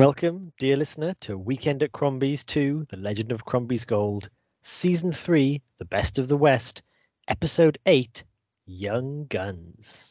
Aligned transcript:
Welcome, 0.00 0.54
dear 0.58 0.78
listener, 0.78 1.12
to 1.20 1.36
Weekend 1.36 1.82
at 1.82 1.92
Crombie's 1.92 2.42
2, 2.42 2.86
The 2.88 2.96
Legend 2.96 3.32
of 3.32 3.44
Crombie's 3.44 3.84
Gold, 3.84 4.30
Season 4.62 5.12
3, 5.12 5.60
The 5.76 5.84
Best 5.84 6.18
of 6.18 6.26
the 6.26 6.38
West, 6.38 6.82
Episode 7.28 7.78
8, 7.84 8.24
Young 8.64 9.26
Guns. 9.26 10.06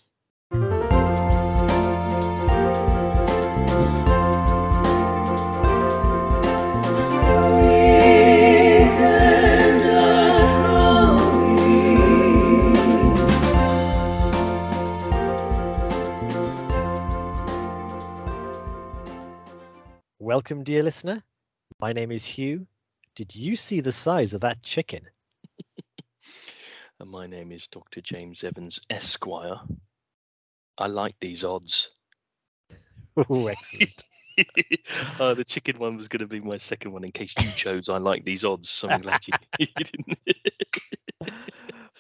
Welcome, 20.40 20.64
dear 20.64 20.84
listener. 20.84 21.22
My 21.82 21.92
name 21.92 22.14
is 22.14 22.24
Hugh. 22.24 22.66
Did 23.14 23.36
you 23.36 23.58
see 23.58 23.82
the 23.82 23.92
size 23.92 24.34
of 24.34 24.40
that 24.40 24.64
chicken? 24.64 25.02
And 27.02 27.10
my 27.10 27.28
name 27.28 27.52
is 27.52 27.68
Dr. 27.68 28.00
James 28.00 28.46
Evans, 28.46 28.80
Esquire. 28.90 29.60
I 30.78 30.88
like 30.88 31.16
these 31.20 31.44
odds. 31.44 31.92
Oh, 33.30 33.48
excellent. 33.48 34.06
uh, 35.20 35.34
the 35.34 35.44
chicken 35.44 35.78
one 35.78 35.98
was 35.98 36.08
going 36.08 36.22
to 36.22 36.26
be 36.28 36.40
my 36.40 36.56
second 36.56 36.94
one 36.94 37.04
in 37.04 37.12
case 37.12 37.34
you 37.38 37.52
chose 37.58 37.90
I 37.90 37.98
like 37.98 38.24
these 38.24 38.46
odds. 38.46 38.70
So 38.70 38.88
I'm 38.88 39.02
glad 39.02 39.28
you, 39.28 39.34
you 39.60 39.68
didn't. 39.76 40.20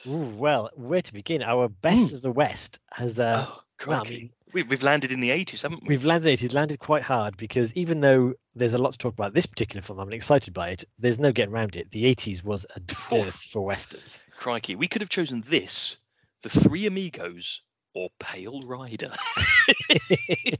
Ooh, 0.08 0.34
well, 0.38 0.70
where 0.76 1.02
to 1.02 1.14
begin? 1.14 1.44
Our 1.44 1.67
best 1.67 2.14
of 2.14 2.22
the 2.22 2.31
West 2.31 2.80
has. 2.94 3.20
Uh, 3.20 3.48
oh, 3.50 3.64
well, 3.86 4.06
I 4.06 4.09
mean, 4.09 4.30
we, 4.53 4.63
we've 4.63 4.84
landed 4.84 5.12
in 5.12 5.20
the 5.20 5.30
80s, 5.30 5.62
haven't 5.63 5.84
we? 5.84 5.89
we've 5.89 6.05
landed. 6.05 6.39
He's 6.39 6.53
landed 6.53 6.80
quite 6.80 7.03
hard 7.03 7.38
because 7.38 7.73
even 7.76 8.02
though 8.02 8.34
there's 8.55 8.73
a 8.73 8.77
lot 8.77 8.91
to 8.94 8.98
talk 8.98 9.13
about 9.13 9.34
this 9.34 9.45
particular 9.45 9.81
film, 9.81 9.99
I'm 9.99 10.12
excited 10.13 10.53
by 10.53 10.70
it. 10.70 10.84
There's 10.98 11.20
no 11.20 11.31
getting 11.31 11.53
around 11.53 11.75
it. 11.75 11.89
The 11.91 12.03
80s 12.16 12.44
was 12.44 12.66
a 12.75 12.80
dearth 12.80 13.36
for 13.36 13.61
westerns. 13.66 14.23
Crikey. 14.38 14.75
We 14.75 14.88
could 14.88 15.02
have 15.02 15.09
chosen 15.09 15.41
this, 15.47 15.97
The 16.44 16.50
Three 16.50 16.88
Amigos, 16.88 17.61
or 17.94 18.09
Pale 18.19 18.61
Rider. 18.61 19.08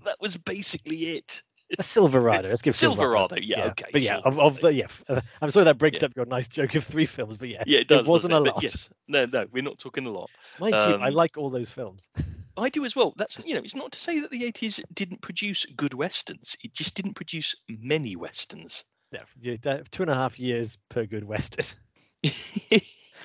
that 0.04 0.16
was 0.20 0.38
basically 0.38 1.18
it. 1.18 1.42
A 1.78 1.84
Silverado. 1.84 2.50
Let's 2.50 2.64
give 2.64 2.76
Silverado, 2.76 3.36
yeah, 3.40 3.68
okay, 3.68 3.86
But 3.92 4.02
yeah, 4.02 4.18
of, 4.26 4.40
of 4.40 4.60
the 4.60 4.74
yeah, 4.74 4.88
I'm 5.42 5.52
sorry 5.52 5.66
that 5.66 5.78
breaks 5.78 6.02
Yeah. 6.02 6.08
up 6.08 6.14
your 6.16 6.26
nice 6.26 6.48
joke 6.48 6.74
of 6.74 6.84
three 6.84 7.06
films, 7.06 7.38
but 7.38 7.48
yeah, 7.50 7.64
Yeah, 7.68 7.80
it 7.80 7.88
does. 7.88 8.08
wasn't 8.08 8.32
doesn't 8.32 8.48
a 8.48 8.52
lot. 8.54 8.64
yes. 8.64 8.90
No, 9.08 9.28
no, 9.28 9.46
we're 9.52 9.62
not 9.62 9.78
talking 9.78 10.08
a 10.08 10.10
lot. 10.10 10.32
mind 10.60 10.74
you, 10.74 10.80
I 10.96 11.10
um, 11.10 11.14
like 11.14 11.38
all 11.38 11.52
those 11.52 11.70
films. 11.70 12.10
I 12.60 12.70
do 12.70 12.86
as 12.86 12.96
well. 12.96 13.14
That's 13.18 13.40
you 13.46 13.56
know, 13.56 13.62
it's 13.64 13.76
not 13.76 13.92
to 13.94 14.00
say 14.00 14.20
that 14.20 14.32
the 14.32 14.44
80s 14.52 14.82
didn't 14.94 15.22
produce 15.22 15.66
good 15.66 15.94
westerns. 15.94 16.56
It 16.64 16.74
just 16.74 16.96
didn't 16.96 17.14
produce 17.14 17.56
many 17.68 18.16
westerns. 18.16 18.84
Yeah, 19.12 19.82
two 19.92 20.04
and 20.04 20.12
a 20.12 20.16
half 20.16 20.40
years 20.40 20.78
per 20.90 21.06
good 21.06 21.24
western, 21.24 21.66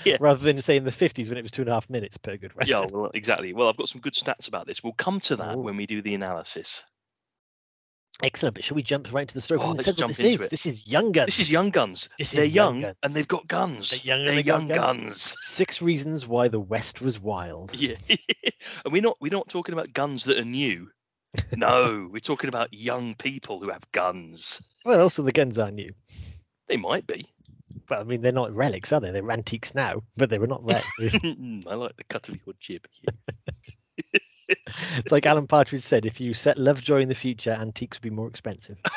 yeah. 0.04 0.16
rather 0.18 0.42
than 0.42 0.60
say 0.62 0.76
in 0.76 0.84
the 0.84 0.90
50s 0.90 1.28
when 1.28 1.36
it 1.36 1.42
was 1.42 1.50
two 1.50 1.62
and 1.62 1.68
a 1.68 1.74
half 1.74 1.90
minutes 1.90 2.16
per 2.16 2.38
good 2.38 2.54
western. 2.54 2.84
Yeah, 2.84 2.90
well, 2.90 3.10
exactly. 3.12 3.52
Well, 3.52 3.68
I've 3.68 3.76
got 3.76 3.90
some 3.90 4.00
good 4.00 4.14
stats 4.14 4.48
about 4.48 4.66
this. 4.66 4.82
We'll 4.82 4.94
come 4.94 5.20
to 5.20 5.36
that 5.36 5.56
Ooh. 5.56 5.60
when 5.60 5.76
we 5.76 5.84
do 5.84 6.00
the 6.00 6.14
analysis. 6.14 6.84
Excellent. 8.22 8.54
But 8.54 8.64
shall 8.64 8.76
we 8.76 8.82
jump 8.82 9.12
right 9.12 9.22
into 9.22 9.34
the 9.34 9.40
story? 9.40 9.60
Oh, 9.60 9.70
let's 9.72 9.90
jump 9.92 10.08
this 10.08 10.20
into 10.20 10.34
is. 10.34 10.40
it. 10.42 10.50
This 10.50 10.66
is 10.66 10.86
Young 10.86 11.10
Guns. 11.12 11.26
This 11.26 11.40
is 11.40 11.50
Young 11.50 11.70
Guns. 11.70 12.08
This 12.18 12.30
They're 12.32 12.44
Young 12.44 12.80
young 12.80 12.94
and 13.02 13.12
they've 13.12 13.26
got 13.26 13.46
guns. 13.48 13.90
They're 13.90 14.00
young 14.00 14.24
They're 14.24 14.36
they 14.36 14.40
young 14.42 14.68
guns. 14.68 14.78
guns. 14.78 15.36
Six 15.40 15.82
reasons 15.82 16.26
why 16.26 16.48
the 16.48 16.60
West 16.60 17.00
was 17.00 17.20
wild. 17.20 17.72
Yeah, 17.84 17.96
and 18.08 18.92
we're 18.92 19.02
not 19.02 19.16
we're 19.20 19.32
not 19.32 19.48
talking 19.48 19.72
about 19.72 19.92
guns 19.92 20.24
that 20.24 20.38
are 20.38 20.44
new. 20.44 20.88
No, 21.56 22.08
we're 22.12 22.20
talking 22.20 22.46
about 22.48 22.72
young 22.72 23.16
people 23.16 23.58
who 23.60 23.68
have 23.68 23.90
guns. 23.90 24.62
Well, 24.84 25.00
also 25.00 25.22
the 25.22 25.32
guns 25.32 25.58
are 25.58 25.72
new. 25.72 25.92
They 26.68 26.76
might 26.76 27.08
be. 27.08 27.26
Well, 27.90 28.00
I 28.00 28.04
mean, 28.04 28.22
they're 28.22 28.30
not 28.30 28.54
relics, 28.54 28.92
are 28.92 29.00
they? 29.00 29.10
They're 29.10 29.28
antiques 29.32 29.74
now, 29.74 30.02
but 30.16 30.30
they 30.30 30.38
were 30.38 30.46
not 30.46 30.62
relics. 30.64 31.14
I 31.66 31.74
like 31.74 31.96
the 31.96 32.04
cut 32.08 32.28
of 32.28 32.36
your 32.46 32.54
jib. 32.60 32.86
It's 34.48 35.12
like 35.12 35.26
Alan 35.26 35.46
Partridge 35.46 35.82
said: 35.82 36.06
if 36.06 36.20
you 36.20 36.34
set 36.34 36.58
Lovejoy 36.58 37.00
in 37.00 37.08
the 37.08 37.14
future, 37.14 37.52
antiques 37.52 37.96
would 37.98 38.02
be 38.02 38.10
more 38.10 38.28
expensive. 38.28 38.78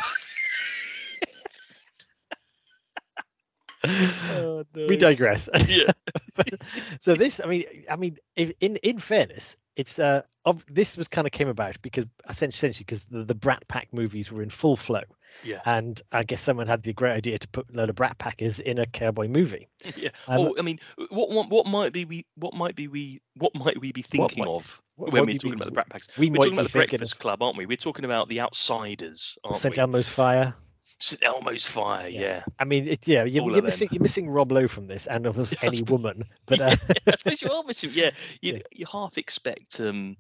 Oh, 3.84 4.63
we 4.75 4.97
digress. 4.97 5.47
Yeah. 5.68 5.91
so 7.00 7.16
this, 7.16 7.40
I 7.41 7.47
mean, 7.47 7.63
I 7.90 7.96
mean, 7.96 8.18
if, 8.36 8.52
in 8.59 8.75
in 8.78 9.00
fairness, 9.00 9.56
it's 9.75 9.97
uh, 10.00 10.24
of 10.46 10.66
this 10.69 10.97
was 10.97 11.07
kind 11.07 11.25
of 11.25 11.31
came 11.31 11.47
about 11.47 11.81
because 11.81 12.06
essentially 12.30 12.74
because 12.78 13.03
the, 13.06 13.24
the 13.24 13.36
Brat 13.36 13.66
Pack 13.68 13.88
movies 13.94 14.31
were 14.31 14.41
in 14.41 14.50
full 14.50 14.75
flow, 14.75 15.03
Yeah. 15.44 15.62
and 15.66 16.02
I 16.12 16.24
guess 16.24 16.41
someone 16.41 16.68
had 16.68 16.84
the 16.84 16.91
great 16.91 17.13
idea 17.13 17.38
to 17.38 17.47
put 17.47 17.69
a 17.69 17.78
load 17.78 17.90
of 17.90 17.96
Brat 17.96 18.18
Packers 18.18 18.59
in 18.59 18.78
a 18.80 18.86
cowboy 18.86 19.28
movie. 19.28 19.68
Yeah. 19.96 20.09
Um, 20.28 20.40
oh, 20.40 20.56
I 20.59 20.63
mean, 20.63 20.80
what, 21.09 21.30
what 21.30 21.50
what 21.50 21.66
might 21.68 21.94
be 21.94 22.03
we 22.03 22.25
what 22.36 22.53
might 22.56 22.75
be 22.75 22.88
we 22.88 23.22
what 23.36 23.56
might 23.56 23.80
we 23.80 23.91
be 23.91 24.02
thinking 24.02 24.44
might- 24.44 24.50
of 24.52 24.81
what- 24.97 25.13
when 25.13 25.22
what 25.22 25.28
we're 25.28 25.34
talking 25.38 25.50
mean 25.52 25.56
about 25.58 25.66
the 25.66 25.72
Brat 25.72 25.90
Packs? 25.90 26.08
We 26.18 26.30
We're 26.30 26.35
talking 26.35 26.53
about 26.53 26.63
the 26.68 26.69
Breakfast 26.78 27.13
of 27.13 27.19
Club, 27.19 27.41
aren't 27.41 27.58
we? 27.58 27.66
We're 27.66 27.78
talking 27.78 28.03
about 28.06 28.28
the 28.30 28.41
Outsiders, 28.41 29.38
aren't 29.44 29.56
St 29.58 29.75
we? 29.78 29.81
Elmo's 29.81 30.09
Fire. 30.09 30.53
St 31.00 31.22
Elmo's 31.24 31.66
Fire, 31.66 32.08
Yeah. 32.08 32.19
yeah. 32.22 32.44
I 32.59 32.66
mean, 32.66 32.88
it, 32.88 33.07
yeah, 33.07 33.24
you're, 33.24 33.50
you're 33.52 33.62
missing 33.62 33.88
you're 33.91 34.02
missing 34.02 34.30
Rob 34.30 34.52
Lowe 34.52 34.68
from 34.68 34.88
this, 34.88 35.06
and 35.07 35.25
of 35.28 35.36
course 35.36 35.53
any 35.62 35.81
woman. 35.84 36.24
But 36.47 36.59
uh, 36.59 36.75
I 37.07 37.16
suppose 37.18 37.41
you 37.41 37.52
are 37.52 37.63
missing. 37.63 37.91
Yeah, 37.94 38.12
you 38.41 38.53
Yeah. 38.53 38.59
you 38.72 38.86
half 38.91 39.18
expect 39.18 39.80
um, 39.80 40.18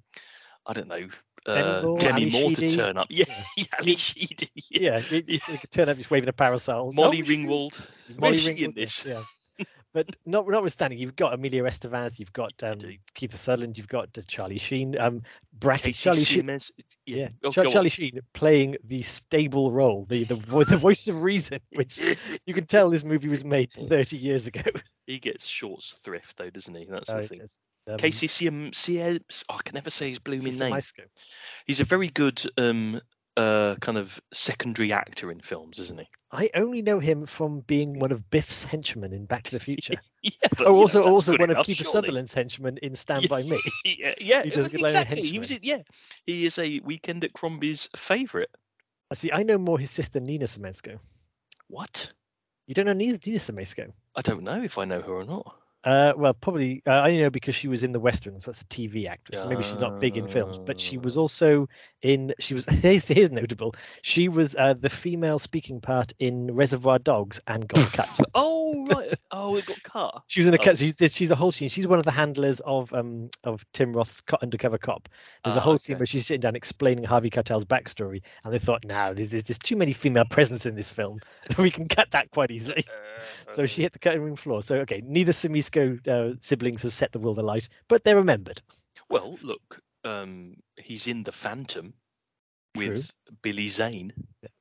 I 0.67 0.73
don't 0.73 0.87
know, 0.87 1.07
uh, 1.47 1.81
Moore, 1.83 1.97
Demi 1.97 2.29
Moore 2.29 2.51
to 2.51 2.69
turn 2.75 2.97
up. 2.97 3.07
Yeah, 3.09 3.25
Yeah. 3.27 3.43
yeah, 3.57 3.65
Ally 3.81 3.95
Sheedy. 3.95 4.49
Yeah. 4.69 4.99
yeah, 4.99 4.99
you, 5.09 5.23
Yeah. 5.25 5.39
you 5.49 5.57
could 5.57 5.71
turn 5.71 5.89
up 5.89 5.97
just 5.97 6.11
waving 6.11 6.29
a 6.29 6.33
parasol. 6.33 6.91
Molly 6.93 7.21
Oh, 7.23 7.25
Ringwald. 7.25 7.87
Molly 8.19 8.37
in 8.37 8.43
Ringwald, 8.43 8.59
yeah, 8.59 8.67
this? 8.75 9.05
Yeah. 9.05 9.23
But 9.93 10.15
not, 10.25 10.47
notwithstanding, 10.47 10.99
you've 10.99 11.15
got 11.15 11.33
Emilio 11.33 11.63
Estevez, 11.65 12.19
you've 12.19 12.33
got 12.33 12.53
um. 12.61 12.79
Kiefer 13.15 13.37
Sutherland, 13.37 13.77
you've 13.77 13.87
got 13.87 14.09
uh, 14.17 14.21
Charlie 14.27 14.59
Sheen, 14.59 14.97
um, 14.99 15.23
bracket 15.53 15.85
Casey 15.85 16.03
Charlie 16.03 16.23
Sheen, 16.23 16.39
Simmons. 16.39 16.71
yeah, 17.05 17.15
Yeah. 17.17 17.29
Oh, 17.43 17.51
Char- 17.51 17.63
go 17.63 17.69
on. 17.69 17.73
Charlie 17.73 17.89
Sheen 17.89 18.19
playing 18.33 18.75
the 18.83 19.01
stable 19.01 19.71
role, 19.71 20.05
the 20.09 20.23
the, 20.25 20.35
vo- 20.35 20.63
the 20.65 20.77
voice 20.77 21.07
of 21.07 21.23
reason, 21.23 21.59
which 21.75 21.97
you 22.45 22.53
can 22.53 22.65
tell 22.65 22.89
this 22.89 23.03
movie 23.03 23.29
was 23.29 23.43
made 23.43 23.71
30 23.73 24.17
years 24.17 24.45
ago. 24.47 24.61
He 25.07 25.19
gets 25.19 25.45
shorts 25.47 25.95
thrift 26.03 26.37
though, 26.37 26.49
doesn't 26.49 26.75
he? 26.75 26.85
That's 26.85 27.07
the 27.07 27.21
thing. 27.23 27.41
it's, 27.41 27.59
um, 27.87 27.97
Casey 27.97 28.27
Siem, 28.27 28.71
oh, 29.49 29.55
I 29.55 29.59
can 29.63 29.73
never 29.75 29.89
say 29.89 30.09
his 30.09 30.19
blooming 30.19 30.57
name. 30.59 30.79
He's 31.65 31.79
a 31.79 31.85
very 31.85 32.09
good 32.09 32.41
um 32.57 33.01
uh 33.37 33.75
kind 33.79 33.97
of 33.97 34.19
secondary 34.33 34.91
actor 34.91 35.31
in 35.31 35.39
films, 35.39 35.79
isn't 35.79 35.99
he? 35.99 36.07
I 36.31 36.49
only 36.55 36.81
know 36.81 36.99
him 36.99 37.25
from 37.25 37.61
being 37.61 37.99
one 37.99 38.11
of 38.11 38.29
Biff's 38.29 38.63
henchmen 38.65 39.13
in 39.13 39.25
Back 39.25 39.43
to 39.43 39.51
the 39.51 39.59
Future. 39.69 39.95
Yeah. 40.21 40.31
But, 40.57 40.61
oh, 40.61 40.63
you 40.63 40.73
know, 40.73 40.75
also 40.81 41.03
also 41.03 41.31
one 41.33 41.49
of 41.49 41.51
enough, 41.51 41.67
Kiefer 41.67 41.83
surely. 41.83 41.91
Sutherland's 41.91 42.33
henchmen 42.33 42.77
in 42.81 42.95
Stand 42.95 43.23
Yeah. 43.23 43.27
by 43.29 43.43
Me. 43.43 43.61
Yeah, 43.85 44.15
yeah, 44.19 44.43
He 44.43 44.49
does 44.49 44.67
a 44.67 44.71
uh, 44.71 44.75
of 44.75 44.81
exactly. 44.81 45.21
He 45.21 45.39
was 45.39 45.51
yeah. 45.61 45.83
He 46.25 46.45
is 46.45 46.57
a 46.57 46.79
weekend 46.79 47.23
at 47.23 47.33
Crombie's 47.33 47.89
favourite. 47.95 48.49
I 49.11 49.15
see. 49.15 49.31
I 49.31 49.43
know 49.43 49.57
more 49.57 49.79
his 49.79 49.91
sister 49.91 50.19
Nina 50.19 50.45
Semensko. 50.45 50.99
What? 51.67 52.11
You 52.65 52.73
don't 52.73 52.85
know 52.85 52.93
Nina, 52.93 53.17
Nina 53.25 53.39
Semensko? 53.39 53.91
I 54.15 54.21
don't 54.21 54.43
know 54.43 54.61
if 54.61 54.77
I 54.77 54.85
know 54.85 55.01
her 55.01 55.13
or 55.13 55.23
not. 55.23 55.55
Uh, 55.87 56.11
well, 56.17 56.33
probably 56.33 56.83
uh, 56.85 56.91
I 56.91 57.15
know 57.15 57.29
because 57.29 57.55
she 57.55 57.69
was 57.69 57.81
in 57.85 57.93
the 57.93 57.99
westerns. 57.99 58.43
That's 58.43 58.61
a 58.61 58.65
TV 58.65 59.07
actress. 59.07 59.41
so 59.41 59.47
maybe 59.47 59.63
she's 59.63 59.79
not 59.79 60.01
big 60.01 60.17
in 60.17 60.27
films, 60.27 60.57
but 60.65 60.81
she 60.81 60.97
was 60.97 61.17
Ah. 61.17 61.21
also 61.21 61.69
in. 62.01 62.33
She 62.39 62.53
was 62.53 62.65
here's, 62.83 63.07
here's 63.07 63.31
notable. 63.31 63.73
She 64.01 64.27
was 64.27 64.53
uh, 64.57 64.73
the 64.73 64.89
female 64.89 65.39
speaking 65.39 65.79
part 65.79 66.11
in 66.19 66.53
Reservoir 66.53 66.99
Dogs 66.99 67.39
and 67.47 67.65
got 67.69 67.93
cut. 67.93 68.09
Oh 68.35 68.85
right. 68.87 69.13
oh, 69.31 69.55
it 69.55 69.65
got 69.65 69.81
cut. 69.83 70.23
She 70.27 70.41
was 70.41 70.47
in 70.47 70.53
a 70.53 70.57
Oh. 70.59 70.63
cut. 70.63 70.77
She's, 70.77 70.97
she's 71.13 71.31
a 71.31 71.35
whole 71.35 71.51
scene. 71.51 71.69
She's 71.69 71.87
one 71.87 71.99
of 71.99 72.05
the 72.05 72.11
handlers 72.11 72.59
of 72.65 72.91
um 72.93 73.29
of 73.45 73.65
Tim 73.71 73.93
Roth's 73.93 74.19
co- 74.19 74.37
undercover 74.41 74.77
cop. 74.77 75.07
There's 75.45 75.55
a 75.55 75.59
Ah, 75.59 75.63
whole 75.63 75.77
scene 75.77 75.97
where 75.99 76.05
she's 76.05 76.25
sitting 76.27 76.41
down 76.41 76.57
explaining 76.57 77.05
Harvey 77.05 77.29
Keitel's 77.29 77.63
backstory, 77.63 78.21
and 78.43 78.53
they 78.53 78.59
thought, 78.59 78.83
now 78.83 79.13
there's, 79.13 79.29
there's 79.29 79.45
there's 79.45 79.57
too 79.59 79.77
many 79.77 79.93
female 79.93 80.25
presence 80.29 80.65
in 80.65 80.75
this 80.75 80.89
film. 80.89 81.19
we 81.57 81.71
can 81.71 81.87
cut 81.87 82.11
that 82.11 82.29
quite 82.31 82.51
easily. 82.51 82.85
So 83.49 83.65
she 83.65 83.81
hit 83.83 83.93
the 83.93 83.99
cutting 83.99 84.21
room 84.21 84.35
floor. 84.35 84.61
So 84.61 84.75
okay, 84.79 85.01
neither 85.05 85.31
Uh, 85.77 86.33
siblings 86.39 86.83
have 86.83 86.93
set 86.93 87.11
the 87.11 87.19
world 87.19 87.37
alight, 87.37 87.69
but 87.87 88.03
they're 88.03 88.15
remembered. 88.15 88.61
Well, 89.09 89.37
look, 89.41 89.81
um, 90.03 90.55
he's 90.75 91.07
in 91.07 91.23
the 91.23 91.31
Phantom 91.31 91.93
with 92.75 93.11
Billy 93.41 93.67
Zane. 93.67 94.13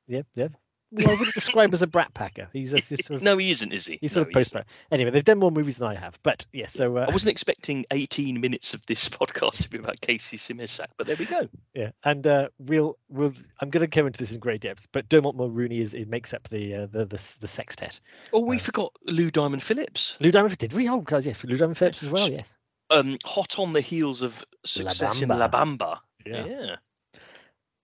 Yep, 0.07 0.27
yeah. 0.35 0.47
Well, 0.97 1.09
I 1.09 1.19
wouldn't 1.19 1.35
describe 1.35 1.73
as 1.73 1.81
a 1.81 1.87
brat 1.87 2.13
packer. 2.13 2.49
He's 2.53 2.73
a 2.73 2.81
sort 2.81 3.09
of 3.09 3.21
No, 3.21 3.37
he 3.37 3.51
isn't, 3.51 3.71
is 3.71 3.85
he? 3.85 3.97
he's 4.01 4.11
sort 4.13 4.27
No, 4.27 4.29
of 4.29 4.33
post 4.33 4.51
isn't. 4.51 4.65
Anyway, 4.91 5.11
they've 5.11 5.23
done 5.23 5.39
more 5.39 5.51
movies 5.51 5.77
than 5.77 5.87
I 5.87 5.95
have, 5.95 6.19
but 6.23 6.45
yes. 6.53 6.73
So 6.73 6.97
uh, 6.97 7.05
I 7.09 7.11
wasn't 7.11 7.31
expecting 7.31 7.85
18 7.91 8.39
minutes 8.41 8.73
of 8.73 8.85
this 8.85 9.07
podcast 9.09 9.61
to 9.63 9.69
be 9.69 9.77
about 9.77 10.01
Casey 10.01 10.37
Simisak, 10.37 10.87
but 10.97 11.07
there 11.07 11.15
we 11.17 11.25
go. 11.25 11.47
yeah, 11.73 11.91
and 12.03 12.25
uh, 12.27 12.49
we'll 12.59 12.97
we'll 13.09 13.33
I'm 13.61 13.69
going 13.69 13.81
to 13.81 13.87
go 13.87 14.05
into 14.05 14.17
this 14.19 14.33
in 14.33 14.39
great 14.39 14.61
depth, 14.61 14.87
but 14.91 15.07
Dermot 15.09 15.35
Mulroney 15.35 15.79
is 15.79 15.93
it 15.93 16.07
makes 16.09 16.33
up 16.33 16.47
the 16.49 16.73
uh, 16.73 16.85
the, 16.87 17.05
the 17.05 17.35
the 17.39 17.47
sextet. 17.47 17.99
Oh, 18.33 18.45
we 18.45 18.57
Uh, 18.57 18.59
forgot 18.59 18.93
Lou 19.05 19.29
Diamond 19.31 19.63
Phillips. 19.63 20.17
Lou 20.19 20.31
Diamond 20.31 20.57
did 20.57 20.73
we? 20.73 20.89
Oh, 20.89 21.01
guys, 21.01 21.27
yes, 21.27 21.43
Lou 21.43 21.57
Diamond 21.57 21.77
Phillips 21.77 22.03
as 22.03 22.09
well. 22.09 22.29
Yes. 22.29 22.57
Um, 22.89 23.17
hot 23.25 23.59
on 23.59 23.73
the 23.73 23.81
heels 23.81 24.21
of 24.21 24.45
success 24.65 25.21
in 25.21 25.29
La 25.29 25.49
Bamba. 25.49 25.99
Yeah. 26.25 26.45
Yeah. 26.45 26.75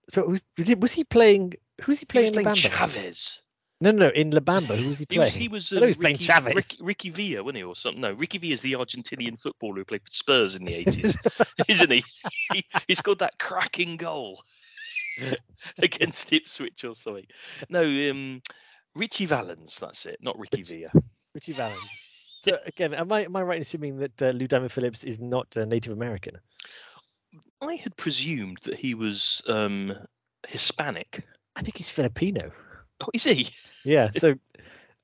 So 0.08 0.26
was 0.26 0.42
was 0.78 0.92
he 0.92 1.04
playing 1.04 1.54
Who's 1.84 2.00
he 2.00 2.06
He 2.12 2.20
playing 2.20 2.24
was 2.24 2.30
in 2.30 2.34
La 2.34 2.42
playing 2.42 2.48
Bamba? 2.54 2.56
Chavez. 2.56 3.42
No, 3.80 3.90
no, 3.92 4.06
no. 4.06 4.12
In 4.14 4.30
La 4.30 4.40
Bamba, 4.40 4.76
who 4.76 4.88
was 4.88 4.98
he 4.98 5.06
He 5.08 5.18
playing? 5.18 5.20
was, 5.20 5.34
he 5.34 5.48
was, 5.48 5.72
I 5.76 5.80
um, 5.80 5.82
he 5.82 5.88
was 5.88 5.96
playing 5.96 6.16
Ricky, 6.16 6.24
Chavez. 6.24 6.54
Ricky, 6.54 6.78
Ricky 6.80 7.10
Villa, 7.10 7.42
wasn't 7.44 7.58
he, 7.58 7.62
or 7.64 7.76
something? 7.76 8.00
No, 8.00 8.12
Ricky 8.14 8.38
Villa 8.38 8.54
is 8.54 8.62
the 8.62 8.72
Argentinian 8.74 9.38
footballer 9.40 9.76
who 9.76 9.84
played 9.84 10.02
for 10.04 10.10
Spurs 10.10 10.54
in 10.56 10.64
the 10.64 10.72
80s, 10.86 11.16
isn't 11.68 11.90
he? 11.90 12.04
he? 12.52 12.64
He 12.88 12.94
scored 12.94 13.18
that 13.20 13.38
cracking 13.38 13.96
goal 13.96 14.42
against 15.78 16.32
Ipswich 16.32 16.84
or 16.84 16.94
something. 16.94 17.26
No, 17.68 17.82
um, 18.10 18.42
Ritchie 18.94 19.26
Valens, 19.26 19.78
that's 19.78 20.06
it, 20.06 20.18
not 20.20 20.38
Ricky 20.38 20.62
Villa. 20.62 20.90
Ritchie 21.34 21.52
Valens. 21.52 22.00
So 22.42 22.58
again, 22.66 22.94
am 22.94 23.10
I 23.12 23.24
am 23.24 23.34
I 23.36 23.42
right 23.42 23.56
in 23.56 23.62
assuming 23.62 23.98
that 23.98 24.22
uh, 24.22 24.30
Lou 24.30 24.46
Diamond 24.46 24.70
Phillips 24.72 25.04
is 25.04 25.18
not 25.18 25.56
uh, 25.56 25.64
Native 25.64 25.92
American? 25.92 26.36
I 27.60 27.74
had 27.76 27.96
presumed 27.96 28.58
that 28.64 28.76
he 28.76 28.94
was 28.94 29.42
um, 29.48 29.94
Hispanic. 30.46 31.24
I 31.56 31.62
think 31.62 31.76
he's 31.76 31.88
Filipino. 31.88 32.50
Oh, 33.02 33.08
is 33.14 33.24
he? 33.24 33.48
Yeah. 33.84 34.10
So, 34.12 34.34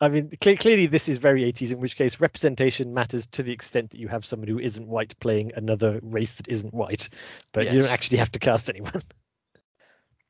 I 0.00 0.08
mean, 0.08 0.30
cle 0.40 0.56
clearly 0.56 0.86
this 0.86 1.08
is 1.08 1.18
very 1.18 1.42
80s. 1.52 1.72
In 1.72 1.80
which 1.80 1.96
case, 1.96 2.20
representation 2.20 2.94
matters 2.94 3.26
to 3.28 3.42
the 3.42 3.52
extent 3.52 3.90
that 3.90 4.00
you 4.00 4.08
have 4.08 4.24
someone 4.24 4.48
who 4.48 4.58
isn't 4.58 4.86
white 4.86 5.18
playing 5.20 5.52
another 5.54 6.00
race 6.02 6.34
that 6.34 6.48
isn't 6.48 6.72
white, 6.72 7.08
but 7.52 7.72
you 7.72 7.80
don't 7.80 7.90
actually 7.90 8.18
have 8.18 8.32
to 8.32 8.38
cast 8.38 8.68
anyone. 8.70 9.02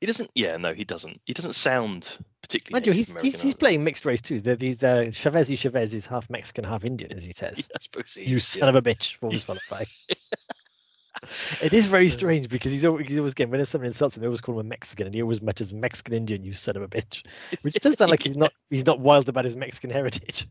He 0.01 0.07
doesn't. 0.07 0.31
Yeah, 0.35 0.57
no, 0.57 0.73
he 0.73 0.85
doesn't. 0.85 1.21
He 1.27 1.35
doesn't 1.35 1.53
sound 1.53 2.17
particularly. 2.41 2.87
Mind 2.87 2.97
he's 2.97 3.21
he's, 3.21 3.41
he's 3.41 3.55
playing 3.55 3.85
mixed 3.85 4.07
race 4.07 4.23
too. 4.23 4.41
The, 4.41 4.57
these 4.57 4.83
uh, 4.83 5.11
Chavez 5.13 5.51
Chavez 5.59 5.93
is 5.93 6.07
half 6.07 6.31
Mexican, 6.31 6.65
half 6.65 6.87
Indian, 6.87 7.13
as 7.13 7.25
he 7.25 7.33
says. 7.33 7.59
Yeah, 7.71 7.77
I 7.77 7.81
suppose 7.81 8.15
he 8.15 8.25
You 8.25 8.39
son 8.39 8.63
yeah. 8.63 8.69
of 8.71 8.75
a 8.77 8.83
bitch, 8.83 9.17
falls 9.17 9.45
qualify. 9.45 9.85
it 11.63 11.73
is 11.73 11.87
very 11.87 12.09
strange 12.09 12.49
because 12.49 12.73
he's 12.73 12.85
always, 12.85 13.07
he's 13.07 13.19
always 13.19 13.33
again 13.33 13.51
whenever 13.51 13.67
someone 13.67 13.87
insults 13.87 14.17
him, 14.17 14.23
they 14.23 14.27
always 14.27 14.41
call 14.41 14.55
him 14.59 14.67
a 14.67 14.69
Mexican, 14.69 15.07
and 15.07 15.15
he 15.15 15.23
always 15.23 15.43
mutters 15.43 15.73
Mexican 15.73 16.15
Indian, 16.15 16.45
you 16.45 16.53
son 16.53 16.77
of 16.77 16.83
a 16.83 16.89
bitch, 16.89 17.25
which 17.63 17.75
does 17.75 17.99
sound 17.99 18.11
like 18.11 18.23
he's 18.23 18.37
not 18.37 18.53
he's 18.71 18.87
not 18.87 19.01
wild 19.01 19.29
about 19.29 19.45
his 19.45 19.57
Mexican 19.57 19.91
heritage. 19.91 20.49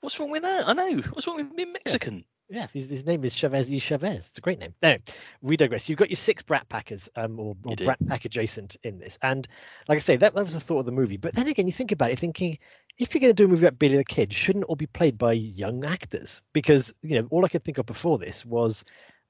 What's 0.00 0.18
wrong 0.20 0.30
with 0.30 0.42
that? 0.42 0.68
I 0.68 0.72
know. 0.72 1.02
What's 1.12 1.26
wrong 1.26 1.36
with 1.36 1.56
being 1.56 1.72
Mexican? 1.72 2.24
Yeah, 2.50 2.66
his, 2.72 2.88
his 2.88 3.04
name 3.04 3.24
is 3.24 3.34
Chavez 3.34 3.70
y 3.70 3.78
Chavez. 3.78 4.28
It's 4.28 4.38
a 4.38 4.40
great 4.40 4.58
name. 4.58 4.72
No, 4.82 4.96
we 5.42 5.56
digress. 5.56 5.88
You've 5.88 5.98
got 5.98 6.08
your 6.08 6.16
six 6.16 6.42
Brat 6.42 6.66
Packers, 6.70 7.10
um, 7.16 7.38
or, 7.38 7.54
or 7.64 7.76
Brat 7.76 7.98
Pack 8.06 8.24
adjacent 8.24 8.76
in 8.84 8.98
this, 8.98 9.18
and 9.22 9.46
like 9.86 9.96
I 9.96 10.00
say, 10.00 10.16
that, 10.16 10.34
that 10.34 10.44
was 10.44 10.54
the 10.54 10.60
thought 10.60 10.80
of 10.80 10.86
the 10.86 10.92
movie. 10.92 11.18
But 11.18 11.34
then 11.34 11.48
again, 11.48 11.66
you 11.66 11.72
think 11.72 11.92
about 11.92 12.10
it, 12.10 12.18
thinking 12.18 12.58
if 12.98 13.14
you're 13.14 13.20
going 13.20 13.30
to 13.30 13.34
do 13.34 13.44
a 13.44 13.48
movie 13.48 13.66
about 13.66 13.78
Billy 13.78 13.96
the 13.96 14.04
Kid, 14.04 14.32
shouldn't 14.32 14.64
all 14.64 14.76
be 14.76 14.86
played 14.86 15.18
by 15.18 15.32
young 15.32 15.84
actors? 15.84 16.42
Because 16.54 16.92
you 17.02 17.20
know, 17.20 17.28
all 17.30 17.44
I 17.44 17.48
could 17.48 17.64
think 17.64 17.78
of 17.78 17.86
before 17.86 18.18
this 18.18 18.46
was, 18.46 18.84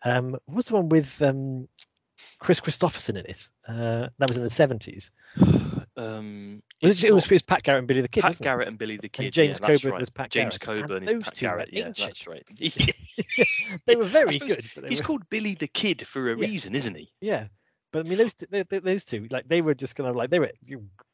um, 0.04 0.32
what 0.46 0.56
was 0.56 0.66
the 0.66 0.74
one 0.74 0.88
with 0.88 1.20
um, 1.22 1.68
Kris 2.38 2.60
Kristofferson 2.60 3.10
in 3.10 3.26
it? 3.26 3.48
Uh, 3.66 4.08
that 4.18 4.28
was 4.28 4.36
in 4.36 4.44
the 4.44 4.50
seventies. 4.50 5.12
Um, 5.96 6.62
Was 6.80 7.02
it, 7.02 7.08
it 7.08 7.12
was 7.12 7.24
it 7.24 7.30
was 7.32 7.42
Pat 7.42 7.64
Garrett 7.64 7.80
and 7.80 7.88
Billy 7.88 8.02
the 8.02 8.08
Kid? 8.08 8.20
Pat 8.20 8.28
wasn't 8.28 8.42
it? 8.42 8.44
Garrett 8.44 8.68
and 8.68 8.78
Billy 8.78 8.98
the 8.98 9.08
Kid. 9.08 9.32
James 9.32 9.58
yeah, 9.60 9.66
Coburn 9.66 9.90
right. 9.90 9.98
was 9.98 10.08
Pat 10.10 10.30
James 10.30 10.56
Garrett, 10.56 10.82
Coburn 10.82 10.98
and 10.98 11.08
is 11.08 11.12
those 11.14 11.22
Pat 11.24 11.34
two 11.34 11.46
Garrett. 11.46 11.68
Yeah, 11.72 11.90
that's 11.96 12.28
right. 12.28 12.44
They 13.86 13.96
were 13.96 14.04
very 14.18 14.38
good. 14.38 14.64
He's 14.88 15.00
were- 15.00 15.04
called 15.04 15.28
Billy 15.28 15.54
the 15.54 15.66
Kid 15.66 16.06
for 16.06 16.30
a 16.30 16.36
Yeah. 16.36 16.42
reason, 16.42 16.76
isn't 16.76 16.94
he? 16.94 17.10
Yeah, 17.20 17.48
but 17.92 18.04
I 18.04 18.08
mean, 18.08 18.18
those 18.18 18.34
two, 18.34 18.46
they, 18.50 18.62
they- 18.64 18.78
those 18.80 19.04
two, 19.04 19.26
like 19.30 19.48
they 19.48 19.60
were 19.62 19.74
just 19.74 19.96
kind 19.96 20.08
of 20.08 20.16
like 20.16 20.30
they 20.30 20.38
were 20.38 20.52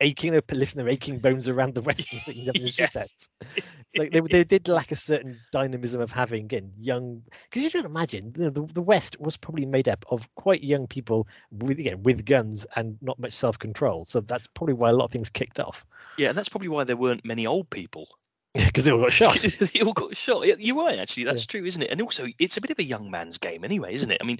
aching, 0.00 0.32
they 0.32 0.38
were 0.38 0.58
lifting 0.58 0.82
their 0.84 0.92
aching 0.92 1.18
bones 1.18 1.48
around 1.48 1.74
the 1.74 1.80
western 1.82 2.18
scenes 2.20 2.46
having 2.46 2.62
the 2.62 2.74
Yeah. 2.78 3.04
Like 3.96 4.10
they, 4.10 4.20
they 4.20 4.42
did 4.42 4.66
lack 4.66 4.90
a 4.90 4.96
certain 4.96 5.38
dynamism 5.52 6.00
of 6.00 6.10
having 6.10 6.46
again 6.46 6.72
young, 6.76 7.22
because 7.48 7.62
you 7.62 7.70
don't 7.70 7.86
imagine 7.86 8.32
you 8.36 8.44
know, 8.44 8.50
the 8.50 8.66
the 8.74 8.82
West 8.82 9.20
was 9.20 9.36
probably 9.36 9.66
made 9.66 9.88
up 9.88 10.04
of 10.08 10.28
quite 10.34 10.64
young 10.64 10.88
people 10.88 11.28
with 11.52 11.78
again 11.78 12.02
with 12.02 12.24
guns 12.26 12.66
and 12.74 12.98
not 13.02 13.20
much 13.20 13.32
self 13.34 13.56
control. 13.56 14.04
So 14.04 14.20
that's 14.20 14.48
probably 14.48 14.74
why 14.74 14.90
a 14.90 14.94
lot 14.94 15.04
of 15.04 15.12
things 15.12 15.30
kicked 15.30 15.60
off 15.60 15.86
Yeah, 16.18 16.30
and 16.30 16.36
that's 16.36 16.48
probably 16.48 16.68
why 16.68 16.82
there 16.82 16.96
weren't 16.96 17.24
many 17.24 17.46
old 17.46 17.70
people. 17.70 18.08
because 18.54 18.84
they 18.84 18.90
all 18.92 19.00
got 19.00 19.12
shot. 19.12 19.36
they 19.38 19.80
all 19.80 19.92
got 19.92 20.16
shot. 20.16 20.44
You're 20.60 20.76
right, 20.76 20.98
actually. 20.98 21.24
That's 21.24 21.44
true, 21.46 21.64
isn't 21.64 21.82
it? 21.82 21.90
And 21.90 22.00
also, 22.02 22.26
it's 22.38 22.56
a 22.56 22.60
bit 22.60 22.70
of 22.70 22.78
a 22.80 22.84
young 22.84 23.10
man's 23.10 23.38
game, 23.38 23.64
anyway, 23.64 23.94
isn't 23.94 24.10
it? 24.10 24.18
I 24.20 24.24
mean, 24.24 24.38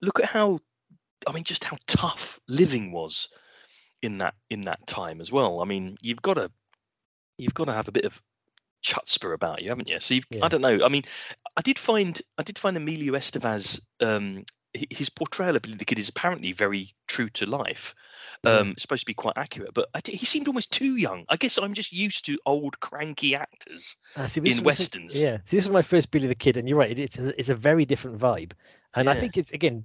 look 0.00 0.20
at 0.20 0.26
how, 0.26 0.58
I 1.26 1.32
mean, 1.32 1.44
just 1.44 1.64
how 1.64 1.76
tough 1.86 2.40
living 2.48 2.92
was 2.92 3.28
in 4.02 4.18
that 4.18 4.34
in 4.48 4.62
that 4.62 4.86
time 4.86 5.20
as 5.20 5.30
well. 5.30 5.60
I 5.60 5.64
mean, 5.64 5.96
you've 6.02 6.22
got 6.22 6.34
to 6.34 6.50
you've 7.38 7.54
got 7.54 7.64
to 7.64 7.72
have 7.72 7.88
a 7.88 7.92
bit 7.92 8.04
of 8.04 8.20
chutzpah 8.82 9.34
about 9.34 9.62
you, 9.62 9.70
haven't 9.70 9.88
you? 9.88 10.00
So 10.00 10.14
you've, 10.14 10.26
Yeah. 10.30 10.44
I 10.44 10.48
don't 10.48 10.62
know. 10.62 10.84
I 10.84 10.88
mean, 10.88 11.02
I 11.56 11.62
did 11.62 11.78
find 11.78 12.20
I 12.38 12.42
did 12.42 12.58
find 12.58 12.76
Emilio 12.76 13.12
Estevez. 13.12 13.80
Um, 14.00 14.44
his 14.72 15.10
portrayal 15.10 15.56
of 15.56 15.62
Billy 15.62 15.76
the 15.76 15.84
Kid 15.84 15.98
is 15.98 16.08
apparently 16.08 16.52
very 16.52 16.94
true 17.08 17.28
to 17.30 17.46
life. 17.46 17.92
Um, 18.44 18.70
it's 18.70 18.82
supposed 18.82 19.02
to 19.02 19.06
be 19.06 19.14
quite 19.14 19.36
accurate, 19.36 19.74
but 19.74 19.88
he 20.06 20.24
seemed 20.24 20.46
almost 20.46 20.72
too 20.72 20.96
young. 20.96 21.24
I 21.28 21.36
guess 21.36 21.58
I'm 21.58 21.74
just 21.74 21.92
used 21.92 22.24
to 22.26 22.38
old 22.46 22.78
cranky 22.78 23.34
actors. 23.34 23.96
Ah, 24.16 24.26
see, 24.26 24.40
in 24.40 24.62
westerns. 24.62 25.20
Yeah, 25.20 25.38
see, 25.44 25.56
this 25.56 25.66
was 25.66 25.72
my 25.72 25.82
first 25.82 26.12
Billy 26.12 26.28
the 26.28 26.36
Kid, 26.36 26.56
and 26.56 26.68
you're 26.68 26.78
right, 26.78 26.90
it, 26.90 27.00
it's, 27.00 27.18
a, 27.18 27.38
it's 27.38 27.48
a 27.48 27.54
very 27.54 27.84
different 27.84 28.18
vibe, 28.18 28.52
and 28.94 29.10
I 29.10 29.14
think 29.14 29.36
it's 29.36 29.50
again, 29.50 29.84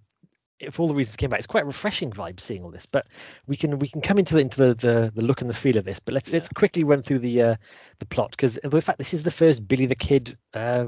if 0.59 0.79
all 0.79 0.87
the 0.87 0.93
reasons 0.95 1.15
came 1.17 1.29
back, 1.29 1.39
it's 1.39 1.47
quite 1.47 1.63
a 1.63 1.67
refreshing 1.67 2.11
vibe 2.11 2.39
seeing 2.39 2.63
all 2.63 2.71
this. 2.71 2.85
But 2.85 3.07
we 3.47 3.55
can 3.55 3.77
we 3.79 3.87
can 3.87 4.01
come 4.01 4.17
into 4.17 4.35
the 4.35 4.41
into 4.41 4.57
the 4.57 4.73
the, 4.75 5.11
the 5.13 5.23
look 5.23 5.41
and 5.41 5.49
the 5.49 5.53
feel 5.53 5.77
of 5.77 5.85
this. 5.85 5.99
But 5.99 6.13
let's 6.13 6.31
let's 6.31 6.49
quickly 6.49 6.83
run 6.83 7.01
through 7.01 7.19
the 7.19 7.41
uh, 7.41 7.55
the 7.99 8.05
plot 8.05 8.31
because 8.31 8.57
in 8.57 8.81
fact 8.81 8.97
this 8.97 9.13
is 9.13 9.23
the 9.23 9.31
first 9.31 9.67
Billy 9.67 9.85
the 9.85 9.95
Kid 9.95 10.37
uh, 10.53 10.85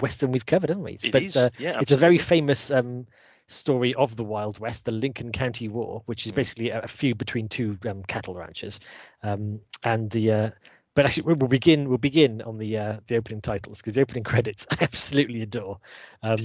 western 0.00 0.32
we've 0.32 0.46
covered, 0.46 0.70
haven't 0.70 0.84
we? 0.84 0.92
It's- 0.92 1.06
It 1.06 1.12
but 1.12 1.22
is, 1.22 1.36
uh, 1.36 1.50
yeah, 1.58 1.80
it's 1.80 1.92
a 1.92 1.96
very 1.96 2.18
famous 2.18 2.70
um, 2.70 3.06
story 3.46 3.94
of 3.94 4.16
the 4.16 4.24
Wild 4.24 4.58
West, 4.58 4.84
the 4.84 4.92
Lincoln 4.92 5.32
County 5.32 5.68
War, 5.68 6.02
which 6.06 6.26
is 6.26 6.32
Mm. 6.32 6.36
basically 6.36 6.70
a, 6.70 6.80
a 6.82 6.88
feud 6.88 7.16
between 7.16 7.48
two 7.48 7.78
um, 7.88 8.02
cattle 8.04 8.34
ranchers, 8.34 8.80
um, 9.22 9.60
and 9.84 10.10
the. 10.10 10.30
Uh, 10.32 10.50
but 10.94 11.06
actually, 11.06 11.22
we'll 11.22 11.36
we'll 11.36 11.48
begin. 11.48 11.88
We'll 11.88 11.98
begin 11.98 12.42
on 12.42 12.58
the 12.58 12.76
uh, 12.76 12.98
the 13.06 13.16
opening 13.16 13.40
titles 13.40 13.78
because 13.78 13.94
the 13.94 14.00
opening 14.02 14.24
credits 14.32 14.66
I 14.70 14.82
absolutely 14.82 15.42
adore. 15.42 15.78
Um, 16.22 16.38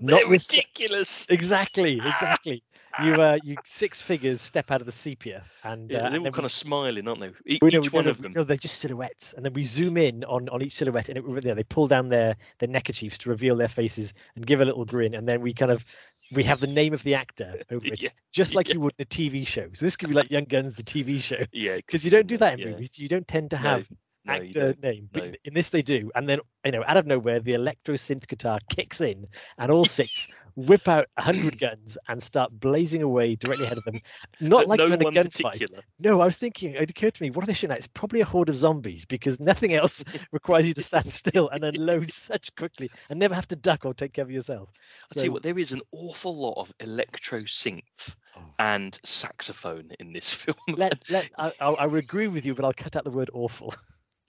Notwith- 0.00 0.50
ridiculous. 0.52 1.26
exactly, 1.28 1.94
exactly. 2.04 2.62
You 3.04 3.12
uh, 3.14 3.36
you 3.44 3.56
six 3.64 4.00
figures 4.00 4.40
step 4.40 4.70
out 4.70 4.80
of 4.80 4.86
the 4.86 4.92
sepia, 4.92 5.44
and, 5.64 5.90
Yeah, 5.90 5.98
uh, 6.06 6.10
they're 6.10 6.20
all 6.20 6.24
kind 6.32 6.38
we 6.38 6.44
of 6.46 6.52
smiling, 6.52 7.06
aren't 7.06 7.20
they? 7.20 7.28
E- 7.46 7.58
know- 7.60 7.68
Each 7.68 7.74
we 7.82 7.88
one 7.90 8.06
know- 8.06 8.10
of 8.12 8.22
them. 8.22 8.32
know 8.32 8.42
they're 8.42 8.56
just 8.56 8.78
silhouettes, 8.78 9.34
and 9.34 9.44
then 9.44 9.52
we 9.52 9.64
zoom 9.64 9.98
in 9.98 10.24
on 10.24 10.48
on 10.48 10.62
each 10.62 10.72
silhouette, 10.76 11.10
and 11.10 11.18
it, 11.18 11.24
you 11.26 11.40
know, 11.42 11.54
they 11.54 11.62
pull 11.64 11.86
down 11.88 12.08
their 12.08 12.36
their 12.58 12.68
neckerchiefs 12.70 13.18
to 13.18 13.28
reveal 13.28 13.54
their 13.54 13.68
faces 13.68 14.14
and 14.34 14.46
give 14.46 14.62
a 14.62 14.64
little 14.64 14.86
grin, 14.86 15.14
and 15.14 15.28
then 15.28 15.42
we 15.42 15.52
kind 15.52 15.70
of 15.70 15.84
we 16.32 16.42
have 16.42 16.58
the 16.60 16.66
name 16.66 16.94
of 16.94 17.02
the 17.02 17.14
actor 17.14 17.60
over 17.70 17.84
it, 17.92 18.02
Yeah, 18.02 18.08
just 18.32 18.54
like 18.54 18.68
yeah. 18.68 18.74
you 18.74 18.80
would 18.80 18.94
in 18.98 19.02
a 19.02 19.06
TV 19.06 19.46
show. 19.46 19.68
So 19.74 19.84
this 19.84 19.94
could 19.96 20.08
be 20.08 20.14
like 20.14 20.30
Young 20.30 20.44
Guns, 20.44 20.72
the 20.72 20.82
TV 20.82 21.20
show, 21.20 21.44
yeah. 21.52 21.76
because 21.76 22.02
you 22.02 22.10
don't 22.10 22.26
do 22.26 22.38
that 22.38 22.54
in 22.54 22.60
yeah. 22.60 22.70
movies. 22.70 22.98
You 22.98 23.08
don't 23.08 23.28
tend 23.28 23.50
to 23.50 23.58
have 23.58 23.90
no, 23.90 23.96
you 24.26 24.32
actor 24.32 24.74
name, 24.82 25.08
but 25.12 25.24
no. 25.24 25.32
in 25.44 25.54
this 25.54 25.70
they 25.70 25.82
do. 25.82 26.10
And 26.14 26.28
then 26.28 26.40
you 26.64 26.72
know, 26.72 26.84
out 26.86 26.96
of 26.96 27.06
nowhere, 27.06 27.40
the 27.40 27.52
electro 27.52 27.94
synth 27.94 28.26
guitar 28.26 28.58
kicks 28.70 29.00
in, 29.00 29.26
and 29.58 29.70
all 29.70 29.84
six 29.84 30.28
whip 30.56 30.88
out 30.88 31.06
a 31.18 31.22
hundred 31.22 31.58
guns 31.58 31.98
and 32.08 32.22
start 32.22 32.50
blazing 32.58 33.02
away 33.02 33.36
directly 33.36 33.66
ahead 33.66 33.78
of 33.78 33.84
them. 33.84 34.00
Not 34.40 34.66
But 34.66 34.68
like 34.68 34.78
no 34.78 34.86
in 34.86 34.92
a 34.94 34.98
gunfight. 34.98 35.68
No, 35.98 36.20
I 36.20 36.24
was 36.24 36.38
thinking, 36.38 36.74
it 36.74 36.90
occurred 36.90 37.14
to 37.14 37.22
me, 37.22 37.30
what 37.30 37.44
are 37.44 37.46
they 37.46 37.52
shooting 37.52 37.72
at? 37.72 37.78
It's 37.78 37.86
probably 37.86 38.22
a 38.22 38.24
horde 38.24 38.48
of 38.48 38.56
zombies 38.56 39.04
because 39.04 39.38
nothing 39.38 39.74
else 39.74 40.02
requires 40.32 40.66
you 40.66 40.74
to 40.74 40.82
stand 40.82 41.12
still 41.12 41.50
and 41.50 41.62
unload 41.62 42.10
such 42.10 42.54
quickly 42.56 42.90
and 43.10 43.18
never 43.18 43.34
have 43.34 43.48
to 43.48 43.56
duck 43.56 43.84
or 43.84 43.92
take 43.92 44.14
care 44.14 44.24
of 44.24 44.30
yourself. 44.30 44.70
I 45.10 45.14
tell 45.14 45.24
you 45.24 45.32
what, 45.32 45.42
there 45.42 45.58
is 45.58 45.72
an 45.72 45.82
awful 45.92 46.34
lot 46.34 46.54
of 46.56 46.72
electro 46.80 47.40
synth 47.42 48.16
Oh. 48.36 48.42
and 48.58 48.98
saxophone 49.02 49.92
in 49.98 50.12
this 50.12 50.32
film. 50.32 50.56
Let, 50.68 51.08
let, 51.08 51.30
I, 51.38 51.52
I, 51.60 51.68
I 51.70 51.86
would 51.86 52.02
agree 52.04 52.28
with 52.28 52.44
you, 52.44 52.54
but 52.54 52.64
I'll 52.64 52.72
cut 52.74 52.94
out 52.96 53.04
the 53.04 53.10
word 53.10 53.30
awful. 53.32 53.74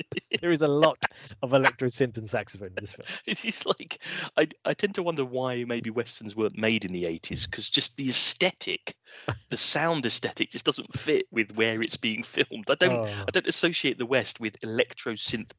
there 0.42 0.52
is 0.52 0.62
a 0.62 0.68
lot 0.68 1.02
of 1.42 1.54
electro 1.54 1.88
synth 1.88 2.18
and 2.18 2.28
saxophone 2.28 2.70
in 2.70 2.82
this 2.82 2.94
film. 2.94 3.08
It's 3.26 3.44
just 3.44 3.66
like 3.66 4.00
I 4.38 4.48
I 4.66 4.74
tend 4.74 4.96
to 4.96 5.04
wonder 5.04 5.26
why 5.26 5.64
maybe 5.64 5.90
westerns 5.90 6.36
weren't 6.36 6.58
made 6.58 6.86
in 6.86 6.92
the 6.92 7.04
80s 7.04 7.50
because 7.50 7.70
just 7.70 7.96
the 7.98 8.10
aesthetic, 8.10 8.96
the 9.50 9.58
sound 9.58 10.06
aesthetic 10.06 10.52
just 10.52 10.66
doesn't 10.66 10.94
fit 10.94 11.26
with 11.32 11.56
where 11.56 11.82
it's 11.82 11.98
being 11.98 12.24
filmed. 12.24 12.70
I 12.70 12.76
don't 12.76 12.98
Oh. 12.98 13.04
I 13.28 13.32
don't 13.32 13.48
associate 13.48 13.98
the 13.98 14.06
West 14.06 14.40
with 14.40 14.62
electro 14.64 15.14
synth 15.14 15.52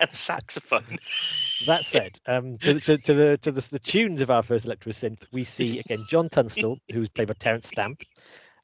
and 0.00 0.12
saxophone. 0.12 0.98
That 1.66 1.84
said, 1.84 2.18
um, 2.26 2.56
to, 2.58 2.78
to, 2.80 2.98
to 2.98 3.14
the 3.14 3.38
to 3.38 3.52
the, 3.52 3.68
the 3.70 3.78
tunes 3.78 4.20
of 4.20 4.30
our 4.30 4.42
first 4.42 4.64
electro 4.64 4.92
synth, 4.92 5.22
we 5.32 5.44
see 5.44 5.78
again 5.80 6.04
John 6.08 6.28
Tunstall, 6.28 6.78
who's 6.92 7.08
played 7.08 7.28
by 7.28 7.34
Terence 7.34 7.68
Stamp. 7.68 8.02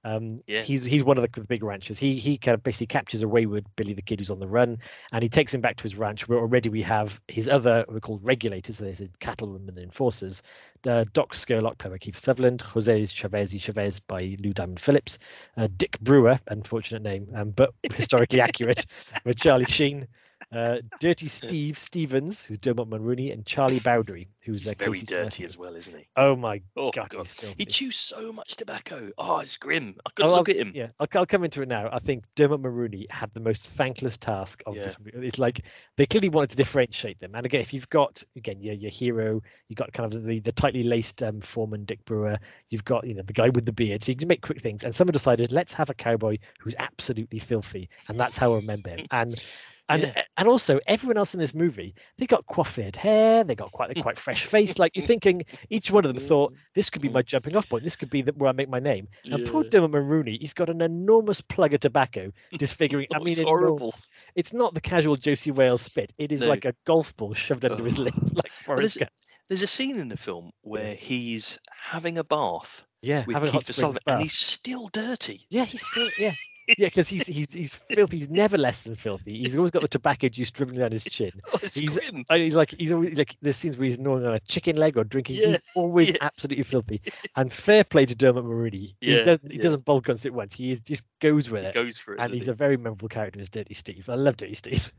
Um, 0.05 0.43
Yeah. 0.47 0.63
he's 0.63 0.85
he's 0.85 1.03
one 1.03 1.19
of 1.19 1.23
the, 1.23 1.41
the 1.41 1.47
big 1.47 1.63
ranchers. 1.63 1.99
He 1.99 2.15
he 2.15 2.37
kind 2.37 2.55
of 2.55 2.63
basically 2.63 2.89
captures 2.89 3.23
a 3.23 3.29
wayward 3.29 3.65
Billy 3.77 3.95
the 3.95 4.03
Kid 4.03 4.21
who's 4.21 4.31
on 4.31 4.39
the 4.39 4.47
run, 4.47 4.79
and 5.13 5.23
he 5.23 5.29
takes 5.29 5.55
him 5.55 5.61
back 5.61 5.77
to 5.77 5.83
his 5.83 5.97
ranch 5.97 6.29
where 6.29 6.39
already 6.39 6.69
we 6.69 6.83
have 6.83 7.21
his 7.29 7.49
other 7.49 7.85
we're 7.89 8.01
called 8.01 8.25
regulators. 8.25 8.79
So 8.79 8.85
there's 8.85 9.03
cattlemen 9.21 9.69
and 9.69 9.79
enforcers. 9.79 10.43
Uh, 10.87 11.05
Doc 11.13 11.33
Scurlock, 11.35 11.79
played 11.79 11.93
by 11.93 11.99
Keith 11.99 12.17
Sutherland, 12.17 12.61
Jose 12.61 13.07
Chavez 13.07 13.55
Chavez 13.59 14.01
by 14.01 14.37
Lou 14.41 14.53
Diamond 14.53 14.81
Phillips, 14.81 15.19
uh, 15.57 15.69
Dick 15.77 15.99
Brewer, 16.01 16.39
unfortunate 16.49 17.03
name, 17.03 17.27
um, 17.35 17.51
but 17.51 17.73
historically 17.95 18.41
accurate, 18.41 18.87
with 19.25 19.39
Charlie 19.39 19.65
Sheen. 19.65 20.07
Uh, 20.55 20.79
Dirty 21.01 21.27
Steve 21.41 21.79
Stevens, 21.79 22.45
who's 22.45 22.59
Dermot 22.59 22.89
Mulroney, 22.89 23.33
and 23.33 23.45
Charlie 23.45 23.81
Bowdre, 23.81 24.27
who's 24.41 24.67
He's 24.67 24.75
very 24.77 25.01
dirty 25.01 25.31
Smith. 25.39 25.51
as 25.51 25.59
well, 25.59 25.75
isn't 25.75 25.97
he? 25.99 26.07
Oh 26.17 26.37
my 26.37 26.61
Oh 26.77 26.91
god, 26.93 27.09
god, 27.11 27.27
he 27.59 27.65
chews 27.65 27.97
so 27.97 28.33
much 28.33 28.57
tobacco. 28.57 29.11
Oh, 29.19 29.39
it's 29.39 29.57
grim. 29.57 29.97
I 30.07 30.11
couldn't 30.15 30.31
I'll- 30.31 30.39
look 30.39 30.49
at 30.49 30.57
him. 30.57 30.73
Yeah, 30.75 30.89
I'll, 31.01 31.09
I'll 31.15 31.27
come 31.27 31.45
into 31.45 31.63
it 31.63 31.69
now. 31.69 31.89
I 31.93 31.99
think 31.99 32.25
Dermot 32.37 32.63
Mulroney 32.63 33.11
had 33.11 33.33
the 33.35 33.41
most 33.41 33.67
thankless 33.69 34.17
task 34.17 34.63
of 34.67 34.75
this. 34.77 34.97
movie. 34.99 35.27
It's 35.27 35.39
like 35.39 35.63
they 35.97 36.07
clearly 36.07 36.29
wanted 36.29 36.51
to 36.51 36.57
differentiate 36.57 37.19
them. 37.21 37.33
And 37.35 37.45
again, 37.45 37.61
if 37.61 37.73
you've 37.75 37.89
got 37.91 38.23
again 38.37 38.61
your 38.61 38.75
your 38.75 38.91
hero, 38.91 39.43
you've 39.69 39.77
got 39.77 39.93
kind 39.93 40.13
of 40.13 40.25
the, 40.25 40.41
the 40.41 40.53
tightly 40.53 40.83
laced 40.83 41.23
um, 41.23 41.41
foreman 41.41 41.85
Dick 41.85 42.05
Brewer. 42.05 42.39
You've 42.69 42.85
got 42.85 43.07
you 43.07 43.15
know 43.15 43.23
the 43.23 43.33
guy 43.33 43.49
with 43.49 43.65
the 43.67 43.73
beard. 43.73 44.03
So 44.03 44.13
you 44.13 44.17
can 44.17 44.29
make 44.29 44.43
quick 44.43 44.61
things. 44.61 44.85
And 44.85 44.95
someone 44.95 45.13
decided 45.13 45.51
let's 45.53 45.75
have 45.75 45.91
a 45.91 45.95
cowboy 45.95 46.39
who's 46.61 46.75
absolutely 46.79 47.39
filthy, 47.39 47.89
and 48.09 48.21
that's 48.21 48.37
how 48.39 48.53
I 48.53 48.57
remember 48.57 48.91
him. 48.91 49.07
And 49.11 49.43
and 49.89 50.03
Yeah. 50.03 50.13
Eh, 50.17 50.23
and 50.39 50.49
also 50.49 50.81
everyone 50.87 51.17
else 51.17 51.35
in 51.35 51.41
this 51.41 51.55
movie, 51.55 51.95
they 52.19 52.27
got 52.27 52.47
coiffed 52.47 52.97
hair, 52.97 53.45
they 53.45 53.55
got 53.55 53.73
quite 53.73 53.95
quite 54.03 54.19
fresh 54.19 54.45
face. 54.55 54.79
Like 54.79 54.93
you're 54.95 55.07
thinking 55.07 55.43
each 55.71 55.91
one 55.91 56.05
of 56.05 56.15
them 56.15 56.23
thought 56.23 56.53
mm. 56.53 56.57
this 56.75 56.91
could 56.91 57.03
be 57.03 57.09
my 57.09 57.23
jumping 57.23 57.57
off 57.57 57.69
point. 57.69 57.85
This 57.85 57.97
could 57.97 58.11
be 58.11 58.23
the, 58.23 58.33
where 58.33 58.49
I 58.49 58.53
make 58.53 58.69
my 58.69 58.81
name. 58.81 59.09
And 59.25 59.47
poor 59.47 59.63
Yeah. 59.65 59.71
Dermot 59.71 59.91
Mulroney, 59.93 60.39
he's 60.41 60.55
got 60.55 60.69
an 60.71 60.81
enormous 60.81 61.41
plug 61.41 61.75
of 61.75 61.81
tobacco, 61.81 62.33
disfiguring. 62.59 63.07
I 63.15 63.19
Oh, 63.19 63.23
mean, 63.25 63.33
it's 63.33 63.41
enormous. 63.41 63.81
horrible. 63.81 63.95
It's 64.37 64.53
not 64.53 64.75
the 64.75 64.81
casual 64.81 65.17
Josey 65.17 65.51
Wales 65.51 65.83
spit. 65.83 66.13
It 66.19 66.33
is 66.33 66.41
No. 66.41 66.49
like 66.49 66.65
a 66.65 66.75
golf 66.87 67.17
ball 67.17 67.35
shoved 67.35 67.65
under 67.65 67.85
his 67.85 67.99
oh. 67.99 68.03
lip, 68.05 68.15
like 68.33 68.51
Forrest 68.53 68.81
there's- 68.81 68.97
Gump. 68.97 69.11
There's 69.49 69.61
a 69.61 69.67
scene 69.67 69.99
in 69.99 70.09
the 70.09 70.17
film 70.17 70.53
where 70.63 70.95
he's 70.95 71.59
having 71.71 72.17
a 72.17 72.25
bath 72.25 72.87
Yeah, 73.03 73.25
with 73.27 73.35
having 73.35 73.51
a 73.51 73.53
hot 73.53 73.67
Keith 73.67 73.77
Sullivan, 73.77 74.01
and 74.07 74.23
he's 74.23 74.33
still 74.33 74.89
dirty. 74.89 75.47
Yeah, 75.51 75.67
he's 75.67 75.85
still 75.85 76.09
yeah. 76.19 76.33
Yeah, 76.79 76.87
because 76.87 77.09
he's 77.09 77.27
he's 77.27 77.53
he's 77.53 77.75
filthy. 77.75 78.17
He's 78.17 78.31
never 78.31 78.57
less 78.57 78.83
than 78.83 78.97
filthy. 78.97 79.39
He's 79.41 79.55
always 79.55 79.71
got 79.71 79.83
the 79.83 79.89
tobacco 79.89 80.29
juice 80.29 80.51
dribbling 80.51 80.79
down 80.81 80.93
his 80.93 81.05
chin. 81.05 81.31
Oh, 81.53 81.59
He's- 81.59 81.99
And 81.99 82.25
he's 82.31 82.55
like 82.57 82.71
he's 82.79 82.91
always 82.91 83.19
like 83.19 83.37
there's 83.43 83.57
scenes 83.57 83.77
where 83.77 83.85
he's 83.85 83.99
gnawing 83.99 84.25
on 84.25 84.35
a 84.35 84.41
chicken 84.41 84.77
leg 84.77 84.97
or 84.97 85.05
drinking. 85.05 85.37
Yeah, 85.37 85.49
He's 85.49 85.61
always 85.75 86.09
yeah. 86.13 86.17
absolutely 86.23 86.65
filthy. 86.65 87.03
And 87.37 87.53
fair 87.53 87.85
play 87.85 88.07
to 88.07 88.15
Dermot 88.15 88.45
Mulroney. 88.45 88.95
He 89.01 89.23
doesn't 89.23 89.51
he 89.51 89.57
yeah. 89.59 89.63
doesn't 89.63 89.85
bulk 89.85 90.09
on 90.09 90.17
it 90.25 90.33
once. 90.33 90.55
He 90.55 90.71
is, 90.71 90.81
just 90.81 91.05
goes 91.21 91.51
with 91.51 91.63
He 91.63 91.69
it. 91.69 91.75
goes 91.75 91.99
for 91.99 92.15
it. 92.15 92.21
and 92.21 92.33
he's 92.33 92.47
he? 92.47 92.51
a 92.51 92.55
very 92.55 92.79
memorable 92.79 93.09
character 93.09 93.41
as 93.41 93.51
Dirty 93.51 93.75
Steve. 93.75 94.09
I 94.09 94.15
love 94.15 94.37
Dirty 94.39 94.55
Steve. 94.55 94.91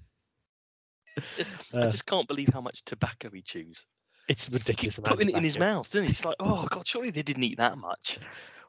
I 1.74 1.78
uh, 1.78 1.90
just 1.90 2.06
can't 2.06 2.28
believe 2.28 2.50
how 2.54 2.62
much 2.62 2.84
tobacco 2.86 3.30
he 3.34 3.42
chews. 3.42 3.86
It's 4.28 4.50
ridiculous. 4.50 4.98
of 4.98 5.06
putting 5.06 5.30
it 5.30 5.36
in 5.36 5.44
his 5.44 5.58
mouth, 5.60 5.88
doesn't 5.88 6.04
he? 6.04 6.10
It's 6.10 6.26
like, 6.26 6.36
oh 6.40 6.68
god, 6.70 6.88
surely 6.88 7.10
they 7.12 7.22
didn't 7.22 7.44
eat 7.44 7.58
that 7.58 7.78
much. 7.78 8.20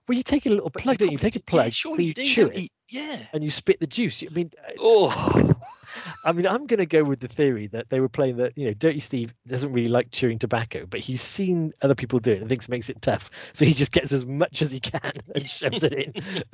Well, 0.08 0.16
you 0.16 0.22
take 0.22 0.46
a 0.46 0.50
little 0.50 0.70
plug, 0.70 0.98
don't 0.98 1.10
you? 1.10 1.18
probably 1.18 1.30
Take 1.30 1.36
a 1.36 1.38
did- 1.40 1.44
yeah, 1.54 1.62
plug, 1.62 1.72
surely 1.72 1.96
so 1.96 2.02
you 2.02 2.14
do, 2.14 2.24
chew 2.24 2.46
it, 2.48 2.58
you? 2.62 2.68
Yeah. 2.88 3.26
and 3.32 3.42
you 3.42 3.50
spit 3.50 3.80
the 3.80 3.86
juice. 3.86 4.22
I 4.22 4.32
mean, 4.34 4.50
Oh. 4.78 5.52
I 6.24 6.32
mean, 6.32 6.46
I'm 6.46 6.66
going 6.66 6.78
to 6.78 6.86
go 6.86 7.02
with 7.04 7.20
the 7.20 7.28
theory 7.28 7.68
that 7.68 7.88
they 7.88 8.00
were 8.00 8.08
playing 8.08 8.36
that 8.36 8.52
you 8.56 8.66
know, 8.66 8.74
Dirty 8.74 8.98
Steve 9.00 9.34
doesn't 9.46 9.72
really 9.72 9.88
like 9.88 10.10
chewing 10.10 10.38
tobacco, 10.38 10.84
but 10.86 11.00
he's 11.00 11.22
seen 11.22 11.72
other 11.82 11.94
people 11.94 12.18
do 12.18 12.32
it 12.32 12.40
and 12.40 12.48
thinks 12.48 12.66
it 12.66 12.70
makes 12.70 12.90
it 12.90 13.00
tough, 13.00 13.30
so 13.54 13.64
he 13.64 13.72
just 13.72 13.92
gets 13.92 14.12
as 14.12 14.26
much 14.26 14.60
as 14.62 14.70
he 14.70 14.78
can 14.78 15.00
and 15.34 15.48
shoves 15.48 15.82
it 15.82 15.92
in. 15.92 16.12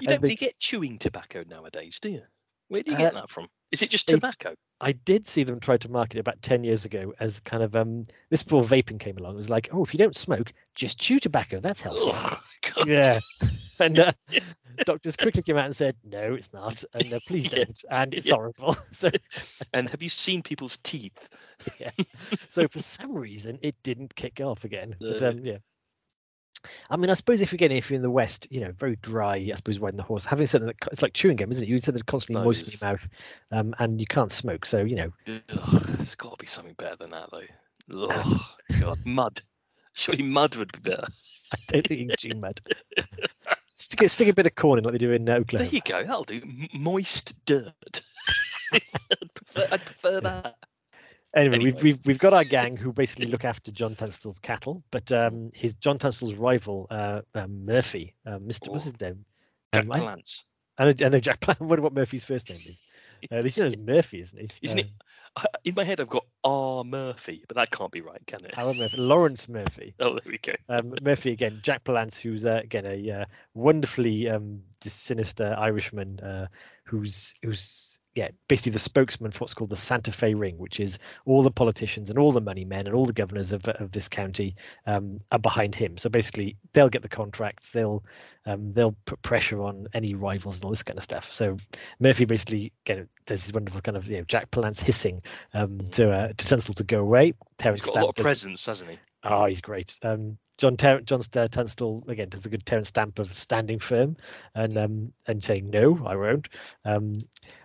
You 0.00 0.06
don't 0.06 0.20
they- 0.20 0.26
really 0.26 0.34
get 0.36 0.58
chewing 0.60 0.98
tobacco 0.98 1.44
nowadays, 1.48 1.98
do 2.00 2.10
you? 2.10 2.22
Where 2.72 2.82
do 2.82 2.90
you 2.90 2.96
Uh, 2.96 3.04
get 3.04 3.14
that 3.14 3.30
from? 3.30 3.48
Is 3.70 3.82
it 3.82 3.90
just 3.90 4.08
tobacco? 4.08 4.54
I 4.80 4.92
did 4.92 5.26
see 5.26 5.44
them 5.44 5.60
try 5.60 5.76
to 5.76 5.90
market 5.90 6.16
it 6.16 6.20
about 6.20 6.42
10 6.42 6.64
years 6.64 6.84
ago 6.84 7.12
as 7.20 7.40
kind 7.40 7.62
of 7.62 7.76
um 7.76 8.06
this 8.30 8.42
before 8.42 8.62
vaping 8.64 8.98
came 8.98 9.18
along. 9.18 9.34
It 9.34 9.36
was 9.36 9.50
like, 9.50 9.68
oh, 9.72 9.84
if 9.84 9.94
you 9.94 9.98
don't 9.98 10.16
smoke, 10.16 10.52
just 10.74 10.98
chew 10.98 11.20
tobacco. 11.20 11.60
That's 11.60 11.80
healthy. 11.80 12.12
Oh, 12.12 12.38
God. 12.74 12.88
Yeah. 12.88 13.20
and 13.78 13.98
uh, 13.98 14.12
doctors 14.84 15.16
quickly 15.16 15.42
came 15.42 15.56
out 15.56 15.66
and 15.66 15.76
said, 15.76 15.96
no, 16.04 16.34
it's 16.34 16.52
not. 16.52 16.82
And 16.94 17.12
uh, 17.14 17.20
please 17.20 17.46
Yeah. 17.52 17.64
don't. 17.64 17.84
And 17.90 18.14
it's 18.14 18.28
Yeah. 18.28 18.34
horrible. 18.34 18.76
So, 18.92 19.10
And 19.72 19.88
have 19.90 20.02
you 20.02 20.08
seen 20.08 20.42
people's 20.42 20.78
teeth? 20.78 21.28
so 22.48 22.68
for 22.68 22.78
some 22.80 23.14
reason, 23.14 23.58
it 23.62 23.76
didn't 23.82 24.14
kick 24.14 24.40
off 24.40 24.64
again. 24.64 24.96
But 25.06 25.22
um, 25.22 25.40
yeah. 25.44 25.58
I 26.90 26.96
mean, 26.96 27.10
I 27.10 27.14
suppose 27.14 27.40
if 27.40 27.50
you're 27.52 27.56
getting 27.58 27.76
if 27.76 27.90
you're 27.90 27.96
in 27.96 28.02
the 28.02 28.10
West, 28.10 28.46
you 28.50 28.60
know, 28.60 28.72
very 28.72 28.96
dry, 28.96 29.34
I 29.34 29.54
suppose, 29.54 29.78
riding 29.78 29.96
the 29.96 30.02
horse, 30.02 30.24
having 30.24 30.46
said 30.46 30.62
that 30.62 30.76
it's 30.90 31.02
like 31.02 31.12
chewing 31.14 31.36
gum, 31.36 31.50
isn't 31.50 31.64
it? 31.64 31.68
You 31.68 31.78
said 31.80 31.94
that 31.94 32.06
constantly 32.06 32.44
moist 32.44 32.66
in 32.66 32.72
your 32.80 32.90
mouth, 32.90 33.08
um, 33.50 33.74
and 33.78 34.00
you 34.00 34.06
can't 34.06 34.30
smoke. 34.30 34.64
So, 34.66 34.84
you 34.84 34.96
know, 34.96 35.12
Ugh, 35.28 35.82
there's 35.86 36.14
got 36.14 36.30
to 36.30 36.36
be 36.42 36.46
something 36.46 36.74
better 36.74 36.96
than 36.96 37.10
that, 37.10 37.30
though. 37.30 37.42
Oh, 37.92 38.54
God, 38.80 38.98
mud. 39.04 39.42
Surely 39.94 40.22
mud 40.22 40.54
would 40.56 40.72
be 40.72 40.90
better. 40.90 41.08
I 41.52 41.56
don't 41.66 41.86
think 41.86 42.00
you 42.00 42.06
can 42.08 42.16
chew 42.16 42.38
mud. 42.38 42.60
Stick, 43.76 44.02
a- 44.02 44.08
stick 44.08 44.28
a 44.28 44.32
bit 44.32 44.46
of 44.46 44.54
corn 44.54 44.78
in 44.78 44.84
like 44.84 44.92
they 44.92 44.98
do 44.98 45.12
in 45.12 45.28
uh, 45.28 45.40
There 45.50 45.66
you 45.66 45.80
go. 45.80 46.02
That'll 46.04 46.24
do. 46.24 46.40
M- 46.42 46.68
moist 46.72 47.34
dirt. 47.44 48.02
I'd, 48.72 49.34
prefer, 49.34 49.68
I'd 49.72 49.84
prefer 49.84 50.20
that. 50.20 50.56
Anyway, 51.34 51.56
Anyway. 51.56 51.72
we've, 51.72 51.82
we've 51.82 51.98
we've 52.06 52.18
got 52.18 52.34
our 52.34 52.44
gang 52.44 52.76
who 52.76 52.92
basically 52.92 53.26
look 53.26 53.44
after 53.44 53.70
John 53.72 53.94
Tunstall's 53.94 54.38
cattle, 54.38 54.82
but 54.90 55.10
um, 55.12 55.50
his 55.54 55.74
John 55.74 55.98
Tunstall's 55.98 56.34
rival, 56.34 56.86
uh, 56.90 57.22
um, 57.34 57.64
Murphy, 57.64 58.14
uh, 58.26 58.38
Mr. 58.38 58.68
What's 58.68 58.84
his 58.84 59.00
name? 59.00 59.24
Jack 59.74 59.84
Um, 59.84 59.92
I, 59.92 59.98
Palance. 59.98 60.44
I 60.78 60.84
know, 60.84 60.92
I 61.04 61.08
know 61.08 61.20
Jack. 61.20 61.44
I 61.48 61.56
wonder 61.60 61.82
what 61.82 61.94
Murphy's 61.94 62.24
first 62.24 62.50
name 62.50 62.60
is. 62.66 62.80
Uh, 63.30 63.36
at 63.36 63.44
least 63.44 63.56
you 63.56 63.62
know 63.62 63.68
it's 63.68 63.76
Murphy, 63.76 64.18
isn't 64.18 64.36
he? 64.40 64.48
Isn't 64.62 64.80
it? 64.80 64.86
In 65.62 65.76
my 65.76 65.84
head, 65.84 66.00
I've 66.00 66.08
got 66.08 66.26
R. 66.42 66.82
Murphy, 66.82 67.44
but 67.46 67.56
that 67.56 67.70
can't 67.70 67.92
be 67.92 68.00
right, 68.00 68.20
can 68.26 68.44
it? 68.44 68.58
Uh, 68.58 68.62
Alan 68.62 68.78
Murphy, 68.78 68.96
Lawrence 68.96 69.48
Murphy. 69.48 69.94
Oh, 70.00 70.14
there 70.14 70.22
we 70.26 70.38
go. 70.38 70.54
Um, 70.68 70.92
Murphy 71.02 71.30
again, 71.30 71.60
Jack 71.62 71.84
Palance, 71.84 72.18
who's 72.18 72.44
uh, 72.44 72.60
again 72.64 72.84
a 72.84 73.10
uh, 73.12 73.24
wonderfully 73.54 74.28
um, 74.28 74.60
sinister 74.80 75.54
Irishman, 75.56 76.18
uh, 76.18 76.48
who's 76.82 77.32
who's 77.44 78.00
yeah 78.14 78.28
basically 78.48 78.72
the 78.72 78.78
spokesman 78.78 79.32
for 79.32 79.38
what's 79.40 79.54
called 79.54 79.70
the 79.70 79.76
Santa 79.76 80.12
Fe 80.12 80.34
Ring, 80.34 80.58
which 80.58 80.80
is 80.80 80.98
all 81.24 81.42
the 81.42 81.50
politicians 81.50 82.10
and 82.10 82.18
all 82.18 82.32
the 82.32 82.40
money 82.40 82.64
men 82.64 82.86
and 82.86 82.94
all 82.94 83.06
the 83.06 83.12
governors 83.12 83.52
of 83.52 83.66
of 83.68 83.92
this 83.92 84.08
county 84.08 84.54
um, 84.86 85.20
are 85.30 85.38
behind 85.38 85.74
him. 85.74 85.96
So 85.98 86.08
basically, 86.08 86.56
they'll 86.72 86.88
get 86.88 87.02
the 87.02 87.08
contracts, 87.08 87.70
they'll 87.70 88.04
um, 88.46 88.72
they'll 88.72 88.96
put 89.06 89.22
pressure 89.22 89.62
on 89.62 89.86
any 89.94 90.14
rivals 90.14 90.56
and 90.56 90.64
all 90.64 90.70
this 90.70 90.82
kind 90.82 90.98
of 90.98 91.04
stuff. 91.04 91.32
So 91.32 91.56
Murphy 92.00 92.24
basically 92.24 92.72
again 92.84 93.08
there's 93.26 93.44
this 93.44 93.52
wonderful 93.52 93.80
kind 93.80 93.96
of 93.96 94.06
you 94.08 94.18
know 94.18 94.24
Jack 94.24 94.50
Palance 94.50 94.80
hissing 94.80 95.22
um, 95.54 95.80
to 95.92 96.10
uh, 96.10 96.28
to 96.28 96.46
Tunstall 96.46 96.74
to 96.74 96.84
go 96.84 97.00
away. 97.00 97.34
Terence 97.58 97.84
He's 97.84 97.90
got 97.90 98.02
a 98.02 98.06
lot 98.06 98.18
of 98.18 98.22
presence, 98.22 98.66
hasn't 98.66 98.90
he? 98.90 98.98
Oh, 99.24 99.46
he's 99.46 99.60
great. 99.60 99.98
Um, 100.02 100.36
John 100.58 100.76
Ter- 100.76 101.00
John 101.00 101.22
St- 101.22 101.50
Tunstall 101.50 102.04
again 102.08 102.28
does 102.28 102.42
the 102.42 102.48
good 102.48 102.66
Terence 102.66 102.88
Stamp 102.88 103.18
of 103.18 103.36
standing 103.36 103.78
firm 103.78 104.16
and 104.54 104.76
um, 104.76 105.12
and 105.26 105.42
saying 105.42 105.70
no, 105.70 106.00
I 106.06 106.14
won't. 106.16 106.48
Um, 106.84 107.14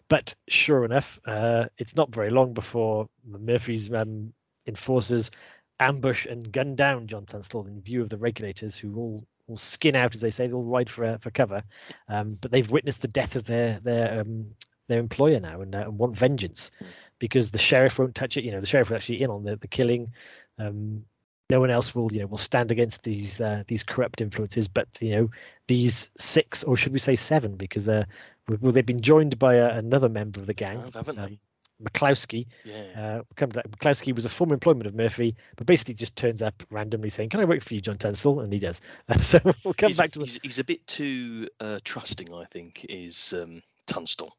but 0.08 0.34
sure 0.48 0.86
enough, 0.86 1.20
uh, 1.26 1.66
it's 1.78 1.96
not 1.96 2.14
very 2.14 2.30
long 2.30 2.54
before 2.54 3.10
Murphy's 3.26 3.92
um, 3.94 4.32
enforcers 4.68 5.32
ambush 5.80 6.26
and 6.26 6.52
gun 6.52 6.76
down 6.76 7.08
John 7.08 7.26
Tunstall 7.26 7.68
in 7.68 7.82
view 7.82 8.02
of 8.02 8.10
the 8.10 8.18
regulators, 8.18 8.76
who 8.78 8.96
all 8.96 9.28
all 9.48 9.58
skin 9.58 9.96
out, 9.96 10.14
as 10.14 10.22
they 10.22 10.30
say, 10.30 10.48
they'll 10.48 10.64
ride 10.64 10.90
for 10.90 11.06
uh, 11.06 11.18
for 11.18 11.32
cover. 11.32 11.64
Um, 12.08 12.38
but 12.42 12.52
they've 12.52 12.70
witnessed 12.70 13.02
the 13.02 13.08
death 13.10 13.36
of 13.36 13.46
their 13.46 13.80
their 13.82 14.22
um, 14.22 14.48
their 14.88 15.00
employer 15.00 15.40
now 15.40 15.62
and, 15.62 15.76
uh, 15.76 15.80
and 15.80 15.98
want 15.98 16.16
vengeance 16.16 16.72
Mm. 16.82 16.88
because 17.20 17.52
the 17.52 17.60
sheriff 17.60 18.00
won't 18.00 18.16
touch 18.16 18.38
it. 18.38 18.44
You 18.46 18.52
know, 18.52 18.62
the 18.62 18.66
sheriff 18.68 18.90
was 18.90 18.96
actually 18.98 19.22
in 19.22 19.30
on 19.30 19.44
the, 19.44 19.58
the 19.58 19.68
killing. 19.68 20.14
Um, 20.60 21.04
no 21.50 21.60
one 21.60 21.70
else 21.70 21.96
will, 21.96 22.12
you 22.12 22.20
know, 22.20 22.28
will 22.28 22.38
stand 22.38 22.72
against 22.72 23.04
these 23.04 23.40
uh, 23.40 23.64
these 23.68 23.84
corrupt 23.84 24.22
influences. 24.22 24.68
But 24.68 24.88
you 25.00 25.12
know, 25.12 25.30
these 25.68 26.12
six, 26.18 26.64
or 26.64 26.76
should 26.76 26.94
we 26.94 27.00
say 27.00 27.16
seven, 27.16 27.56
because 27.56 27.88
uh, 27.88 28.06
well, 28.48 28.72
they've 28.72 28.86
been 28.86 29.02
joined 29.02 29.40
by 29.40 29.60
uh, 29.60 29.78
another 29.78 30.10
member 30.10 30.40
of 30.40 30.48
the 30.48 30.54
gang, 30.54 30.82
Have, 30.82 30.94
haven't 30.94 31.20
um, 31.20 31.30
they? 31.30 31.40
McCloskey. 31.84 32.48
Yeah. 32.66 32.84
Uh, 32.98 33.24
come 33.36 33.50
to 33.52 33.56
that. 33.56 33.72
McCloskey 33.72 34.16
was 34.16 34.26
a 34.26 34.30
former 34.30 34.54
employment 34.54 34.88
of 34.88 34.96
Murphy, 34.96 35.36
but 35.58 35.68
basically 35.68 35.94
just 35.94 36.16
turns 36.16 36.42
up 36.42 36.64
randomly 36.70 37.10
saying, 37.10 37.30
"Can 37.30 37.40
I 37.40 37.46
work 37.46 37.62
for 37.62 37.74
you, 37.74 37.82
John 37.82 37.98
Tunstall?" 37.98 38.42
And 38.42 38.52
he 38.52 38.60
does. 38.60 38.82
so 39.22 39.40
we'll 39.64 39.74
come 39.74 39.90
he's, 39.90 39.98
back 39.98 40.12
to 40.12 40.20
the 40.20 40.26
he's, 40.26 40.40
he's 40.44 40.60
a 40.60 40.64
bit 40.64 40.86
too 40.88 41.48
uh, 41.60 41.80
trusting, 41.84 42.34
I 42.34 42.46
think, 42.46 42.86
is 42.90 43.34
um, 43.34 43.62
Tunstall. 43.86 44.36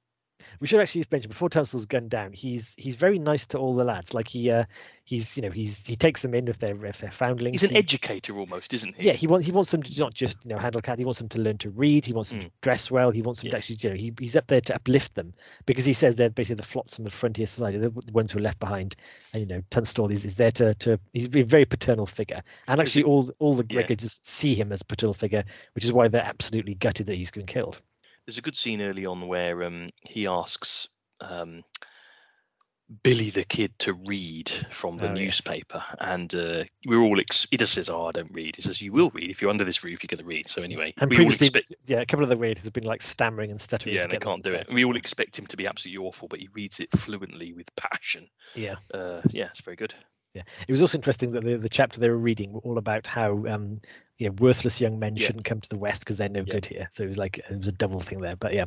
We 0.60 0.66
should 0.66 0.80
actually 0.80 1.04
mention 1.10 1.28
before 1.28 1.48
Tunstall's 1.48 1.86
gunned 1.86 2.10
down, 2.10 2.32
he's 2.32 2.74
he's 2.78 2.96
very 2.96 3.18
nice 3.18 3.46
to 3.46 3.58
all 3.58 3.74
the 3.74 3.84
lads. 3.84 4.14
Like 4.14 4.28
he 4.28 4.50
uh 4.50 4.64
he's 5.04 5.36
you 5.36 5.42
know 5.42 5.50
he's 5.50 5.86
he 5.86 5.96
takes 5.96 6.22
them 6.22 6.34
in 6.34 6.48
if 6.48 6.58
they're 6.58 6.84
if 6.86 6.98
they're 6.98 7.10
foundlings. 7.10 7.60
He's 7.60 7.70
an 7.70 7.74
he- 7.74 7.78
educator 7.78 8.36
almost, 8.38 8.74
isn't 8.74 8.94
he? 8.96 9.06
Yeah, 9.08 9.12
he 9.14 9.26
wants 9.26 9.46
he 9.46 9.52
wants 9.52 9.70
them 9.70 9.82
to 9.82 10.00
not 10.00 10.14
just 10.14 10.38
you 10.44 10.50
know 10.50 10.58
handle 10.58 10.80
cat. 10.80 10.98
He 10.98 11.04
wants 11.04 11.18
them 11.18 11.28
to 11.30 11.40
learn 11.40 11.58
to 11.58 11.70
read. 11.70 12.04
He 12.06 12.12
wants 12.12 12.30
them 12.30 12.40
Mm. 12.40 12.44
to 12.44 12.50
dress 12.60 12.90
well. 12.90 13.10
He 13.10 13.22
wants 13.22 13.40
them 13.42 13.50
to 13.50 13.56
actually 13.56 13.78
you 13.80 13.90
know 13.90 13.96
he, 13.96 14.12
he's 14.18 14.36
up 14.36 14.46
there 14.46 14.60
to 14.60 14.74
uplift 14.74 15.14
them 15.14 15.32
because 15.66 15.84
he 15.84 15.92
says 15.92 16.16
they're 16.16 16.30
basically 16.30 16.56
the 16.56 16.62
flotsam 16.62 17.06
of 17.06 17.12
frontier 17.12 17.46
society, 17.46 17.78
the 17.78 17.90
the 17.90 18.12
ones 18.12 18.32
who 18.32 18.38
are 18.38 18.42
left 18.42 18.58
behind. 18.60 18.96
And 19.32 19.40
you 19.40 19.46
know 19.46 19.62
Tunstall 19.70 20.10
is, 20.10 20.24
is 20.24 20.36
there 20.36 20.52
to 20.52 20.74
to 20.74 20.98
he's 21.12 21.26
a 21.26 21.42
very 21.42 21.64
paternal 21.64 22.06
figure. 22.06 22.42
And 22.68 22.80
actually 22.80 23.04
all 23.04 23.30
all 23.38 23.54
the 23.54 23.66
yeah. 23.70 23.78
regulators 23.78 24.20
see 24.22 24.54
him 24.54 24.72
as 24.72 24.80
a 24.82 24.84
paternal 24.84 25.14
figure, 25.14 25.44
which 25.74 25.84
is 25.84 25.92
why 25.92 26.08
they're 26.08 26.22
absolutely 26.22 26.74
gutted 26.74 27.06
that 27.06 27.16
he's 27.16 27.30
been 27.30 27.46
killed. 27.46 27.80
There's 28.28 28.36
a 28.36 28.42
good 28.42 28.56
scene 28.56 28.82
early 28.82 29.06
on 29.06 29.26
where 29.26 29.64
um, 29.64 29.88
he 30.06 30.26
asks 30.26 30.86
um, 31.22 31.64
Billy 33.02 33.30
the 33.30 33.42
Kid 33.44 33.72
to 33.78 33.94
read 33.94 34.50
from 34.70 34.98
the 34.98 35.04
Oh, 35.04 35.14
yes. 35.14 35.16
newspaper, 35.16 35.82
and 35.98 36.34
uh, 36.34 36.64
we're 36.84 37.00
all. 37.00 37.18
Ex- 37.18 37.46
he 37.50 37.56
just 37.56 37.72
says, 37.72 37.88
"Oh, 37.88 38.04
I 38.04 38.12
don't 38.12 38.30
read." 38.34 38.56
He 38.56 38.60
says, 38.60 38.82
"You 38.82 38.92
will 38.92 39.08
read 39.14 39.30
if 39.30 39.40
you're 39.40 39.48
under 39.48 39.64
this 39.64 39.82
roof. 39.82 40.02
You're 40.02 40.08
going 40.14 40.18
to 40.22 40.28
read." 40.28 40.46
So 40.46 40.60
anyway, 40.60 40.92
And 40.98 41.08
we 41.08 41.16
all 41.16 41.20
previously, 41.20 41.46
expect. 41.46 41.72
yeah, 41.86 42.00
a 42.02 42.04
couple 42.06 42.22
of 42.22 42.28
the 42.28 42.36
readers 42.36 42.64
have 42.64 42.74
been 42.74 42.84
like 42.84 43.00
stammering 43.00 43.50
and 43.50 43.58
stuttering. 43.58 43.94
Yeah, 43.94 44.02
and 44.02 44.10
they 44.10 44.18
can't 44.18 44.44
do 44.44 44.52
it. 44.52 44.70
We 44.74 44.84
all 44.84 44.96
expect 44.96 45.38
him 45.38 45.46
to 45.46 45.56
be 45.56 45.66
absolutely 45.66 46.06
awful, 46.06 46.28
but 46.28 46.38
he 46.38 46.50
reads 46.52 46.80
it 46.80 46.90
fluently 46.98 47.54
with 47.54 47.74
passion. 47.76 48.28
Yeah. 48.54 48.76
Uh, 48.92 49.22
yeah, 49.30 49.46
it's 49.46 49.62
very 49.62 49.76
good. 49.76 49.94
Yeah, 50.38 50.64
it 50.68 50.72
was 50.72 50.80
also 50.82 50.98
interesting 50.98 51.32
that 51.32 51.44
the, 51.44 51.56
the 51.56 51.68
chapter 51.68 51.98
they 52.00 52.08
were 52.08 52.16
reading 52.18 52.52
were 52.52 52.60
all 52.60 52.78
about 52.78 53.06
how 53.06 53.44
um, 53.46 53.80
you 54.18 54.26
know 54.28 54.34
worthless 54.38 54.80
young 54.80 54.98
men 54.98 55.16
Yeah. 55.16 55.26
shouldn't 55.26 55.44
come 55.44 55.60
to 55.60 55.68
the 55.68 55.78
West 55.78 56.00
because 56.00 56.16
they're 56.16 56.28
no 56.28 56.44
Yeah. 56.46 56.54
good 56.54 56.66
here. 56.66 56.88
So 56.90 57.02
it 57.04 57.06
was 57.08 57.18
like 57.18 57.38
it 57.38 57.58
was 57.58 57.66
a 57.68 57.72
double 57.72 58.00
thing 58.00 58.20
there. 58.20 58.36
But 58.36 58.52
yeah, 58.54 58.66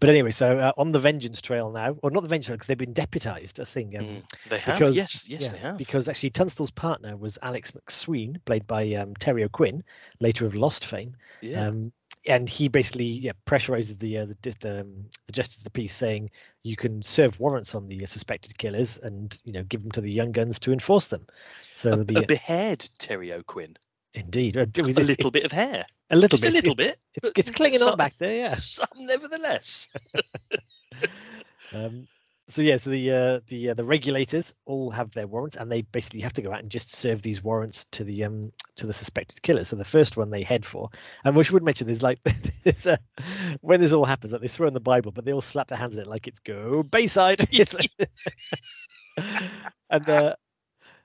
but 0.00 0.08
anyway, 0.08 0.30
so 0.30 0.58
uh, 0.58 0.72
on 0.76 0.92
the 0.92 1.00
Vengeance 1.00 1.40
Trail 1.40 1.70
now, 1.70 1.96
or 2.02 2.10
not 2.10 2.22
the 2.22 2.28
Vengeance 2.28 2.46
Trail 2.46 2.56
because 2.56 2.66
they've 2.66 2.78
been 2.78 2.92
deputized. 2.92 3.56
The 3.56 3.64
thing. 3.64 3.96
Um, 3.98 4.04
Mm, 4.06 4.22
They 4.50 4.58
have. 4.58 4.74
because 4.74 4.96
yes, 4.96 5.26
yes, 5.28 5.42
yeah, 5.42 5.48
they 5.50 5.58
have. 5.58 5.78
because 5.78 6.08
actually 6.08 6.30
Tunstall's 6.30 6.70
partner 6.70 7.16
was 7.16 7.38
Alex 7.42 7.72
McSween, 7.72 8.36
played 8.44 8.66
by 8.66 8.92
um, 8.94 9.14
Terry 9.16 9.42
O'Quinn, 9.44 9.82
later 10.20 10.46
of 10.46 10.54
Lost 10.54 10.84
fame. 10.84 11.16
Yeah. 11.40 11.68
Um, 11.68 11.92
and 12.28 12.48
he 12.48 12.68
basically 12.68 13.04
yeah, 13.04 13.32
pressurizes 13.46 13.98
the, 13.98 14.18
uh, 14.18 14.26
the 14.42 14.56
the 14.60 14.80
um, 14.80 15.06
the 15.26 15.32
justice 15.32 15.58
of 15.58 15.64
the 15.64 15.70
peace, 15.70 15.94
saying 15.94 16.30
you 16.62 16.76
can 16.76 17.02
serve 17.02 17.38
warrants 17.40 17.74
on 17.74 17.88
the 17.88 18.02
uh, 18.02 18.06
suspected 18.06 18.56
killers 18.58 18.98
and 19.02 19.40
you 19.44 19.52
know 19.52 19.62
give 19.64 19.82
them 19.82 19.90
to 19.92 20.00
the 20.00 20.10
young 20.10 20.32
guns 20.32 20.58
to 20.60 20.72
enforce 20.72 21.08
them. 21.08 21.26
So 21.72 21.92
a, 21.92 22.04
the 22.04 22.22
a 22.22 22.26
behead 22.26 22.88
Terry 22.98 23.32
O'Quinn. 23.32 23.76
indeed 24.14 24.56
uh, 24.56 24.62
it 24.62 24.78
A 24.78 24.82
this- 24.82 25.06
little 25.08 25.30
bit 25.30 25.44
of 25.44 25.52
hair. 25.52 25.86
a 26.10 26.16
little 26.16 26.38
Just 26.38 26.42
bit, 26.42 26.52
a 26.52 26.56
little 26.56 26.74
bit. 26.74 26.98
It's 27.14 27.30
it's 27.36 27.50
clinging 27.50 27.82
on 27.82 27.96
back 27.96 28.14
there, 28.18 28.34
yeah. 28.34 28.48
Some 28.54 28.88
nevertheless. 28.96 29.88
Um, 31.74 32.06
so 32.48 32.62
yeah, 32.62 32.76
so 32.76 32.90
the 32.90 33.10
uh, 33.10 33.40
the 33.48 33.70
uh, 33.70 33.74
the 33.74 33.84
regulators 33.84 34.54
all 34.66 34.90
have 34.90 35.10
their 35.12 35.26
warrants, 35.26 35.56
and 35.56 35.70
they 35.70 35.82
basically 35.82 36.20
have 36.20 36.32
to 36.34 36.42
go 36.42 36.52
out 36.52 36.60
and 36.60 36.70
just 36.70 36.94
serve 36.94 37.20
these 37.22 37.42
warrants 37.42 37.86
to 37.86 38.04
the 38.04 38.22
um 38.24 38.52
to 38.76 38.86
the 38.86 38.92
suspected 38.92 39.42
killers. 39.42 39.68
So 39.68 39.76
the 39.76 39.84
first 39.84 40.16
one 40.16 40.30
they 40.30 40.44
head 40.44 40.64
for, 40.64 40.88
and 41.24 41.34
we 41.34 41.42
should 41.42 41.62
mention 41.64 41.86
there's 41.88 42.04
like 42.04 42.20
there's 42.64 42.86
a, 42.86 42.98
when 43.62 43.80
this 43.80 43.92
all 43.92 44.04
happens, 44.04 44.32
like 44.32 44.42
they 44.42 44.48
throw 44.48 44.68
in 44.68 44.74
the 44.74 44.80
Bible, 44.80 45.10
but 45.10 45.24
they 45.24 45.32
all 45.32 45.40
slap 45.40 45.68
their 45.68 45.78
hands 45.78 45.96
on 45.96 46.02
it 46.02 46.06
like 46.08 46.28
it's 46.28 46.38
go 46.38 46.82
Bayside. 46.84 47.40
Like- 47.74 48.10
and 49.90 50.08
uh, 50.08 50.36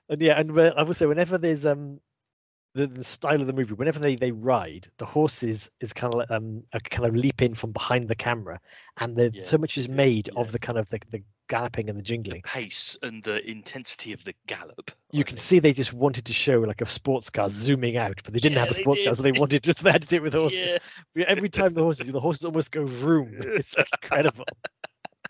and 0.08 0.22
yeah, 0.22 0.38
and 0.40 0.56
uh, 0.56 0.74
I 0.76 0.82
will 0.82 0.94
say 0.94 1.06
whenever 1.06 1.38
there's 1.38 1.66
um 1.66 2.00
the, 2.74 2.86
the 2.86 3.04
style 3.04 3.40
of 3.40 3.46
the 3.46 3.52
movie, 3.52 3.74
whenever 3.74 3.98
they 3.98 4.16
they 4.16 4.32
ride, 4.32 4.88
the 4.98 5.06
horses 5.06 5.70
is 5.80 5.92
kind 5.92 6.14
of 6.14 6.30
um 6.30 6.64
a 6.72 6.80
kind 6.80 7.08
of 7.08 7.16
leap 7.16 7.42
in 7.42 7.54
from 7.54 7.72
behind 7.72 8.08
the 8.08 8.14
camera, 8.16 8.60
and 8.98 9.16
the 9.16 9.32
Yeah, 9.32 9.42
so 9.42 9.58
much 9.58 9.78
is 9.78 9.88
made 9.88 10.30
yeah. 10.30 10.36
of 10.36 10.52
the 10.52 10.58
kind 10.58 10.78
of 10.78 10.88
the, 10.88 11.00
the 11.10 11.22
galloping 11.48 11.88
and 11.88 11.98
the 11.98 12.02
jingling. 12.02 12.42
Pace 12.44 12.96
and 13.02 13.22
the 13.24 13.44
intensity 13.48 14.12
of 14.12 14.22
the 14.24 14.34
gallop. 14.46 14.92
You 15.12 15.24
I 15.24 15.24
can 15.24 15.36
think. 15.36 15.46
see 15.46 15.58
they 15.58 15.72
just 15.74 15.92
wanted 15.92 16.24
to 16.26 16.32
show 16.32 16.60
like 16.60 16.80
a 16.80 16.86
sports 16.86 17.28
car 17.30 17.48
zooming 17.50 17.96
out, 17.98 18.20
but 18.24 18.32
they 18.32 18.40
didn't 18.40 18.56
Yeah, 18.56 18.58
have 18.58 18.70
a 18.70 18.74
sports 18.74 19.04
car, 19.04 19.14
so 19.14 19.22
they 19.22 19.32
wanted 19.32 19.62
just 19.62 19.82
they 19.84 19.92
had 19.92 20.02
to 20.02 20.08
do 20.08 20.16
it 20.16 20.22
with 20.22 20.34
horses. 20.34 20.74
Yeah. 21.14 21.24
Every 21.26 21.48
time 21.50 21.74
the 21.74 21.82
horses, 21.82 22.06
the 22.10 22.20
horses 22.20 22.44
almost 22.44 22.70
go 22.72 22.86
vroom. 22.86 23.34
It's 23.40 23.76
like 23.76 23.92
incredible. 24.02 24.46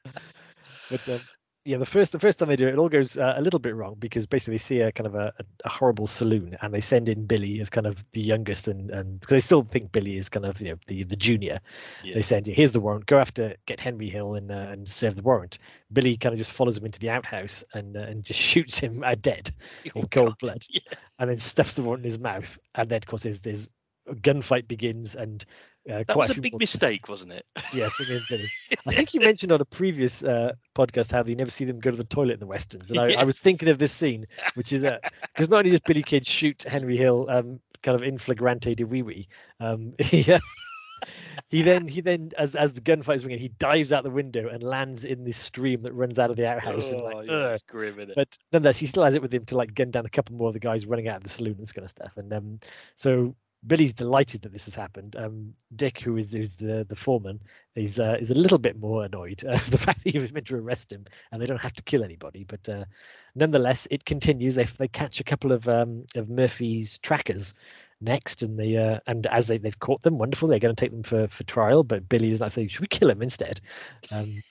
but 0.88 1.08
um, 1.08 1.28
yeah, 1.64 1.76
the 1.76 1.86
first 1.86 2.10
the 2.10 2.18
first 2.18 2.38
time 2.40 2.48
they 2.48 2.56
do 2.56 2.66
it, 2.66 2.74
it 2.74 2.78
all 2.78 2.88
goes 2.88 3.16
uh, 3.16 3.34
a 3.36 3.40
little 3.40 3.60
bit 3.60 3.76
wrong 3.76 3.94
because 3.98 4.26
basically 4.26 4.54
they 4.54 4.58
see 4.58 4.80
a 4.80 4.90
kind 4.90 5.06
of 5.06 5.14
a, 5.14 5.32
a, 5.64 5.68
horrible 5.68 6.08
saloon, 6.08 6.56
and 6.60 6.74
they 6.74 6.80
send 6.80 7.08
in 7.08 7.24
Billy 7.24 7.60
as 7.60 7.70
kind 7.70 7.86
of 7.86 8.04
the 8.12 8.20
youngest, 8.20 8.66
and 8.66 8.90
and 8.90 9.20
because 9.20 9.34
they 9.36 9.40
still 9.40 9.62
think 9.62 9.92
Billy 9.92 10.16
is 10.16 10.28
kind 10.28 10.44
of 10.44 10.60
you 10.60 10.70
know 10.70 10.76
the 10.88 11.04
the 11.04 11.14
junior. 11.14 11.60
Yeah. 12.02 12.14
They 12.14 12.22
send 12.22 12.48
you 12.48 12.54
here's 12.54 12.72
the 12.72 12.80
warrant, 12.80 13.06
go 13.06 13.18
after 13.18 13.54
get 13.66 13.78
Henry 13.78 14.08
Hill 14.08 14.34
and 14.34 14.50
uh, 14.50 14.70
and 14.70 14.88
serve 14.88 15.14
the 15.14 15.22
warrant. 15.22 15.60
Billy 15.92 16.16
kind 16.16 16.32
of 16.32 16.38
just 16.38 16.52
follows 16.52 16.76
him 16.76 16.84
into 16.84 16.98
the 16.98 17.10
outhouse 17.10 17.62
and 17.74 17.96
uh, 17.96 18.00
and 18.00 18.24
just 18.24 18.40
shoots 18.52 18.78
him 18.78 19.00
uh, 19.04 19.14
dead 19.20 19.52
Oh, 19.94 20.00
in 20.00 20.06
cold 20.06 20.30
God, 20.30 20.38
blood. 20.40 20.66
Yeah. 20.70 20.80
and 21.20 21.30
then 21.30 21.36
stuffs 21.36 21.74
the 21.74 21.82
warrant 21.82 22.00
in 22.04 22.10
his 22.10 22.18
mouth, 22.18 22.58
and 22.74 22.88
then 22.88 22.98
of 22.98 23.06
course 23.06 23.22
there's 23.22 23.38
there's 23.40 23.68
a 24.08 24.14
gunfight 24.14 24.66
begins 24.66 25.14
and. 25.14 25.44
Uh, 25.90 26.04
That 26.06 26.16
was 26.16 26.36
a 26.36 26.40
big 26.40 26.58
mistake, 26.58 27.08
wasn't 27.08 27.32
it? 27.32 27.44
Yes, 27.74 27.98
it 28.00 28.08
is 28.08 28.22
I 28.86 28.94
think 28.94 29.14
you 29.14 29.20
mentioned 29.20 29.50
on 29.52 29.60
a 29.60 29.64
previous 29.64 30.22
uh, 30.22 30.52
podcast 30.74 31.10
how 31.10 31.24
you 31.24 31.34
never 31.34 31.50
see 31.50 31.64
them 31.64 31.78
go 31.78 31.90
to 31.90 31.96
the 31.96 32.04
toilet 32.04 32.34
in 32.34 32.40
the 32.40 32.46
westerns, 32.46 32.90
and 32.90 32.98
I, 33.00 33.08
Yeah. 33.08 33.20
I 33.20 33.24
was 33.24 33.38
thinking 33.38 33.68
of 33.68 33.78
this 33.78 33.92
scene, 33.92 34.26
which 34.54 34.72
is 34.72 34.82
because 35.34 35.48
not 35.48 35.58
only 35.58 35.70
does 35.70 35.80
Billy 35.80 36.02
Kid 36.02 36.26
shoot 36.26 36.62
Henry 36.62 36.96
Hill, 36.96 37.26
um, 37.28 37.60
kind 37.82 37.96
of 37.96 38.02
in 38.02 38.18
flagrante 38.18 38.74
de 38.74 38.84
wee 38.84 39.02
wee, 39.02 39.28
um, 39.58 39.94
he, 39.98 40.32
uh, 40.32 40.38
he 41.48 41.62
then 41.62 41.88
he 41.88 42.00
then 42.00 42.30
as 42.38 42.54
as 42.54 42.72
the 42.72 42.80
gunfight 42.80 43.16
is 43.16 43.24
ringing, 43.24 43.40
he 43.40 43.48
dives 43.48 43.92
out 43.92 44.04
the 44.04 44.10
window 44.10 44.48
and 44.48 44.62
lands 44.62 45.04
in 45.04 45.24
this 45.24 45.36
stream 45.36 45.82
that 45.82 45.92
runs 45.92 46.18
out 46.18 46.30
of 46.30 46.36
the 46.36 46.46
outhouse, 46.46 46.92
and 46.92 47.00
Oh, 47.00 47.04
like, 47.06 47.28
yeah, 47.28 47.56
grim, 47.68 48.12
but 48.14 48.36
nonetheless, 48.52 48.78
he 48.78 48.86
still 48.86 49.02
has 49.02 49.14
it 49.16 49.22
with 49.22 49.34
him 49.34 49.44
to 49.46 49.56
like 49.56 49.74
gun 49.74 49.90
down 49.90 50.06
a 50.06 50.10
couple 50.10 50.36
more 50.36 50.48
of 50.48 50.54
the 50.54 50.60
guys 50.60 50.86
running 50.86 51.08
out 51.08 51.16
of 51.16 51.22
the 51.24 51.28
saloon 51.30 51.54
and 51.54 51.62
this 51.62 51.72
kind 51.72 51.84
of 51.84 51.90
stuff. 51.90 52.12
And 52.16 52.32
um, 52.32 52.60
so 52.94 53.34
Billy's 53.66 53.92
delighted 53.92 54.42
that 54.42 54.52
this 54.52 54.64
has 54.64 54.74
happened. 54.74 55.14
Um, 55.16 55.54
Dick, 55.76 56.00
who 56.00 56.16
is 56.16 56.32
who's 56.32 56.54
the 56.54 56.84
the 56.88 56.96
foreman, 56.96 57.40
is 57.76 58.00
uh, 58.00 58.16
is 58.18 58.30
a 58.30 58.34
little 58.34 58.58
bit 58.58 58.78
more 58.78 59.04
annoyed 59.04 59.44
uh, 59.44 59.52
the 59.70 59.78
fact 59.78 60.04
that 60.04 60.14
was 60.14 60.32
meant 60.32 60.46
to 60.46 60.56
arrest 60.56 60.92
him 60.92 61.04
and 61.30 61.40
they 61.40 61.46
don't 61.46 61.60
have 61.60 61.74
to 61.74 61.82
kill 61.82 62.02
anybody. 62.02 62.44
But 62.44 62.68
uh, 62.68 62.84
nonetheless, 63.34 63.86
it 63.90 64.04
continues. 64.04 64.56
They 64.56 64.64
they 64.64 64.88
catch 64.88 65.20
a 65.20 65.24
couple 65.24 65.52
of 65.52 65.68
um, 65.68 66.04
of 66.16 66.28
Murphy's 66.28 66.98
trackers 66.98 67.54
next, 68.00 68.42
and 68.42 68.58
they 68.58 68.76
uh, 68.76 68.98
and 69.06 69.26
as 69.28 69.46
they 69.46 69.58
they've 69.58 69.78
caught 69.78 70.02
them, 70.02 70.18
wonderful. 70.18 70.48
They're 70.48 70.58
going 70.58 70.74
to 70.74 70.80
take 70.80 70.92
them 70.92 71.04
for 71.04 71.28
for 71.28 71.44
trial. 71.44 71.84
But 71.84 72.08
Billy 72.08 72.30
is 72.30 72.40
like 72.40 72.50
saying, 72.50 72.68
"Should 72.68 72.80
we 72.80 72.88
kill 72.88 73.10
him 73.10 73.22
instead?" 73.22 73.60
Um, 74.10 74.42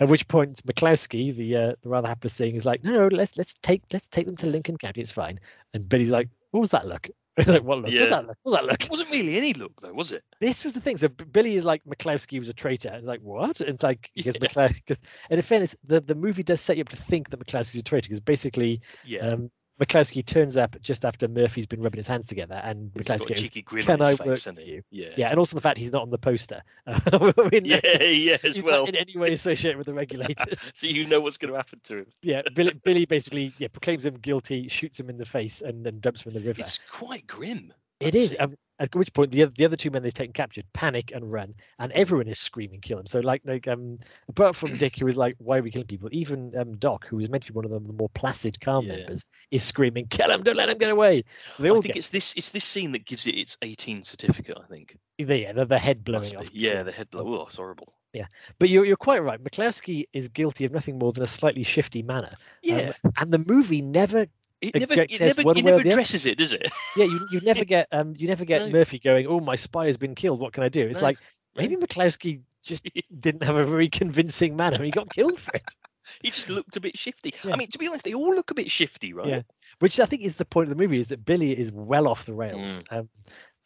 at 0.00 0.08
which 0.08 0.26
point 0.26 0.64
McCloskey, 0.64 1.36
the 1.36 1.56
uh, 1.56 1.72
the 1.82 1.88
rather 1.88 2.08
hapless 2.08 2.36
thing, 2.36 2.54
is 2.54 2.64
like, 2.64 2.82
no, 2.82 2.92
no, 2.92 3.06
let's 3.14 3.36
let's 3.36 3.54
take 3.62 3.82
let's 3.92 4.08
take 4.08 4.26
them 4.26 4.36
to 4.36 4.46
Lincoln 4.46 4.76
County. 4.78 5.00
It's 5.00 5.10
fine. 5.10 5.38
And 5.72 5.88
Billy's 5.88 6.10
like, 6.10 6.28
what 6.50 6.60
was 6.60 6.70
that 6.72 6.88
look? 6.88 7.08
like, 7.46 7.62
what 7.64 7.78
look? 7.82 7.90
Yeah. 7.90 8.00
What's 8.00 8.10
that 8.10 8.26
look? 8.26 8.36
What's 8.42 8.56
that 8.56 8.64
look? 8.64 8.84
It 8.84 8.90
wasn't 8.90 9.10
really 9.10 9.36
any 9.36 9.54
look, 9.54 9.80
though, 9.80 9.92
was 9.92 10.12
it? 10.12 10.22
This 10.40 10.64
was 10.64 10.74
the 10.74 10.80
thing. 10.80 10.96
So 10.96 11.08
Billy 11.08 11.56
is 11.56 11.64
like 11.64 11.82
McCloskey 11.84 12.38
was 12.38 12.48
a 12.48 12.52
traitor. 12.54 12.88
And 12.88 12.98
it's 12.98 13.06
like 13.08 13.20
what? 13.20 13.60
And 13.60 13.70
it's 13.70 13.82
like 13.82 14.10
because 14.16 14.36
Yeah. 14.40 14.48
McCloskey. 14.48 14.74
Because 14.74 15.02
and 15.30 15.38
in 15.38 15.42
fairness, 15.42 15.76
the 15.84 16.00
the 16.00 16.14
movie 16.14 16.42
does 16.42 16.60
set 16.60 16.76
you 16.76 16.82
up 16.82 16.88
to 16.90 16.96
think 16.96 17.30
that 17.30 17.40
McCloskey's 17.40 17.80
a 17.80 17.82
traitor 17.82 18.08
because 18.08 18.20
basically 18.20 18.80
Yeah. 19.04 19.28
um, 19.30 19.50
McCloskey 19.80 20.24
turns 20.24 20.56
up 20.56 20.76
just 20.80 21.04
after 21.04 21.26
Murphy's 21.26 21.66
been 21.66 21.80
rubbing 21.80 21.98
his 21.98 22.06
hands 22.06 22.26
together, 22.26 22.60
and 22.62 22.92
He's 22.94 23.06
McCloskey 23.06 23.28
goes, 23.28 23.40
cheeky 23.40 23.62
grin 23.62 23.84
"Can 23.84 24.00
I 24.02 24.10
his 24.10 24.20
work 24.20 24.38
for 24.38 24.60
you?" 24.60 24.82
Yeah. 24.90 25.08
yeah, 25.16 25.28
and 25.30 25.38
also 25.38 25.56
the 25.56 25.60
fact 25.60 25.78
he's 25.78 25.90
not 25.92 26.02
on 26.02 26.10
the 26.10 26.18
poster. 26.18 26.62
I 26.86 27.32
mean, 27.50 27.64
Yeah, 27.64 27.80
yeah, 28.02 28.36
as 28.44 28.54
he's 28.54 28.64
well. 28.64 28.80
not 28.80 28.90
in 28.90 28.96
any 28.96 29.16
way 29.16 29.32
associated 29.32 29.76
with 29.76 29.86
the 29.86 29.94
regulators. 30.04 30.70
So 30.74 30.86
you 30.86 31.06
know 31.06 31.20
what's 31.20 31.38
going 31.38 31.50
to 31.52 31.56
happen 31.56 31.80
to 31.84 31.98
him. 31.98 32.06
yeah, 32.22 32.42
Billy, 32.54 32.72
Billy 32.84 33.04
basically 33.04 33.52
yeah 33.58 33.68
proclaims 33.68 34.06
him 34.06 34.14
guilty, 34.14 34.68
shoots 34.68 35.00
him 35.00 35.10
in 35.10 35.16
the 35.18 35.26
face, 35.26 35.60
and 35.62 35.84
then 35.84 35.98
dumps 36.00 36.24
him 36.24 36.36
in 36.36 36.42
the 36.42 36.46
river. 36.46 36.60
It's 36.60 36.78
quite 36.90 37.26
grim. 37.26 37.72
It 38.00 38.14
is. 38.14 38.36
Um, 38.38 38.54
at 38.78 38.94
which 38.94 39.12
point 39.12 39.30
the 39.30 39.42
other, 39.42 39.52
the 39.56 39.64
other 39.64 39.76
two 39.76 39.90
men 39.90 40.02
they've 40.02 40.12
taken 40.12 40.32
captured 40.32 40.64
panic 40.72 41.12
and 41.12 41.30
run, 41.30 41.54
and 41.78 41.92
everyone 41.92 42.26
is 42.28 42.38
screaming, 42.38 42.80
"Kill 42.80 42.98
him!" 42.98 43.06
So 43.06 43.20
like, 43.20 43.42
like 43.44 43.68
um, 43.68 43.98
apart 44.28 44.56
from 44.56 44.76
Dick, 44.76 44.98
who 44.98 45.06
is 45.06 45.16
like, 45.16 45.36
"Why 45.38 45.58
are 45.58 45.62
we 45.62 45.70
killing 45.70 45.86
people?" 45.86 46.08
Even 46.12 46.52
um, 46.58 46.76
Doc, 46.78 47.06
who 47.06 47.18
is 47.20 47.28
meant 47.28 47.44
to 47.44 47.52
be 47.52 47.56
one 47.56 47.64
of 47.64 47.70
the, 47.70 47.80
more 47.80 48.08
placid, 48.10 48.60
calm 48.60 48.86
Yeah. 48.86 48.96
members, 48.96 49.24
is 49.50 49.62
screaming, 49.62 50.06
"Kill 50.08 50.30
him! 50.30 50.42
Don't 50.42 50.56
let 50.56 50.68
him 50.68 50.78
get 50.78 50.90
away!" 50.90 51.24
So 51.54 51.62
they 51.62 51.68
I 51.68 51.72
all 51.72 51.82
think 51.82 51.94
get 51.94 51.98
it's 51.98 52.10
this 52.10 52.34
it's 52.36 52.50
this 52.50 52.64
scene 52.64 52.92
that 52.92 53.04
gives 53.06 53.26
it 53.26 53.36
its 53.36 53.56
18 53.62 54.02
certificate. 54.02 54.58
I 54.62 54.66
think. 54.66 54.96
the, 55.18 55.38
yeah, 55.38 55.52
the, 55.52 55.64
the 55.64 55.78
head 55.78 56.02
blowing 56.04 56.36
off. 56.36 56.50
Yeah, 56.52 56.82
the 56.82 56.92
head 56.92 57.10
blow. 57.10 57.26
Oh, 57.26 57.46
it's 57.46 57.56
horrible. 57.56 57.94
Yeah, 58.12 58.26
but 58.58 58.68
you're 58.68 58.84
you're 58.84 58.96
quite 58.96 59.22
right. 59.22 59.42
McCloskey 59.42 60.06
is 60.12 60.28
guilty 60.28 60.64
of 60.64 60.72
nothing 60.72 60.98
more 60.98 61.12
than 61.12 61.22
a 61.24 61.26
slightly 61.28 61.62
shifty 61.64 62.02
manner. 62.02 62.30
Um, 62.32 62.38
Yeah. 62.62 62.92
and 63.18 63.32
the 63.32 63.38
movie 63.38 63.82
never 63.82 64.26
it 64.68 64.88
never, 64.88 65.02
it 65.02 65.20
never, 65.20 65.42
one 65.42 65.56
it 65.56 65.64
never 65.64 65.80
addresses 65.80 66.26
it, 66.26 66.38
does 66.38 66.52
it? 66.52 66.70
yeah 66.96 67.04
you, 67.04 67.26
you 67.30 67.40
never 67.40 67.64
get 67.64 67.88
um 67.92 68.14
you 68.16 68.28
never 68.28 68.44
get 68.44 68.62
No. 68.62 68.70
Murphy 68.70 68.98
going 68.98 69.26
oh 69.26 69.40
my 69.40 69.56
spy 69.56 69.86
has 69.86 69.96
been 69.96 70.14
killed 70.14 70.40
what 70.40 70.52
can 70.52 70.62
I 70.62 70.68
do 70.68 70.86
it's 70.86 71.00
No, 71.00 71.06
like 71.06 71.18
maybe 71.56 71.76
McCloskey 71.76 72.40
just 72.62 72.88
didn't 73.20 73.44
have 73.44 73.56
a 73.56 73.64
very 73.64 73.88
convincing 73.88 74.56
manner 74.56 74.82
he 74.82 74.90
got 74.90 75.10
killed 75.10 75.38
for 75.38 75.54
it 75.54 75.64
he 76.22 76.30
just 76.30 76.50
looked 76.50 76.76
a 76.76 76.80
bit 76.80 76.98
shifty. 76.98 77.34
Yeah. 77.44 77.54
I 77.54 77.56
mean, 77.56 77.68
to 77.68 77.78
be 77.78 77.88
honest, 77.88 78.04
they 78.04 78.14
all 78.14 78.34
look 78.34 78.50
a 78.50 78.54
bit 78.54 78.70
shifty, 78.70 79.12
right? 79.12 79.26
Yeah. 79.26 79.42
which 79.78 79.98
I 80.00 80.06
think 80.06 80.22
is 80.22 80.36
the 80.36 80.44
point 80.44 80.64
of 80.70 80.76
the 80.76 80.82
movie 80.82 80.98
is 80.98 81.08
that 81.08 81.24
Billy 81.24 81.58
is 81.58 81.72
well 81.72 82.08
off 82.08 82.26
the 82.26 82.34
rails 82.34 82.78
um, 82.90 83.08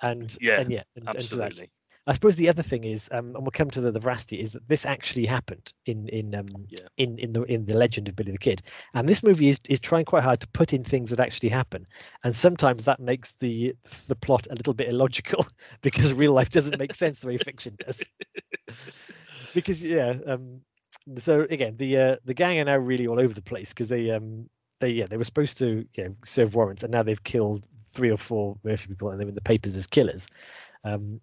and 0.00 0.28
Mm. 0.28 0.38
Yeah, 0.40 0.60
and 0.60 0.70
yeah 0.70 0.82
and, 0.94 1.08
and. 1.08 1.16
Absolutely. 1.16 1.70
I 2.08 2.14
suppose 2.14 2.36
the 2.36 2.48
other 2.48 2.62
thing 2.62 2.84
is 2.84 3.08
um, 3.12 3.36
and 3.36 3.42
we'll 3.42 3.52
come 3.52 3.70
to 3.70 3.80
the, 3.82 3.92
the 3.92 4.00
veracity 4.00 4.40
is 4.40 4.52
that 4.52 4.66
this 4.68 4.86
actually 4.86 5.26
happened 5.26 5.72
in 5.86 6.08
in 6.08 6.34
um 6.34 6.68
Yeah. 6.70 6.88
in 6.96 7.18
in 7.18 7.32
the 7.34 7.42
in 7.44 7.66
the 7.66 7.76
legend 7.76 8.08
of 8.08 8.16
Billy 8.16 8.32
the 8.32 8.38
Kid. 8.38 8.62
And 8.94 9.08
this 9.08 9.22
movie 9.22 9.48
is 9.48 9.60
is 9.68 9.80
trying 9.80 10.06
quite 10.06 10.24
hard 10.24 10.40
to 10.40 10.48
put 10.48 10.72
in 10.72 10.84
things 10.84 11.10
that 11.10 11.20
actually 11.20 11.50
happen. 11.50 11.86
And 12.24 12.34
sometimes 12.34 12.86
that 12.86 13.00
makes 13.00 13.32
the 13.40 13.74
the 14.08 14.16
plot 14.16 14.46
a 14.50 14.54
little 14.54 14.74
bit 14.74 14.88
illogical 14.88 15.46
because 15.82 16.14
real 16.14 16.32
life 16.32 16.50
doesn't 16.50 16.78
make 16.78 16.94
sense 16.94 17.20
the 17.20 17.28
way 17.28 17.38
fiction 17.38 17.76
does. 17.86 18.02
Because 19.54 19.82
yeah 19.82 20.14
um 20.26 20.60
so 21.16 21.46
again 21.50 21.76
the 21.78 21.96
uh 21.98 22.16
the 22.24 22.34
gang 22.34 22.58
are 22.58 22.64
now 22.64 22.76
really 22.76 23.06
all 23.06 23.20
over 23.20 23.34
the 23.34 23.42
place 23.42 23.70
because 23.70 23.88
they 23.88 24.10
um 24.10 24.48
they 24.80 24.90
yeah 24.90 25.06
they 25.06 25.16
were 25.16 25.24
supposed 25.24 25.58
to 25.58 25.86
you 25.94 26.04
know 26.04 26.14
serve 26.24 26.54
warrants 26.54 26.82
and 26.82 26.92
now 26.92 27.02
they've 27.02 27.24
killed 27.24 27.66
three 27.94 28.10
or 28.10 28.18
four 28.18 28.56
Murphy 28.64 28.88
people 28.88 29.10
and 29.10 29.20
they're 29.20 29.28
in 29.28 29.34
the 29.34 29.40
papers 29.40 29.76
as 29.76 29.86
killers. 29.86 30.28
Um 30.84 31.20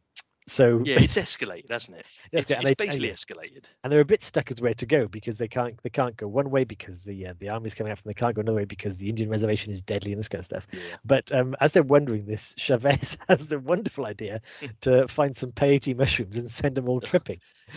So 0.48 0.82
Yeah, 0.86 1.00
it's 1.02 1.16
escalated, 1.18 1.72
hasn't 1.72 1.98
it? 1.98 2.06
Yes, 2.32 2.44
It's, 2.50 2.52
it's 2.52 2.64
they- 2.64 2.74
basically 2.76 3.10
and- 3.10 3.18
escalated. 3.18 3.64
and 3.84 3.92
they're 3.92 4.00
a 4.02 4.06
bit 4.06 4.22
stuck 4.22 4.52
as 4.52 4.62
where 4.62 4.74
to 4.76 4.86
go 4.86 5.08
because 5.08 5.38
they 5.38 5.48
can't 5.48 5.82
they 5.84 5.90
can't 5.90 6.16
go 6.18 6.28
one 6.28 6.50
way 6.52 6.64
because 6.64 7.00
the 7.00 7.28
uh, 7.28 7.34
the 7.40 7.50
army's 7.50 7.74
coming 7.74 7.92
after 7.92 8.04
them. 8.04 8.10
They 8.12 8.20
can't 8.20 8.36
go 8.36 8.42
another 8.42 8.58
way 8.58 8.66
because 8.66 8.98
the 8.98 9.10
Indian 9.10 9.30
reservation 9.30 9.72
is 9.72 9.82
deadly 9.82 10.12
and 10.12 10.20
this 10.20 10.28
kind 10.28 10.40
of 10.40 10.46
stuff. 10.46 10.68
Yeah. 10.72 10.80
But 11.04 11.32
um, 11.32 11.56
as 11.62 11.72
they're 11.72 11.82
wondering 11.84 12.26
this, 12.26 12.54
Chavez 12.58 13.18
has 13.30 13.48
the 13.48 13.60
wonderful 13.60 14.06
idea 14.06 14.42
to 14.82 15.08
find 15.08 15.36
some 15.36 15.52
peyote 15.52 15.96
mushrooms 15.98 16.38
and 16.38 16.50
send 16.50 16.76
them 16.76 16.90
all 16.90 17.02
tripping. 17.02 17.40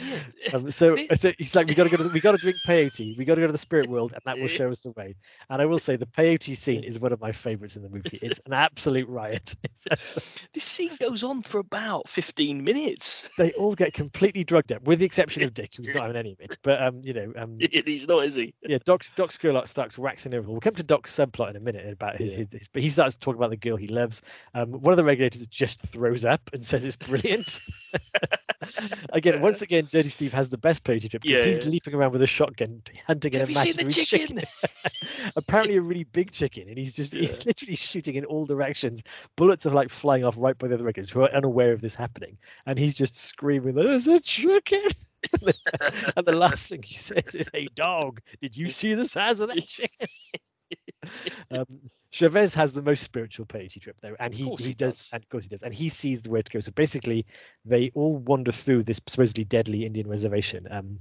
Um, 0.54 0.70
so, 0.70 0.96
so 1.14 1.30
he's 1.36 1.54
like, 1.54 1.66
we 1.66 1.74
got 1.74 1.84
to 1.84 1.90
go. 1.90 1.96
To, 2.02 2.08
we 2.08 2.20
got 2.20 2.32
to 2.32 2.38
drink 2.38 2.56
peyote. 2.66 3.14
We 3.18 3.26
got 3.26 3.34
to 3.34 3.42
go 3.42 3.46
to 3.48 3.52
the 3.52 3.58
spirit 3.58 3.86
world, 3.90 4.14
and 4.14 4.22
that 4.24 4.38
will 4.38 4.48
show 4.48 4.70
us 4.70 4.80
the 4.80 4.92
way. 4.92 5.14
And 5.50 5.60
I 5.60 5.66
will 5.66 5.78
say, 5.78 5.96
the 5.96 6.06
peyote 6.06 6.56
scene 6.56 6.84
is 6.84 6.98
one 6.98 7.12
of 7.12 7.20
my 7.20 7.32
favorites 7.32 7.76
in 7.76 7.82
the 7.82 7.90
movie. 7.90 8.18
It's 8.22 8.40
an 8.46 8.54
absolute 8.54 9.06
riot. 9.08 9.54
This 10.54 10.64
scene 10.64 10.96
goes 11.00 11.22
on 11.22 11.42
for 11.42 11.58
about 11.58 12.08
15 12.08 12.64
minutes. 12.64 13.28
they 13.36 13.52
all 13.52 13.74
get 13.74 13.92
completely 13.92 14.42
drugged 14.42 14.72
up, 14.72 14.82
with 14.84 15.00
the 15.00 15.04
exception 15.04 15.42
of 15.42 15.52
Dick, 15.52 15.72
who's 15.76 15.88
not 15.90 16.02
having 16.02 16.16
any 16.16 16.32
of 16.32 16.40
it. 16.40 16.56
But 16.62 16.82
um, 16.82 17.02
you 17.02 17.12
know, 17.12 17.32
um, 17.36 17.58
He's 17.84 18.08
not, 18.08 18.24
is 18.24 18.36
he? 18.36 18.54
yeah, 18.62 18.78
Doc's 18.86 19.12
Doc 19.12 19.30
Scurlock 19.30 19.68
starts 19.68 19.98
waxing 19.98 20.32
over. 20.32 20.50
We'll 20.50 20.60
come 20.60 20.76
to 20.76 20.82
Doc's 20.82 21.14
subplot 21.14 21.50
in 21.50 21.56
a 21.56 21.60
minute 21.60 21.86
about 21.92 22.16
his, 22.16 22.32
Yeah. 22.32 22.38
his, 22.38 22.52
his 22.52 22.68
but 22.68 22.82
he 22.82 22.88
starts 22.88 23.16
talking 23.16 23.38
about 23.38 23.50
the 23.50 23.56
girl 23.56 23.76
he 23.76 23.88
loves. 23.88 24.22
Um, 24.54 24.70
one 24.72 24.92
of 24.92 24.96
the 24.96 25.04
regulators 25.04 25.46
just 25.48 25.80
throws 25.80 26.24
up 26.24 26.40
and 26.54 26.64
says 26.64 26.86
it's 26.86 26.96
brilliant. 26.96 27.60
again, 29.12 29.40
once 29.40 29.62
again, 29.62 29.88
Dirty 29.90 30.08
Steve 30.08 30.32
has 30.32 30.48
the 30.48 30.58
best 30.58 30.84
peyote 30.84 31.08
trip 31.10 31.22
because 31.22 31.40
Yeah, 31.40 31.46
he's 31.46 31.64
yeah. 31.64 31.70
leaping 31.70 31.94
around 31.94 32.12
with 32.12 32.22
a 32.22 32.26
shotgun, 32.26 32.82
hunting 33.06 33.34
an 33.34 33.40
Have 33.40 33.48
you 33.50 33.54
seen 33.54 33.72
the 33.74 33.82
imaginary 33.82 33.92
chicken? 33.92 34.40
Apparently, 35.36 35.76
a 35.76 35.82
really 35.82 36.04
big 36.04 36.32
chicken, 36.32 36.68
and 36.68 36.76
he's 36.78 36.94
just 36.94 37.14
Yeah. 37.14 37.20
he's 37.20 37.44
literally 37.46 37.76
shooting 37.76 38.16
in 38.16 38.24
all 38.24 38.46
directions. 38.46 39.02
Bullets 39.36 39.66
are 39.66 39.70
like 39.70 39.90
flying 39.90 40.24
off 40.24 40.34
right 40.38 40.56
by 40.58 40.68
the 40.68 40.74
other 40.74 40.84
regulators 40.84 41.10
who 41.10 41.22
are 41.22 41.32
unaware 41.34 41.72
of 41.72 41.82
this 41.82 41.94
happening, 41.94 42.36
and 42.66 42.78
he's 42.78 42.94
just 42.94 43.14
screaming, 43.14 43.74
"There's 43.74 44.08
a 44.08 44.20
chicken!" 44.20 44.82
and 46.16 46.26
the 46.26 46.32
last 46.32 46.68
thing 46.70 46.82
he 46.82 46.94
says 46.94 47.34
is, 47.34 47.48
"Hey 47.52 47.68
dog, 47.74 48.20
did 48.40 48.56
you 48.56 48.68
see 48.68 48.94
the 48.94 49.04
size 49.04 49.40
of 49.40 49.48
that 49.48 49.64
chicken?" 49.66 50.08
um, 51.50 51.66
Chavez 52.10 52.54
has 52.54 52.72
the 52.72 52.82
most 52.82 53.02
spiritual 53.02 53.46
peyote 53.46 53.80
trip 53.80 54.00
though, 54.00 54.16
and 54.18 54.34
he, 54.34 54.44
he, 54.56 54.68
he 54.68 54.74
does, 54.74 54.96
does. 54.96 55.08
and 55.12 55.22
of 55.22 55.28
course 55.28 55.44
he 55.44 55.48
does, 55.48 55.62
and 55.62 55.74
he 55.74 55.88
sees 55.88 56.22
the 56.22 56.30
way 56.30 56.42
to 56.42 56.50
go. 56.50 56.60
So 56.60 56.72
basically, 56.72 57.26
they 57.64 57.90
all 57.94 58.16
wander 58.18 58.52
through 58.52 58.84
this 58.84 59.00
supposedly 59.06 59.44
deadly 59.44 59.84
Indian 59.84 60.08
reservation, 60.08 60.66
um, 60.70 60.98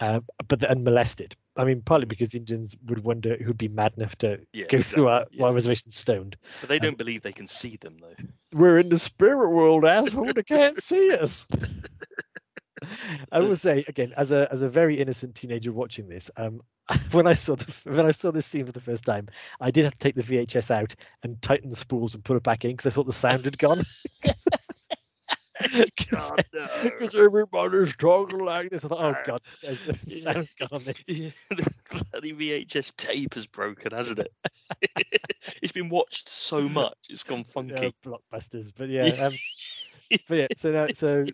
uh, 0.00 0.20
but 0.48 0.60
they're 0.60 0.70
unmolested. 0.70 1.34
I 1.56 1.64
mean, 1.64 1.82
partly 1.82 2.06
because 2.06 2.34
Indians 2.34 2.76
would 2.86 3.04
wonder 3.04 3.36
who'd 3.36 3.58
be 3.58 3.68
mad 3.68 3.92
enough 3.96 4.16
to 4.16 4.38
Yeah, 4.52 4.66
go 4.66 4.80
through 4.80 5.08
our, 5.08 5.22
exactly, 5.22 5.40
our 5.42 5.52
reservation 5.52 5.90
stoned. 5.90 6.36
But 6.60 6.68
they 6.68 6.76
Um, 6.76 6.82
don't 6.82 6.98
believe 6.98 7.22
they 7.22 7.32
can 7.32 7.46
see 7.46 7.76
them, 7.76 7.98
though. 8.00 8.14
We're 8.52 8.78
in 8.78 8.88
the 8.88 8.98
spirit 8.98 9.50
world, 9.50 9.84
asshole. 9.84 10.32
They 10.32 10.42
can't 10.42 10.76
see 10.76 11.12
us. 11.14 11.46
I 13.32 13.40
will 13.40 13.56
say 13.56 13.84
again, 13.88 14.12
as 14.16 14.32
a 14.32 14.50
as 14.52 14.62
a 14.62 14.68
very 14.68 14.98
innocent 14.98 15.34
teenager 15.34 15.72
watching 15.72 16.08
this, 16.08 16.30
um, 16.36 16.60
when 17.12 17.26
I 17.26 17.32
saw 17.34 17.56
the 17.56 17.72
when 17.84 18.06
I 18.06 18.12
saw 18.12 18.30
this 18.30 18.46
scene 18.46 18.66
for 18.66 18.72
the 18.72 18.80
first 18.80 19.04
time, 19.04 19.28
I 19.60 19.70
did 19.70 19.84
have 19.84 19.92
to 19.94 19.98
take 19.98 20.14
the 20.14 20.22
VHS 20.22 20.70
out 20.70 20.94
and 21.22 21.40
tighten 21.42 21.70
the 21.70 21.76
spools 21.76 22.14
and 22.14 22.24
put 22.24 22.36
it 22.36 22.42
back 22.42 22.64
in 22.64 22.72
because 22.72 22.86
I 22.86 22.90
thought 22.90 23.06
the 23.06 23.12
sound 23.12 23.44
had 23.44 23.58
gone. 23.58 23.80
Because 25.62 27.14
everybody's 27.14 27.94
talking 27.96 28.38
like 28.38 28.70
this. 28.70 28.84
I 28.84 28.88
thought, 28.88 29.00
oh 29.16 29.16
god, 29.26 29.40
the 29.44 29.50
sound- 29.52 29.78
the 29.78 29.98
Yeah. 30.06 30.32
sound's 30.32 30.54
gone 30.54 30.68
on 30.72 30.84
this. 30.84 31.02
Yeah, 31.06 31.30
the 31.50 31.70
bloody 32.10 32.32
VHS 32.32 32.96
tape 32.96 33.34
has 33.34 33.46
broken, 33.46 33.92
hasn't 33.92 34.20
it? 34.20 34.32
it's 35.62 35.72
been 35.72 35.90
watched 35.90 36.28
so 36.28 36.66
much, 36.68 36.96
it's 37.10 37.22
gone 37.24 37.44
funky. 37.44 37.74
Yeah, 37.74 37.90
blockbusters, 38.32 38.72
but 38.74 38.88
yeah, 38.88 39.08
um, 39.20 39.34
but 40.28 40.34
yeah. 40.38 40.46
So 40.56 40.72
now, 40.72 40.86
so 40.94 41.26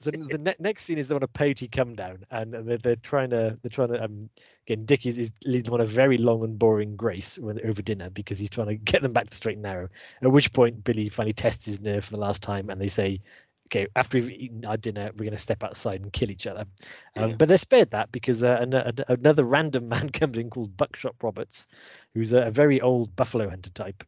so 0.00 0.10
the 0.10 0.38
ne- 0.38 0.54
next 0.58 0.84
scene 0.84 0.98
is 0.98 1.08
they 1.08 1.14
want 1.14 1.24
a 1.24 1.28
peyote 1.28 1.70
come 1.70 1.94
down, 1.94 2.24
and, 2.30 2.52
they're, 2.52 2.78
they're 2.78 2.96
trying 2.96 3.30
to 3.30 3.58
they're 3.62 3.70
trying 3.70 3.88
to 3.88 4.02
um 4.02 4.28
again 4.66 4.84
Dick 4.84 5.06
is, 5.06 5.18
is 5.18 5.32
leading 5.44 5.64
them 5.64 5.74
on 5.74 5.80
a 5.80 5.86
very 5.86 6.18
long 6.18 6.44
and 6.44 6.58
boring 6.58 6.96
grace 6.96 7.38
when 7.38 7.58
over 7.66 7.82
dinner 7.82 8.10
because 8.10 8.38
he's 8.38 8.50
trying 8.50 8.68
to 8.68 8.74
get 8.76 9.02
them 9.02 9.12
back 9.12 9.24
to 9.24 9.30
the 9.30 9.36
straight 9.36 9.54
and 9.56 9.62
narrow. 9.62 9.88
At 10.22 10.30
which 10.32 10.52
point 10.52 10.84
Billy 10.84 11.08
finally 11.08 11.32
tests 11.32 11.66
his 11.66 11.80
nerve 11.80 12.04
for 12.04 12.12
the 12.12 12.20
last 12.20 12.42
time, 12.42 12.70
and 12.70 12.80
they 12.80 12.88
say. 12.88 13.20
Okay, 13.70 13.86
after 13.96 14.16
we've 14.16 14.30
eaten 14.30 14.64
our 14.64 14.78
dinner, 14.78 15.10
we're 15.12 15.26
going 15.26 15.32
to 15.32 15.36
step 15.36 15.62
outside 15.62 16.00
and 16.00 16.10
kill 16.10 16.30
each 16.30 16.46
other. 16.46 16.64
Um, 17.16 17.30
Yeah. 17.30 17.36
But 17.36 17.48
they're 17.48 17.58
spared 17.58 17.90
that 17.90 18.10
because 18.12 18.42
uh, 18.42 18.56
an, 18.62 18.72
an- 18.72 19.04
another 19.08 19.44
random 19.44 19.88
man 19.90 20.08
comes 20.08 20.38
in 20.38 20.48
called 20.48 20.74
Buckshot 20.74 21.16
Roberts, 21.22 21.66
who's 22.14 22.32
a, 22.32 22.44
a 22.46 22.50
very 22.50 22.80
old 22.80 23.14
buffalo 23.14 23.46
hunter 23.50 23.68
type, 23.72 24.04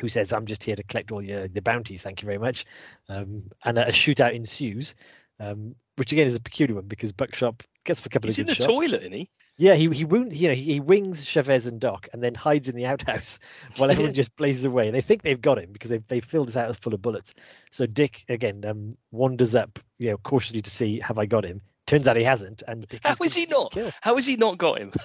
who 0.00 0.08
says, 0.08 0.32
"I'm 0.32 0.46
just 0.46 0.62
here 0.62 0.76
to 0.76 0.82
collect 0.82 1.12
all 1.12 1.22
your 1.22 1.48
the 1.48 1.62
bounties. 1.62 2.02
Thank 2.02 2.22
you 2.22 2.26
very 2.26 2.38
much." 2.38 2.64
Um, 3.08 3.50
and 3.64 3.78
a, 3.78 3.88
a 3.88 3.92
shootout 3.92 4.34
ensues, 4.34 4.94
um, 5.40 5.74
which 5.96 6.12
again 6.12 6.26
is 6.26 6.34
a 6.34 6.40
peculiar 6.40 6.76
one 6.76 6.86
because 6.86 7.12
Buckshot 7.12 7.62
gets 7.84 8.00
for 8.00 8.08
a 8.08 8.10
couple 8.10 8.28
He's 8.28 8.38
of 8.38 8.42
in 8.42 8.46
the 8.48 8.54
shots. 8.54 8.66
toilet, 8.66 9.00
isn't 9.02 9.12
he? 9.12 9.30
Yeah, 9.58 9.74
he 9.74 9.88
he 9.88 10.04
wound, 10.04 10.34
you 10.34 10.48
know 10.48 10.54
he, 10.54 10.74
he 10.74 10.80
wings 10.80 11.24
Chavez 11.24 11.64
and 11.66 11.80
Doc 11.80 12.08
and 12.12 12.22
then 12.22 12.34
hides 12.34 12.68
in 12.68 12.76
the 12.76 12.84
outhouse 12.84 13.38
while 13.76 13.90
everyone 13.90 14.12
just 14.22 14.36
blazes 14.36 14.64
away. 14.66 14.90
They 14.90 15.00
think 15.00 15.22
they've 15.22 15.40
got 15.40 15.58
him 15.58 15.72
because 15.72 15.88
they've 15.90 16.06
they 16.06 16.20
filled 16.20 16.48
this 16.48 16.56
outhouse 16.58 16.76
full 16.76 16.92
of 16.92 17.00
bullets. 17.00 17.32
So 17.70 17.86
Dick 17.86 18.24
again 18.28 18.64
um, 18.66 18.94
wanders 19.12 19.54
up, 19.54 19.78
you 19.98 20.10
know, 20.10 20.18
cautiously 20.18 20.60
to 20.62 20.70
see 20.70 21.00
have 21.00 21.18
I 21.18 21.24
got 21.26 21.44
him. 21.44 21.62
Turns 21.86 22.06
out 22.08 22.16
he 22.16 22.24
hasn't, 22.24 22.62
and 22.68 22.86
Dick 22.88 23.00
How 23.04 23.12
is 23.12 23.20
is 23.20 23.34
he 23.34 23.46
not? 23.46 23.72
killed. 23.72 23.94
How 24.02 24.16
has 24.16 24.26
he 24.26 24.36
not 24.36 24.58
got 24.58 24.78
him? 24.78 24.92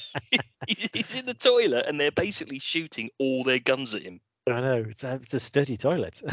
he's, 0.66 0.88
he's 0.92 1.14
in 1.16 1.26
the 1.26 1.34
toilet 1.34 1.86
and 1.86 1.98
they're 1.98 2.10
basically 2.10 2.58
shooting 2.58 3.10
all 3.18 3.44
their 3.44 3.58
guns 3.58 3.94
at 3.94 4.02
him. 4.02 4.20
I 4.48 4.60
know 4.60 4.84
it's 4.88 5.04
a 5.04 5.14
it's 5.22 5.34
a 5.34 5.40
sturdy 5.40 5.76
toilet. 5.76 6.20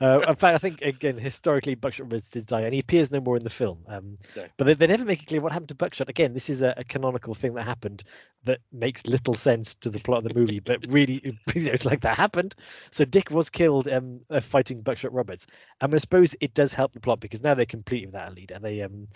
uh, 0.00 0.20
in 0.20 0.34
fact, 0.34 0.54
I 0.54 0.58
think 0.58 0.82
again 0.82 1.16
historically 1.16 1.74
Buckshot 1.76 2.06
Roberts 2.06 2.30
did 2.30 2.46
die, 2.46 2.62
and 2.62 2.74
he 2.74 2.80
appears 2.80 3.12
no 3.12 3.20
more 3.20 3.36
in 3.36 3.44
the 3.44 3.50
film. 3.50 3.84
Um, 3.86 4.18
No. 4.34 4.46
But 4.56 4.64
they, 4.64 4.74
they 4.74 4.86
never 4.88 5.04
make 5.04 5.22
it 5.22 5.26
clear 5.26 5.40
what 5.40 5.52
happened 5.52 5.68
to 5.68 5.74
Buckshot. 5.76 6.08
Again, 6.08 6.34
this 6.34 6.50
is 6.50 6.62
a, 6.62 6.74
a 6.76 6.84
canonical 6.84 7.34
thing 7.34 7.54
that 7.54 7.64
happened 7.64 8.02
that 8.44 8.60
makes 8.72 9.06
little 9.06 9.34
sense 9.34 9.74
to 9.76 9.90
the 9.90 10.00
plot 10.00 10.18
of 10.18 10.24
the 10.24 10.38
movie, 10.38 10.60
but 10.60 10.84
really, 10.88 11.20
you 11.24 11.32
know, 11.32 11.38
it's 11.72 11.84
like 11.84 12.00
that 12.00 12.16
happened. 12.16 12.54
So 12.90 13.04
Dick 13.04 13.30
was 13.30 13.48
killed 13.48 13.86
um, 13.88 14.20
uh, 14.30 14.40
fighting 14.40 14.80
Buckshot 14.80 15.12
Roberts. 15.12 15.46
I 15.80 15.86
mean, 15.86 15.94
I 15.94 15.98
suppose 15.98 16.34
it 16.40 16.54
does 16.54 16.72
help 16.72 16.92
the 16.92 17.00
plot 17.00 17.20
because 17.20 17.42
now 17.42 17.54
they're 17.54 17.64
completely 17.64 18.06
without 18.06 18.30
a 18.30 18.34
leader. 18.34 18.58
They 18.60 18.82
um, 18.82 19.06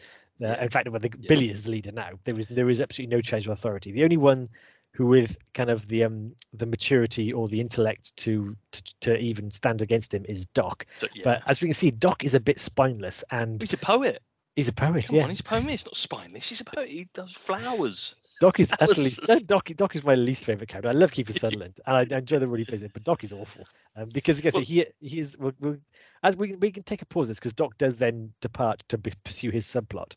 uh, 0.42 0.56
in 0.60 0.68
fact, 0.68 0.88
well, 0.90 0.98
the, 1.00 1.10
Yeah. 1.18 1.28
Billy 1.28 1.50
is 1.50 1.62
the 1.64 1.70
leader 1.70 1.92
now. 1.92 2.10
There 2.24 2.38
is 2.38 2.46
there 2.48 2.70
is 2.70 2.80
absolutely 2.80 3.16
no 3.16 3.20
change 3.20 3.46
of 3.46 3.52
authority. 3.52 3.92
The 3.92 4.04
only 4.04 4.16
one 4.16 4.48
who 4.92 5.06
with 5.06 5.36
kind 5.54 5.70
of 5.70 5.86
the 5.88 6.04
um 6.04 6.32
the 6.52 6.66
maturity 6.66 7.32
or 7.32 7.46
the 7.48 7.60
intellect 7.60 8.16
to 8.18 8.56
to, 8.72 8.82
to 9.02 9.16
even 9.18 9.50
stand 9.50 9.82
against 9.82 10.12
him 10.12 10.24
is 10.28 10.46
Doc. 10.46 10.86
So, 10.98 11.06
yeah. 11.14 11.22
But 11.24 11.42
as 11.46 11.60
we 11.60 11.68
can 11.68 11.74
see, 11.74 11.90
Doc 11.90 12.24
is 12.24 12.34
a 12.34 12.40
bit 12.40 12.58
spineless 12.58 13.22
and 13.30 13.60
he's 13.60 13.72
a 13.72 13.78
poet. 13.78 14.22
he's 14.56 14.68
a 14.68 14.72
poet. 14.72 15.06
Come 15.06 15.16
yeah, 15.16 15.22
on, 15.24 15.28
he's 15.28 15.40
a 15.40 15.44
poet. 15.44 15.64
He's 15.64 15.86
not 15.86 15.96
spineless. 15.96 16.48
He's 16.48 16.60
a 16.60 16.64
poet. 16.64 16.88
He 16.88 17.08
does 17.14 17.32
flowers. 17.32 18.16
Doc 18.40 18.58
is 18.58 18.72
utterly 18.80 19.10
no, 19.28 19.38
Doc. 19.40 19.68
Doc 19.76 19.94
is 19.94 20.04
my 20.04 20.14
least 20.16 20.44
favorite 20.44 20.68
character. 20.68 20.88
I 20.88 20.92
love 20.92 21.12
Kiefer 21.12 21.38
Sutherland, 21.38 21.78
and 21.86 21.96
I, 21.96 22.14
I 22.14 22.18
enjoy 22.18 22.38
the 22.40 22.46
role 22.46 22.56
he 22.56 22.64
plays 22.64 22.82
it. 22.82 22.92
But 22.92 23.04
Doc 23.04 23.22
is 23.22 23.32
awful 23.32 23.66
um, 23.96 24.08
because 24.12 24.38
I 24.38 24.42
guess 24.42 24.54
Well- 24.54 24.64
he 24.64 24.86
he 25.00 25.18
is. 25.20 25.36
We'll, 25.38 25.52
we'll, 25.60 25.76
as 26.22 26.36
we 26.36 26.56
we 26.56 26.72
can 26.72 26.82
take 26.82 27.02
a 27.02 27.06
pause 27.06 27.28
this 27.28 27.38
because 27.38 27.52
Doc 27.52 27.78
does 27.78 27.98
then 27.98 28.32
depart 28.40 28.82
to 28.88 28.98
b- 28.98 29.12
pursue 29.24 29.50
his 29.50 29.64
subplot. 29.66 30.14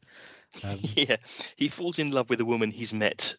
Um, 0.63 0.79
Yeah, 0.95 1.17
he 1.55 1.67
falls 1.67 1.99
in 1.99 2.12
love 2.12 2.29
with 2.29 2.39
a 2.41 2.45
woman 2.45 2.71
he's 2.71 2.93
met 2.93 3.36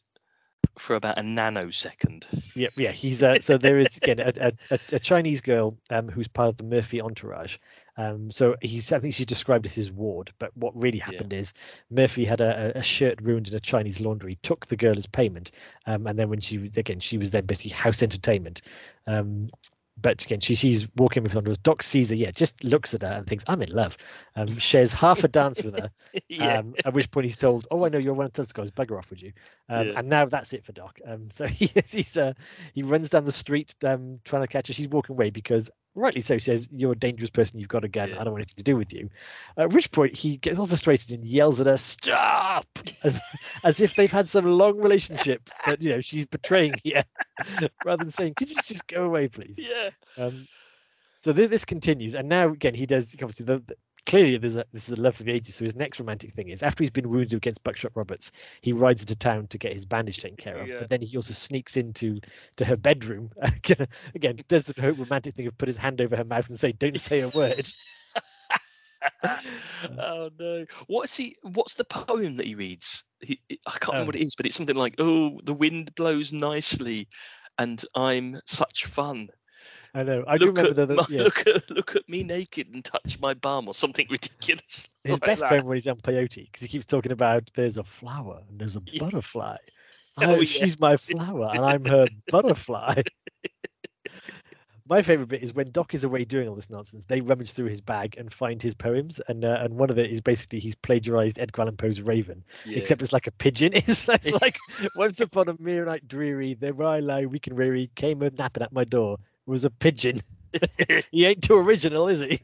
for 0.79 0.97
about 0.97 1.19
a 1.19 1.23
nanosecond. 1.23 2.25
Yeah, 2.55 2.69
yeah. 2.77 2.91
He's 2.91 3.23
uh, 3.23 3.41
so 3.41 3.57
there 3.59 3.79
is 3.79 3.97
again 3.97 4.21
a, 4.21 4.33
a, 4.41 4.53
a, 4.71 4.79
a 4.93 4.99
Chinese 4.99 5.41
girl 5.41 5.77
um, 5.91 6.09
who's 6.09 6.29
part 6.29 6.49
of 6.49 6.57
the 6.59 6.65
Murphy 6.65 7.01
entourage. 7.01 7.57
Um, 7.97 8.31
so 8.31 8.57
he's 8.61 8.91
I 8.93 8.99
think 8.99 9.15
she 9.15 9.25
described 9.25 9.67
as 9.67 9.75
his 9.75 9.93
ward, 9.93 10.33
but 10.39 10.57
what 10.57 10.75
really 10.77 10.99
Yeah. 10.99 11.05
happened 11.07 11.33
is 11.33 11.55
Murphy 11.91 12.25
had 12.25 12.41
a, 12.41 12.77
a 12.77 12.83
shirt 12.83 13.21
ruined 13.23 13.49
in 13.49 13.55
a 13.55 13.61
Chinese 13.61 14.01
laundry, 14.01 14.37
took 14.43 14.67
the 14.67 14.77
girl 14.77 14.97
as 14.97 15.07
payment, 15.07 15.53
um, 15.87 16.07
and 16.07 16.19
then 16.19 16.29
when 16.29 16.41
she 16.41 16.59
was- 16.59 16.77
again 16.77 17.01
she 17.01 17.19
was 17.19 17.31
then 17.31 17.45
basically 17.47 17.71
house 17.71 18.03
entertainment. 18.03 18.63
Um, 19.07 19.51
but 20.03 20.25
again, 20.25 20.41
she, 20.41 20.57
she's 20.57 20.89
walking 20.97 21.23
with 21.23 21.37
London. 21.37 21.55
Doc 21.63 21.81
sees 21.81 22.11
her, 22.11 22.17
yeah, 22.17 22.33
just 22.33 22.65
looks 22.65 22.95
at 22.95 23.03
her 23.03 23.07
and 23.13 23.27
thinks, 23.29 23.45
I'm 23.47 23.63
in 23.63 23.71
love. 23.71 23.97
Um, 24.35 24.59
shares 24.59 24.93
half 24.93 25.23
a 25.23 25.29
dance 25.29 25.63
with 25.63 25.77
her, 25.79 25.89
yeah, 26.29 26.59
um, 26.59 26.75
at 26.85 26.93
which 26.93 27.09
point 27.13 27.27
he's 27.27 27.37
told, 27.37 27.69
"Oh, 27.71 27.85
I 27.85 27.89
know 27.91 27.99
you're 27.99 28.13
one 28.13 28.27
of 28.27 28.33
those 28.33 28.51
guys. 28.51 28.73
Bugger 28.73 28.99
off, 28.99 29.09
with 29.11 29.23
you?" 29.23 29.33
Um, 29.69 29.87
Yeah. 29.87 29.93
And 29.99 30.09
now 30.09 30.27
that's 30.27 30.53
it 30.53 30.65
for 30.65 30.73
Doc. 30.73 30.99
Um, 31.07 31.31
so 31.31 31.47
he 31.47 31.71
he's 31.87 32.17
uh, 32.17 32.33
he 32.75 32.83
runs 32.83 33.09
down 33.09 33.25
the 33.25 33.31
street 33.33 33.77
um, 33.85 34.19
trying 34.25 34.43
to 34.43 34.49
catch 34.49 34.67
her. 34.67 34.73
She's 34.75 34.89
walking 34.89 35.15
away 35.15 35.31
because, 35.31 35.71
rightly 35.95 36.21
so, 36.21 36.39
she 36.39 36.45
says, 36.45 36.69
"You're 36.71 36.93
a 36.93 36.97
dangerous 36.97 37.31
person. 37.31 37.61
You've 37.61 37.69
got 37.69 37.85
a 37.85 37.89
gun. 37.89 38.11
Yeah. 38.11 38.21
I 38.21 38.25
don't 38.25 38.33
want 38.33 38.43
anything 38.43 38.57
to 38.57 38.63
do 38.63 38.77
with 38.77 38.93
you." 38.93 39.09
At 39.57 39.73
which 39.73 39.91
point 39.91 40.17
he 40.17 40.37
gets 40.39 40.59
all 40.59 40.67
frustrated 40.67 41.13
and 41.13 41.25
yells 41.25 41.61
at 41.61 41.67
her, 41.67 41.77
"Stop!" 41.77 42.67
as 43.03 43.21
as 43.63 43.81
if 43.81 43.95
they've 43.95 44.11
had 44.11 44.29
some 44.29 44.47
long 44.47 44.79
relationship 44.79 45.49
that 45.67 45.81
you 45.81 45.91
know 45.91 46.01
she's 46.01 46.27
betraying 46.27 46.75
here, 46.83 47.05
rather 47.85 48.05
than 48.05 48.11
saying, 48.11 48.35
"Could 48.35 48.51
you 48.51 48.57
just 48.65 48.87
go 48.87 49.05
away, 49.05 49.29
please?" 49.29 49.59
yeah. 49.59 49.91
Um, 50.17 50.47
so 51.23 51.33
this, 51.33 51.49
this 51.49 51.65
continues, 51.65 52.15
and 52.15 52.29
now 52.29 52.49
again 52.49 52.75
he 52.75 52.87
does 52.87 53.15
obviously 53.15 53.47
the, 53.47 53.63
the 53.67 53.77
clearly 54.07 54.37
there's 54.37 54.57
a 54.57 54.65
this 54.73 54.89
is 54.89 54.99
a 54.99 55.01
love 55.01 55.17
for 55.17 55.23
the 55.23 55.33
ages. 55.33 55.57
So 55.57 55.65
his 55.65 55.77
next 55.77 55.99
romantic 55.99 56.33
thing 56.33 56.49
is 56.49 56.63
after 56.63 56.83
he's 56.83 56.91
been 56.91 57.09
wounded 57.09 57.35
against 57.35 57.65
Buckshot 57.65 57.93
Roberts, 57.95 58.33
he 58.61 58.73
rides 58.73 59.01
into 59.01 59.17
town 59.17 59.47
to 59.49 59.59
get 59.59 59.73
his 59.73 59.85
bandage 59.85 60.19
taken 60.19 60.37
care 60.37 60.59
of. 60.59 60.69
Yeah. 60.69 60.77
But 60.79 60.91
then 60.91 61.03
he 61.03 61.17
also 61.17 61.33
sneaks 61.33 61.77
into 61.77 62.21
to 62.57 62.65
her 62.65 62.77
bedroom 62.77 63.31
again. 64.15 64.37
Does 64.49 64.67
the 64.67 64.81
whole 64.81 64.93
romantic 64.93 65.35
thing 65.35 65.47
of 65.47 65.57
put 65.59 65.69
his 65.69 65.77
hand 65.77 66.01
over 66.01 66.17
her 66.17 66.25
mouth 66.25 66.49
and 66.49 66.59
say, 66.59 66.73
"Don't 66.73 66.99
say 66.99 67.21
a 67.21 67.29
word." 67.29 67.71
oh 69.99 70.31
no! 70.39 70.65
What's 70.87 71.17
he? 71.17 71.37
What's 71.43 71.75
the 71.75 71.85
poem 71.85 72.37
that 72.37 72.47
he 72.47 72.55
reads? 72.55 73.05
He, 73.21 73.41
I 73.51 73.71
can't 73.73 73.89
remember 73.89 74.07
what 74.07 74.17
um. 74.17 74.21
it 74.21 74.25
is, 74.25 74.35
but 74.35 74.47
it's 74.47 74.57
something 74.57 74.77
like, 74.77 74.95
"Oh, 74.99 75.41
the 75.45 75.55
wind 75.55 75.95
blows 75.95 76.33
nicely, 76.33 77.09
and 77.59 77.83
I'm 77.95 78.41
such 78.47 78.87
fun. 78.87 79.29
I 79.95 80.03
know. 80.03 80.25
I 80.27 80.37
do 80.39 80.47
look 80.47 80.57
remember 80.57 80.81
at 80.83 80.89
the, 80.89 80.95
my- 80.97 81.07
yeah, 81.09 81.23
look 81.23 81.47
at 81.47 81.71
look 81.71 81.95
at 81.97 82.09
me 82.09 82.23
naked 82.25 82.69
and 82.75 82.85
touch 82.85 83.19
my 83.21 83.33
bum," 83.35 83.69
or 83.69 83.75
something 83.75 84.07
ridiculous. 84.11 84.89
his 85.05 85.13
like 85.21 85.21
best 85.25 85.41
that. 85.43 85.51
poem 85.51 85.67
when 85.67 85.77
he's 85.77 85.87
on 85.87 85.97
peyote 85.99 86.47
because 86.47 86.63
he 86.63 86.69
keeps 86.69 86.87
talking 86.87 87.13
about 87.13 87.49
there's 87.55 87.77
a 87.79 87.85
flower 87.85 88.41
and 88.49 88.59
there's 88.59 88.77
a 88.77 88.83
Yeah. 88.87 89.01
butterfly. 89.01 89.57
Oh, 90.17 90.27
Oh, 90.27 90.35
yeah. 90.37 90.45
she's 90.45 90.79
my 90.79 90.97
flower 90.97 91.51
and 91.53 91.65
I'm 91.65 91.85
her 91.87 92.07
butterfly. 92.31 93.03
My 94.87 95.01
favorite 95.01 95.29
bit 95.31 95.43
is 95.43 95.55
when 95.55 95.71
Doc 95.73 95.95
is 95.95 96.05
away 96.05 96.25
doing 96.27 96.47
all 96.47 96.55
this 96.55 96.69
nonsense. 96.69 97.07
They 97.07 97.23
rummage 97.23 97.51
through 97.53 97.67
his 97.71 97.81
bag 97.81 98.17
and 98.19 98.33
find 98.33 98.61
his 98.61 98.75
poems, 98.75 99.19
and 99.29 99.43
uh, 99.45 99.57
and 99.61 99.75
one 99.79 99.89
of 99.91 99.99
it 99.99 100.11
is 100.11 100.21
basically 100.21 100.59
he's 100.61 100.75
plagiarized 100.75 101.39
Edgar 101.41 101.63
Allan 101.63 101.77
Poe's 101.79 102.03
Raven, 102.03 102.45
Yeah. 102.67 102.77
except 102.79 103.01
it's 103.01 103.13
like 103.13 103.27
a 103.27 103.33
pigeon. 103.33 103.73
It's, 103.75 104.07
it's 104.11 104.31
like 104.43 104.59
once 104.95 105.21
upon 105.23 105.49
a 105.49 105.57
mere 105.59 105.87
night 105.87 106.07
dreary, 106.07 106.53
there 106.55 106.75
where 106.75 106.87
I 106.87 107.01
lie 107.01 107.25
weak 107.25 107.47
and 107.47 107.57
weary, 107.57 107.91
came 107.97 108.21
a 108.23 108.29
napping 108.31 108.63
at 108.63 108.73
my 108.75 108.85
door. 108.85 109.17
Was 109.47 109.65
a 109.65 109.71
pigeon. 109.71 110.21
he 111.11 111.25
ain't 111.27 111.43
too 111.43 111.57
original, 111.57 112.09
is 112.09 112.21
he? 112.21 112.41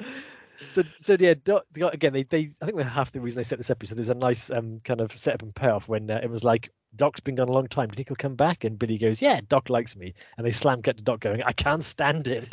so 0.68 0.82
so 0.98 1.16
yeah, 1.18 1.34
Doc, 1.42 1.64
Doc- 1.72 1.94
again 1.94 2.12
they, 2.12 2.24
they 2.24 2.48
I 2.60 2.66
think 2.66 2.76
they're 2.76 2.84
half 2.84 3.12
the 3.12 3.20
reason 3.20 3.38
they 3.38 3.44
set 3.44 3.58
this 3.58 3.70
up. 3.70 3.82
is 3.82 3.88
So 3.90 3.94
there's 3.94 4.08
a 4.08 4.14
nice 4.14 4.50
um 4.50 4.80
kind 4.84 5.00
of 5.00 5.16
setup 5.16 5.42
and 5.42 5.54
payoff 5.54 5.88
when 5.88 6.10
uh, 6.10 6.20
it 6.22 6.30
was 6.30 6.44
like 6.44 6.70
Doc's 6.96 7.20
been 7.20 7.36
gone 7.36 7.48
a 7.48 7.52
long 7.52 7.68
time. 7.68 7.88
Do 7.88 7.92
you 7.92 7.96
think 7.96 8.08
he'll 8.08 8.16
come 8.16 8.34
back? 8.34 8.64
And 8.64 8.78
Billy 8.78 8.98
goes, 8.98 9.22
Yeah, 9.22 9.40
Doc 9.48 9.70
likes 9.70 9.96
me. 9.96 10.14
And 10.36 10.46
they 10.46 10.50
slam 10.50 10.82
cut 10.82 10.96
to 10.96 11.02
Doc 11.02 11.20
going, 11.20 11.42
I 11.44 11.52
can't 11.52 11.82
stand 11.82 12.26
him. 12.26 12.46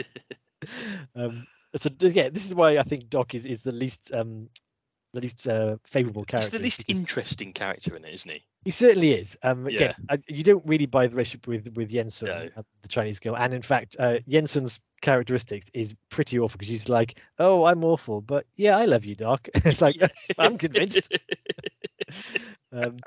um 1.15 1.45
so 1.75 1.89
yeah, 1.99 2.29
this 2.29 2.45
is 2.45 2.55
why 2.55 2.77
I 2.77 2.83
think 2.83 3.09
Doc 3.09 3.35
is 3.35 3.45
is 3.45 3.61
the 3.61 3.71
least 3.71 4.11
um 4.13 4.49
the 5.17 5.21
least 5.21 5.47
uh, 5.47 5.77
favorable 5.83 6.21
He's 6.23 6.31
character. 6.31 6.57
the 6.57 6.63
least 6.63 6.85
because- 6.85 6.99
interesting 6.99 7.53
character 7.53 7.95
in 7.95 8.05
it, 8.05 8.13
isn't 8.13 8.31
he? 8.31 8.43
he 8.63 8.71
certainly 8.71 9.13
is. 9.13 9.37
Um, 9.43 9.65
again, 9.67 9.95
I, 10.09 10.19
you 10.27 10.43
don't 10.43 10.65
really 10.65 10.85
buy 10.85 11.07
the 11.07 11.15
relationship 11.15 11.47
with 11.47 11.73
with 11.75 11.89
Jensen, 11.89 12.27
No. 12.27 12.49
uh, 12.57 12.61
the 12.81 12.87
Chinese 12.87 13.19
girl, 13.19 13.35
and 13.37 13.53
in 13.53 13.61
fact, 13.61 13.95
uh, 13.99 14.19
Jensen's 14.27 14.79
characteristics 15.01 15.67
is 15.73 15.95
pretty 16.09 16.37
awful 16.39 16.57
because 16.57 16.69
she's 16.73 16.89
like, 16.89 17.19
"Oh, 17.39 17.65
I'm 17.65 17.83
awful, 17.83 18.21
but 18.21 18.45
yeah, 18.55 18.77
I 18.77 18.85
love 18.85 19.05
you, 19.05 19.15
Doc." 19.15 19.47
it's 19.55 19.81
like, 19.81 19.95
I'm 20.37 20.57
convinced. 20.57 21.11
um, 22.71 22.97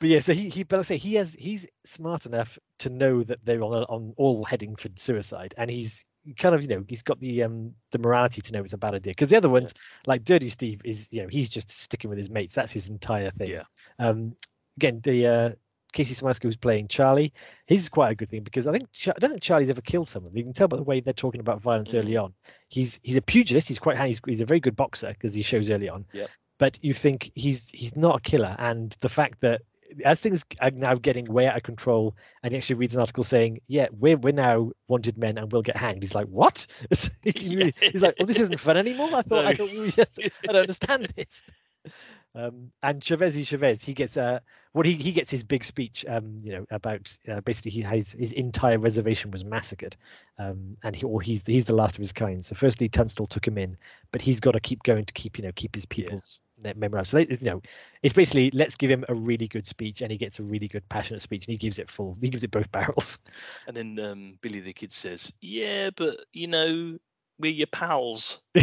but 0.00 0.08
yeah, 0.08 0.20
so 0.20 0.34
he 0.34 0.48
he, 0.48 0.62
but 0.64 0.80
I 0.80 0.82
say 0.82 0.96
he 0.98 1.14
has 1.14 1.34
he's 1.34 1.66
smart 1.84 2.26
enough 2.26 2.58
to 2.80 2.90
know 2.90 3.22
that 3.22 3.38
they're 3.44 3.62
on 3.62 3.84
on 3.84 4.12
all 4.16 4.44
heading 4.44 4.76
for 4.76 4.88
suicide, 4.96 5.54
and 5.56 5.70
he's 5.70 6.04
kind 6.38 6.54
of 6.54 6.62
you 6.62 6.68
know 6.68 6.84
he's 6.88 7.02
got 7.02 7.20
the 7.20 7.42
um 7.42 7.72
the 7.92 7.98
morality 7.98 8.40
to 8.40 8.52
know 8.52 8.62
it's 8.62 8.72
a 8.72 8.78
bad 8.78 8.94
idea 8.94 9.10
because 9.12 9.28
the 9.28 9.36
other 9.36 9.48
ones 9.50 9.74
like 10.06 10.24
Dirty 10.24 10.48
Steve 10.48 10.80
is 10.84 11.08
you 11.12 11.22
know 11.22 11.28
he's 11.28 11.48
just 11.50 11.70
sticking 11.70 12.08
with 12.08 12.16
his 12.16 12.30
mates. 12.30 12.54
That's 12.54 12.72
his 12.72 12.88
entire 12.88 13.30
thing. 13.32 13.50
Yeah. 13.50 13.64
Um, 13.98 14.34
again, 14.76 15.00
the 15.02 15.26
uh, 15.26 15.50
Casey 15.92 16.14
Siemaszko 16.14 16.44
who's 16.44 16.56
playing 16.56 16.88
Charlie, 16.88 17.32
his 17.66 17.82
is 17.82 17.88
quite 17.88 18.10
a 18.10 18.14
good 18.14 18.28
thing 18.28 18.42
because 18.42 18.66
I 18.66 18.72
think 18.72 18.88
I 19.06 19.18
don't 19.18 19.30
think 19.30 19.42
Charlie's 19.42 19.70
ever 19.70 19.80
killed 19.80 20.08
someone. 20.08 20.34
You 20.34 20.42
can 20.42 20.52
tell 20.52 20.68
by 20.68 20.76
the 20.76 20.82
way 20.82 21.00
they're 21.00 21.12
talking 21.12 21.40
about 21.40 21.60
violence 21.62 21.94
early 21.94 22.12
Mm. 22.12 22.24
on. 22.24 22.34
He's 22.68 23.00
he's 23.02 23.16
a 23.16 23.22
pugilist. 23.22 23.68
He's 23.68 23.78
quite 23.78 23.98
he's, 23.98 24.20
he's 24.26 24.40
a 24.40 24.46
very 24.46 24.60
good 24.60 24.76
boxer 24.76 25.08
because 25.08 25.34
he 25.34 25.42
shows 25.42 25.70
early 25.70 25.88
on. 25.88 26.04
Yep. 26.12 26.30
But 26.58 26.78
you 26.82 26.94
think 26.94 27.30
he's 27.34 27.70
he's 27.70 27.96
not 27.96 28.16
a 28.16 28.20
killer, 28.20 28.56
and 28.58 28.96
the 29.00 29.08
fact 29.08 29.40
that 29.40 29.62
as 30.04 30.20
things 30.20 30.44
are 30.60 30.70
now 30.70 30.94
getting 30.94 31.24
way 31.26 31.46
out 31.46 31.56
of 31.56 31.62
control, 31.62 32.14
and 32.42 32.52
he 32.52 32.58
actually 32.58 32.76
reads 32.76 32.94
an 32.94 33.00
article 33.00 33.24
saying, 33.24 33.58
"Yeah, 33.68 33.88
we're 33.92 34.16
we're 34.16 34.32
now 34.32 34.70
wanted 34.88 35.18
men 35.18 35.38
and 35.38 35.50
we'll 35.52 35.62
get 35.62 35.76
hanged." 35.76 36.02
He's 36.02 36.14
like, 36.14 36.26
"What?" 36.28 36.66
So 36.92 37.10
he 37.22 37.32
can 37.32 37.50
Yeah. 37.50 37.56
really- 37.58 37.74
he's 37.80 38.02
like, 38.02 38.14
"Well, 38.18 38.26
this 38.26 38.40
isn't 38.40 38.58
fun 38.60 38.76
anymore." 38.76 39.10
I 39.14 39.22
thought 39.22 39.44
I 39.44 39.54
thought 39.54 39.70
we 39.70 39.90
just 39.90 40.18
I 40.48 40.52
don't 40.52 40.56
understand 40.56 41.12
this. 41.16 41.42
Um, 42.36 42.72
and 42.82 43.00
Chavez 43.00 43.36
Chavez, 43.46 43.80
he 43.80 43.94
gets 43.94 44.16
uh, 44.16 44.40
what 44.72 44.86
he 44.86 44.94
he 44.94 45.12
gets 45.12 45.30
his 45.30 45.44
big 45.44 45.62
speech, 45.62 46.04
um, 46.08 46.40
you 46.42 46.50
know, 46.50 46.66
about 46.72 47.16
uh, 47.28 47.40
basically 47.42 47.70
he 47.70 47.80
has 47.82 48.10
his 48.18 48.32
entire 48.32 48.78
reservation 48.78 49.30
was 49.30 49.44
massacred, 49.44 49.96
um, 50.38 50.76
and 50.82 50.96
he 50.96 51.04
or 51.04 51.20
he's 51.20 51.44
he's 51.46 51.64
the 51.64 51.76
last 51.76 51.94
of 51.94 52.00
his 52.00 52.12
kind. 52.12 52.44
So 52.44 52.56
firstly, 52.56 52.88
Tunstall 52.88 53.28
took 53.28 53.46
him 53.46 53.56
in, 53.56 53.76
but 54.10 54.20
he's 54.20 54.40
got 54.40 54.52
to 54.52 54.60
keep 54.60 54.82
going 54.82 55.04
to 55.04 55.12
keep 55.14 55.38
you 55.38 55.44
know 55.44 55.52
keep 55.54 55.76
his 55.76 55.86
people's 55.86 56.40
ne- 56.40 56.43
memory. 56.76 57.04
So 57.04 57.18
they, 57.18 57.26
you 57.28 57.50
know, 57.50 57.62
it's 58.02 58.14
basically 58.14 58.50
let's 58.52 58.76
give 58.76 58.90
him 58.90 59.04
a 59.08 59.14
really 59.14 59.48
good 59.48 59.66
speech, 59.66 60.00
and 60.00 60.10
he 60.10 60.18
gets 60.18 60.38
a 60.38 60.42
really 60.42 60.68
good 60.68 60.88
passionate 60.88 61.22
speech, 61.22 61.46
and 61.46 61.52
he 61.52 61.58
gives 61.58 61.78
it 61.78 61.90
full, 61.90 62.16
he 62.20 62.28
gives 62.28 62.44
it 62.44 62.50
both 62.50 62.70
barrels. 62.72 63.18
And 63.66 63.76
then 63.76 63.98
um, 63.98 64.38
Billy 64.42 64.60
the 64.60 64.72
Kid 64.72 64.92
says, 64.92 65.32
"Yeah, 65.40 65.90
but 65.96 66.20
you 66.32 66.46
know, 66.46 66.98
we're 67.38 67.52
your 67.52 67.66
pals." 67.68 68.40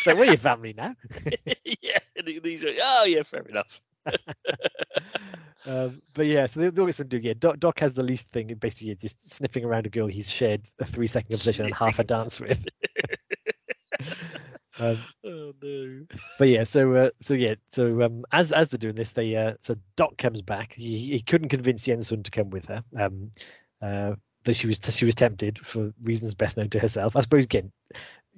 so 0.00 0.14
we're 0.14 0.26
your 0.26 0.36
family 0.36 0.74
now. 0.76 0.94
yeah, 1.82 1.98
he's 2.24 2.64
like, 2.64 2.78
"Oh 2.80 3.04
yeah, 3.04 3.22
fair 3.22 3.42
enough." 3.42 3.80
um, 5.66 6.02
but 6.14 6.26
yeah, 6.26 6.46
so 6.46 6.60
the, 6.60 6.70
the 6.70 6.82
August 6.82 6.98
one 6.98 7.08
do 7.08 7.18
yeah. 7.18 7.34
Doc, 7.38 7.58
Doc 7.58 7.80
has 7.80 7.94
the 7.94 8.02
least 8.02 8.30
thing, 8.30 8.48
basically 8.58 8.94
just 8.94 9.22
sniffing 9.22 9.64
around 9.64 9.86
a 9.86 9.90
girl 9.90 10.06
he's 10.06 10.30
shared 10.30 10.62
a 10.80 10.84
three 10.84 11.06
second 11.06 11.30
conversation 11.30 11.66
and 11.66 11.74
half 11.74 11.98
a 11.98 12.04
dance 12.04 12.40
with. 12.40 12.64
Um, 14.82 14.96
Oh 15.24 15.52
no. 15.62 16.06
but 16.38 16.48
yeah, 16.48 16.64
so 16.64 16.92
uh, 16.94 17.10
so 17.20 17.34
yeah, 17.34 17.54
so 17.68 18.02
um, 18.02 18.24
as 18.32 18.52
as 18.52 18.68
they're 18.68 18.78
doing 18.78 18.94
this, 18.96 19.12
they 19.12 19.36
uh, 19.36 19.54
so 19.60 19.76
Doc 19.96 20.16
comes 20.18 20.42
back. 20.42 20.74
He, 20.74 20.98
he 21.12 21.20
couldn't 21.20 21.48
convince 21.48 21.84
Jensen 21.84 22.22
to 22.22 22.30
come 22.30 22.50
with 22.50 22.66
her. 22.68 22.82
Um, 22.98 23.30
uh, 23.80 24.14
though 24.44 24.52
she 24.52 24.66
was 24.66 24.80
she 24.90 25.04
was 25.04 25.14
tempted 25.14 25.58
for 25.58 25.92
reasons 26.02 26.34
best 26.34 26.56
known 26.56 26.70
to 26.70 26.78
herself. 26.80 27.16
I 27.16 27.20
suppose 27.20 27.44
again, 27.44 27.70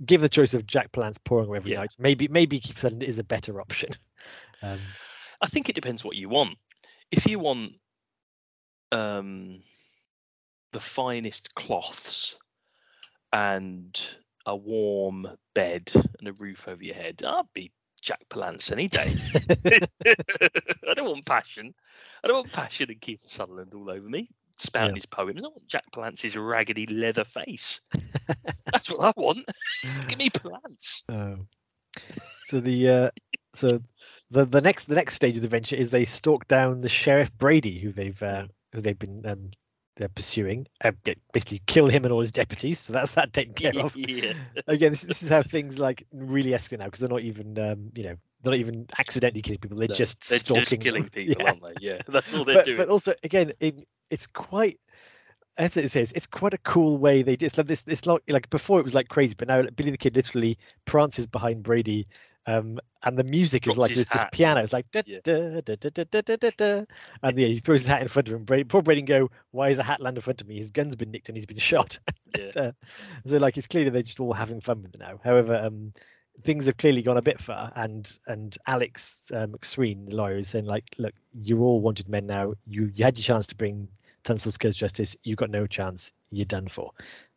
given 0.05 0.23
the 0.23 0.29
choice 0.29 0.55
of 0.55 0.67
Jack 0.67 0.93
Palance 0.93 1.19
pouring 1.25 1.49
her 1.49 1.57
every 1.57 1.73
Yeah. 1.73 1.81
night, 1.81 1.95
maybe 1.99 2.29
maybe 2.29 2.61
Keith 2.61 2.79
Sutherland 2.79 3.03
is 3.03 3.19
a 3.19 3.25
better 3.25 3.61
option. 3.61 3.91
Um, 4.63 4.79
I 5.43 5.47
think 5.47 5.69
it 5.69 5.75
depends 5.75 6.03
what 6.05 6.17
you 6.17 6.31
want. 6.31 6.57
If 7.11 7.27
you 7.27 7.39
want 7.39 7.73
um, 8.93 9.63
the 10.73 10.81
finest 10.81 11.55
cloths 11.55 12.39
and 13.33 14.15
a 14.47 14.55
warm 14.57 15.27
bed 15.55 15.91
and 16.19 16.29
a 16.29 16.33
roof 16.35 16.69
over 16.69 16.83
your 16.83 16.95
head, 16.95 17.23
I'd 17.27 17.45
be 17.55 17.73
Jack 18.03 18.21
Palance 18.29 18.71
any 18.71 18.89
day. 18.89 19.17
I 20.89 20.95
don't 20.95 21.07
want 21.09 21.25
passion. 21.25 21.75
I 22.23 22.29
don't 22.29 22.37
want 22.37 22.53
passion 22.53 22.91
and 22.91 23.01
Keith 23.01 23.23
Sutherland 23.25 23.73
all 23.75 23.91
over 23.91 24.09
me, 24.09 24.29
spouting 24.57 24.91
Yeah. 24.91 24.95
his 24.97 25.07
poems. 25.07 25.45
I 25.45 25.49
want 25.49 25.67
Jack 25.69 25.85
Palance's 25.93 26.37
raggedy 26.37 26.87
leather 26.87 27.25
face. 27.25 27.81
That's 28.73 28.91
what 28.91 29.03
I 29.05 29.13
want. 29.21 29.49
Give 30.09 30.19
me 30.19 30.31
Palance. 30.31 31.03
Oh. 31.11 31.47
So 32.45 32.61
the 32.61 32.89
uh, 32.89 33.11
so 33.55 33.81
the 34.31 34.45
the 34.45 34.61
next 34.61 34.85
the 34.85 34.95
next 34.95 35.15
stage 35.15 35.37
of 35.37 35.43
the 35.43 35.47
adventure 35.47 35.77
is 35.77 35.89
they 35.91 36.05
stalk 36.05 36.47
down 36.49 36.81
the 36.81 36.89
sheriff 36.89 37.33
Brady, 37.39 37.79
who 37.79 37.93
they've 37.93 38.23
uh, 38.23 38.47
who 38.73 38.81
they've 38.83 38.99
been 38.99 39.25
um, 39.27 39.51
they're 39.97 40.09
pursuing. 40.09 40.67
Uh, 40.83 40.93
basically, 41.33 41.61
kill 41.67 41.89
him 41.89 42.05
and 42.05 42.13
all 42.13 42.21
his 42.21 42.33
deputies. 42.33 42.81
So 42.81 42.93
that's 42.93 43.13
that 43.13 43.33
taken 43.33 43.55
care 43.55 43.79
of. 43.79 43.95
yeah. 43.97 44.33
Again, 44.67 44.93
this, 44.93 45.03
this 45.03 45.23
is 45.23 45.29
how 45.29 45.43
things 45.43 45.79
like 45.79 46.07
really 46.13 46.51
escalate 46.51 46.79
now 46.81 46.87
because 46.87 47.01
they're 47.01 47.09
not 47.09 47.23
even 47.23 47.59
um, 47.59 47.91
you 47.95 48.05
know 48.05 48.17
they're 48.43 48.53
not 48.53 48.59
even 48.59 48.87
accidentally 48.99 49.43
killing 49.43 49.61
people. 49.61 49.79
They're 49.79 49.89
No, 49.89 49.95
just 49.95 50.29
they're 50.29 50.39
stalking 50.39 50.65
just 50.65 50.83
killing 50.83 51.09
people, 51.11 51.37
Yeah 51.39 51.49
aren't 51.49 51.63
they? 51.63 51.75
Yeah, 51.81 51.99
that's 52.09 52.33
all 52.35 52.45
they're 52.45 52.57
but, 52.57 52.65
doing. 52.65 52.77
but 52.77 52.89
also 52.89 53.15
again 53.23 53.53
it, 53.61 53.87
it's 54.11 54.27
quite 54.27 54.79
as 55.57 55.77
it 55.77 55.91
says 55.91 56.13
it's 56.13 56.27
quite 56.27 56.53
a 56.53 56.59
cool 56.59 56.99
way 56.99 57.23
they 57.23 57.37
did 57.37 57.47
it's 57.47 57.57
like 57.59 57.67
this 57.69 57.85
it's 57.87 58.07
like 58.07 58.23
like 58.29 58.51
before 58.51 58.81
it 58.81 58.83
was 58.83 58.95
like 58.95 59.09
crazy 59.09 59.35
but 59.39 59.47
now 59.47 59.63
billy 59.77 59.91
the 59.91 59.97
kid 59.97 60.17
literally 60.17 60.59
prances 60.85 61.27
behind 61.27 61.63
brady 61.63 62.07
um 62.47 62.79
and 63.03 63.19
the 63.19 63.25
music 63.25 63.67
is 63.67 63.77
like 63.79 63.95
this, 63.95 64.09
this 64.09 64.25
piano 64.33 64.61
it's 64.61 64.73
like 64.73 64.91
da, 64.91 65.03
Yeah. 65.07 65.19
da, 65.25 65.61
da, 65.61 65.75
da, 65.77 65.91
da, 65.91 66.21
da, 66.23 66.37
da, 66.37 66.51
da, 66.57 66.85
and 67.23 67.39
yeah 67.39 67.49
he 67.49 67.59
throws 67.59 67.81
his 67.83 67.89
hat 67.89 68.03
in 68.03 68.09
front 68.09 68.29
of 68.29 68.35
him 68.35 68.65
poor 68.67 68.83
brady 68.83 69.03
go 69.03 69.31
why 69.51 69.69
is 69.69 69.79
a 69.79 69.83
hat 69.83 70.01
land 70.01 70.17
in 70.17 70.23
front 70.23 70.41
of 70.41 70.49
me? 70.49 70.57
His 70.57 70.71
gun's 70.71 70.97
been 70.97 71.11
nicked 71.11 71.29
and 71.29 71.37
he's 71.37 71.47
been 71.47 71.57
shot. 71.73 71.99
Yeah. 72.37 72.73
so 73.25 73.37
like 73.39 73.57
it's 73.57 73.67
clearly 73.67 73.91
they're 73.91 74.03
just 74.03 74.21
all 74.21 74.33
having 74.33 74.61
fun 74.61 74.83
with 74.83 74.95
it 74.95 75.01
now. 75.01 75.21
However 75.25 75.55
um 75.57 75.93
things 76.43 76.67
have 76.67 76.77
clearly 76.77 77.03
gone 77.03 77.17
a 77.17 77.23
bit 77.23 77.41
far 77.41 77.71
and 77.77 78.19
and 78.27 78.59
alex 78.67 79.31
uh, 79.33 79.47
mcsween 79.47 80.11
the 80.11 80.17
lawyer 80.17 80.37
is 80.39 80.49
saying 80.49 80.65
like 80.65 80.93
look 80.99 81.15
you're 81.43 81.61
all 81.61 81.81
wanted 81.81 82.09
men 82.09 82.27
now. 82.27 82.55
You 82.67 82.91
you 82.95 83.05
had 83.05 83.17
your 83.17 83.23
chance 83.23 83.47
to 83.49 83.55
bring 83.55 83.89
tunstall's 84.25 84.59
kills 84.59 84.75
justice. 84.75 85.17
You 85.23 85.37
got 85.37 85.51
no 85.51 85.67
chance. 85.67 86.13
You're 86.31 86.47
done 86.47 86.67
for 86.67 86.91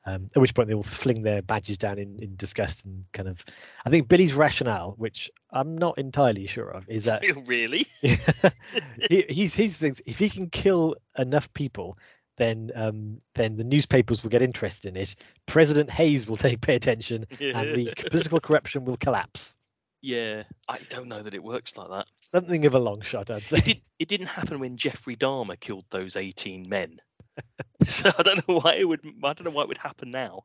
um, 0.08 0.30
at 0.36 0.42
which 0.42 0.56
point 0.56 0.68
they 0.68 0.74
will 0.74 0.84
fling 0.84 1.22
their 1.22 1.42
badges 1.42 1.78
down 1.78 2.00
in, 2.00 2.18
in 2.20 2.36
disgust 2.36 2.86
and 2.86 3.06
kind 3.12 3.28
of 3.28 3.46
i 3.86 3.90
think 3.90 4.08
billy's 4.08 4.34
rationale 4.34 4.96
which 4.98 5.30
i'm 5.52 5.78
not 5.78 5.98
entirely 5.98 6.48
sure 6.48 6.70
of 6.70 6.90
is 6.90 7.04
that 7.04 7.22
really? 7.46 7.86
he, 8.02 9.26
he's 9.30 9.54
he's 9.54 9.78
thinks 9.78 10.02
if 10.06 10.18
he 10.18 10.30
can 10.30 10.50
kill 10.50 10.96
enough 11.18 11.52
people 11.54 11.98
then 12.38 12.72
um, 12.76 13.18
then 13.34 13.58
the 13.58 13.64
newspapers 13.64 14.24
will 14.24 14.30
get 14.30 14.42
interested 14.42 14.96
in 14.96 15.02
it. 15.02 15.16
President 15.48 15.90
Hayes 15.90 16.28
will 16.28 16.38
take 16.38 16.62
pay 16.62 16.76
attention, 16.76 17.26
and 17.40 17.76
the 17.76 17.92
political 18.10 18.40
corruption 18.40 18.86
will 18.86 18.98
collapse. 18.98 19.56
Yeah, 20.02 20.44
I 20.70 20.80
don't 20.90 21.08
know 21.08 21.22
that 21.22 21.34
it 21.34 21.44
works 21.44 21.76
like 21.76 21.90
that. 21.90 22.06
Something 22.22 22.66
of 22.66 22.76
a 22.76 22.80
long 22.80 23.02
shot, 23.02 23.32
I'd 23.32 23.44
say. 23.44 23.58
It, 23.58 23.66
did, 23.66 23.82
it 24.00 24.08
didn't 24.08 24.28
happen 24.28 24.60
when 24.60 24.78
Jeffrey 24.78 25.16
Dahmer 25.16 25.60
killed 25.60 25.86
those 25.90 26.16
18 26.16 26.70
men. 26.70 27.02
so 27.88 28.12
I 28.18 28.24
don't 28.24 28.48
know 28.48 28.60
why 28.60 28.76
it 28.76 28.88
would. 28.88 29.02
I 29.24 29.34
don't 29.34 29.46
know 29.46 29.52
why 29.52 29.64
it 29.64 29.68
would 29.68 29.78
happen 29.78 30.12
now. 30.12 30.44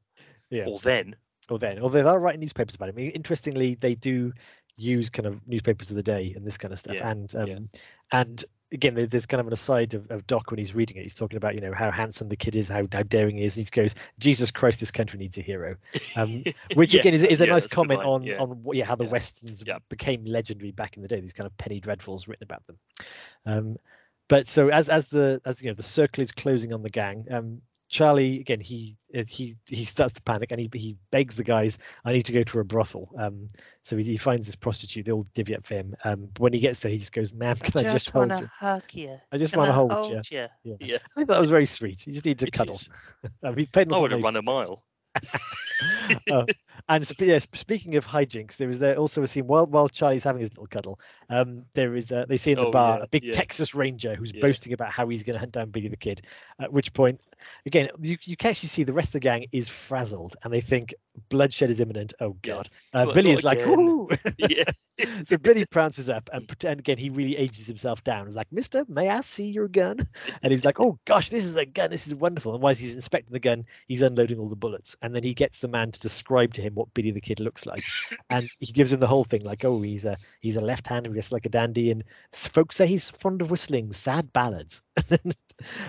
Yeah. 0.50 0.66
Or 0.66 0.78
then. 0.78 1.16
Or 1.50 1.59
then, 1.59 1.81
although 1.81 2.05
they're 2.05 2.18
writing 2.18 2.40
newspapers 2.40 2.76
about 2.76 2.88
it. 2.88 2.94
I 2.94 2.96
mean, 2.96 3.11
interestingly, 3.11 3.74
they 3.74 3.96
do 3.96 4.33
use 4.76 5.11
kind 5.11 5.26
of 5.26 5.40
newspapers 5.46 5.90
of 5.90 5.96
the 5.96 6.02
day 6.02 6.33
and 6.37 6.46
this 6.46 6.57
kind 6.57 6.72
of 6.72 6.78
stuff. 6.78 6.96
Yeah, 6.96 7.11
And 7.11 7.35
um, 7.37 7.46
yeah. 7.48 7.59
and 8.12 8.44
again, 8.72 8.94
there's 9.11 9.26
kind 9.26 9.40
of 9.40 9.46
an 9.46 9.52
aside 9.52 9.94
of, 9.94 10.11
of 10.11 10.26
Doc 10.26 10.50
when 10.50 10.59
he's 10.59 10.74
reading 10.74 10.96
it. 10.96 11.02
He's 11.02 11.14
talking 11.14 11.37
about 11.37 11.55
you 11.55 11.61
know 11.61 11.72
how 11.72 11.90
handsome 11.90 12.28
the 12.28 12.37
kid 12.37 12.57
is, 12.57 12.68
how 12.68 12.87
how 12.92 13.02
daring 13.02 13.37
he 13.37 13.44
is, 13.44 13.57
and 13.57 13.66
he 13.66 13.70
goes, 13.70 13.94
"Jesus 14.18 14.50
Christ, 14.50 14.81
this 14.81 14.90
country 14.90 15.18
needs 15.18 15.38
a 15.38 15.42
hero." 15.42 15.76
Um, 16.16 16.42
which 16.74 16.94
Yeah, 16.94 17.00
again 17.00 17.14
is, 17.14 17.22
is 17.22 17.40
a 17.40 17.46
yeah, 17.46 17.52
nice 17.52 17.66
a 17.66 17.68
comment 17.68 18.02
on 18.02 18.22
yeah. 18.22 18.38
on 18.38 18.50
what, 18.62 18.76
yeah, 18.76 18.85
how 18.85 18.94
the 18.94 19.05
westerns 19.05 19.62
became 19.88 20.24
legendary 20.24 20.72
back 20.72 20.96
in 20.96 21.02
the 21.02 21.09
day. 21.09 21.20
These 21.20 21.33
kind 21.33 21.46
of 21.46 21.57
penny 21.59 21.81
dreadfuls 21.81 22.26
written 22.26 22.44
about 22.44 22.66
them. 22.66 22.78
Um, 23.46 23.76
but 24.33 24.47
so 24.47 24.71
as 24.71 24.88
as 24.88 25.09
the 25.09 25.42
as 25.45 25.62
you 25.62 25.68
know 25.68 25.75
the 25.75 25.83
circle 25.83 26.23
is 26.23 26.33
closing 26.33 26.73
on 26.73 26.83
the 26.83 26.88
gang, 26.88 27.27
um, 27.31 27.61
Charlie 27.90 28.40
again 28.40 28.61
he 28.61 28.97
uh, 29.14 29.25
he 29.29 29.55
he 29.66 29.85
starts 29.85 30.14
to 30.14 30.23
panic 30.23 30.51
and 30.53 30.59
he 30.59 30.71
he 30.73 30.97
begs 31.11 31.37
the 31.37 31.45
guys, 31.45 31.77
"I 32.07 32.14
need 32.14 32.25
to 32.25 32.33
go 32.33 32.42
to 32.42 32.61
a 32.61 32.64
brothel." 32.64 33.11
Um, 33.18 33.47
so 33.83 33.95
he, 33.99 34.05
he 34.05 34.16
finds 34.16 34.47
this 34.47 34.57
prostitute. 34.57 35.05
They 35.05 35.12
all 35.12 35.27
divvy 35.35 35.55
up 35.55 35.66
for 35.66 35.75
him. 35.75 35.95
Um, 36.05 36.31
but 36.33 36.40
when 36.45 36.55
he 36.55 36.61
gets 36.61 36.81
there, 36.81 36.90
he 36.90 36.97
just 36.97 37.12
goes, 37.12 37.35
"Ma'am, 37.35 37.57
can 37.57 37.85
I 37.87 37.92
just 37.92 38.09
hold 38.09 38.31
you?" 38.31 38.49
hug 38.59 38.85
you. 38.92 39.21
I 39.33 39.37
just 39.37 39.55
want 39.55 39.68
to 39.68 39.75
hold, 39.75 40.09
you. 40.09 40.23
you. 40.31 40.47
Yeah. 40.64 40.77
Yeah. 40.81 40.97
I 40.97 41.14
think 41.14 41.29
that 41.29 41.38
was 41.38 41.51
very 41.51 41.66
sweet. 41.66 42.07
You 42.07 42.14
just 42.14 42.25
need 42.25 42.38
to 42.38 42.47
It 42.47 42.55
cuddle. 42.55 42.77
is. 42.77 42.88
Um, 43.45 43.55
he 43.55 43.66
paid 43.66 43.92
I 43.92 43.99
would 43.99 44.12
have 44.12 44.23
run 44.23 44.37
a 44.37 44.42
mile. 44.42 44.83
uh, 46.29 46.47
and 46.88 47.07
sp- 47.07 47.23
yes, 47.29 47.47
speaking 47.55 47.97
of 47.97 48.07
hijinks, 48.07 48.57
there 48.57 48.68
is 48.68 48.79
there 48.79 48.97
also 48.97 49.23
a 49.23 49.29
scene 49.29 49.47
while 49.47 49.66
while 49.66 49.88
Charlie's 49.88 50.25
having 50.25 50.40
his 50.40 50.51
little 50.51 50.66
cuddle. 50.66 51.01
Um, 51.29 51.64
there 51.75 51.95
is 51.95 52.12
uh, 52.12 52.25
they 52.29 52.37
see 52.37 52.53
in 52.53 52.59
the 52.61 52.66
Oh, 52.66 52.73
bar 52.73 52.99
yeah, 52.99 53.03
a 53.03 53.07
big 53.07 53.23
yeah. 53.23 53.31
Texas 53.31 53.75
Ranger 53.75 54.14
who's 54.14 54.33
Yeah. 54.33 54.40
boasting 54.40 54.73
about 54.73 54.90
how 54.92 55.09
he's 55.09 55.23
going 55.23 55.35
to 55.35 55.40
hunt 55.40 55.53
down 55.53 55.71
Billy 55.71 55.88
the 55.88 55.97
Kid. 55.97 56.23
At 56.61 56.73
which 56.73 56.92
point, 56.92 57.21
again, 57.66 57.88
you 58.00 58.16
you 58.22 58.37
can 58.37 58.50
actually 58.50 58.68
see 58.68 58.85
the 58.85 58.92
rest 58.92 59.09
of 59.09 59.12
the 59.14 59.20
gang 59.20 59.46
is 59.52 59.68
frazzled 59.68 60.37
and 60.42 60.52
they 60.52 60.61
think 60.61 60.94
bloodshed 61.28 61.70
is 61.70 61.81
imminent. 61.81 62.14
Oh 62.20 62.37
Yeah. 62.44 62.55
God! 62.55 62.68
Uh, 62.94 63.12
Billy 63.12 63.31
is 63.31 63.44
like. 63.44 63.66
Ooh! 63.66 64.09
yeah. 64.38 64.64
so 65.24 65.37
Billy 65.38 65.64
prances 65.64 66.11
up 66.11 66.28
and 66.33 66.46
pretend 66.46 66.81
again 66.81 66.98
he 66.98 67.11
really 67.11 67.37
ages 67.37 67.66
himself 67.66 68.05
down. 68.05 68.26
He's 68.26 68.37
like, 68.37 68.52
Mister, 68.52 68.85
may 68.88 69.09
I 69.09 69.20
see 69.20 69.46
your 69.46 69.68
gun? 69.68 70.07
And 70.42 70.52
he's 70.52 70.64
like, 70.64 70.81
Oh 70.81 70.98
gosh, 71.05 71.31
this 71.31 71.44
is 71.44 71.57
a 71.57 71.66
gun. 71.66 71.90
This 71.90 72.07
is 72.07 72.14
wonderful. 72.14 72.55
And 72.55 72.62
while 72.62 72.74
he's 72.74 72.94
inspecting 72.94 73.33
the 73.33 73.40
gun, 73.40 73.64
he's 73.88 74.02
unloading 74.02 74.38
all 74.38 74.48
the 74.48 74.57
bullets. 74.57 74.96
And 75.02 75.14
then 75.14 75.22
he 75.22 75.35
gets 75.35 75.59
the 75.61 75.68
man 75.68 75.90
to 75.92 76.00
describe 76.00 76.52
to 76.55 76.62
him 76.62 76.74
what 76.74 76.92
Billy 76.94 77.11
the 77.11 77.20
Kid 77.20 77.40
looks 77.40 77.66
like. 77.66 77.83
And 78.31 78.50
he 78.61 78.72
gives 78.72 78.92
him 78.92 79.00
the 79.00 79.07
whole 79.07 79.24
thing, 79.24 79.42
like, 79.44 79.64
oh, 79.64 79.81
he's 79.81 80.05
a 80.05 80.16
he's 80.40 80.57
a 80.57 80.61
left 80.61 80.87
hander, 80.87 81.11
he 81.11 81.16
looks 81.16 81.33
like 81.33 81.46
a 81.46 81.50
dandy, 81.50 81.90
and 81.90 82.05
folks 82.33 82.76
say 82.76 82.87
he's 82.87 83.11
fond 83.11 83.42
of 83.42 83.50
whistling 83.50 83.92
sad 83.92 84.33
ballads. 84.33 84.83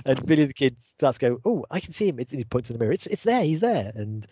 and 0.06 0.26
Billy 0.26 0.46
the 0.46 0.54
Kid 0.54 0.82
starts 0.82 1.18
going, 1.18 1.38
Oh, 1.46 1.66
I 1.72 1.80
can 1.80 1.92
see 1.92 2.08
him. 2.08 2.20
It's 2.20 2.32
and 2.34 2.39
he 2.39 2.46
points 2.46 2.70
in 2.70 2.76
the 2.76 2.80
mirror. 2.80 2.94
It's 2.94 3.06
it's 3.08 3.24
there, 3.24 3.44
he's 3.44 3.60
there. 3.60 3.92
And 3.96 4.26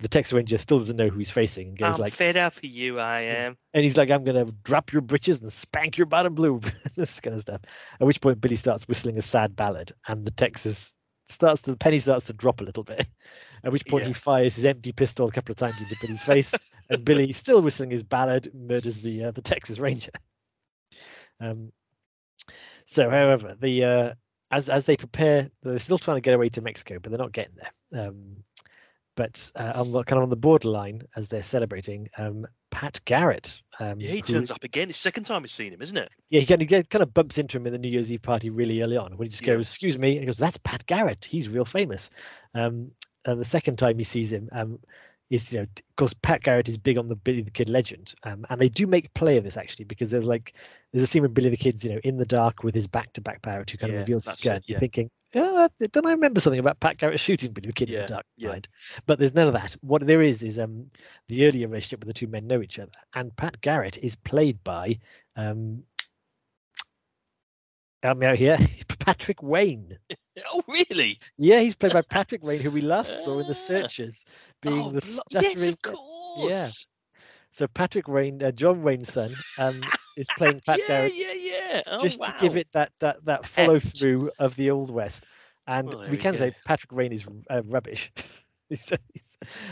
the 0.00 0.08
Texas 0.08 0.32
Ranger 0.32 0.58
still 0.58 0.78
doesn't 0.78 0.96
know 0.96 1.08
who 1.08 1.18
he's 1.18 1.30
facing 1.30 1.68
and 1.68 1.78
goes 1.78 1.94
I'm 1.96 2.00
like 2.00 2.12
fed 2.12 2.36
up 2.36 2.56
of 2.56 2.64
you, 2.64 3.00
I 3.00 3.20
am. 3.20 3.56
and 3.74 3.82
he's 3.82 3.96
like, 3.96 4.10
I'm 4.10 4.22
gonna 4.24 4.44
drop 4.62 4.92
your 4.92 5.02
britches 5.02 5.42
and 5.42 5.52
spank 5.52 5.96
your 5.98 6.06
bottom 6.06 6.34
blue, 6.34 6.60
this 6.96 7.18
kind 7.20 7.34
of 7.34 7.40
stuff. 7.40 7.62
At 8.00 8.06
which 8.06 8.20
point 8.20 8.40
Billy 8.40 8.54
starts 8.56 8.86
whistling 8.86 9.18
a 9.18 9.22
sad 9.22 9.56
ballad, 9.56 9.92
and 10.06 10.24
the 10.24 10.30
Texas 10.30 10.94
starts 11.28 11.60
to 11.62 11.72
the 11.72 11.76
penny 11.76 11.98
starts 11.98 12.26
to 12.26 12.32
drop 12.32 12.60
a 12.60 12.64
little 12.64 12.84
bit. 12.84 13.06
At 13.64 13.72
which 13.72 13.84
point 13.86 14.02
Yeah. 14.02 14.08
he 14.08 14.14
fires 14.14 14.54
his 14.54 14.64
empty 14.64 14.92
pistol 14.92 15.26
a 15.26 15.32
couple 15.32 15.50
of 15.52 15.58
times 15.58 15.82
into 15.82 15.96
Billy's 16.00 16.22
face, 16.22 16.54
and 16.90 17.04
Billy, 17.04 17.32
still 17.32 17.60
whistling 17.60 17.90
his 17.90 18.04
ballad, 18.04 18.52
murders 18.54 19.02
the 19.02 19.24
uh, 19.24 19.30
the 19.32 19.42
Texas 19.42 19.80
Ranger. 19.80 20.12
Um, 21.40 21.72
so, 22.90 23.10
however, 23.10 23.54
the 23.60 23.84
uh, 23.84 24.14
as 24.50 24.70
as 24.70 24.86
they 24.86 24.96
prepare, 24.96 25.50
they're 25.62 25.78
still 25.78 25.98
trying 25.98 26.16
to 26.16 26.22
get 26.22 26.32
away 26.32 26.48
to 26.48 26.62
Mexico, 26.62 26.98
but 26.98 27.10
they're 27.10 27.18
not 27.18 27.32
getting 27.32 27.54
there. 27.54 28.06
Um, 28.06 28.36
but 29.14 29.50
uh, 29.56 29.72
on 29.74 29.92
the 29.92 30.02
kind 30.04 30.16
of 30.16 30.22
on 30.22 30.30
the 30.30 30.36
borderline 30.36 31.02
as 31.14 31.28
they're 31.28 31.42
celebrating, 31.42 32.08
um, 32.16 32.46
Pat 32.70 32.98
Garrett. 33.04 33.60
Um, 33.78 34.00
Yeah, 34.00 34.12
he 34.12 34.22
turns 34.22 34.50
up 34.50 34.64
again. 34.64 34.88
It's 34.88 34.96
the 34.96 35.02
second 35.02 35.24
time 35.24 35.42
we've 35.42 35.50
seen 35.50 35.74
him, 35.74 35.82
isn't 35.82 35.98
it? 35.98 36.08
Yeah, 36.30 36.40
he 36.40 36.46
kind 36.46 36.62
of, 36.62 36.88
kind 36.88 37.02
of 37.02 37.12
bumps 37.12 37.36
into 37.36 37.58
him 37.58 37.66
in 37.66 37.74
the 37.74 37.78
New 37.78 37.90
Year's 37.90 38.10
Eve 38.10 38.22
party 38.22 38.48
really 38.48 38.80
early 38.80 38.96
on 38.96 39.18
when 39.18 39.26
he 39.26 39.30
just 39.30 39.42
Yeah. 39.42 39.56
goes, 39.56 39.66
"Excuse 39.66 39.98
me," 39.98 40.12
and 40.12 40.20
he 40.20 40.26
goes, 40.26 40.38
"That's 40.38 40.56
Pat 40.56 40.86
Garrett. 40.86 41.26
He's 41.26 41.50
real 41.50 41.66
famous." 41.66 42.08
Um, 42.54 42.92
and 43.26 43.38
the 43.38 43.44
second 43.44 43.76
time 43.76 43.98
he 43.98 44.04
sees 44.04 44.32
him, 44.32 44.48
um, 44.52 44.78
is 45.30 45.52
you 45.52 45.58
know, 45.58 45.62
of 45.62 45.96
course, 45.96 46.14
Pat 46.14 46.42
Garrett 46.42 46.68
is 46.68 46.78
big 46.78 46.98
on 46.98 47.08
the 47.08 47.16
Billy 47.16 47.42
the 47.42 47.50
Kid 47.50 47.68
legend, 47.68 48.14
um, 48.24 48.46
and 48.50 48.60
they 48.60 48.68
do 48.68 48.86
make 48.86 49.12
play 49.14 49.36
of 49.36 49.44
this 49.44 49.56
actually 49.56 49.84
because 49.84 50.10
there's 50.10 50.24
like 50.24 50.54
there's 50.92 51.02
a 51.02 51.06
scene 51.06 51.22
when 51.22 51.32
Billy 51.32 51.50
the 51.50 51.56
Kid's 51.56 51.84
you 51.84 51.92
know 51.92 52.00
in 52.04 52.16
the 52.16 52.24
dark 52.24 52.62
with 52.64 52.74
his 52.74 52.86
back 52.86 53.12
to 53.14 53.20
back 53.20 53.42
Garrett 53.42 53.70
who 53.70 53.78
kind 53.78 53.92
Yeah, 53.92 53.98
of 53.98 54.02
reveals 54.02 54.24
his 54.24 54.38
it, 54.38 54.42
gun. 54.42 54.62
You're 54.66 54.78
thinking, 54.78 55.10
oh, 55.34 55.68
don't 55.92 56.06
I 56.06 56.12
remember 56.12 56.40
something 56.40 56.60
about 56.60 56.80
Pat 56.80 56.98
Garrett 56.98 57.20
shooting 57.20 57.52
Billy 57.52 57.66
the 57.66 57.72
Kid 57.72 57.90
in 57.90 58.00
the 58.02 58.06
dark 58.06 58.26
yeah. 58.36 58.50
side? 58.50 58.68
But 59.06 59.18
there's 59.18 59.34
none 59.34 59.46
of 59.46 59.52
that. 59.52 59.72
What 59.82 60.06
there 60.06 60.22
is 60.22 60.42
is 60.42 60.58
um 60.58 60.90
the 61.28 61.46
earlier 61.46 61.68
relationship 61.68 62.00
where 62.00 62.08
the 62.08 62.14
two 62.18 62.26
men 62.26 62.46
know 62.46 62.62
each 62.62 62.78
other, 62.78 62.92
and 63.14 63.36
Pat 63.36 63.60
Garrett 63.60 63.98
is 63.98 64.14
played 64.16 64.62
by 64.64 64.98
um 65.36 65.82
help 68.02 68.18
me 68.18 68.26
out 68.26 68.38
here, 68.38 68.58
Patrick 69.00 69.42
Wayne. 69.42 69.98
Oh, 70.52 70.62
really? 70.68 71.18
Yeah, 71.36 71.60
he's 71.60 71.74
played 71.74 71.92
by 71.92 72.02
Patrick 72.02 72.42
Wayne, 72.42 72.60
who 72.60 72.70
we 72.70 72.80
last 72.80 73.24
saw 73.24 73.38
in 73.38 73.46
the 73.46 73.50
Ah. 73.50 73.52
Searchers, 73.54 74.24
being 74.62 74.80
oh, 74.80 74.90
the 74.90 75.00
blo- 75.00 75.40
yes, 75.42 75.52
stuttering. 75.52 75.72
of 75.72 75.82
course. 75.82 76.50
Yeah. 76.50 76.68
So 77.50 77.66
Patrick 77.68 78.08
Wayne, 78.08 78.42
uh, 78.42 78.50
John 78.52 78.82
Wayne's 78.82 79.12
son, 79.12 79.34
um, 79.58 79.80
is 80.16 80.28
playing 80.36 80.60
Pat 80.66 80.78
yeah, 80.80 80.86
Garrett 80.86 81.14
yeah, 81.14 81.32
yeah. 81.32 81.82
Oh, 81.86 81.98
just 81.98 82.22
to 82.24 82.34
give 82.40 82.56
it 82.56 82.68
that 82.72 82.92
that 83.00 83.24
that 83.24 83.46
follow 83.46 83.78
through 83.78 84.30
of 84.38 84.54
the 84.56 84.70
old 84.70 84.90
west. 84.90 85.24
And 85.66 85.88
Well, 85.88 86.00
we 86.00 86.10
we 86.10 86.16
can 86.18 86.32
go. 86.34 86.38
say 86.38 86.54
Patrick 86.66 86.92
Wayne 86.92 87.12
is 87.12 87.24
uh, 87.50 87.62
rubbish. 87.64 88.12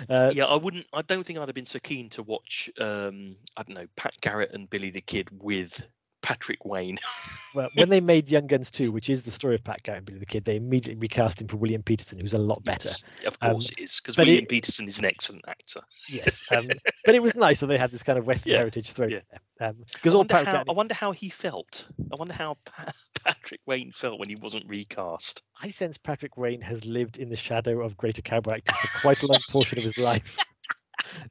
Uh, 0.08 0.30
yeah, 0.32 0.44
I 0.46 0.56
wouldn't. 0.56 0.86
I 0.94 1.02
don't 1.02 1.22
think 1.22 1.38
I'd 1.38 1.48
have 1.48 1.54
been 1.54 1.66
so 1.66 1.78
keen 1.80 2.08
to 2.10 2.22
watch. 2.22 2.70
Um, 2.80 3.36
I 3.56 3.62
don't 3.62 3.74
know, 3.76 3.86
Pat 3.96 4.14
Garrett 4.22 4.54
and 4.54 4.70
Billy 4.70 4.88
the 4.90 5.02
Kid 5.02 5.28
with 5.42 5.82
Patrick 6.26 6.64
Wayne. 6.64 6.98
well, 7.54 7.70
when 7.76 7.88
they 7.88 8.00
made 8.00 8.28
Young 8.28 8.48
Guns 8.48 8.68
2, 8.72 8.90
which 8.90 9.08
is 9.08 9.22
the 9.22 9.30
story 9.30 9.54
of 9.54 9.62
Pat 9.62 9.80
Garrett 9.84 9.98
and 9.98 10.06
Billy 10.06 10.18
the 10.18 10.26
Kid, 10.26 10.44
they 10.44 10.56
immediately 10.56 10.98
recast 11.00 11.40
him 11.40 11.46
for 11.46 11.56
William 11.56 11.84
Petersen, 11.84 12.18
who's 12.18 12.34
a 12.34 12.38
lot 12.38 12.64
better. 12.64 12.88
Yes, 12.88 13.04
of 13.28 13.38
Um, 13.42 13.52
course 13.52 13.68
it 13.70 13.78
is, 13.78 13.96
because 14.00 14.18
William 14.18 14.42
it- 14.42 14.48
Petersen 14.48 14.88
is 14.88 14.98
an 14.98 15.04
excellent 15.04 15.44
actor. 15.46 15.82
Yes, 16.08 16.42
um, 16.50 16.68
but 17.04 17.14
it 17.14 17.22
was 17.22 17.36
nice 17.36 17.60
that 17.60 17.68
they 17.68 17.78
had 17.78 17.92
this 17.92 18.02
kind 18.02 18.18
of 18.18 18.26
Western 18.26 18.50
Yeah, 18.54 18.58
heritage 18.58 18.90
thrown 18.90 19.10
yeah. 19.10 19.20
there. 19.60 19.72
Because 19.94 20.14
I 20.14 20.16
all 20.16 20.20
wonder, 20.22 20.34
Pat 20.34 20.46
how, 20.46 20.52
Garrett, 20.52 20.68
I 20.68 20.72
wonder 20.72 20.94
how 20.94 21.12
he 21.12 21.28
felt. 21.28 21.86
I 22.12 22.16
wonder 22.16 22.34
how 22.34 22.56
pa- 22.64 22.92
Patrick 23.24 23.60
Wayne 23.66 23.92
felt 23.92 24.18
when 24.18 24.28
he 24.28 24.34
wasn't 24.40 24.68
recast. 24.68 25.44
I 25.62 25.70
sense 25.70 25.96
Patrick 25.96 26.36
Wayne 26.36 26.60
has 26.60 26.84
lived 26.84 27.18
in 27.18 27.28
the 27.28 27.36
shadow 27.36 27.84
of 27.84 27.96
greater 27.96 28.20
cowboy 28.22 28.54
actors 28.56 28.76
for 28.78 28.98
quite 29.00 29.22
a 29.22 29.26
long 29.28 29.40
portion 29.48 29.78
of 29.78 29.84
his 29.84 29.96
life. 29.96 30.36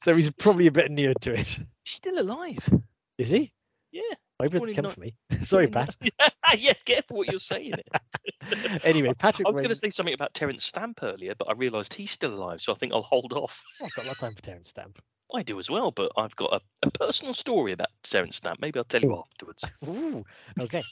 So 0.01 0.15
he's 0.15 0.31
probably 0.31 0.67
a 0.67 0.71
bit 0.71 0.89
near 0.89 1.13
to 1.21 1.33
it. 1.33 1.47
He's 1.47 1.59
still 1.85 2.19
alive. 2.19 2.67
Is 3.17 3.29
he? 3.29 3.51
Yeah. 3.91 4.01
Hope 4.41 4.53
it 4.53 4.59
doesn't 4.59 4.73
come 4.73 4.91
for 4.91 4.99
me. 4.99 5.15
Sorry, 5.43 5.67
Pat. 5.67 5.95
yeah, 6.57 6.73
careful 6.85 7.17
what 7.17 7.27
you're 7.27 7.39
saying. 7.39 7.73
Anyway, 8.83 9.11
Patrick 9.17 9.47
I 9.47 9.49
was 9.49 9.59
going 9.59 9.69
to 9.69 9.75
say 9.75 9.89
something 9.89 10.13
about 10.13 10.35
Terence 10.35 10.63
Stamp 10.63 10.99
earlier, 11.01 11.33
but 11.33 11.49
I 11.49 11.53
realised 11.53 11.95
he's 11.95 12.11
still 12.11 12.31
alive, 12.31 12.61
so 12.61 12.71
I 12.71 12.75
think 12.75 12.93
I'll 12.93 13.01
hold 13.01 13.33
off. 13.33 13.63
Oh, 13.81 13.85
I've 13.85 13.93
got 13.93 14.05
a 14.05 14.07
lot 14.09 14.11
of 14.11 14.19
time 14.19 14.35
for 14.35 14.41
Terence 14.43 14.69
Stamp. 14.69 15.01
I 15.33 15.41
do 15.41 15.57
as 15.57 15.67
well, 15.67 15.89
but 15.89 16.11
I've 16.15 16.35
got 16.35 16.53
a, 16.53 16.59
a 16.83 16.91
personal 16.91 17.33
story 17.33 17.71
about 17.71 17.87
Terence 18.03 18.35
Stamp. 18.35 18.59
Maybe 18.61 18.77
I'll 18.77 18.83
tell 18.83 19.01
you 19.01 19.17
afterwards. 19.17 19.63
Ooh, 19.87 20.23
okay. 20.61 20.83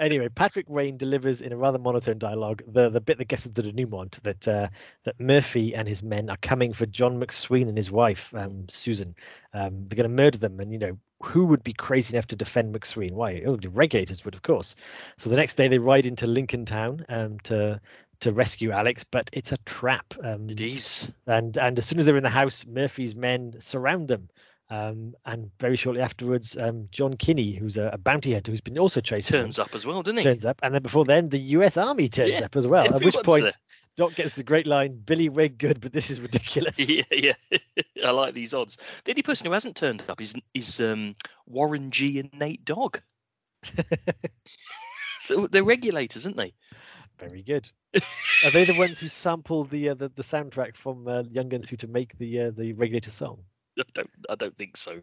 anyway, 0.00 0.28
Patrick 0.30 0.68
Wayne 0.68 0.96
delivers 0.96 1.42
in 1.42 1.52
a 1.52 1.56
rather 1.56 1.78
monotone 1.78 2.18
dialogue 2.18 2.62
the, 2.66 2.88
the 2.88 3.00
bit 3.00 3.18
that 3.18 3.28
gets 3.28 3.46
into 3.46 3.62
the 3.62 3.70
denouement 3.70 4.20
that 4.24 4.48
uh, 4.48 4.66
that 5.04 5.20
Murphy 5.20 5.76
and 5.76 5.86
his 5.86 6.02
men 6.02 6.28
are 6.28 6.38
coming 6.38 6.72
for 6.72 6.86
John 6.86 7.20
McSween 7.20 7.68
and 7.68 7.76
his 7.76 7.92
wife 7.92 8.34
um, 8.34 8.68
Susan. 8.68 9.14
Um, 9.54 9.86
they're 9.86 9.96
going 10.02 10.16
to 10.16 10.22
murder 10.22 10.38
them, 10.38 10.58
and 10.58 10.72
you 10.72 10.78
know 10.80 10.98
who 11.22 11.44
would 11.46 11.62
be 11.62 11.72
crazy 11.72 12.14
enough 12.14 12.26
to 12.28 12.36
defend 12.36 12.74
McSween? 12.74 13.12
Why? 13.12 13.42
Oh, 13.46 13.56
the 13.56 13.68
regulators 13.70 14.24
would, 14.24 14.34
of 14.34 14.42
course. 14.42 14.74
So 15.18 15.28
the 15.30 15.36
next 15.36 15.54
day 15.56 15.68
they 15.68 15.78
ride 15.78 16.06
into 16.06 16.26
Lincoln 16.26 16.64
Town 16.64 17.04
um, 17.08 17.38
to 17.44 17.80
to 18.20 18.32
rescue 18.32 18.70
Alex, 18.70 19.02
but 19.02 19.30
it's 19.32 19.50
a 19.52 19.56
trap. 19.64 20.12
Um, 20.22 20.50
It 20.50 20.60
is. 20.60 21.10
and 21.26 21.56
and 21.56 21.78
as 21.78 21.86
soon 21.86 21.98
as 21.98 22.06
they're 22.06 22.16
in 22.18 22.22
the 22.22 22.28
house, 22.28 22.66
Murphy's 22.66 23.14
men 23.14 23.54
surround 23.58 24.08
them. 24.08 24.28
Um, 24.72 25.14
and 25.26 25.50
very 25.58 25.74
shortly 25.74 26.00
afterwards, 26.00 26.56
um, 26.60 26.86
John 26.92 27.16
Kinney, 27.16 27.54
who's 27.54 27.76
a, 27.76 27.90
a 27.92 27.98
bounty 27.98 28.34
hunter 28.34 28.52
who's 28.52 28.60
been 28.60 28.78
also 28.78 29.00
chased, 29.00 29.28
Turns 29.28 29.58
up 29.58 29.74
as 29.74 29.84
well, 29.84 30.00
doesn't 30.00 30.18
he? 30.18 30.22
turns 30.22 30.46
up, 30.46 30.60
and 30.62 30.72
then 30.72 30.80
before 30.82 31.04
then, 31.04 31.28
the 31.28 31.38
U.S. 31.58 31.76
Army 31.76 32.08
turns 32.08 32.38
Yeah, 32.38 32.44
up 32.44 32.54
as 32.54 32.68
well. 32.68 32.94
At 32.94 33.02
which 33.02 33.16
point, 33.16 33.42
there. 33.42 33.52
Doc 33.96 34.14
gets 34.14 34.32
the 34.34 34.42
great 34.44 34.66
line, 34.66 34.92
"Billy, 35.04 35.28
we're 35.28 35.48
good, 35.48 35.80
but 35.80 35.92
this 35.92 36.10
is 36.10 36.20
ridiculous." 36.20 36.78
Yeah, 36.88 37.02
yeah. 37.10 37.34
I 38.04 38.10
like 38.10 38.34
these 38.34 38.54
odds. 38.54 38.76
The 39.04 39.12
only 39.12 39.22
person 39.22 39.46
who 39.46 39.52
hasn't 39.52 39.76
turned 39.76 40.02
up 40.08 40.20
is 40.20 40.34
is 40.54 40.80
um, 40.80 41.14
Warren 41.46 41.90
G 41.90 42.18
and 42.18 42.32
Nate 42.32 42.64
Dogg. 42.64 42.98
They're- 45.28 45.48
They're 45.48 45.64
regulators, 45.64 46.26
aren't 46.26 46.36
they? 46.38 46.54
Very 47.18 47.42
good. 47.42 47.70
Are 48.42 48.50
they 48.50 48.64
the 48.64 48.74
ones 48.74 48.98
who 48.98 49.08
sampled 49.08 49.70
the 49.70 49.90
uh, 49.90 49.94
the, 49.94 50.08
the 50.08 50.22
soundtrack 50.22 50.74
from 50.76 51.06
uh, 51.06 51.24
Young 51.30 51.48
Guns 51.48 51.68
Who 51.68 51.76
to 51.76 51.86
make 51.86 52.16
the 52.18 52.40
uh, 52.40 52.50
the 52.52 52.72
Regulator 52.72 53.10
song? 53.10 53.42
I 53.78 53.82
don't. 53.92 54.10
I 54.30 54.34
don't 54.34 54.56
think 54.56 54.76
so. 54.76 55.00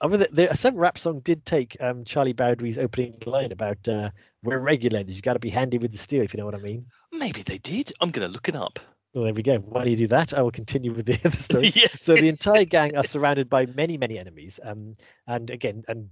I 0.00 0.06
mean, 0.06 0.20
the, 0.20 0.28
the 0.32 0.54
some 0.54 0.76
rap 0.76 0.98
song 0.98 1.20
did 1.20 1.44
take 1.44 1.76
um, 1.80 2.04
Charlie 2.04 2.32
Bowdre's 2.32 2.78
opening 2.78 3.18
line 3.26 3.52
about 3.52 3.86
uh, 3.88 4.10
"We're 4.42 4.58
regulators. 4.58 5.16
you've 5.16 5.24
got 5.24 5.32
to 5.34 5.38
be 5.38 5.50
handy 5.50 5.78
with 5.78 5.92
the 5.92 5.98
steel." 5.98 6.22
If 6.22 6.32
you 6.32 6.38
know 6.38 6.46
what 6.46 6.54
I 6.54 6.58
mean. 6.58 6.86
Maybe 7.12 7.42
they 7.42 7.58
did. 7.58 7.92
I'm 8.00 8.10
going 8.10 8.26
to 8.26 8.32
look 8.32 8.48
it 8.48 8.56
up. 8.56 8.78
Well, 9.14 9.24
there 9.24 9.32
we 9.32 9.42
go. 9.42 9.56
Why 9.58 9.84
do 9.84 9.90
you 9.90 9.96
do 9.96 10.06
that? 10.08 10.34
I 10.34 10.42
will 10.42 10.50
continue 10.50 10.92
with 10.92 11.06
the 11.06 11.18
other 11.24 11.36
story. 11.36 11.72
yeah. 11.74 11.88
So 12.00 12.14
the 12.14 12.28
entire 12.28 12.64
gang 12.64 12.96
are 12.96 13.02
surrounded 13.02 13.48
by 13.48 13.66
many, 13.66 13.96
many 13.96 14.18
enemies. 14.18 14.60
Um, 14.62 14.94
and 15.26 15.50
again, 15.50 15.82
and 15.88 16.08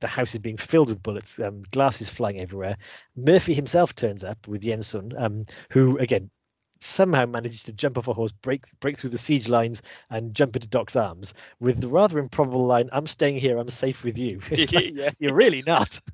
the 0.00 0.06
house 0.08 0.34
is 0.34 0.40
being 0.40 0.56
filled 0.56 0.88
with 0.88 1.02
bullets. 1.02 1.38
Um, 1.38 1.62
glass 1.70 2.00
is 2.00 2.08
flying 2.08 2.40
everywhere. 2.40 2.76
Murphy 3.16 3.54
himself 3.54 3.94
turns 3.94 4.24
up 4.24 4.48
with 4.48 4.64
Yen 4.64 4.82
Sun, 4.82 5.12
um, 5.16 5.44
who 5.70 5.96
again 5.98 6.28
somehow 6.80 7.26
manages 7.26 7.62
to 7.64 7.72
jump 7.72 7.98
off 7.98 8.08
a 8.08 8.12
horse, 8.12 8.32
break 8.32 8.64
break 8.80 8.98
through 8.98 9.10
the 9.10 9.18
siege 9.18 9.48
lines, 9.48 9.82
and 10.10 10.34
jump 10.34 10.56
into 10.56 10.68
Doc's 10.68 10.96
arms 10.96 11.34
with 11.60 11.80
the 11.80 11.88
rather 11.88 12.18
improbable 12.18 12.66
line, 12.66 12.88
"I'm 12.92 13.06
staying 13.06 13.38
here. 13.38 13.58
I'm 13.58 13.70
safe 13.70 14.04
with 14.04 14.18
you." 14.18 14.40
Like, 14.50 14.72
yeah. 14.94 15.10
You're 15.18 15.34
really 15.34 15.62
not. 15.66 16.00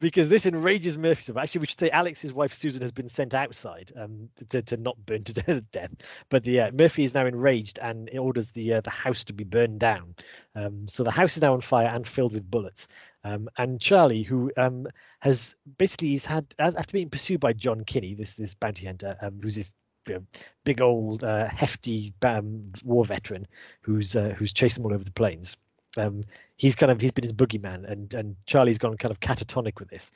because 0.00 0.28
this 0.28 0.46
enrages 0.46 0.96
Murphy. 0.98 1.22
So 1.22 1.38
actually, 1.38 1.62
we 1.62 1.66
should 1.66 1.80
say 1.80 1.90
Alex's 1.90 2.32
wife 2.32 2.52
Susan 2.52 2.80
has 2.82 2.92
been 2.92 3.08
sent 3.08 3.34
outside 3.34 3.92
um, 3.96 4.28
to, 4.50 4.62
to 4.62 4.76
not 4.76 4.96
burn 5.06 5.22
to 5.24 5.60
death. 5.72 5.90
But 6.28 6.44
the 6.44 6.60
uh, 6.60 6.70
Murphy 6.72 7.04
is 7.04 7.14
now 7.14 7.26
enraged 7.26 7.78
and 7.80 8.10
orders 8.18 8.50
the 8.50 8.74
uh, 8.74 8.80
the 8.80 8.90
house 8.90 9.24
to 9.24 9.32
be 9.32 9.44
burned 9.44 9.80
down. 9.80 10.14
Um, 10.54 10.86
so 10.88 11.02
the 11.02 11.10
house 11.10 11.36
is 11.36 11.42
now 11.42 11.54
on 11.54 11.60
fire 11.60 11.88
and 11.88 12.06
filled 12.06 12.32
with 12.34 12.50
bullets. 12.50 12.88
Um, 13.24 13.48
and 13.56 13.80
Charlie, 13.80 14.22
who 14.22 14.52
um, 14.56 14.86
has 15.20 15.56
basically 15.78 16.08
he's 16.08 16.26
had 16.26 16.54
after 16.58 16.92
being 16.92 17.10
pursued 17.10 17.40
by 17.40 17.54
John 17.54 17.84
Kinney, 17.84 18.14
this 18.14 18.34
this 18.34 18.54
bounty 18.54 18.86
hunter, 18.86 19.16
um, 19.22 19.40
who's 19.42 19.56
this 19.56 19.72
you 20.06 20.14
know, 20.14 20.22
big 20.64 20.80
old 20.80 21.24
uh, 21.24 21.48
hefty 21.48 22.12
um, 22.22 22.70
war 22.84 23.04
veteran 23.04 23.46
who's 23.80 24.14
uh, 24.14 24.34
who's 24.36 24.52
chased 24.52 24.76
them 24.76 24.84
all 24.84 24.94
over 24.94 25.04
the 25.04 25.10
plains. 25.10 25.56
Um, 25.96 26.24
he's 26.56 26.74
kind 26.74 26.90
of 26.92 27.00
he's 27.00 27.12
been 27.12 27.24
his 27.24 27.32
boogeyman, 27.32 27.90
and 27.90 28.12
and 28.14 28.36
Charlie's 28.46 28.78
gone 28.78 28.96
kind 28.96 29.12
of 29.12 29.20
catatonic 29.20 29.78
with 29.78 29.88
this. 29.88 30.10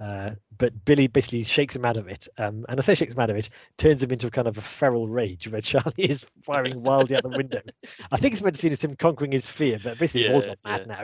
Uh, 0.00 0.30
but 0.58 0.84
Billy 0.84 1.06
basically 1.06 1.42
shakes 1.44 1.76
him 1.76 1.84
out 1.84 1.96
of 1.96 2.08
it, 2.08 2.26
um, 2.38 2.66
and 2.68 2.78
I 2.78 2.82
say 2.82 2.94
shakes 2.94 3.14
him 3.14 3.20
out 3.20 3.30
of 3.30 3.36
it, 3.36 3.48
turns 3.76 4.02
him 4.02 4.10
into 4.10 4.26
a 4.26 4.30
kind 4.30 4.48
of 4.48 4.58
a 4.58 4.60
feral 4.62 5.06
rage 5.06 5.48
where 5.48 5.60
Charlie 5.62 5.92
is 5.96 6.26
firing 6.42 6.82
wildly 6.82 7.14
out 7.14 7.22
the 7.22 7.28
window. 7.28 7.60
I 8.10 8.16
think 8.16 8.32
it's 8.32 8.42
meant 8.42 8.56
to 8.56 8.60
see 8.60 8.70
as 8.70 8.82
him 8.82 8.96
conquering 8.96 9.30
his 9.30 9.46
fear, 9.46 9.78
but 9.82 9.98
basically 9.98 10.24
they've 10.24 10.34
all 10.34 10.40
got 10.42 10.58
mad 10.64 10.86
yeah. 10.88 10.96
now. 10.96 11.02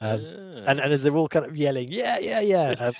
Um, 0.00 0.24
Ah. 0.24 0.70
and, 0.70 0.80
and 0.80 0.92
as 0.92 1.02
they're 1.02 1.16
all 1.16 1.28
kind 1.28 1.44
of 1.44 1.56
yelling, 1.56 1.88
yeah, 1.90 2.18
yeah, 2.18 2.40
yeah, 2.40 2.70
um, 2.78 2.94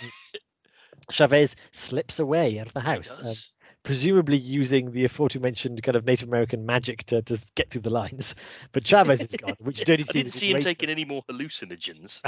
Chavez 1.11 1.57
slips 1.73 2.19
away 2.19 2.59
out 2.59 2.67
of 2.67 2.75
the 2.75 2.81
He 2.81 2.87
house, 2.87 3.19
um. 3.19 3.58
Presumably 3.89 4.37
using 4.37 4.91
the 4.91 5.07
aforementioned 5.07 5.83
kind 5.83 5.97
of 5.97 6.05
Native 6.05 6.29
American 6.29 6.67
magic 6.67 7.05
to, 7.05 7.23
to 7.23 7.39
get 7.55 7.71
through 7.71 7.81
the 7.81 7.91
lines. 7.91 8.35
But 8.73 8.85
Chavez 8.85 9.23
is 9.23 9.35
gone, 9.35 9.55
which 9.61 9.83
Dirty 9.83 10.03
I 10.03 10.05
Steve 10.05 10.13
didn't 10.13 10.27
is 10.27 10.35
see 10.35 10.51
him 10.51 10.61
taking 10.61 10.91
any 10.91 11.07
more 11.07 11.23
hallucinogens. 11.31 12.21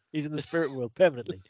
He's 0.12 0.26
in 0.26 0.32
the 0.32 0.42
spirit 0.42 0.74
world 0.74 0.92
permanently. 0.96 1.40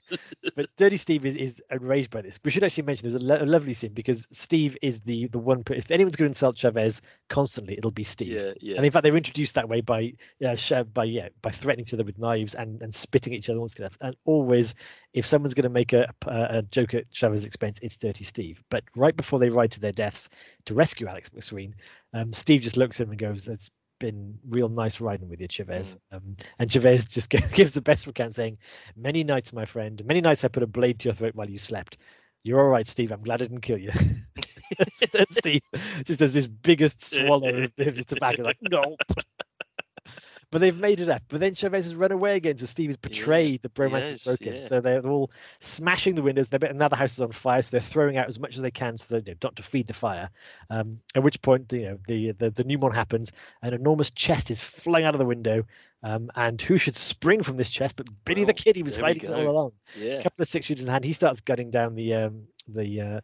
but 0.54 0.66
Dirty 0.76 0.98
Steve 0.98 1.24
is, 1.24 1.34
is 1.36 1.62
enraged 1.70 2.10
by 2.10 2.20
this. 2.20 2.38
We 2.44 2.50
should 2.50 2.62
actually 2.62 2.82
mention 2.82 3.08
there's 3.08 3.22
a, 3.22 3.24
lo- 3.24 3.38
a 3.40 3.46
lovely 3.46 3.72
scene 3.72 3.94
because 3.94 4.28
Steve 4.30 4.76
is 4.82 5.00
the 5.00 5.28
the 5.28 5.38
one. 5.38 5.62
If 5.70 5.90
anyone's 5.90 6.16
going 6.16 6.28
to 6.28 6.32
insult 6.32 6.56
Chavez 6.56 7.00
constantly, 7.30 7.78
it'll 7.78 7.90
be 7.90 8.02
Steve. 8.02 8.32
Yeah, 8.32 8.52
yeah. 8.60 8.76
And 8.76 8.84
in 8.84 8.92
fact, 8.92 9.02
they 9.04 9.10
were 9.10 9.16
introduced 9.16 9.54
that 9.54 9.66
way 9.66 9.80
by 9.80 10.12
uh, 10.46 10.84
by 10.92 11.04
yeah 11.04 11.30
by 11.40 11.50
threatening 11.50 11.86
each 11.86 11.94
other 11.94 12.04
with 12.04 12.18
knives 12.18 12.54
and, 12.54 12.82
and 12.82 12.94
spitting 12.94 13.32
at 13.32 13.38
each 13.38 13.48
other. 13.48 13.60
Once 13.60 13.76
and 14.02 14.14
always, 14.26 14.74
if 15.14 15.26
someone's 15.26 15.54
going 15.54 15.62
to 15.62 15.70
make 15.70 15.94
a, 15.94 16.12
a 16.26 16.58
a 16.58 16.62
joke 16.62 16.92
at 16.92 17.10
Chavez's 17.10 17.46
expense, 17.46 17.78
it's 17.82 17.96
Dirty 17.96 18.24
Steve. 18.24 18.62
But 18.68 18.84
right 18.94 19.16
before 19.16 19.38
they 19.38 19.53
ride 19.54 19.70
to 19.72 19.80
their 19.80 19.92
deaths 19.92 20.28
to 20.66 20.74
rescue 20.74 21.06
Alex 21.06 21.30
McSween, 21.30 21.72
um, 22.12 22.32
Steve 22.32 22.60
just 22.60 22.76
looks 22.76 23.00
at 23.00 23.06
him 23.06 23.10
and 23.10 23.18
goes, 23.18 23.48
"It's 23.48 23.70
been 24.00 24.38
real 24.48 24.68
nice 24.68 25.00
riding 25.00 25.28
with 25.28 25.40
you, 25.40 25.48
Chavez." 25.48 25.96
Um, 26.12 26.36
and 26.58 26.70
Chavez 26.70 27.04
just 27.08 27.30
gives 27.30 27.74
the 27.74 27.80
best 27.80 28.06
account, 28.06 28.34
saying, 28.34 28.58
"Many 28.96 29.24
nights, 29.24 29.52
my 29.52 29.64
friend, 29.64 30.04
many 30.04 30.20
nights 30.20 30.44
I 30.44 30.48
put 30.48 30.62
a 30.62 30.66
blade 30.66 30.98
to 31.00 31.08
your 31.08 31.14
throat 31.14 31.34
while 31.34 31.48
you 31.48 31.58
slept." 31.58 31.98
You're 32.44 32.60
all 32.60 32.68
right, 32.68 32.86
Steve. 32.86 33.10
I'm 33.10 33.22
glad 33.22 33.40
I 33.40 33.46
didn't 33.46 33.62
kill 33.62 33.78
you. 33.78 33.90
and 34.78 34.92
Steve 35.30 35.62
just 36.04 36.20
does 36.20 36.34
this 36.34 36.46
biggest 36.46 37.00
swallow 37.00 37.64
of 37.64 37.96
his 37.96 38.04
tobacco, 38.04 38.42
like, 38.42 38.58
no. 38.70 38.96
But 40.54 40.60
they've 40.60 40.78
made 40.78 41.00
it 41.00 41.08
up. 41.08 41.20
But 41.26 41.40
then 41.40 41.52
Chavez 41.52 41.86
has 41.86 41.96
run 41.96 42.12
away 42.12 42.36
again, 42.36 42.56
so 42.56 42.66
Steve 42.66 42.90
has 42.90 42.96
betrayed 42.96 43.62
the 43.62 43.68
bromance 43.68 44.02
yes, 44.02 44.12
is 44.12 44.24
broken. 44.24 44.54
yeah. 44.54 44.64
So 44.66 44.80
they're 44.80 45.04
all 45.04 45.32
smashing 45.58 46.14
the 46.14 46.22
windows. 46.22 46.48
They're 46.48 46.70
another 46.70 46.94
house 46.94 47.14
is 47.14 47.22
on 47.22 47.32
fire, 47.32 47.60
so 47.60 47.72
they're 47.72 47.80
throwing 47.80 48.18
out 48.18 48.28
as 48.28 48.38
much 48.38 48.54
as 48.54 48.62
they 48.62 48.70
can 48.70 48.96
so 48.96 49.16
that 49.16 49.26
you 49.26 49.32
know, 49.32 49.38
not 49.42 49.56
to 49.56 49.64
feed 49.64 49.88
the 49.88 49.94
fire. 49.94 50.30
Um, 50.70 51.00
at 51.16 51.24
which 51.24 51.42
point, 51.42 51.72
you 51.72 51.82
know, 51.86 51.98
the 52.06 52.30
the 52.38 52.50
the 52.50 52.62
new 52.62 52.78
one 52.78 52.92
happens. 52.92 53.32
An 53.62 53.74
enormous 53.74 54.12
chest 54.12 54.48
is 54.48 54.60
flung 54.60 55.02
out 55.02 55.16
of 55.16 55.18
the 55.18 55.26
window. 55.26 55.64
Um, 56.04 56.30
and 56.36 56.62
who 56.62 56.78
should 56.78 56.94
spring 56.94 57.42
from 57.42 57.56
this 57.56 57.70
chest 57.70 57.96
but 57.96 58.06
Billy 58.24 58.44
the 58.44 58.54
Kid? 58.54 58.76
He 58.76 58.84
was 58.84 58.96
hiding 58.96 59.32
all 59.32 59.48
along 59.48 59.72
yeah. 59.98 60.12
a 60.12 60.22
couple 60.22 60.40
of 60.40 60.46
six 60.46 60.66
shooters 60.66 60.84
in 60.84 60.92
hand. 60.92 61.04
He 61.04 61.14
starts 61.14 61.40
gutting 61.40 61.72
down 61.72 61.96
the 61.96 62.14
um, 62.14 62.46
the 62.68 63.00
uh, 63.00 63.20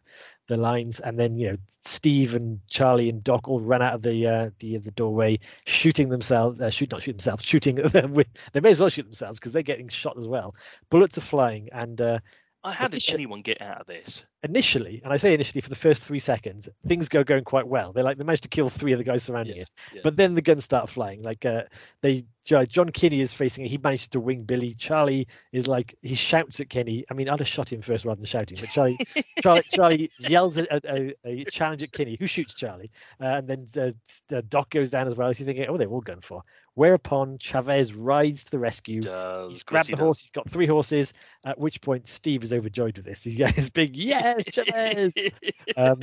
the 0.47 0.57
lines, 0.57 0.99
and 0.99 1.19
then 1.19 1.37
you 1.37 1.51
know 1.51 1.57
Steve 1.83 2.35
and 2.35 2.59
Charlie 2.67 3.09
and 3.09 3.23
Doc 3.23 3.47
all 3.47 3.59
run 3.61 3.81
out 3.81 3.93
of 3.93 4.01
the 4.01 4.27
uh, 4.27 4.49
the 4.59 4.77
the 4.77 4.91
doorway, 4.91 5.39
shooting 5.65 6.09
themselves. 6.09 6.59
Uh, 6.59 6.69
shoot, 6.69 6.91
not 6.91 7.03
shoot 7.03 7.13
themselves, 7.13 7.43
shooting. 7.43 7.79
At 7.79 7.91
them 7.93 8.13
with, 8.13 8.27
they 8.53 8.59
may 8.59 8.71
as 8.71 8.79
well 8.79 8.89
shoot 8.89 9.03
themselves 9.03 9.39
because 9.39 9.53
they're 9.53 9.61
getting 9.63 9.89
shot 9.89 10.17
as 10.17 10.27
well. 10.27 10.55
Bullets 10.89 11.17
are 11.17 11.21
flying, 11.21 11.69
and 11.71 12.01
uh, 12.01 12.19
Uh, 12.63 12.71
How 12.71 12.87
did 12.87 13.03
anyone 13.09 13.41
get 13.41 13.61
out 13.61 13.81
of 13.81 13.87
this? 13.87 14.25
Initially, 14.43 15.01
and 15.03 15.13
I 15.13 15.17
say 15.17 15.35
initially 15.35 15.61
for 15.61 15.69
the 15.69 15.75
first 15.75 16.01
three 16.01 16.17
seconds, 16.17 16.67
things 16.87 17.07
go 17.09 17.23
going 17.23 17.43
quite 17.43 17.67
well. 17.67 17.93
They 17.93 18.01
like 18.01 18.17
they 18.17 18.23
manage 18.23 18.41
to 18.41 18.47
kill 18.47 18.69
three 18.69 18.91
of 18.91 18.97
the 18.97 19.03
guys 19.03 19.21
surrounding 19.21 19.57
it. 19.57 19.69
yeah. 19.93 20.01
But 20.03 20.15
then 20.17 20.33
the 20.33 20.41
guns 20.41 20.63
start 20.63 20.89
flying. 20.89 21.21
Like 21.21 21.45
uh, 21.45 21.63
they, 22.01 22.25
Jo- 22.43 22.65
John 22.65 22.89
Kinney 22.89 23.21
is 23.21 23.33
facing 23.33 23.65
it. 23.65 23.67
He 23.69 23.77
manages 23.77 24.07
to 24.09 24.19
wing 24.19 24.41
Billy. 24.41 24.73
Charlie 24.73 25.27
is 25.51 25.67
like 25.67 25.95
he 26.01 26.15
shouts 26.15 26.59
at 26.59 26.69
Kinney. 26.69 27.05
I 27.11 27.13
mean, 27.13 27.29
I'd 27.29 27.37
have 27.37 27.47
shot 27.47 27.71
him 27.71 27.83
first 27.83 28.03
rather 28.03 28.15
than 28.17 28.25
shouting. 28.25 28.57
But 28.59 28.69
Charlie, 28.69 28.97
Charlie, 29.43 29.63
Charlie 29.71 30.11
yells 30.17 30.57
a, 30.57 30.65
a, 30.71 31.13
a 31.23 31.45
challenge 31.45 31.83
at 31.83 31.91
Kinney, 31.91 32.17
who 32.19 32.25
shoots 32.25 32.55
Charlie, 32.55 32.89
uh, 33.21 33.25
and 33.25 33.47
then 33.47 33.65
uh, 33.79 34.41
Doc 34.49 34.71
goes 34.71 34.89
down 34.89 35.05
as 35.05 35.13
well. 35.13 35.31
So 35.35 35.43
you're 35.43 35.53
thinking, 35.53 35.67
oh, 35.69 35.77
they're 35.77 35.87
all 35.87 36.01
gun 36.01 36.21
for. 36.21 36.41
Whereupon 36.73 37.37
Chavez 37.37 37.93
rides 37.93 38.45
to 38.45 38.51
the 38.51 38.59
rescue. 38.59 39.01
does. 39.01 39.51
He's 39.51 39.63
grabbed 39.63 39.87
he 39.87 39.95
the 39.95 40.01
horse. 40.01 40.21
He's 40.21 40.31
got 40.31 40.49
three 40.49 40.67
horses. 40.67 41.13
At 41.45 41.59
which 41.59 41.81
point, 41.81 42.07
Steve 42.07 42.43
is 42.43 42.53
overjoyed 42.53 42.95
with 42.95 43.05
this. 43.05 43.23
He 43.25 43.35
gets 43.35 43.69
big, 43.69 43.95
yes, 43.95 44.30
Chavez. 44.51 45.11
Um, 45.77 46.01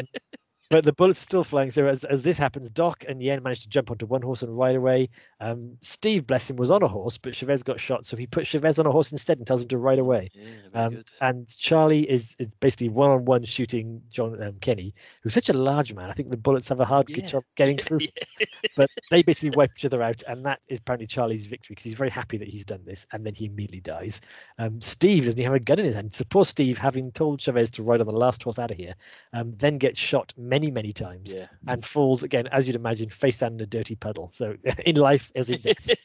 but 0.71 0.85
the 0.85 0.93
bullets 0.93 1.19
still 1.19 1.45
flying. 1.45 1.71
So 1.71 1.87
as, 1.87 2.05
as 2.05 2.23
this 2.23 2.37
happens, 2.37 2.69
Doc 2.71 3.05
and 3.09 3.23
Yen 3.23 3.43
manage 3.43 3.63
to 3.63 3.69
jump 3.69 3.91
onto 3.91 4.07
one 4.07 4.21
horse 4.23 4.43
and 4.43 4.57
ride 4.57 4.77
away. 4.77 5.09
Um, 5.41 5.77
Steve, 5.81 6.27
bless 6.27 6.51
him, 6.51 6.57
was 6.57 6.71
on 6.71 6.83
a 6.83 6.89
horse, 6.89 7.17
but 7.17 7.35
Chavez 7.35 7.63
got 7.63 7.81
shot, 7.81 8.05
so 8.05 8.17
he 8.17 8.27
put 8.27 8.47
Chavez 8.47 8.79
on 8.79 8.87
a 8.87 8.91
horse 8.91 9.13
instead 9.13 9.39
and 9.39 9.47
tells 9.47 9.63
him 9.63 9.69
to 9.69 9.79
ride 9.79 9.99
away. 9.99 10.31
Yeah, 10.35 10.45
Um, 10.75 11.05
and 11.21 11.49
Charlie 11.57 12.09
is, 12.11 12.37
is 12.39 12.49
basically 12.61 12.89
one 12.89 13.11
on 13.11 13.25
one 13.25 13.45
shooting 13.45 14.03
John 14.11 14.43
um, 14.43 14.57
Kinney, 14.61 14.95
who's 15.23 15.35
such 15.35 15.49
a 15.49 15.53
large 15.55 15.95
man. 15.95 16.11
I 16.11 16.13
think 16.13 16.31
the 16.31 16.37
bullets 16.37 16.69
have 16.69 16.81
a 16.81 16.85
hard 16.85 17.09
Yeah. 17.09 17.25
job 17.27 17.45
getting 17.57 17.79
through. 17.79 18.01
Yeah. 18.41 18.47
But 18.77 18.91
they 19.11 19.23
basically 19.23 19.51
wipe 19.57 19.73
each 19.77 19.85
other 19.85 20.03
out, 20.03 20.23
and 20.27 20.45
that 20.45 20.61
is 20.69 20.79
apparently 20.79 21.07
Charlie's 21.07 21.47
victory 21.47 21.75
because 21.75 21.85
he's 21.85 21.95
very 21.95 22.11
happy 22.11 22.37
that 22.39 22.49
he's 22.49 22.65
done 22.65 22.81
this, 22.85 23.07
and 23.13 23.25
then 23.25 23.35
he 23.35 23.47
immediately 23.47 23.81
dies. 23.81 24.21
Um, 24.59 24.81
Steve 24.81 25.25
doesn't 25.25 25.39
even 25.41 25.53
have 25.53 25.61
a 25.61 25.65
gun 25.65 25.79
in 25.79 25.85
his 25.85 25.95
hand. 25.95 26.13
So 26.13 26.25
poor 26.29 26.45
Steve, 26.45 26.79
having 26.79 27.11
told 27.13 27.41
Chavez 27.41 27.71
to 27.73 27.83
ride 27.83 28.01
on 28.01 28.07
the 28.07 28.13
last 28.13 28.43
horse 28.43 28.59
out 28.59 28.71
of 28.71 28.77
here, 28.77 28.95
um, 29.33 29.55
then 29.59 29.79
gets 29.79 29.99
shot 29.99 30.33
many, 30.37 30.58
many 30.59 30.71
many 30.73 30.93
times 30.93 31.35
Yeah. 31.35 31.47
and 31.69 31.85
falls 31.85 32.23
again, 32.25 32.49
as 32.49 32.67
you'd 32.67 32.75
imagine, 32.77 33.09
face 33.11 33.39
down 33.39 33.55
in 33.55 33.61
a 33.61 33.67
dirty 33.67 33.95
puddle. 33.95 34.29
So 34.33 34.57
in 34.85 34.97
life 34.97 35.31
as 35.35 35.51
in 35.51 35.61
death. 35.61 35.89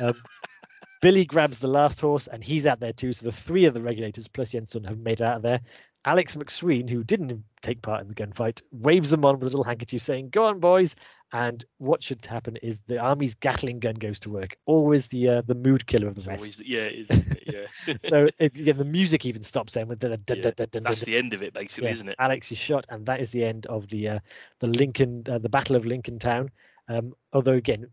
Um, 0.00 0.14
Billy 1.00 1.24
grabs 1.24 1.58
the 1.58 1.68
last 1.68 2.00
horse 2.00 2.28
and 2.28 2.42
he's 2.42 2.66
out 2.66 2.80
there 2.80 2.92
too. 2.92 3.12
So 3.12 3.26
the 3.26 3.32
three 3.32 3.66
of 3.66 3.74
the 3.74 3.82
regulators 3.82 4.26
plus 4.28 4.54
Yen 4.54 4.66
Sun 4.66 4.84
have 4.84 4.98
made 4.98 5.20
it 5.20 5.24
out 5.24 5.36
of 5.36 5.42
there. 5.42 5.60
Alex 6.04 6.34
McSween, 6.34 6.90
who 6.90 7.04
didn't 7.04 7.44
take 7.62 7.82
part 7.82 8.00
in 8.00 8.08
the 8.08 8.14
gunfight, 8.14 8.60
waves 8.72 9.10
them 9.10 9.24
on 9.24 9.34
with 9.34 9.42
a 9.42 9.50
little 9.50 9.64
handkerchief 9.64 10.02
saying, 10.02 10.30
Go 10.30 10.44
on, 10.44 10.58
boys. 10.58 10.96
And 11.34 11.64
what 11.78 12.02
should 12.02 12.26
happen 12.26 12.56
is 12.56 12.80
the 12.88 12.98
army's 12.98 13.34
Gatling 13.34 13.78
gun 13.78 13.94
goes 13.94 14.20
to 14.20 14.30
work. 14.30 14.54
Always 14.66 15.06
the 15.08 15.28
uh, 15.28 15.42
the 15.46 15.54
mood 15.54 15.86
killer 15.86 16.06
of 16.06 16.14
the 16.14 16.28
rest. 16.28 16.42
always, 16.42 16.60
yeah, 16.60 16.82
it 16.82 17.10
is, 17.10 17.26
yeah. 17.86 17.96
so 18.02 18.28
it, 18.38 18.54
yeah, 18.54 18.74
the 18.74 18.84
music 18.84 19.24
even 19.24 19.40
stops 19.40 19.72
then 19.72 19.88
with 19.88 20.00
the 20.00 20.18
dun, 20.18 20.36
Yeah, 20.36 20.50
dun, 20.54 20.66
dun, 20.70 20.82
That's 20.82 21.00
the 21.00 21.16
end 21.16 21.32
of 21.32 21.42
it, 21.42 21.54
basically, 21.54 21.86
yeah, 21.86 21.92
isn't 21.92 22.08
it? 22.10 22.16
Alex 22.18 22.52
is 22.52 22.58
shot, 22.58 22.84
and 22.90 23.06
that 23.06 23.20
is 23.20 23.30
the 23.30 23.44
end 23.44 23.64
of 23.66 23.88
the 23.88 24.08
uh, 24.08 24.18
the 24.60 24.66
Lincoln 24.66 25.24
uh, 25.26 25.38
the 25.38 25.48
Battle 25.48 25.74
of 25.74 25.86
Lincoln 25.86 26.18
Town. 26.18 26.50
Um, 26.88 27.14
although 27.32 27.52
again, 27.52 27.86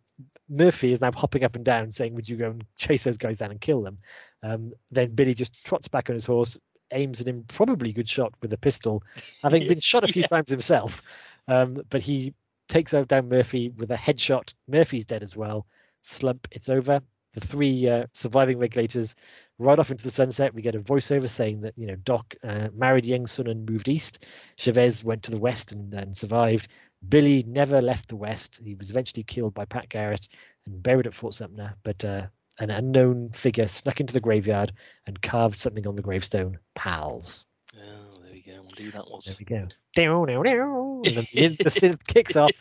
Murphy 0.50 0.92
is 0.92 1.00
now 1.00 1.12
hopping 1.14 1.46
up 1.46 1.56
and 1.56 1.64
down, 1.64 1.94
saying, 1.94 2.16
"Would 2.16 2.28
you 2.28 2.36
go 2.36 2.50
and 2.50 2.66
chase 2.76 3.06
those 3.06 3.18
guys 3.18 3.38
down 3.38 3.52
and 3.52 3.62
kill 3.62 3.82
them?" 3.82 4.00
Um, 4.44 4.74
then 4.92 5.16
Billy 5.16 5.34
just 5.34 5.64
trots 5.64 5.88
back 5.88 6.10
on 6.10 6.16
his 6.16 6.26
horse, 6.26 6.58
aims 6.92 7.22
an 7.22 7.28
him, 7.28 7.46
probably 7.48 7.92
good 7.92 8.10
shot 8.10 8.34
with 8.42 8.54
a 8.54 8.58
pistol, 8.58 9.04
having 9.42 9.68
been 9.68 9.80
shot 9.80 10.04
a 10.04 10.08
few 10.08 10.24
times 10.24 10.50
himself. 10.50 11.02
Um, 11.48 11.82
but 11.90 12.02
he 12.02 12.34
takes 12.68 12.94
out 12.94 13.08
down 13.08 13.30
Murphy 13.30 13.70
with 13.70 13.92
a 13.92 13.96
headshot. 13.96 14.54
Murphy's 14.68 15.06
dead 15.06 15.24
as 15.24 15.36
well. 15.36 15.66
Slump. 16.02 16.48
It's 16.52 16.70
over. 16.70 17.02
The 17.34 17.42
three 17.42 17.88
uh, 17.88 18.08
surviving 18.14 18.58
regulators 18.58 19.16
right 19.60 19.78
off 19.78 19.92
into 19.92 20.04
the 20.04 20.12
sunset. 20.12 20.54
We 20.54 20.62
get 20.62 20.76
a 20.76 20.80
voiceover 20.80 21.30
saying 21.30 21.62
that 21.62 21.74
you 21.78 21.86
know 21.86 21.96
Doc 21.98 22.36
uh, 22.44 22.70
married 22.74 23.06
Yen 23.06 23.28
Sun 23.28 23.48
and 23.48 23.70
moved 23.70 23.88
east. 23.88 24.26
Chavez 24.56 25.04
went 25.04 25.24
to 25.24 25.32
the 25.32 25.38
west 25.38 25.72
and, 25.72 25.94
and 25.94 26.16
survived. 26.16 26.70
Billy 27.08 27.44
never 27.48 27.82
left 27.82 28.10
the 28.10 28.16
west. 28.16 28.60
He 28.64 28.76
was 28.76 28.90
eventually 28.90 29.24
killed 29.24 29.54
by 29.54 29.66
Pat 29.66 29.90
Garrett 29.90 30.28
and 30.66 30.82
buried 30.82 31.08
at 31.08 31.14
Fort 31.14 31.34
Sumner. 31.34 31.76
But 31.84 32.04
uh, 32.04 32.28
an 32.60 32.70
unknown 32.70 33.30
figure 33.30 33.68
snuck 33.68 34.00
into 34.00 34.14
the 34.14 34.20
graveyard 34.20 34.74
and 35.08 35.22
carved 35.22 35.58
something 35.58 35.88
on 35.88 35.96
the 35.96 36.02
gravestone. 36.02 36.60
Pals. 36.76 37.46
Oh, 37.76 38.22
there 38.22 38.32
we 38.32 38.42
go. 38.42 38.62
We'll 38.62 38.70
do 38.72 38.92
that 38.92 39.10
one. 39.10 39.22
There 39.26 39.36
we 39.40 39.46
go. 39.46 39.68
Down, 39.96 40.28
down, 40.28 40.44
down. 40.44 41.02
And 41.06 41.16
then 41.16 41.56
the, 41.58 41.70
synth 41.70 42.04
kicks 42.08 42.36
off 42.36 42.52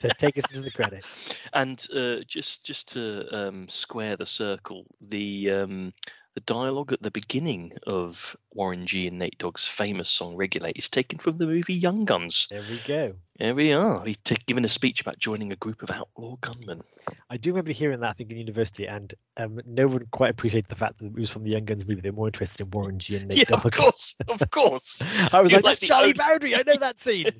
to 0.00 0.08
take 0.18 0.38
us 0.38 0.44
into 0.48 0.62
the 0.62 0.70
credits. 0.70 1.34
And 1.52 1.86
uh, 1.94 2.20
just 2.26 2.64
just 2.64 2.92
to 2.94 3.26
um, 3.30 3.68
square 3.68 4.16
the 4.16 4.26
circle, 4.26 4.86
the 5.00 5.50
um, 5.50 5.92
the 6.34 6.40
dialogue 6.40 6.92
at 6.92 7.02
the 7.02 7.10
beginning 7.10 7.72
of 7.86 8.36
Warren 8.52 8.86
G 8.86 9.06
and 9.06 9.18
Nate 9.18 9.38
Dogg's 9.38 9.66
famous 9.66 10.10
song 10.10 10.34
"Regulate" 10.34 10.76
is 10.76 10.88
taken 10.88 11.18
from 11.18 11.38
the 11.38 11.46
movie 11.46 11.74
Young 11.74 12.04
Guns. 12.04 12.46
There 12.50 12.62
we 12.68 12.78
go. 12.86 13.14
There 13.42 13.56
we 13.56 13.72
are. 13.72 14.04
He's 14.04 14.18
given 14.46 14.64
a 14.64 14.68
speech 14.68 15.00
about 15.00 15.18
joining 15.18 15.50
a 15.50 15.56
group 15.56 15.82
of 15.82 15.90
outlaw 15.90 16.36
gunmen. 16.42 16.80
I 17.28 17.36
do 17.36 17.50
remember 17.50 17.72
hearing 17.72 17.98
that 17.98 18.10
I 18.10 18.12
think 18.12 18.30
in 18.30 18.36
university, 18.38 18.86
and 18.86 19.12
um, 19.36 19.60
no 19.66 19.88
one 19.88 20.06
quite 20.12 20.30
appreciated 20.30 20.68
the 20.68 20.76
fact 20.76 21.00
that 21.00 21.06
it 21.06 21.14
was 21.14 21.28
from 21.28 21.42
the 21.42 21.50
Young 21.50 21.64
Guns 21.64 21.84
movie. 21.84 22.00
They're 22.02 22.12
more 22.12 22.28
interested 22.28 22.60
in 22.60 22.70
Warren 22.70 23.00
G 23.00 23.16
and 23.16 23.26
Nate 23.28 23.50
Yeah, 23.50 23.56
of 23.56 23.68
course, 23.72 24.14
of 24.28 24.48
course. 24.52 25.02
I 25.32 25.40
was 25.40 25.50
like, 25.52 25.64
like 25.64 25.76
that's 25.76 25.80
Charlie 25.80 26.14
only- 26.20 26.38
Bowdre. 26.52 26.56
I 26.56 26.62
know 26.64 26.78
that 26.78 27.00
scene. 27.00 27.32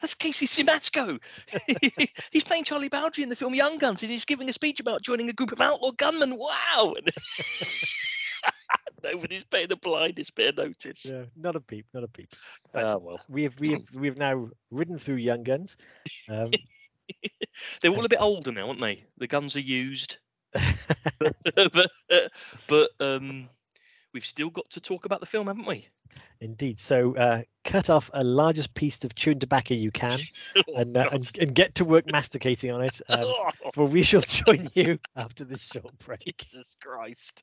That's 0.00 0.14
Casey 0.14 0.46
Siemaszko. 0.46 1.18
he's 2.30 2.42
playing 2.42 2.64
Charlie 2.64 2.88
Bowdre 2.88 3.22
in 3.22 3.28
the 3.28 3.36
film 3.36 3.54
Young 3.54 3.76
Guns, 3.76 4.02
and 4.02 4.10
he's 4.10 4.24
giving 4.24 4.48
a 4.48 4.52
speech 4.54 4.80
about 4.80 5.02
joining 5.02 5.28
a 5.28 5.34
group 5.34 5.52
of 5.52 5.60
outlaw 5.60 5.90
gunmen. 5.90 6.38
Wow! 6.38 6.94
Nobody's 9.12 9.44
paying 9.44 9.68
the 9.68 9.76
blindest 9.76 10.34
bit 10.34 10.50
of 10.50 10.66
notice. 10.66 11.06
yeah, 11.10 11.24
not 11.36 11.56
a 11.56 11.60
peep, 11.60 11.86
not 11.94 12.04
a 12.04 12.08
peep. 12.08 12.32
But 12.72 12.92
Ah, 12.92 12.96
well, 12.96 13.20
we 13.28 13.44
have 13.44 13.58
we 13.60 13.70
have 13.72 13.82
we 13.94 14.08
have 14.08 14.18
now 14.18 14.48
ridden 14.70 14.98
through 14.98 15.16
Young 15.16 15.42
Guns. 15.42 15.76
Um, 16.28 16.50
they're 17.80 17.90
all 17.90 18.04
a 18.04 18.08
bit 18.08 18.20
older 18.20 18.52
now, 18.52 18.68
aren't 18.68 18.80
they? 18.80 19.04
The 19.18 19.26
guns 19.26 19.56
are 19.56 19.60
used, 19.60 20.18
but, 20.52 21.90
uh, 22.10 22.28
but 22.68 22.90
um, 23.00 23.48
we've 24.14 24.24
still 24.24 24.48
got 24.48 24.70
to 24.70 24.80
talk 24.80 25.04
about 25.04 25.20
the 25.20 25.26
film, 25.26 25.48
haven't 25.48 25.66
we? 25.66 25.86
indeed. 26.40 26.78
So 26.78 27.16
uh, 27.16 27.42
cut 27.64 27.90
off 27.90 28.10
a 28.14 28.22
largest 28.22 28.72
piece 28.74 29.02
of 29.04 29.14
chewing 29.14 29.40
tobacco 29.40 29.74
you 29.74 29.90
can, 29.90 30.20
Oh, 30.56 30.76
and, 30.76 30.96
uh, 30.96 31.08
and 31.10 31.30
and 31.40 31.54
get 31.54 31.74
to 31.76 31.84
work 31.84 32.06
masticating 32.10 32.70
on 32.70 32.82
it. 32.82 33.00
Um, 33.08 33.20
Oh, 33.26 33.50
for 33.72 33.86
we 33.86 34.02
shall 34.02 34.20
join 34.20 34.68
you 34.74 34.98
after 35.16 35.44
this 35.44 35.62
short 35.62 35.98
break. 35.98 36.36
Jesus 36.38 36.76
Christ! 36.80 37.42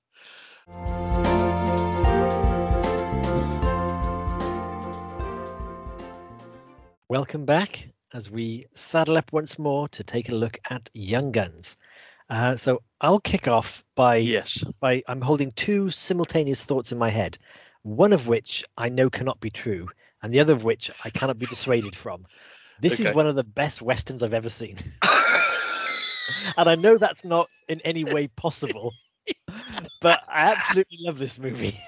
Welcome 7.10 7.46
back 7.46 7.90
as 8.14 8.30
we 8.32 8.66
saddle 8.74 9.18
up 9.18 9.34
once 9.34 9.60
more 9.60 9.88
to 9.90 10.04
take 10.04 10.30
a 10.30 10.36
look 10.36 10.58
at 10.70 10.90
Young 10.94 11.32
Guns. 11.32 11.78
Uh, 12.32 12.56
so 12.56 12.82
I'll 13.02 13.20
kick 13.20 13.50
off 13.50 13.84
by 13.94 14.16
Yes. 14.16 14.64
by 14.80 15.04
I'm 15.10 15.20
holding 15.20 15.52
two 15.52 15.92
simultaneous 15.92 16.66
thoughts 16.66 16.94
in 16.94 16.98
my 16.98 17.10
head, 17.10 17.38
one 17.84 18.14
of 18.14 18.28
which 18.28 18.64
I 18.78 18.88
know 18.88 19.10
cannot 19.10 19.42
be 19.42 19.50
true, 19.50 19.90
and 20.24 20.34
the 20.34 20.40
other 20.40 20.54
of 20.54 20.64
which 20.64 20.90
I 21.04 21.10
cannot 21.10 21.38
be 21.38 21.46
dissuaded 21.46 21.94
from. 21.94 22.26
This 22.80 23.02
is 23.02 23.14
one 23.14 23.28
of 23.28 23.36
the 23.36 23.44
best 23.44 23.82
westerns 23.82 24.24
I've 24.24 24.34
ever 24.34 24.48
seen, 24.48 24.78
and 26.58 26.70
I 26.70 26.76
know 26.76 26.98
that's 26.98 27.26
not 27.26 27.50
in 27.68 27.82
any 27.82 28.06
way 28.06 28.28
possible, 28.28 28.94
but 30.00 30.24
I 30.30 30.52
absolutely 30.52 31.00
love 31.02 31.18
this 31.18 31.38
movie. 31.38 31.76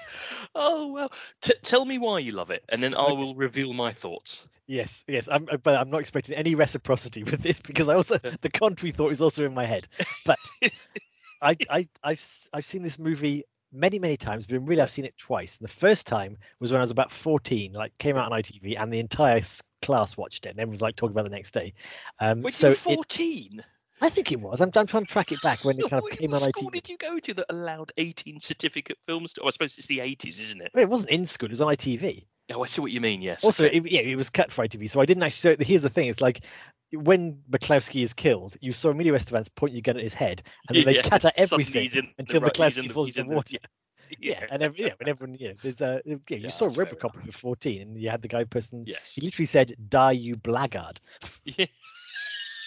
oh 0.56 0.88
well. 0.88 1.12
T- 1.42 1.54
tell 1.62 1.84
me 1.84 1.98
why 1.98 2.18
you 2.18 2.32
love 2.32 2.50
it, 2.50 2.64
and 2.68 2.82
then 2.82 2.94
I 2.94 3.08
Okay. 3.08 3.12
will 3.12 3.34
reveal 3.36 3.72
my 3.72 3.92
thoughts. 3.92 4.46
Yes, 4.66 5.04
yes, 5.08 5.28
I'm, 5.30 5.46
uh, 5.50 5.58
but 5.58 5.78
I'm 5.78 5.90
not 5.90 6.00
expecting 6.00 6.36
any 6.36 6.54
reciprocity 6.54 7.22
with 7.30 7.42
this 7.42 7.60
because 7.60 7.88
I 7.88 7.94
also 7.94 8.18
the 8.40 8.50
contrary 8.50 8.92
thought 8.92 9.12
is 9.12 9.20
also 9.20 9.44
in 9.44 9.54
my 9.54 9.66
head. 9.66 9.88
But 10.24 10.50
I, 11.42 11.58
I, 11.70 11.88
I've 12.02 12.24
I've 12.52 12.66
seen 12.66 12.82
this 12.82 12.98
movie 12.98 13.44
many, 13.72 13.98
many 13.98 14.16
times, 14.16 14.46
but 14.46 14.60
really 14.68 14.82
I've 14.82 14.90
seen 14.90 15.04
it 15.04 15.16
twice. 15.18 15.58
The 15.58 15.68
first 15.68 16.06
time 16.06 16.38
was 16.60 16.72
when 16.72 16.80
I 16.80 16.84
was 16.84 16.90
about 16.92 17.12
14, 17.12 17.72
like 17.74 17.96
came 17.98 18.16
out 18.16 18.26
on 18.32 18.38
ITV, 18.38 18.76
and 18.76 18.92
the 18.92 19.00
entire 19.00 19.42
class 19.82 20.16
watched 20.16 20.46
it, 20.46 20.50
and 20.50 20.60
everyone 20.60 20.72
was 20.72 20.82
like 20.82 20.96
talking 20.96 21.12
about 21.12 21.26
it 21.26 21.30
the 21.30 21.36
next 21.36 21.52
day. 21.54 21.74
Um, 22.20 22.42
When 22.42 22.54
so 22.54 22.72
you 22.74 22.74
fourteen, 22.74 23.64
I 24.04 24.10
think 24.10 24.30
it 24.32 24.40
was. 24.40 24.60
I'm, 24.60 24.70
I'm 24.76 24.86
trying 24.86 25.04
to 25.06 25.10
track 25.12 25.32
it 25.32 25.40
back 25.42 25.64
when 25.64 25.78
it 25.78 25.82
kind 25.90 25.94
of 25.94 26.02
what, 26.02 26.12
came 26.12 26.30
what 26.30 26.42
on 26.42 26.48
school 26.52 26.70
did 26.70 26.88
you 26.88 26.96
go 26.98 27.18
to 27.18 27.34
that 27.34 27.46
allowed 27.48 27.90
eighteen 27.96 28.40
certificate 28.40 28.98
films? 29.04 29.32
To, 29.34 29.42
oh, 29.42 29.46
I 29.48 29.50
suppose 29.50 29.76
it's 29.78 29.86
the 29.86 30.00
eighties, 30.00 30.38
isn't 30.40 30.60
it? 30.60 30.70
Well, 30.74 30.82
it 30.84 30.90
wasn't 30.90 31.10
in 31.10 31.24
school; 31.24 31.46
it 31.46 31.52
was 31.52 31.60
on 31.60 31.72
ITV. 31.74 32.24
Oh, 32.52 32.62
I 32.62 32.66
see 32.66 32.82
what 32.82 32.92
you 32.92 33.00
mean. 33.00 33.22
Yes. 33.22 33.42
Also, 33.42 33.64
okay. 33.64 33.78
it, 33.78 33.90
yeah, 33.90 34.00
it 34.00 34.16
was 34.16 34.28
cut 34.28 34.52
for 34.52 34.66
ITV, 34.66 34.90
so 34.90 35.00
I 35.00 35.06
didn't 35.06 35.22
actually. 35.22 35.56
So 35.56 35.64
here's 35.64 35.82
the 35.82 35.88
thing: 35.88 36.08
it's 36.08 36.20
like 36.20 36.40
when 36.92 37.38
McCloskey 37.50 38.02
is 38.02 38.12
killed, 38.12 38.56
you 38.60 38.72
saw 38.72 38.90
Emilio 38.90 39.14
Estevez 39.14 39.48
point 39.54 39.72
your 39.72 39.80
gun 39.82 39.96
at 39.96 40.02
his 40.02 40.14
head, 40.14 40.42
and 40.68 40.76
then 40.76 40.84
they 40.84 41.02
cut 41.02 41.24
out 41.24 41.32
everything 41.38 41.88
the 41.90 42.02
until 42.18 42.42
ro- 42.42 42.50
he's 42.54 42.76
in 42.76 42.86
the- 42.86 42.92
falls 42.92 43.08
into 43.10 43.20
in 43.22 43.28
the- 43.28 43.34
water. 43.34 43.56
yeah. 43.60 43.66
Yeah, 44.20 44.44
and 44.50 44.62
every, 44.62 44.84
yeah, 44.84 44.92
when 44.98 45.08
everyone, 45.08 45.36
yeah, 45.40 45.54
there's 45.62 45.80
uh, 45.80 45.98
yeah, 46.04 46.16
you 46.28 46.36
Yeah, 46.36 46.50
saw 46.50 46.68
Robocop 46.68 47.16
for 47.24 47.32
14, 47.32 47.80
and 47.82 47.98
you 48.00 48.10
had 48.10 48.20
the 48.22 48.28
guy 48.28 48.44
person. 48.44 48.84
Yes. 48.86 49.12
He 49.14 49.22
literally 49.22 49.46
said, 49.46 49.72
"Die, 49.88 50.12
you 50.12 50.36
blackguard," 50.36 51.00
Yeah. 51.44 51.66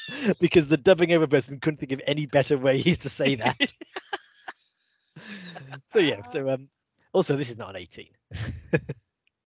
because 0.40 0.68
the 0.68 0.78
dubbing 0.78 1.14
over 1.14 1.28
person 1.28 1.60
couldn't 1.60 1.78
think 1.78 1.92
of 1.92 2.02
any 2.08 2.26
better 2.26 2.58
way 2.58 2.82
to 2.84 3.10
say 3.10 3.36
that. 3.36 3.74
so 5.88 6.00
yeah, 6.00 6.22
so 6.30 6.50
um, 6.50 6.70
also 7.14 7.36
this 7.36 7.50
is 7.50 7.58
not 7.58 7.70
an 7.72 7.76
18. 7.78 8.08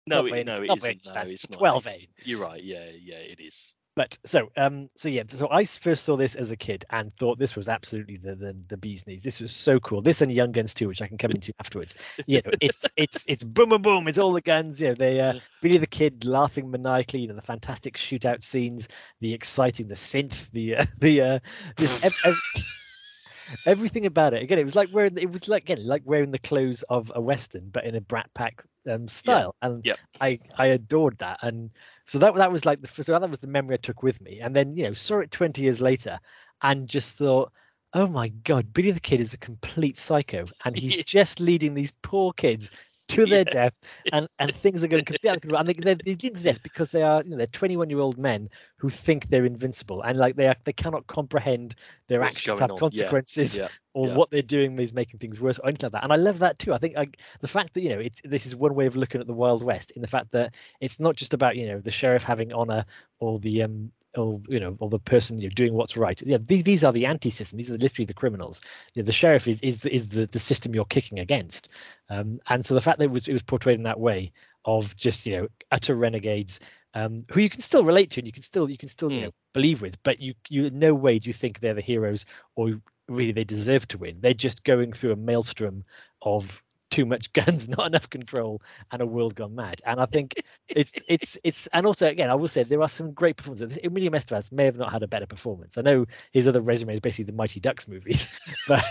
No, 0.08 0.24
Not 0.24 0.38
it, 0.40 0.46
no, 0.46 0.56
it 0.56 0.68
not 0.68 0.78
isn't. 0.78 1.08
No, 1.14 1.22
it's 1.22 1.50
not. 1.50 1.58
12 1.60 1.88
It's- 1.88 2.08
You're 2.24 2.40
right. 2.40 2.64
Yeah, 2.64 2.90
yeah, 3.00 3.18
it 3.18 3.40
is. 3.40 3.74
But 4.00 4.18
so 4.24 4.50
um 4.56 4.90
so 4.96 5.10
yeah 5.10 5.24
so 5.28 5.46
i 5.52 5.66
first 5.66 6.06
saw 6.06 6.16
this 6.16 6.36
as 6.36 6.52
a 6.52 6.56
kid 6.56 6.86
and 6.92 7.14
thought 7.18 7.38
this 7.38 7.58
was 7.58 7.68
absolutely 7.68 8.16
the 8.16 8.34
the, 8.34 8.56
the 8.70 8.78
bee's 8.78 9.06
knees. 9.06 9.24
This 9.24 9.42
was 9.42 9.54
so 9.54 9.78
cool. 9.82 10.02
This 10.02 10.22
and 10.22 10.32
Young 10.32 10.54
Guns 10.54 10.74
too, 10.74 10.88
which 10.88 11.02
I 11.02 11.08
can 11.10 11.18
come 11.18 11.32
into 11.32 11.52
afterwards. 11.60 11.96
You 12.26 12.42
know, 12.46 12.52
it's 12.62 12.86
it's 12.96 13.26
it's 13.28 13.44
boom 13.44 13.68
boom 13.68 13.82
boom. 13.82 14.08
It's 14.08 14.18
all 14.18 14.32
the 14.32 14.40
guns. 14.40 14.80
Yeah, 14.80 14.94
they 14.94 15.20
uh, 15.20 15.34
Billy 15.62 15.80
the 15.80 15.86
Kid 15.86 16.24
laughing 16.24 16.72
maniacally. 16.72 17.20
You 17.20 17.28
know, 17.28 17.34
the 17.34 17.42
fantastic 17.42 17.98
shootout 17.98 18.42
scenes, 18.42 18.88
the 19.20 19.34
exciting, 19.34 19.90
the 19.90 19.96
synth, 19.96 20.50
the 20.52 20.78
uh, 20.78 20.86
the 21.00 21.22
uh, 21.22 21.40
just 21.78 22.06
ev- 22.06 22.16
ev- 22.24 22.42
everything 23.66 24.06
about 24.06 24.34
it. 24.34 24.42
Again, 24.42 24.60
it 24.60 24.64
was 24.64 24.78
like 24.78 24.88
wearing 24.94 25.18
it 25.18 25.30
was 25.30 25.50
like 25.50 25.64
again 25.64 25.86
like 25.86 26.04
wearing 26.06 26.32
the 26.32 26.40
clothes 26.40 26.84
of 26.84 27.12
a 27.16 27.20
western, 27.20 27.68
but 27.70 27.84
in 27.84 27.96
a 27.96 28.02
Brat 28.02 28.30
Pack 28.34 28.64
um, 28.90 29.10
style. 29.10 29.56
And 29.62 29.86
yeah. 29.86 29.96
I 30.22 30.40
I 30.58 30.68
adored 30.68 31.18
that. 31.18 31.40
And 31.42 31.72
so 32.10 32.20
that 32.20 32.36
that 32.36 32.52
was 32.52 32.66
like 32.66 32.82
the 32.82 33.04
so 33.04 33.18
that 33.18 33.30
was 33.30 33.40
the 33.40 33.48
memory 33.48 33.76
I 33.76 33.78
took 33.78 34.04
with 34.04 34.20
me. 34.22 34.40
And 34.42 34.56
then 34.56 34.76
you 34.76 34.84
know 34.84 34.94
saw 34.94 35.20
it 35.20 35.32
twenty 35.32 35.64
years 35.64 35.82
later, 35.82 36.20
and 36.62 36.88
just 36.88 37.18
thought. 37.18 37.52
Oh 37.96 38.06
my 38.06 38.28
God, 38.44 38.72
Billy 38.72 38.92
the 38.92 39.00
Kid 39.00 39.20
is 39.20 39.34
a 39.34 39.38
complete 39.40 39.98
psycho, 39.98 40.46
and 40.64 40.78
he's 40.78 40.98
just 41.06 41.40
leading 41.40 41.74
these 41.74 41.92
poor 42.04 42.32
kids 42.34 42.70
to 43.10 43.26
their 43.28 43.46
Yeah. 43.46 43.52
death, 43.52 43.74
and, 44.14 44.28
and 44.40 44.56
things 44.56 44.84
are 44.84 44.88
going 44.88 45.06
completely 45.06 45.30
out 45.30 45.36
of 45.38 45.42
control. 45.42 45.60
And 45.60 45.70
they, 45.70 45.74
they're, 45.74 45.96
they 46.04 46.16
did 46.16 46.36
this 46.38 46.58
because 46.60 46.92
they 46.92 47.04
are, 47.04 47.24
you 47.24 47.32
know, 47.32 47.38
they're 47.38 47.48
21 47.48 47.90
year 47.90 48.00
old 48.00 48.18
men 48.18 48.50
who 48.78 48.90
think 48.90 49.30
they're 49.30 49.46
invincible, 49.46 50.02
and 50.04 50.18
like 50.18 50.36
they 50.36 50.48
are, 50.48 50.56
they 50.66 50.74
cannot 50.74 51.08
comprehend 51.08 51.76
their 52.08 52.22
What's 52.22 52.38
actions 52.38 52.60
have 52.60 52.72
on, 52.72 52.80
consequences, 52.80 53.58
Yeah. 53.58 53.68
or 53.94 54.08
yeah. 54.08 54.14
what 54.16 54.30
they're 54.32 54.42
doing 54.42 54.80
is 54.80 54.94
making 54.94 55.20
things 55.20 55.40
worse 55.42 55.60
or 55.60 55.68
anything 55.68 55.88
like 55.88 55.94
that. 55.94 56.04
And 56.04 56.14
I 56.14 56.18
love 56.18 56.40
that 56.40 56.60
too. 56.60 56.74
I 56.74 56.78
think 56.78 56.96
like 56.96 57.20
the 57.42 57.48
fact 57.48 57.74
that 57.74 57.82
you 57.82 57.90
know 57.90 58.00
it's 58.00 58.22
this 58.24 58.46
is 58.46 58.56
one 58.56 58.76
way 58.76 58.86
of 58.86 58.96
looking 58.96 59.22
at 59.22 59.28
the 59.28 59.34
Wild 59.34 59.64
West 59.64 59.92
in 59.92 60.02
the 60.02 60.08
fact 60.08 60.32
that 60.32 60.56
it's 60.82 61.00
not 61.00 61.16
just 61.16 61.34
about 61.34 61.56
you 61.56 61.68
know 61.68 61.80
the 61.80 61.92
sheriff 61.92 62.24
having 62.24 62.54
honor 62.54 62.86
or 63.20 63.40
the 63.40 63.64
um 63.64 63.92
or 64.18 64.42
you 64.48 64.60
know 64.60 64.76
or 64.80 64.90
the 64.90 65.00
person 65.00 65.40
you 65.40 65.50
know 65.50 65.54
doing 65.54 65.74
what's 65.74 65.98
right. 65.98 66.22
Yeah, 66.26 66.38
these 66.46 66.64
these 66.64 66.84
are 66.84 66.92
the 66.94 67.06
anti-system. 67.06 67.58
These 67.58 67.72
are 67.72 67.78
literally 67.78 68.06
the 68.06 68.14
criminals. 68.14 68.62
You 68.94 69.04
know, 69.04 69.06
the 69.06 69.12
sheriff 69.12 69.48
is 69.48 69.62
is 69.62 69.80
the, 69.80 69.94
is 69.94 70.10
the 70.10 70.26
the 70.28 70.40
system 70.40 70.74
you're 70.74 70.86
kicking 70.86 71.20
against. 71.20 71.70
Um, 72.10 72.40
and 72.50 72.66
so 72.66 72.74
the 72.74 72.82
fact 72.82 73.00
that 73.00 73.06
it 73.06 73.12
was 73.12 73.28
it 73.28 73.34
was 73.34 73.44
portrayed 73.44 73.78
in 73.78 73.84
that 73.84 74.00
way 74.00 74.32
of 74.66 74.96
just 74.96 75.26
you 75.26 75.38
know 75.38 75.48
utter 75.72 75.96
renegades 75.96 76.60
um, 76.94 77.24
who 77.32 77.40
you 77.42 77.50
can 77.50 77.62
still 77.62 77.84
relate 77.84 78.10
to 78.12 78.20
and 78.20 78.28
you 78.28 78.34
can 78.34 78.42
still 78.44 78.70
you 78.70 78.78
can 78.78 78.90
still 78.90 79.14
you 79.14 79.22
Mm. 79.22 79.26
know 79.26 79.32
believe 79.54 79.82
with, 79.82 80.02
but 80.04 80.20
you 80.20 80.34
you 80.50 80.66
in 80.66 80.80
no 80.80 80.94
way 80.94 81.20
do 81.20 81.30
you 81.30 81.34
think 81.34 81.60
they're 81.60 81.74
the 81.74 81.82
heroes 81.82 82.26
or 82.56 82.82
really 83.08 83.32
they 83.32 83.44
deserve 83.44 83.88
to 83.90 83.98
win. 83.98 84.18
They're 84.22 84.34
just 84.34 84.64
going 84.64 84.94
through 84.94 85.12
a 85.14 85.16
maelstrom 85.16 85.84
of 86.22 86.64
too 86.90 87.06
much 87.06 87.32
guns, 87.34 87.70
not 87.70 87.88
enough 87.88 88.10
control, 88.10 88.62
and 88.92 89.02
a 89.02 89.06
world 89.06 89.36
gone 89.36 89.56
mad. 89.56 89.82
And 89.86 90.00
I 90.00 90.06
think 90.06 90.44
it's 90.68 91.02
it's 91.08 91.38
it's 91.44 91.68
and 91.68 91.86
also 91.86 92.08
again 92.08 92.30
I 92.30 92.36
will 92.36 92.48
say 92.48 92.64
there 92.64 92.82
are 92.82 92.90
some 92.90 93.12
great 93.12 93.38
performances. 93.38 93.80
Emilio 93.84 94.12
Estevez 94.12 94.52
may 94.52 94.66
have 94.66 94.78
not 94.78 94.92
had 94.92 95.04
a 95.04 95.08
better 95.08 95.28
performance. 95.28 95.78
I 95.78 95.82
know 95.82 96.06
his 96.32 96.48
other 96.48 96.62
resume 96.62 96.94
is 96.94 97.00
basically 97.00 97.26
the 97.26 97.38
Mighty 97.38 97.60
Ducks 97.60 97.88
movies, 97.88 98.28
but 98.68 98.84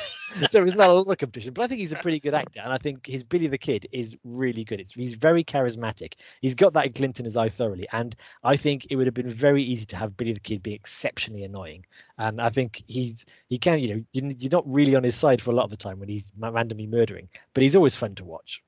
so 0.50 0.62
it's 0.62 0.74
not 0.74 0.90
a 0.90 0.92
lot 0.92 1.08
of 1.08 1.18
competition. 1.18 1.52
But 1.52 1.62
I 1.62 1.66
think 1.68 1.78
he's 1.78 1.92
a 1.92 1.98
pretty 1.98 2.20
good 2.20 2.34
actor, 2.34 2.60
and 2.60 2.72
I 2.72 2.78
think 2.78 3.06
his 3.06 3.22
Billy 3.22 3.46
the 3.46 3.58
Kid 3.58 3.86
is 3.92 4.16
really 4.24 4.64
good. 4.64 4.80
It's 4.80 4.92
he's 4.92 5.14
very 5.14 5.44
charismatic. 5.44 6.14
He's 6.40 6.54
got 6.54 6.72
that 6.74 6.94
glint 6.94 7.18
in 7.18 7.24
his 7.24 7.36
eye 7.36 7.48
thoroughly, 7.48 7.86
and 7.92 8.14
I 8.44 8.56
think 8.56 8.86
it 8.90 8.96
would 8.96 9.06
have 9.06 9.14
been 9.14 9.30
very 9.30 9.62
easy 9.62 9.86
to 9.86 9.96
have 9.96 10.16
Billy 10.16 10.32
the 10.32 10.40
Kid 10.40 10.62
be 10.62 10.74
exceptionally 10.74 11.44
annoying. 11.44 11.84
And 12.18 12.40
I 12.40 12.50
think 12.50 12.82
he's 12.86 13.24
he 13.48 13.58
can 13.58 13.78
you 13.78 13.94
know 13.94 14.04
you're 14.12 14.50
not 14.50 14.72
really 14.72 14.96
on 14.96 15.04
his 15.04 15.16
side 15.16 15.40
for 15.40 15.50
a 15.50 15.54
lot 15.54 15.64
of 15.64 15.70
the 15.70 15.76
time 15.76 15.98
when 16.00 16.08
he's 16.08 16.32
randomly 16.38 16.86
murdering, 16.86 17.28
but 17.54 17.62
he's 17.62 17.76
always 17.76 17.96
fun 17.96 18.14
to 18.16 18.24
watch. 18.24 18.62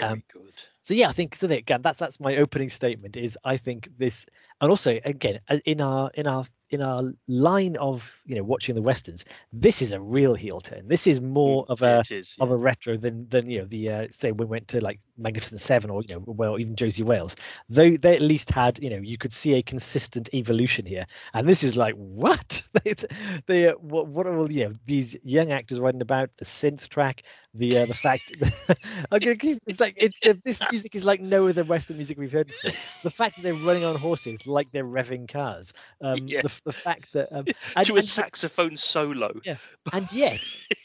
Um, 0.00 0.22
good. 0.32 0.54
So 0.84 0.92
yeah, 0.92 1.08
I 1.08 1.12
think 1.12 1.34
so. 1.34 1.48
Again, 1.48 1.80
that's 1.80 1.98
that's 1.98 2.20
my 2.20 2.36
opening 2.36 2.68
statement. 2.68 3.16
Is 3.16 3.38
I 3.42 3.56
think 3.56 3.88
this, 3.96 4.26
and 4.60 4.68
also 4.68 5.00
again 5.06 5.40
in 5.64 5.80
our 5.80 6.10
in 6.12 6.26
our 6.26 6.44
in 6.68 6.82
our 6.82 7.00
line 7.26 7.76
of 7.76 8.20
you 8.26 8.34
know 8.34 8.42
watching 8.42 8.74
the 8.74 8.82
westerns, 8.82 9.24
this 9.50 9.80
is 9.80 9.92
a 9.92 10.00
real 10.00 10.34
heel 10.34 10.60
turn. 10.60 10.86
This 10.86 11.06
is 11.06 11.22
more 11.22 11.64
mm, 11.64 11.70
of 11.70 11.80
a 11.80 12.02
is, 12.10 12.34
yeah. 12.36 12.44
of 12.44 12.50
a 12.50 12.56
retro 12.56 12.98
than 12.98 13.26
than 13.30 13.48
you 13.48 13.60
know 13.60 13.64
the 13.64 13.90
uh, 13.90 14.06
say 14.10 14.32
we 14.32 14.44
went 14.44 14.68
to 14.68 14.80
like 14.82 15.00
Magnificent 15.16 15.62
Seven 15.62 15.88
or 15.88 16.02
you 16.06 16.16
know 16.16 16.22
well 16.26 16.58
even 16.58 16.76
Josey 16.76 17.02
Wales. 17.02 17.34
Though 17.70 17.96
they 17.96 18.16
at 18.16 18.20
least 18.20 18.50
had 18.50 18.78
you 18.82 18.90
know 18.90 18.98
you 18.98 19.16
could 19.16 19.32
see 19.32 19.54
a 19.54 19.62
consistent 19.62 20.28
evolution 20.34 20.84
here, 20.84 21.06
and 21.32 21.48
this 21.48 21.62
is 21.62 21.78
like 21.78 21.94
what 21.94 22.62
it's 22.84 23.06
they 23.46 23.68
uh, 23.68 23.74
what 23.74 24.08
what 24.08 24.26
are 24.26 24.36
all 24.36 24.52
you 24.52 24.68
know 24.68 24.74
these 24.84 25.16
young 25.24 25.50
actors 25.50 25.80
writing 25.80 26.02
about 26.02 26.36
the 26.36 26.44
synth 26.44 26.88
track, 26.88 27.22
the 27.54 27.78
uh, 27.78 27.86
the 27.86 27.94
fact 27.94 28.32
I'm 29.10 29.20
gonna 29.20 29.36
keep 29.36 29.62
it's 29.66 29.80
like 29.80 29.94
it, 29.96 30.12
this 30.44 30.58
music 30.74 30.96
is 30.96 31.04
like 31.04 31.20
no 31.20 31.46
other 31.46 31.62
Western 31.62 31.96
music 31.96 32.18
we've 32.18 32.32
heard 32.32 32.48
before. 32.48 32.72
The 33.04 33.10
fact 33.10 33.36
that 33.36 33.42
they're 33.42 33.54
running 33.54 33.84
on 33.84 33.94
horses 33.94 34.44
like 34.44 34.72
they're 34.72 34.84
revving 34.84 35.28
cars. 35.28 35.72
Um, 36.00 36.26
yeah. 36.26 36.42
the, 36.42 36.60
the 36.64 36.72
fact 36.72 37.12
that 37.12 37.28
um, 37.30 37.44
and, 37.76 37.86
to 37.86 37.92
a 37.92 37.96
and, 37.96 38.04
saxophone 38.04 38.76
solo. 38.76 39.32
Yeah, 39.44 39.56
and 39.92 40.10
yet, 40.12 40.40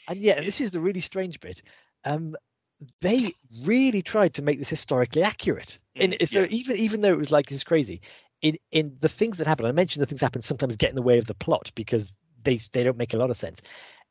and 0.08 0.20
yet, 0.20 0.38
and 0.38 0.46
this 0.46 0.60
is 0.60 0.70
the 0.70 0.78
really 0.78 1.00
strange 1.00 1.40
bit. 1.40 1.60
Um, 2.04 2.36
they 3.00 3.32
really 3.64 4.00
tried 4.00 4.32
to 4.34 4.42
make 4.42 4.60
this 4.60 4.70
historically 4.70 5.24
accurate. 5.24 5.80
In, 5.96 6.12
mm, 6.12 6.28
so 6.28 6.42
yeah. 6.42 6.46
even 6.50 6.76
even 6.76 7.00
though 7.00 7.12
it 7.12 7.18
was 7.18 7.32
like 7.32 7.46
this 7.46 7.56
is 7.56 7.64
crazy, 7.64 8.00
in 8.42 8.56
in 8.70 8.96
the 9.00 9.08
things 9.08 9.38
that 9.38 9.48
happen, 9.48 9.66
I 9.66 9.72
mentioned 9.72 10.02
the 10.02 10.06
things 10.06 10.20
that 10.20 10.26
happen 10.26 10.42
sometimes 10.42 10.76
get 10.76 10.90
in 10.90 10.96
the 10.96 11.02
way 11.02 11.18
of 11.18 11.26
the 11.26 11.34
plot 11.34 11.72
because 11.74 12.14
they 12.44 12.60
they 12.72 12.84
don't 12.84 12.96
make 12.96 13.12
a 13.12 13.18
lot 13.18 13.30
of 13.30 13.36
sense 13.36 13.60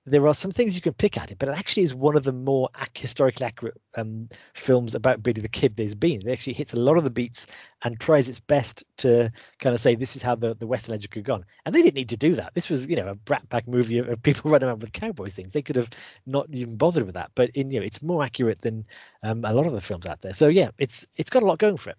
there 0.06 0.26
are 0.28 0.34
some 0.34 0.52
things 0.52 0.76
you 0.76 0.82
can 0.82 0.94
pick 0.94 1.18
at 1.18 1.32
it, 1.32 1.38
but 1.40 1.50
it 1.50 1.58
actually 1.58 1.84
is 1.84 1.94
one 1.94 2.16
of 2.18 2.24
the 2.24 2.32
more 2.34 2.70
ac- 2.80 2.90
historically 2.96 3.46
accurate 3.46 3.80
um, 3.96 4.28
films 4.56 4.96
about 4.96 5.22
Billy 5.22 5.42
the 5.42 5.48
Kid 5.50 5.76
there's 5.76 5.94
been. 5.94 6.28
It 6.28 6.32
actually 6.32 6.54
hits 6.54 6.74
a 6.74 6.80
lot 6.80 6.98
of 6.98 7.04
the 7.04 7.10
beats 7.10 7.46
and 7.84 8.00
tries 8.00 8.28
its 8.30 8.40
best 8.40 8.84
to 8.98 9.32
kind 9.60 9.74
of 9.74 9.80
say 9.80 9.96
this 9.96 10.16
is 10.16 10.22
how 10.24 10.36
the, 10.36 10.56
the 10.56 10.66
Western 10.68 10.94
legend 10.94 11.12
could 11.12 11.20
have 11.22 11.26
gone. 11.28 11.46
And 11.66 11.76
they 11.76 11.82
didn't 11.82 11.96
need 11.96 12.10
to 12.10 12.18
do 12.18 12.34
that. 12.36 12.54
This 12.56 12.70
was, 12.70 12.88
you 12.88 12.96
know, 12.96 13.08
a 13.10 13.16
Brat 13.16 13.48
Pack 13.50 13.68
movie 13.68 14.00
of, 14.00 14.22
people 14.24 14.50
running 14.52 14.68
around 14.68 14.82
with 14.82 14.94
cowboys 14.94 15.36
things. 15.36 15.54
They 15.54 15.62
could 15.62 15.76
have 15.76 15.90
not 16.26 16.48
even 16.52 16.76
bothered 16.78 17.06
with 17.06 17.16
that. 17.16 17.32
But 17.36 17.52
in 17.54 17.72
you 17.72 17.80
know, 17.80 17.86
it's 17.86 18.02
more 18.02 18.24
accurate 18.24 18.62
than 18.62 18.86
um, 19.24 19.46
a 19.46 19.54
lot 19.54 19.68
of 19.68 19.74
the 19.74 19.82
films 19.82 20.06
out 20.06 20.22
there. 20.22 20.34
So 20.34 20.48
yeah, 20.48 20.70
it's 20.80 21.06
it's 21.18 21.30
got 21.30 21.44
a 21.44 21.46
lot 21.46 21.60
going 21.60 21.78
for 21.78 21.92
it. 21.92 21.98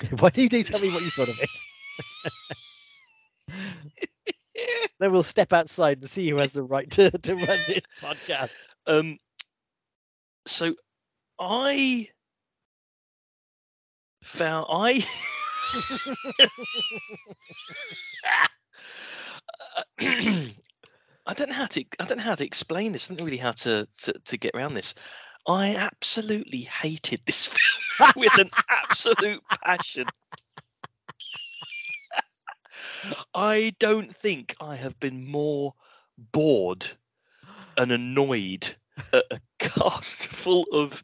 Why 0.18 0.30
do 0.30 0.42
you 0.42 0.48
do 0.48 0.62
tell 0.62 0.80
me 0.80 0.90
what 0.90 1.04
you 1.04 1.10
thought 1.10 1.28
of 1.28 1.38
it? 1.40 1.64
then 5.00 5.12
we'll 5.12 5.22
step 5.22 5.52
outside 5.52 5.98
and 5.98 6.08
see 6.08 6.28
who 6.28 6.36
has 6.36 6.52
the 6.52 6.62
right 6.62 6.90
to, 6.92 7.10
to 7.10 7.34
run 7.34 7.58
this 7.66 7.84
podcast. 8.00 8.50
Um, 8.86 9.18
so 10.46 10.74
I 11.38 12.08
found 14.22 14.66
I. 14.68 15.04
I 21.28 21.34
don't 21.34 21.48
know 21.48 21.54
how 21.54 21.66
to. 21.66 21.84
I 21.98 22.04
don't 22.04 22.18
know 22.18 22.24
how 22.24 22.36
to 22.36 22.44
explain 22.44 22.92
this. 22.92 23.10
I 23.10 23.14
don't 23.14 23.20
know 23.20 23.24
really 23.26 23.36
how 23.36 23.52
to, 23.52 23.88
to 24.02 24.12
to 24.12 24.36
get 24.36 24.54
around 24.54 24.74
this. 24.74 24.94
I 25.48 25.76
absolutely 25.76 26.60
hated 26.60 27.20
this 27.24 27.46
film 27.46 28.12
with 28.16 28.36
an 28.38 28.50
absolute 28.68 29.42
passion. 29.64 30.06
I 33.34 33.74
don't 33.78 34.14
think 34.14 34.54
I 34.60 34.76
have 34.76 34.98
been 35.00 35.26
more 35.26 35.74
bored 36.18 36.86
and 37.76 37.92
annoyed 37.92 38.74
at 39.12 39.24
a 39.30 39.40
cast 39.58 40.28
full 40.28 40.66
of 40.72 41.02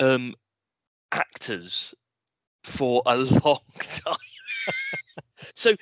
um, 0.00 0.34
actors 1.12 1.94
for 2.64 3.02
a 3.06 3.16
long 3.44 3.60
time. 3.78 4.14
so 5.54 5.74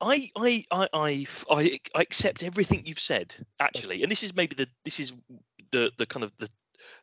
I, 0.00 0.30
I 0.36 0.64
I 0.70 0.88
I 0.92 1.26
I 1.50 1.80
accept 1.94 2.42
everything 2.42 2.84
you've 2.86 2.98
said 2.98 3.34
actually, 3.60 4.02
and 4.02 4.10
this 4.10 4.22
is 4.22 4.34
maybe 4.34 4.54
the 4.54 4.68
this 4.84 5.00
is 5.00 5.12
the 5.72 5.90
the 5.96 6.06
kind 6.06 6.22
of 6.22 6.32
the 6.38 6.48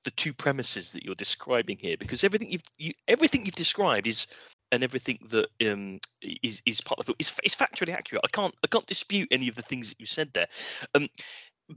the 0.04 0.12
two 0.12 0.34
premises 0.34 0.92
that 0.92 1.04
you're 1.04 1.16
describing 1.16 1.78
here 1.78 1.98
because 1.98 2.24
everything 2.24 2.52
you've 2.52 2.64
you, 2.78 2.94
everything 3.08 3.46
you've 3.46 3.56
described 3.56 4.08
is 4.08 4.28
and 4.74 4.84
everything 4.84 5.20
that 5.30 5.48
um, 5.70 6.00
is 6.42 6.62
is 6.66 6.82
part 6.82 7.00
of 7.00 7.08
it 7.08 7.16
is, 7.20 7.32
is 7.44 7.56
factually 7.56 7.94
accurate. 7.94 8.24
I 8.26 8.28
can't 8.28 8.54
I 8.64 8.68
can't 8.68 8.88
dispute 8.88 9.30
any 9.32 9.48
of 9.48 9.56
the 9.56 9.62
things 9.62 9.90
that 9.90 10.00
you 10.00 10.08
said 10.08 10.32
there, 10.34 10.48
um, 10.96 11.08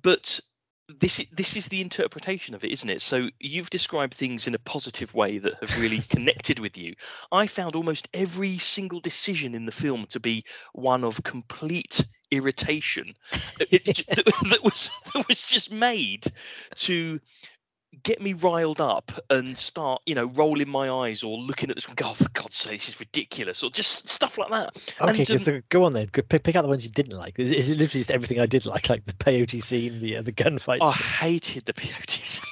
but 0.03 0.40
this 0.88 1.24
this 1.30 1.57
is 1.57 1.68
the 1.68 1.82
interpretation 1.82 2.55
of 2.55 2.64
it, 2.64 2.72
isn't 2.72 2.88
it? 2.88 3.03
So 3.03 3.28
you've 3.38 3.70
described 3.70 4.14
things 4.14 4.47
in 4.47 4.55
a 4.55 4.59
positive 4.59 5.14
way 5.14 5.38
that 5.38 5.55
have 5.61 5.78
really 5.78 5.99
connected 6.09 6.59
with 6.59 6.78
you. 6.78 6.94
I 7.30 7.47
found 7.47 7.76
almost 7.76 8.09
every 8.14 8.57
single 8.57 9.01
decision 9.01 9.55
in 9.55 9.66
the 9.66 9.72
film 9.72 10.07
to 10.07 10.18
be 10.18 10.44
one 10.72 11.05
of 11.05 11.22
complete 11.22 12.07
irritation 12.32 13.14
that, 13.59 13.68
that 13.70 14.61
was 14.64 14.90
that 15.14 15.28
was 15.28 15.47
just 15.47 15.70
made 15.70 16.26
to 16.74 17.20
get 18.03 18.20
me 18.20 18.32
riled 18.34 18.80
up 18.80 19.12
and 19.30 19.57
start, 19.57 20.03
you 20.07 20.14
know, 20.14 20.26
rolling 20.26 20.68
my 20.68 20.90
eyes 20.90 21.22
or 21.22 21.38
looking 21.38 21.70
at 21.70 21.76
this 21.76 21.88
one, 21.88 21.94
go, 21.94 22.09
oh, 22.09 22.14
for 22.14 22.28
God's 22.30 22.57
sake, 22.57 22.80
this 22.80 22.88
is 22.90 23.01
ridiculous, 23.01 23.62
or 23.62 23.70
just 23.70 24.09
stuff 24.09 24.38
like 24.38 24.51
that. 24.51 24.76
Okay, 25.01 25.20
and, 25.20 25.30
um, 25.30 25.38
so 25.38 25.61
go 25.68 25.84
on 25.84 25.92
then. 25.92 26.07
Pick, 26.09 26.42
pick 26.42 26.57
out 26.57 26.62
the 26.62 26.68
ones 26.68 26.84
you 26.84 26.90
didn't 26.90 27.16
like. 27.16 27.38
Is, 27.38 27.51
is, 27.51 27.70
it 27.70 27.78
literally 27.78 28.01
just 28.01 28.11
everything 28.11 28.40
I 28.40 28.47
did 28.47 28.66
like, 28.66 28.88
like 28.88 29.05
the 29.05 29.12
peyote 29.12 29.62
scene, 29.62 30.01
the 30.01 30.16
uh, 30.16 30.22
the 30.22 30.32
gunfight? 30.32 30.78
I 30.80 30.92
hated 30.92 31.66
the 31.66 31.72
peyote 31.72 32.11
scene. 32.26 32.44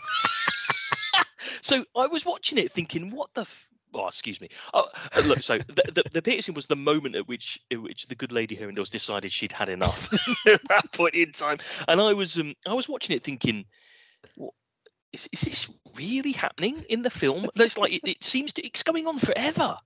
so 1.62 1.84
I 1.96 2.06
was 2.06 2.24
watching 2.24 2.58
it 2.58 2.72
thinking, 2.72 3.10
what 3.10 3.32
the. 3.34 3.42
F- 3.42 3.68
oh, 3.94 4.08
excuse 4.08 4.40
me. 4.40 4.48
Oh, 4.72 4.88
look, 5.24 5.42
so 5.42 5.58
the, 5.58 5.82
the, 5.94 6.20
the 6.20 6.22
peyote 6.22 6.44
scene 6.44 6.54
was 6.54 6.66
the 6.66 6.76
moment 6.76 7.14
at 7.14 7.28
which 7.28 7.60
at 7.70 7.80
which 7.80 8.06
the 8.06 8.14
good 8.14 8.32
lady 8.32 8.54
here 8.54 8.68
indoors 8.68 8.90
decided 8.90 9.32
she'd 9.32 9.52
had 9.52 9.68
enough 9.68 10.12
at 10.46 10.60
that 10.68 10.92
point 10.92 11.14
in 11.14 11.32
time, 11.32 11.58
and 11.88 12.00
I 12.00 12.12
was 12.12 12.38
um 12.38 12.54
I 12.66 12.72
was 12.72 12.88
watching 12.88 13.14
it 13.16 13.22
thinking, 13.22 13.64
what, 14.36 14.54
is, 15.14 15.28
is 15.32 15.40
this 15.42 15.70
really 15.96 16.32
happening 16.32 16.84
in 16.88 17.02
the 17.02 17.10
film? 17.10 17.46
There's 17.54 17.78
like 17.78 17.92
it, 17.92 18.02
it 18.04 18.24
seems 18.24 18.52
to 18.54 18.66
it's 18.66 18.82
going 18.82 19.06
on 19.06 19.18
forever. 19.18 19.76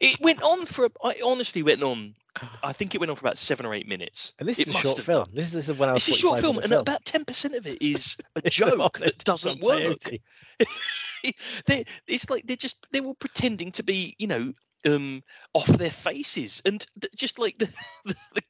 It 0.00 0.18
went 0.20 0.42
on 0.42 0.64
for 0.64 0.88
I 1.04 1.16
honestly 1.22 1.62
went 1.62 1.82
on. 1.82 2.14
I 2.62 2.72
think 2.72 2.94
it 2.94 2.98
went 2.98 3.10
on 3.10 3.16
for 3.16 3.26
about 3.26 3.36
seven 3.36 3.66
or 3.66 3.74
eight 3.74 3.88
minutes. 3.88 4.32
And 4.38 4.48
this 4.48 4.60
it 4.60 4.68
is 4.68 4.76
a 4.76 4.78
short 4.78 5.00
film. 5.00 5.24
Done. 5.24 5.34
This 5.34 5.54
is 5.54 5.70
when 5.72 5.88
I 5.88 5.94
was. 5.94 6.08
It's 6.08 6.16
a 6.16 6.20
short 6.20 6.40
film, 6.40 6.58
and 6.58 6.68
film. 6.68 6.80
about 6.80 7.04
ten 7.04 7.24
percent 7.24 7.54
of 7.54 7.66
it 7.66 7.82
is 7.82 8.16
a 8.36 8.48
joke 8.48 8.98
that 8.98 9.22
doesn't 9.24 9.60
work. 9.60 9.98
they, 11.66 11.84
it's 12.06 12.30
like 12.30 12.46
they're 12.46 12.56
just 12.56 12.86
they're 12.92 13.04
all 13.04 13.14
pretending 13.14 13.72
to 13.72 13.82
be, 13.82 14.14
you 14.18 14.28
know, 14.28 14.52
um, 14.86 15.22
off 15.52 15.66
their 15.66 15.90
faces, 15.90 16.62
and 16.64 16.86
th- 17.00 17.12
just 17.14 17.38
like 17.38 17.58
the, 17.58 17.68
the, 18.04 18.14
the, 18.34 18.42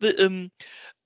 the 0.00 0.26
um 0.26 0.50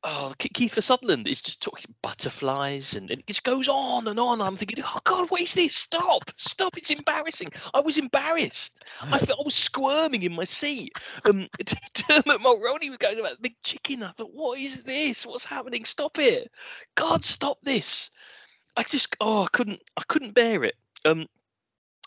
oh, 0.05 0.33
Kiefer 0.39 0.83
Sutherland 0.83 1.27
is 1.27 1.41
just 1.41 1.63
talking 1.63 1.95
butterflies 2.03 2.95
and, 2.95 3.11
and, 3.11 3.21
it 3.21 3.27
just 3.27 3.43
goes 3.43 3.69
on 3.69 4.07
and 4.07 4.21
on. 4.21 4.41
I'm 4.41 4.55
thinking, 4.55 4.85
oh 4.87 5.01
God, 5.05 5.31
what 5.31 5.41
is 5.41 5.55
this? 5.55 5.75
Stop, 5.75 6.31
stop! 6.37 6.77
It's 6.77 6.91
embarrassing. 6.91 7.51
I 7.73 7.81
was 7.81 7.99
embarrassed. 7.99 8.85
I 9.03 9.19
felt 9.19 9.41
I 9.41 9.45
was 9.45 9.55
squirming 9.55 10.23
in 10.23 10.35
my 10.35 10.45
seat. 10.45 10.93
Um, 11.25 11.49
Dermot 11.95 12.41
Mulroney 12.41 12.91
was 12.91 12.99
going 12.99 13.19
about 13.19 13.37
the 13.37 13.43
big 13.43 13.57
chicken. 13.63 14.03
I 14.03 14.13
thought, 14.13 14.35
what 14.35 14.59
is 14.59 14.83
this? 14.83 15.27
What's 15.27 15.47
happening? 15.47 15.85
Stop 15.85 16.19
it! 16.19 16.51
God, 16.95 17.25
stop 17.25 17.59
this! 17.63 18.11
I 18.77 18.83
just, 18.83 19.17
oh, 19.21 19.45
I 19.45 19.49
couldn't, 19.53 19.81
I 19.97 20.03
couldn't 20.09 20.35
bear 20.35 20.65
it. 20.65 20.75
Um, 21.05 21.27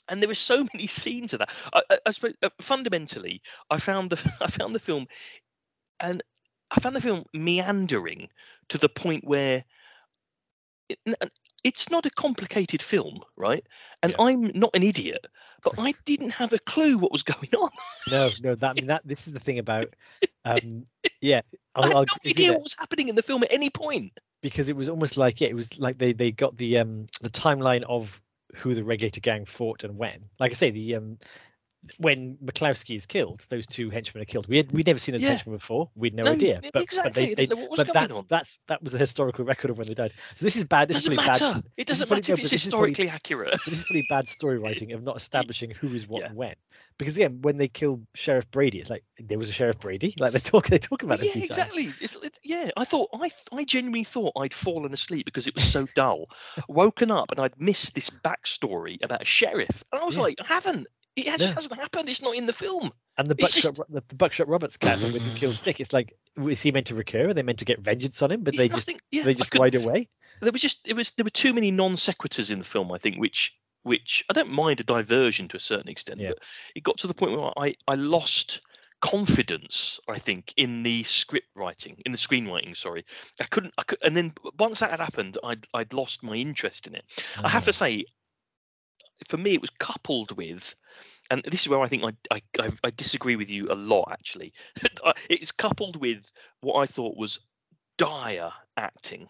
and 0.10 0.22
there 0.22 0.30
were 0.30 0.36
so 0.36 0.68
many 0.74 0.88
scenes 0.88 1.34
of 1.34 1.40
that. 1.40 1.50
I, 1.74 1.82
I, 1.90 1.98
I 2.06 2.12
suppose 2.12 2.36
uh, 2.44 2.50
fundamentally, 2.62 3.42
I 3.72 3.78
found 3.78 4.12
the 4.12 4.34
I 4.42 4.48
found 4.48 4.76
the 4.76 4.80
film 4.80 5.08
and 6.00 6.22
I 6.72 6.80
found 6.80 6.96
the 6.96 7.02
film 7.02 7.26
meandering 7.34 8.30
to 8.70 8.78
the 8.78 8.90
point 8.90 9.24
where 9.24 9.64
it, 10.90 11.00
it's 11.64 11.90
not 11.90 12.06
a 12.06 12.10
complicated 12.10 12.82
film, 12.82 13.22
right? 13.38 13.66
And 14.04 14.14
yeah. 14.14 14.26
I'm 14.26 14.52
not 14.54 14.72
an 14.74 14.84
idiot, 14.84 15.28
but 15.64 15.74
I 15.78 15.94
didn't 16.06 16.32
have 16.32 16.54
a 16.54 16.60
clue 16.60 16.98
what 16.98 17.12
was 17.12 17.24
going 17.24 17.54
on. 17.58 17.70
no, 18.10 18.30
no, 18.44 18.56
that 18.56 18.72
I 18.72 18.74
mean 18.74 18.88
that 18.88 19.02
this 19.06 19.28
is 19.28 19.34
the 19.34 19.40
thing 19.40 19.60
about, 19.60 19.94
um, 20.46 20.86
yeah, 21.22 21.42
I'll, 21.76 21.84
I 21.84 21.88
had 21.88 21.96
I'll 21.96 22.06
no 22.26 22.30
idea 22.30 22.54
what 22.54 22.64
was 22.64 22.76
happening 22.78 23.10
in 23.10 23.16
the 23.16 23.24
film 23.24 23.44
at 23.44 23.52
any 23.52 23.70
point 23.70 24.14
because 24.42 24.70
it 24.70 24.76
was 24.76 24.90
almost 24.90 25.18
like 25.18 25.42
yeah, 25.42 25.48
it 25.48 25.56
was 25.56 25.78
like 25.80 25.98
they 25.98 26.14
they 26.14 26.32
got 26.32 26.58
the 26.58 26.78
um 26.78 27.08
the 27.22 27.30
timeline 27.30 27.84
of 27.84 28.22
who 28.56 28.74
the 28.74 28.84
regulator 28.84 29.20
gang 29.20 29.46
fought 29.46 29.84
and 29.84 29.98
when. 29.98 30.24
Like 30.40 30.52
I 30.52 30.56
say, 30.56 30.72
the 30.72 30.96
um 30.96 31.18
when 31.98 32.38
McCloskey 32.44 32.96
is 32.96 33.06
killed, 33.06 33.46
those 33.50 33.66
two 33.68 33.90
henchmen 33.90 34.22
are 34.22 34.26
killed. 34.26 34.48
We 34.48 34.58
had 34.58 34.72
we'd 34.72 34.86
never 34.88 35.00
seen 35.00 35.14
those 35.14 35.22
Yeah. 35.22 35.30
henchmen 35.30 35.56
before. 35.56 35.90
We'd 35.96 36.14
no, 36.14 36.24
No, 36.24 36.32
idea. 36.34 36.62
But, 36.74 36.82
exactly, 36.84 37.10
but 37.10 37.14
they, 37.16 37.26
they 37.30 37.36
didn't 37.36 37.58
know 37.58 37.62
what 37.64 37.72
was 37.72 37.78
but 37.84 37.94
that's 37.94 38.18
on. 38.18 38.26
that's 38.30 38.58
that 38.68 38.84
was 38.84 38.94
a 38.94 38.98
historical 38.98 39.46
record 39.46 39.70
of 39.72 39.78
when 39.78 39.88
they 39.88 39.94
died. 39.94 40.14
So 40.36 40.46
this 40.46 40.56
is 40.56 40.64
bad. 40.64 40.88
This 40.90 40.98
doesn't 40.98 41.14
is 41.14 41.18
matter. 41.26 41.54
bad. 41.56 41.64
It 41.78 41.88
doesn't 41.88 42.10
matter 42.10 42.34
if 42.34 42.40
it's 42.40 42.50
this 42.50 42.66
is 42.66 42.70
probably- 42.72 42.90
historically 42.92 43.10
accurate. 43.10 43.58
This 43.66 43.80
is 43.80 43.84
pretty 43.86 44.06
bad 44.10 44.28
story 44.28 44.58
writing 44.60 44.92
of 44.94 45.04
not 45.04 45.16
establishing 45.18 45.72
who 45.72 45.88
is 45.94 46.08
what 46.08 46.22
Yeah. 46.22 46.28
and 46.28 46.36
when. 46.36 46.56
Because 46.98 47.16
again, 47.16 47.42
when 47.44 47.58
they 47.58 47.68
kill 47.68 48.02
Sheriff 48.16 48.50
Brady, 48.50 48.80
it's 48.80 48.90
like 48.90 49.04
there 49.20 49.38
was 49.38 49.50
a 49.50 49.52
Sheriff 49.52 49.80
Brady. 49.80 50.16
Like 50.20 50.34
they 50.34 50.40
talk, 50.40 50.68
they 50.68 50.80
talk 50.80 51.04
about 51.04 51.20
it 51.22 51.36
a 51.36 51.38
yeah, 51.38 51.44
exactly. 51.46 51.94
It's, 52.02 52.18
yeah, 52.44 52.72
I 52.76 52.86
thought 52.86 53.10
I 53.14 53.30
I 53.52 53.64
genuinely 53.66 54.04
thought 54.04 54.34
I'd 54.36 54.54
fallen 54.54 54.92
asleep 54.94 55.26
because 55.26 55.46
it 55.48 55.54
was 55.54 55.64
so 55.64 55.88
dull. 55.96 56.26
Woken 56.68 57.12
up 57.12 57.30
and 57.32 57.40
I'd 57.40 57.60
missed 57.60 57.94
this 57.94 58.10
backstory 58.10 58.98
about 59.04 59.22
a 59.22 59.26
sheriff, 59.26 59.84
and 59.92 60.02
I 60.02 60.06
was 60.06 60.18
Yeah. 60.18 60.24
like, 60.24 60.38
I 60.42 60.46
haven't. 60.48 60.88
It 61.18 61.26
just 61.26 61.40
Yeah. 61.40 61.54
hasn't 61.56 61.80
happened. 61.80 62.10
It's 62.10 62.22
not 62.22 62.36
in 62.36 62.46
the 62.46 62.54
film. 62.54 62.92
And 63.18 63.28
the 63.28 63.36
It's 63.40 63.54
just- 63.56 63.66
buckshot, 63.66 63.92
the, 63.92 64.04
the 64.08 64.16
buckshot 64.16 64.48
Roberts 64.48 64.78
character 64.78 65.08
when 65.12 65.22
he 65.22 65.40
kills 65.40 65.60
Dick, 65.60 65.80
it's 65.82 65.92
like, 65.92 66.14
is 66.48 66.62
he 66.62 66.72
meant 66.72 66.88
to 66.88 66.96
recur? 66.96 67.30
Are 67.30 67.34
they 67.34 67.42
meant 67.44 67.60
to 67.60 67.66
get 67.66 67.80
vengeance 67.80 68.22
on 68.22 68.32
him? 68.32 68.44
But 68.44 68.56
they 68.56 68.70
just 68.70 68.86
think- 68.86 69.02
yeah, 69.12 69.24
they 69.24 69.34
just 69.34 69.54
ride 69.58 69.76
away. 69.76 70.08
there 70.42 70.52
was 70.52 70.62
just 70.62 70.88
it 70.88 70.96
was 70.96 71.12
there 71.12 71.24
were 71.24 71.32
too 71.32 71.54
many 71.54 71.72
non 71.72 71.96
sequiturs 71.96 72.52
in 72.52 72.60
the 72.60 72.66
film. 72.66 72.92
I 72.92 73.00
think 73.00 73.18
which 73.18 73.58
which 73.84 74.24
I 74.30 74.34
don't 74.34 74.50
mind 74.52 74.80
a 74.80 74.84
diversion 74.84 75.48
to 75.48 75.58
a 75.58 75.60
certain 75.62 75.88
extent, 75.90 76.20
Yeah. 76.20 76.30
but 76.30 76.40
it 76.76 76.84
got 76.84 76.98
to 77.00 77.08
the 77.08 77.14
point 77.16 77.32
where 77.32 77.52
I 77.58 77.74
I 77.88 77.96
lost 77.96 78.62
confidence 79.00 80.00
i 80.10 80.18
think 80.18 80.52
in 80.58 80.82
the 80.82 81.04
script 81.04 81.46
writing 81.56 81.96
in 82.08 82.12
the 82.12 82.18
screenwriting 82.18 82.76
sorry 82.76 83.06
i 83.40 83.44
couldn't 83.44 83.72
i 83.78 83.84
could 83.84 84.00
and 84.04 84.18
then 84.18 84.34
once 84.58 84.80
that 84.80 84.90
had 84.90 85.00
happened 85.00 85.38
i'd 85.44 85.68
i'd 85.76 85.94
lost 85.94 86.24
my 86.24 86.34
interest 86.34 86.88
in 86.88 86.96
it 86.96 87.06
I 87.44 87.48
have 87.48 87.64
to 87.66 87.70
ah. 87.70 87.74
say, 87.74 88.06
for 89.28 89.38
me, 89.38 89.54
it 89.54 89.62
was 89.62 89.70
coupled 89.70 90.36
with, 90.38 90.76
and 91.32 91.44
this 91.44 91.62
is 91.62 91.70
where 91.70 91.82
I 91.82 91.88
think 91.88 92.04
I 92.04 92.42
I, 92.60 92.72
I, 92.84 92.90
disagree 92.92 93.36
with 93.36 93.50
you 93.50 93.68
a 93.72 93.76
lot. 93.76 94.10
Actually, 94.12 94.54
it's 95.30 95.52
coupled 95.52 95.96
with 95.98 96.32
what 96.62 96.76
I 96.76 96.86
thought 96.86 97.18
was 97.18 97.40
dire 97.98 98.52
acting, 98.78 99.30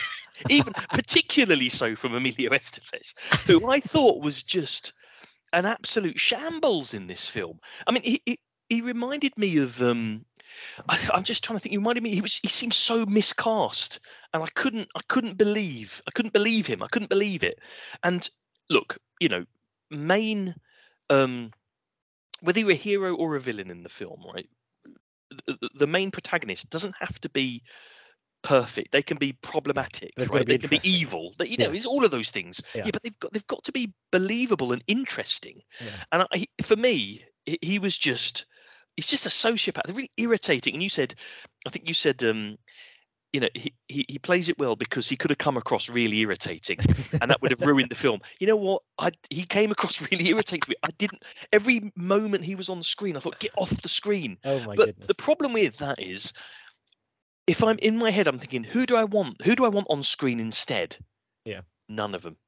even 0.50 0.72
particularly 0.94 1.68
so 1.68 1.94
from 1.96 2.14
Emilio 2.14 2.50
Estevez, 2.52 3.14
who 3.46 3.70
I 3.70 3.80
thought 3.80 4.22
was 4.22 4.42
just 4.42 4.94
an 5.52 5.66
absolute 5.66 6.18
shambles 6.18 6.94
in 6.94 7.06
this 7.06 7.28
film. 7.28 7.60
I 7.86 7.92
mean, 7.92 8.02
he 8.02 8.22
he, 8.24 8.38
he 8.68 8.80
reminded 8.80 9.36
me 9.36 9.58
of. 9.58 9.82
Um, 9.82 10.24
I, 10.88 10.98
I'm 11.12 11.24
just 11.24 11.44
trying 11.44 11.58
to 11.58 11.60
think. 11.60 11.72
He 11.72 11.78
reminded 11.78 12.02
me. 12.02 12.14
He 12.14 12.20
was. 12.20 12.38
He 12.42 12.48
seemed 12.48 12.74
so 12.74 13.04
miscast, 13.04 14.00
and 14.32 14.42
I 14.42 14.48
couldn't. 14.54 14.88
I 14.96 15.00
couldn't 15.08 15.36
believe. 15.36 16.00
I 16.06 16.10
couldn't 16.12 16.32
believe 16.32 16.66
him. 16.66 16.82
I 16.82 16.88
couldn't 16.88 17.10
believe 17.10 17.44
it. 17.44 17.58
And 18.02 18.28
look, 18.70 18.98
you 19.20 19.28
know, 19.28 19.44
main. 19.90 20.54
Um, 21.10 21.52
whether 22.40 22.60
you're 22.60 22.72
a 22.72 22.74
hero 22.74 23.14
or 23.14 23.36
a 23.36 23.40
villain 23.40 23.70
in 23.70 23.82
the 23.82 23.88
film, 23.88 24.22
right? 24.34 24.48
The, 25.46 25.70
the- 25.74 25.86
main 25.86 26.10
protagonist 26.10 26.68
doesn't 26.70 26.94
have 27.00 27.18
to 27.20 27.28
be 27.28 27.62
perfect. 28.42 28.92
They 28.92 29.02
can 29.02 29.16
be 29.16 29.32
problematic, 29.32 30.12
They've 30.16 30.30
right? 30.30 30.46
be 30.46 30.56
They 30.56 30.58
can 30.58 30.70
be 30.70 30.80
evil. 30.88 31.34
They, 31.38 31.46
you 31.48 31.56
know, 31.56 31.66
Yeah. 31.70 31.72
it's 31.76 31.86
all 31.86 32.04
of 32.04 32.10
those 32.10 32.30
things. 32.30 32.60
Yeah. 32.74 32.82
Yeah. 32.84 32.90
but 32.92 33.02
they've 33.02 33.18
got 33.18 33.32
they've 33.32 33.46
got 33.46 33.64
to 33.64 33.72
be 33.72 33.92
believable 34.12 34.72
and 34.72 34.82
interesting. 34.86 35.62
Yeah. 35.80 35.90
And 36.12 36.26
I, 36.32 36.46
for 36.62 36.76
me, 36.76 37.24
he, 37.44 37.58
he 37.62 37.78
was 37.78 37.96
just 37.96 38.46
he's 38.96 39.06
just 39.06 39.26
a 39.26 39.30
sociopath, 39.30 39.82
They're 39.86 39.94
really 39.96 40.12
irritating. 40.16 40.74
And 40.74 40.82
you 40.82 40.88
said, 40.88 41.14
I 41.66 41.70
think 41.70 41.88
you 41.88 41.94
said, 41.94 42.22
um, 42.24 42.56
you 43.36 43.40
know, 43.40 43.48
he, 43.52 43.74
he 43.86 44.06
he 44.08 44.18
plays 44.18 44.48
it 44.48 44.58
well 44.58 44.76
because 44.76 45.06
he 45.06 45.14
could 45.14 45.30
have 45.30 45.36
come 45.36 45.58
across 45.58 45.90
really 45.90 46.20
irritating, 46.20 46.78
and 47.20 47.30
that 47.30 47.42
would 47.42 47.50
have 47.50 47.60
ruined 47.60 47.90
the 47.90 47.94
film. 47.94 48.22
You 48.40 48.46
know 48.46 48.56
what? 48.56 48.80
I 48.98 49.10
he 49.28 49.42
came 49.42 49.70
across 49.70 50.00
really 50.10 50.26
irritating 50.30 50.62
to 50.62 50.70
me. 50.70 50.76
I 50.82 50.88
didn't. 50.96 51.22
Every 51.52 51.92
moment 51.96 52.44
he 52.44 52.54
was 52.54 52.70
on 52.70 52.82
screen, 52.82 53.14
I 53.14 53.20
thought, 53.20 53.38
get 53.38 53.52
off 53.58 53.82
the 53.82 53.90
screen. 53.90 54.38
Oh 54.46 54.60
my 54.60 54.74
but 54.74 54.86
goodness. 54.86 55.06
the 55.06 55.14
problem 55.14 55.52
with 55.52 55.76
that 55.78 56.00
is, 56.00 56.32
if 57.46 57.62
I'm 57.62 57.78
in 57.80 57.98
my 57.98 58.10
head, 58.10 58.26
I'm 58.26 58.38
thinking, 58.38 58.64
who 58.64 58.86
do 58.86 58.96
I 58.96 59.04
want? 59.04 59.42
Who 59.42 59.54
do 59.54 59.66
I 59.66 59.68
want 59.68 59.88
on 59.90 60.02
screen 60.02 60.40
instead? 60.40 60.96
Yeah. 61.44 61.60
None 61.90 62.14
of 62.14 62.22
them. 62.22 62.38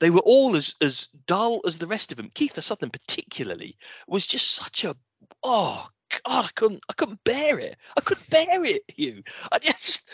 They 0.00 0.10
were 0.10 0.22
all 0.24 0.56
as 0.56 0.74
as 0.80 1.06
dull 1.26 1.60
as 1.64 1.78
the 1.78 1.86
rest 1.86 2.10
of 2.10 2.16
them. 2.16 2.30
Kiefer 2.30 2.64
Sutherland, 2.64 2.94
particularly, 2.94 3.76
was 4.08 4.26
just 4.26 4.50
such 4.50 4.82
a 4.82 4.96
oh 5.44 5.86
god, 6.24 6.44
I 6.44 6.50
couldn't 6.54 6.82
I 6.88 6.92
couldn't 6.94 7.22
bear 7.24 7.58
it. 7.58 7.76
I 7.96 8.00
couldn't 8.00 8.30
bear 8.30 8.64
it, 8.64 8.82
Hugh. 8.88 9.22
I 9.50 9.58
just 9.58 10.08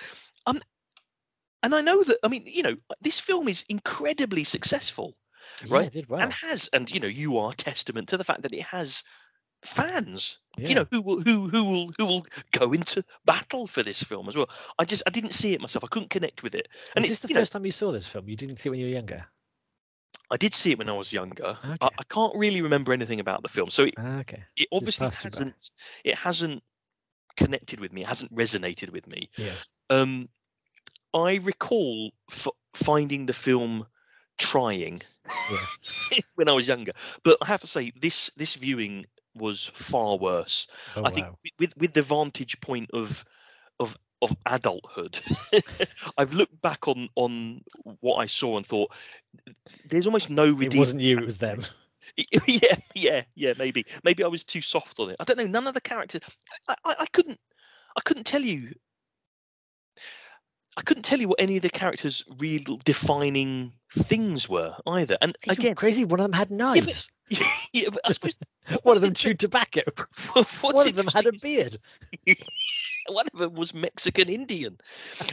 um 0.46 0.61
and 1.62 1.74
I 1.74 1.80
know 1.80 2.03
that 2.03 2.18
I 2.22 2.28
mean, 2.28 2.44
you 2.46 2.62
know, 2.62 2.76
this 3.01 3.18
film 3.20 3.49
is 3.49 3.64
incredibly 3.68 4.44
successful 4.44 5.16
yeah, 5.64 5.74
right? 5.74 5.86
it 5.86 5.92
did 5.92 6.09
well. 6.09 6.20
and 6.20 6.32
has 6.32 6.68
and 6.72 6.90
you 6.90 7.01
know, 7.01 7.09
you 7.09 7.38
are 7.38 7.53
testament 7.53 8.09
to 8.09 8.16
the 8.16 8.24
fact 8.24 8.42
that 8.42 8.55
it 8.55 8.62
has 8.62 9.03
fans 9.64 10.38
yeah. 10.57 10.68
you 10.68 10.74
know 10.76 10.86
who 10.92 11.03
will 11.03 11.20
who 11.20 11.49
who 11.49 11.64
will 11.64 11.90
who 11.99 12.07
will 12.07 12.26
go 12.53 12.72
into 12.72 13.05
battle 13.24 13.66
for 13.66 13.82
this 13.82 14.01
film 14.01 14.28
as 14.28 14.36
well 14.36 14.49
i 14.78 14.84
just 14.84 15.03
i 15.05 15.11
didn't 15.11 15.32
see 15.32 15.53
it 15.53 15.61
myself 15.61 15.82
i 15.82 15.88
couldn't 15.88 16.11
connect 16.11 16.44
with 16.44 16.55
it 16.55 16.68
and 16.94 17.03
Was 17.03 17.11
it's 17.11 17.20
this 17.20 17.20
the 17.22 17.28
you 17.30 17.34
know, 17.34 17.40
first 17.40 17.53
time 17.53 17.64
you 17.64 17.72
saw 17.72 17.90
this 17.90 18.07
film? 18.07 18.28
You 18.28 18.36
didn't 18.36 18.59
see 18.59 18.68
it 18.68 18.70
when 18.70 18.78
you 18.80 18.86
were 18.86 18.92
younger. 18.92 19.26
I 20.31 20.37
did 20.37 20.55
see 20.55 20.72
it 20.72 20.79
when 20.79 20.89
i 20.89 20.93
was 20.93 21.12
younger 21.12 21.57
I, 21.62 21.72
Okay. 21.74 21.89
I 21.99 22.03
can't 22.09 22.35
really 22.37 22.62
remember 22.62 22.93
anything 22.93 23.20
about 23.20 23.43
the 23.43 23.49
film 23.49 23.70
so 23.70 23.85
it, 23.85 23.95
Ah, 23.99 24.18
okay. 24.20 24.45
it 24.57 24.68
obviously 24.72 25.07
passed 25.07 25.24
you 25.24 25.31
by. 25.31 25.35
hasn't 25.35 25.70
it 26.05 26.14
hasn't 26.16 26.62
connected 27.37 27.81
with 27.81 27.93
me 27.93 28.03
it 28.03 28.07
hasn't 28.09 28.35
resonated 28.35 28.91
with 28.91 29.07
me 29.07 29.31
Yeah. 29.37 29.53
um 29.91 30.29
i 31.14 31.37
recall 31.37 32.11
f- 32.31 32.49
finding 32.74 33.26
the 33.26 33.33
film 33.33 33.87
trying 34.39 35.01
Yeah. 35.51 36.18
when 36.35 36.49
i 36.49 36.53
was 36.53 36.68
younger 36.68 36.93
but 37.22 37.39
i 37.43 37.47
have 37.47 37.61
to 37.61 37.66
say 37.66 37.93
this 38.01 38.31
this 38.37 38.55
viewing 38.55 39.07
was 39.35 39.64
far 39.74 40.16
worse 40.16 40.66
Oh, 40.97 41.05
I 41.05 41.11
think 41.11 41.26
wow. 41.26 41.39
wi- 41.45 41.53
with 41.59 41.76
with 41.76 41.93
the 41.93 42.03
vantage 42.03 42.61
point 42.61 42.91
of 42.93 43.24
of 43.79 43.97
of 44.22 44.34
adulthood, 44.46 45.20
I've 46.18 46.32
looked 46.32 46.60
back 46.60 46.88
on 46.88 47.08
on 47.14 47.62
what 48.00 48.16
I 48.16 48.26
saw 48.26 48.56
and 48.56 48.66
thought 48.66 48.92
there's 49.88 50.06
almost 50.06 50.30
no 50.30 50.46
redemption 50.46 50.76
it 50.76 50.78
wasn't 50.78 51.02
you. 51.02 51.18
It 51.18 51.24
was 51.24 51.38
them. 51.38 51.60
yeah, 52.46 52.76
yeah, 52.94 53.22
yeah. 53.34 53.52
Maybe 53.58 53.84
maybe 54.02 54.24
I 54.24 54.28
was 54.28 54.44
too 54.44 54.60
soft 54.60 54.98
on 54.98 55.10
it. 55.10 55.16
I 55.20 55.24
don't 55.24 55.36
know. 55.36 55.46
None 55.46 55.66
of 55.66 55.74
the 55.74 55.80
characters. 55.80 56.22
I, 56.66 56.74
I, 56.84 56.96
I 57.00 57.06
couldn't. 57.12 57.38
I 57.96 58.00
couldn't 58.00 58.24
tell 58.24 58.42
you. 58.42 58.74
I 60.79 60.83
couldn't 60.83 61.03
tell 61.03 61.18
you 61.18 61.26
what 61.26 61.41
any 61.41 61.57
of 61.57 61.62
the 61.62 61.70
characters' 61.70 62.24
real 62.39 62.79
defining 62.85 63.72
things 63.91 64.49
were 64.49 64.76
either. 64.87 65.18
And 65.20 65.37
Are 65.49 65.53
again, 65.53 65.74
crazy. 65.74 66.05
One 66.05 66.20
of 66.20 66.24
them 66.24 66.33
had 66.33 66.53
knives. 66.53 67.11
yeah, 67.72 67.89
but 67.93 68.01
I 68.05 68.12
suppose 68.12 68.39
One 68.85 68.95
of 68.97 69.03
them 69.03 69.12
chewed 69.12 69.41
tobacco. 69.41 69.83
One 70.61 70.89
of 70.89 70.95
them 70.95 71.09
had 71.09 71.26
a 71.26 71.33
beard. 71.33 71.79
one 73.09 73.26
of 73.35 73.41
them 73.41 73.55
was 73.55 73.74
Mexican 73.74 74.29
Indian. 74.29 74.79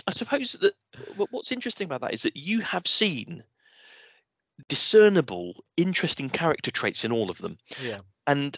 I 0.07 0.11
suppose 0.11 0.53
that 0.53 0.73
wh- 1.15 1.31
what's 1.31 1.51
interesting 1.51 1.85
about 1.85 2.01
that 2.01 2.15
is 2.15 2.23
that 2.23 2.35
you 2.35 2.61
have 2.61 2.87
seen 2.87 3.43
discernible, 4.67 5.63
interesting 5.77 6.29
character 6.29 6.71
traits 6.71 7.05
in 7.05 7.11
all 7.11 7.29
of 7.29 7.37
them. 7.37 7.59
Yeah. 7.83 7.99
And 8.25 8.57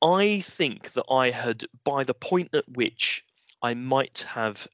I 0.00 0.40
think 0.40 0.92
that 0.92 1.04
I 1.10 1.28
had, 1.28 1.66
by 1.84 2.04
the 2.04 2.14
point 2.14 2.54
at 2.54 2.64
which 2.68 3.22
I 3.60 3.74
might 3.74 4.24
have 4.28 4.66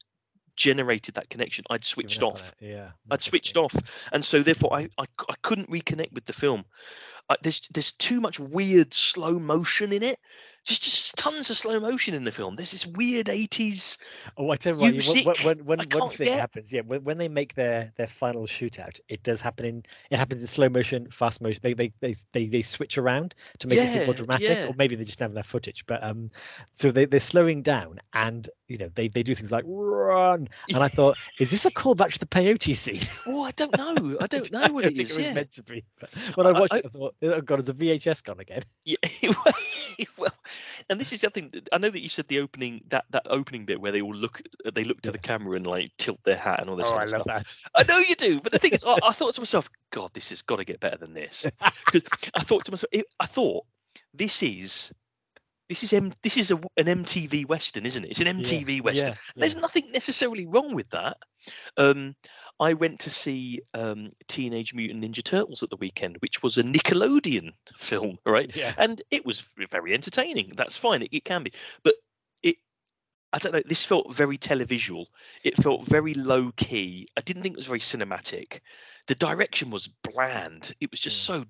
generated 0.58 1.14
that 1.14 1.30
connection, 1.30 1.64
I'd 1.70 1.84
switched 1.84 2.18
given 2.18 2.24
up 2.24 2.34
on 2.34 2.40
off. 2.40 2.54
it, 2.60 2.66
Yeah. 2.72 2.90
I'd 3.10 3.22
switched 3.22 3.56
off, 3.56 3.74
and 4.12 4.22
so 4.22 4.42
therefore 4.42 4.76
I, 4.76 4.88
I, 4.98 5.04
I 5.28 5.34
couldn't 5.40 5.70
reconnect 5.70 6.12
with 6.12 6.26
the 6.26 6.32
film. 6.34 6.64
Uh, 7.30 7.36
there's 7.42 7.66
there's 7.72 7.92
too 7.92 8.20
much 8.20 8.38
weird 8.40 8.92
slow 8.92 9.38
motion 9.38 9.92
in 9.92 10.02
it. 10.02 10.18
Just 10.68 10.82
just 10.82 11.16
tons 11.16 11.48
of 11.50 11.56
slow 11.56 11.80
motion 11.80 12.12
in 12.14 12.24
the 12.24 12.30
film. 12.30 12.54
There's 12.54 12.72
this 12.72 12.86
weird 12.86 13.26
80s. 13.28 13.96
Oh, 14.36 14.50
I 14.50 14.56
tell 14.56 14.74
you 14.74 14.80
what, 14.80 14.86
you, 14.88 14.92
Music, 14.92 15.26
when, 15.26 15.36
when, 15.58 15.78
when, 15.78 15.78
one 15.98 16.10
thing 16.10 16.26
get- 16.26 16.38
happens, 16.38 16.72
yeah, 16.72 16.82
when, 16.82 17.02
when 17.04 17.16
they 17.16 17.28
make 17.28 17.54
their 17.54 17.90
their 17.96 18.06
final 18.06 18.42
shootout, 18.42 19.00
it 19.08 19.22
does 19.22 19.40
happen 19.40 19.64
in 19.64 19.82
it 20.10 20.18
happens 20.18 20.42
in 20.42 20.46
slow 20.46 20.68
motion, 20.68 21.08
fast 21.10 21.40
motion. 21.40 21.60
They 21.62 21.72
they 21.72 21.92
they 22.00 22.14
they, 22.32 22.44
they 22.46 22.60
switch 22.62 22.98
around 22.98 23.34
to 23.60 23.66
make 23.68 23.78
it 23.78 23.88
seem 23.88 24.04
more 24.04 24.14
dramatic, 24.14 24.48
yeah. 24.48 24.66
or 24.66 24.74
maybe 24.76 24.94
they 24.94 25.04
just 25.04 25.18
don't 25.18 25.30
have 25.30 25.36
enough 25.36 25.46
footage. 25.46 25.86
But 25.86 26.04
um, 26.04 26.30
so 26.74 26.90
they 26.90 27.06
they're 27.06 27.18
slowing 27.20 27.62
down, 27.62 28.00
and 28.12 28.48
you 28.68 28.76
know 28.76 28.90
they 28.94 29.08
they 29.08 29.22
do 29.22 29.34
things 29.34 29.50
like 29.50 29.64
run, 29.66 30.48
and 30.68 30.82
I 30.84 30.88
thought, 30.88 31.16
is 31.38 31.50
this 31.50 31.64
a 31.64 31.70
callback 31.70 32.12
to 32.12 32.18
the 32.18 32.26
peyote 32.26 32.76
scene? 32.76 33.00
Oh, 33.26 33.44
I 33.44 33.52
don't 33.52 33.76
know. 33.78 34.18
I 34.20 34.26
don't 34.26 34.52
know 34.52 34.66
what 34.70 34.84
I 34.84 34.88
it 34.88 34.96
think 34.96 35.00
is. 35.00 35.10
it 35.12 35.16
was 35.16 35.26
yeah. 35.26 35.32
meant 35.34 35.50
to 35.52 35.62
be. 35.62 35.84
But 35.98 36.10
when 36.34 36.46
I 36.46 36.50
I- 36.50 36.60
watched 36.60 36.74
I- 36.74 36.78
it, 36.78 36.86
I 36.86 36.88
thought, 36.90 37.14
oh 37.22 37.40
god, 37.40 37.60
is 37.60 37.68
a 37.70 37.74
VHS 37.74 38.22
gone 38.22 38.40
again? 38.40 38.62
Yeah, 38.84 38.96
well, 40.18 40.34
and 40.90 40.98
this 41.00 41.12
is 41.12 41.20
something. 41.20 41.50
that- 41.52 41.68
I 41.72 41.78
know 41.78 41.90
that 41.90 42.00
you 42.00 42.08
said 42.08 42.28
the 42.28 42.40
opening 42.40 42.82
that 42.88 43.04
that 43.10 43.26
opening 43.28 43.64
bit 43.64 43.80
where 43.80 43.92
they 43.92 44.00
all 44.00 44.14
look, 44.14 44.42
they 44.74 44.84
look 44.84 45.00
to 45.02 45.08
Yeah. 45.08 45.12
the 45.12 45.18
camera 45.18 45.56
and 45.56 45.66
like 45.66 45.88
tilt 45.98 46.20
their 46.24 46.38
hat 46.38 46.60
and 46.60 46.70
all 46.70 46.76
this 46.76 46.86
Oh, 46.88 46.96
kind 46.96 47.00
I 47.00 47.04
of 47.04 47.12
love 47.12 47.22
stuff. 47.22 47.70
that. 47.74 47.80
I 47.80 47.92
know 47.92 47.98
you 47.98 48.14
do, 48.14 48.40
but 48.40 48.52
the 48.52 48.58
thing 48.58 48.72
is, 48.72 48.84
I, 48.84 48.96
I 49.02 49.12
thought 49.12 49.34
to 49.34 49.40
myself, 49.40 49.68
God, 49.90 50.10
this 50.14 50.28
has 50.30 50.42
got 50.42 50.56
to 50.56 50.64
get 50.64 50.80
better 50.80 50.96
than 50.96 51.14
this. 51.14 51.46
Because 51.92 52.02
I 52.34 52.40
thought 52.42 52.64
to 52.66 52.72
myself, 52.72 52.90
I 53.20 53.26
thought 53.26 53.64
this 54.14 54.42
is. 54.42 54.92
This 55.68 55.82
is 55.84 55.92
M, 55.92 56.14
this 56.22 56.38
is 56.38 56.50
a, 56.50 56.56
an 56.78 56.86
MTV 56.86 57.44
Western, 57.46 57.84
isn't 57.84 58.02
it? 58.02 58.08
It's 58.12 58.20
an 58.20 58.26
MTV 58.26 58.80
Western. 58.82 59.10
Yeah, 59.10 59.16
There's 59.36 59.54
nothing 59.56 59.84
necessarily 59.92 60.46
wrong 60.46 60.74
with 60.74 60.88
that. 60.90 61.18
Um, 61.76 62.16
I 62.60 62.72
went 62.74 63.00
to 63.00 63.10
see 63.10 63.60
um, 63.74 64.12
Teenage 64.26 64.74
Mutant 64.74 65.04
Ninja 65.04 65.22
Turtles 65.22 65.62
at 65.62 65.70
the 65.70 65.76
weekend, 65.76 66.16
which 66.18 66.42
was 66.42 66.58
a 66.58 66.62
Nickelodeon 66.62 67.52
film, 67.76 68.18
right? 68.26 68.54
Yeah. 68.54 68.74
And 68.76 69.00
it 69.10 69.24
was 69.24 69.44
very 69.70 69.94
entertaining. 69.94 70.52
That's 70.56 70.76
fine. 70.76 71.02
It, 71.02 71.10
it 71.12 71.24
can 71.24 71.42
be, 71.44 71.52
but 71.84 71.94
it. 72.42 72.56
I 73.32 73.38
don't 73.38 73.52
know. 73.52 73.62
This 73.64 73.84
felt 73.84 74.12
very 74.12 74.38
televisual. 74.38 75.06
It 75.44 75.56
felt 75.56 75.86
very 75.86 76.14
low 76.14 76.50
key. 76.56 77.06
I 77.16 77.20
didn't 77.20 77.42
think 77.42 77.52
it 77.54 77.58
was 77.58 77.66
very 77.66 77.80
cinematic. 77.80 78.60
The 79.06 79.14
direction 79.14 79.70
was 79.70 79.88
bland. 79.88 80.74
It 80.80 80.90
was 80.90 81.00
just 81.00 81.22
Mm. 81.22 81.26
so 81.26 81.44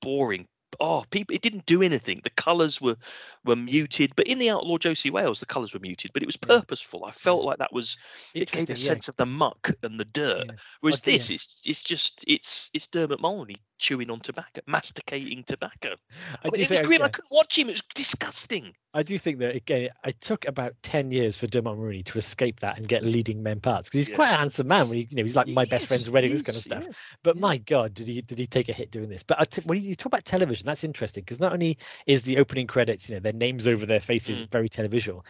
boring. 0.00 0.46
Oh, 0.80 1.04
people! 1.10 1.34
It 1.34 1.42
didn't 1.42 1.66
do 1.66 1.82
anything. 1.82 2.20
The 2.24 2.30
colours 2.30 2.80
were 2.80 2.96
were 3.44 3.56
muted, 3.56 4.12
but 4.16 4.26
in 4.26 4.38
the 4.38 4.50
Outlaw 4.50 4.78
Josey 4.78 5.10
Wales, 5.10 5.40
the 5.40 5.46
colours 5.46 5.74
were 5.74 5.80
muted, 5.80 6.12
but 6.12 6.22
it 6.22 6.26
was 6.26 6.36
purposeful. 6.36 7.04
I 7.04 7.10
felt 7.10 7.42
Yeah. 7.42 7.46
like 7.48 7.58
that 7.58 7.72
was 7.72 7.96
it 8.34 8.50
gave 8.50 8.68
a 8.70 8.72
yeah. 8.72 8.76
sense 8.76 9.08
of 9.08 9.16
the 9.16 9.26
muck 9.26 9.70
and 9.82 9.98
the 9.98 10.04
dirt. 10.04 10.46
Yeah. 10.48 10.54
Whereas 10.80 11.00
Okay, 11.00 11.12
this, 11.12 11.30
it's 11.30 11.56
it's 11.64 11.82
just 11.82 12.24
it's 12.26 12.70
it's 12.74 12.86
Dermot 12.86 13.20
Mulroney 13.20 13.56
chewing 13.78 14.10
on 14.10 14.20
tobacco, 14.20 14.60
masticating 14.66 15.44
tobacco. 15.44 15.94
I, 16.44 16.48
I 16.48 16.50
mean, 16.52 16.62
it 16.62 16.70
was 16.70 16.80
grim. 16.80 17.00
yeah, 17.00 17.06
I 17.06 17.08
couldn't 17.08 17.30
watch 17.30 17.58
him. 17.58 17.68
It 17.68 17.72
was 17.72 17.82
disgusting. 17.94 18.74
I 18.94 19.02
do 19.02 19.18
think 19.18 19.38
that 19.40 19.56
again, 19.56 19.90
it 20.04 20.20
took 20.20 20.46
about 20.46 20.74
ten 20.82 21.10
years 21.10 21.36
for 21.36 21.46
Dermot 21.48 21.76
Mulroney 21.76 22.04
to 22.04 22.18
escape 22.18 22.60
that 22.60 22.76
and 22.78 22.86
get 22.86 23.02
leading 23.02 23.42
men 23.42 23.60
parts 23.60 23.88
because 23.88 23.98
he's 24.06 24.08
Yeah. 24.10 24.14
quite 24.16 24.30
a 24.32 24.36
handsome 24.36 24.68
man. 24.68 24.88
When 24.88 24.98
he, 24.98 25.06
you 25.10 25.16
know, 25.16 25.22
he's 25.24 25.34
like 25.36 25.48
my 25.48 25.64
best 25.64 25.88
friend's 25.88 26.08
wedding, 26.08 26.30
this 26.30 26.42
kind 26.42 26.56
of 26.56 26.62
stuff. 26.62 26.84
yeah. 26.86 26.92
But 27.24 27.36
my 27.36 27.58
God, 27.58 27.94
did 27.94 28.06
he 28.06 28.20
did 28.22 28.38
he 28.38 28.46
take 28.46 28.68
a 28.68 28.72
hit 28.72 28.90
doing 28.92 29.08
this? 29.08 29.22
But 29.24 29.40
I 29.40 29.44
t- 29.44 29.62
when 29.64 29.80
you 29.82 29.94
talk 29.96 30.06
about 30.06 30.24
television, 30.24 30.66
that's 30.66 30.84
interesting 30.84 31.22
because 31.22 31.40
not 31.40 31.52
only 31.52 31.76
is 32.06 32.22
the 32.22 32.38
opening 32.38 32.66
credits, 32.68 33.08
you 33.08 33.16
know, 33.16 33.20
their 33.20 33.32
names 33.32 33.66
over 33.66 33.84
their 33.86 34.00
faces 34.00 34.42
Mm. 34.42 34.50
very 34.50 34.68
televisual, 34.68 35.22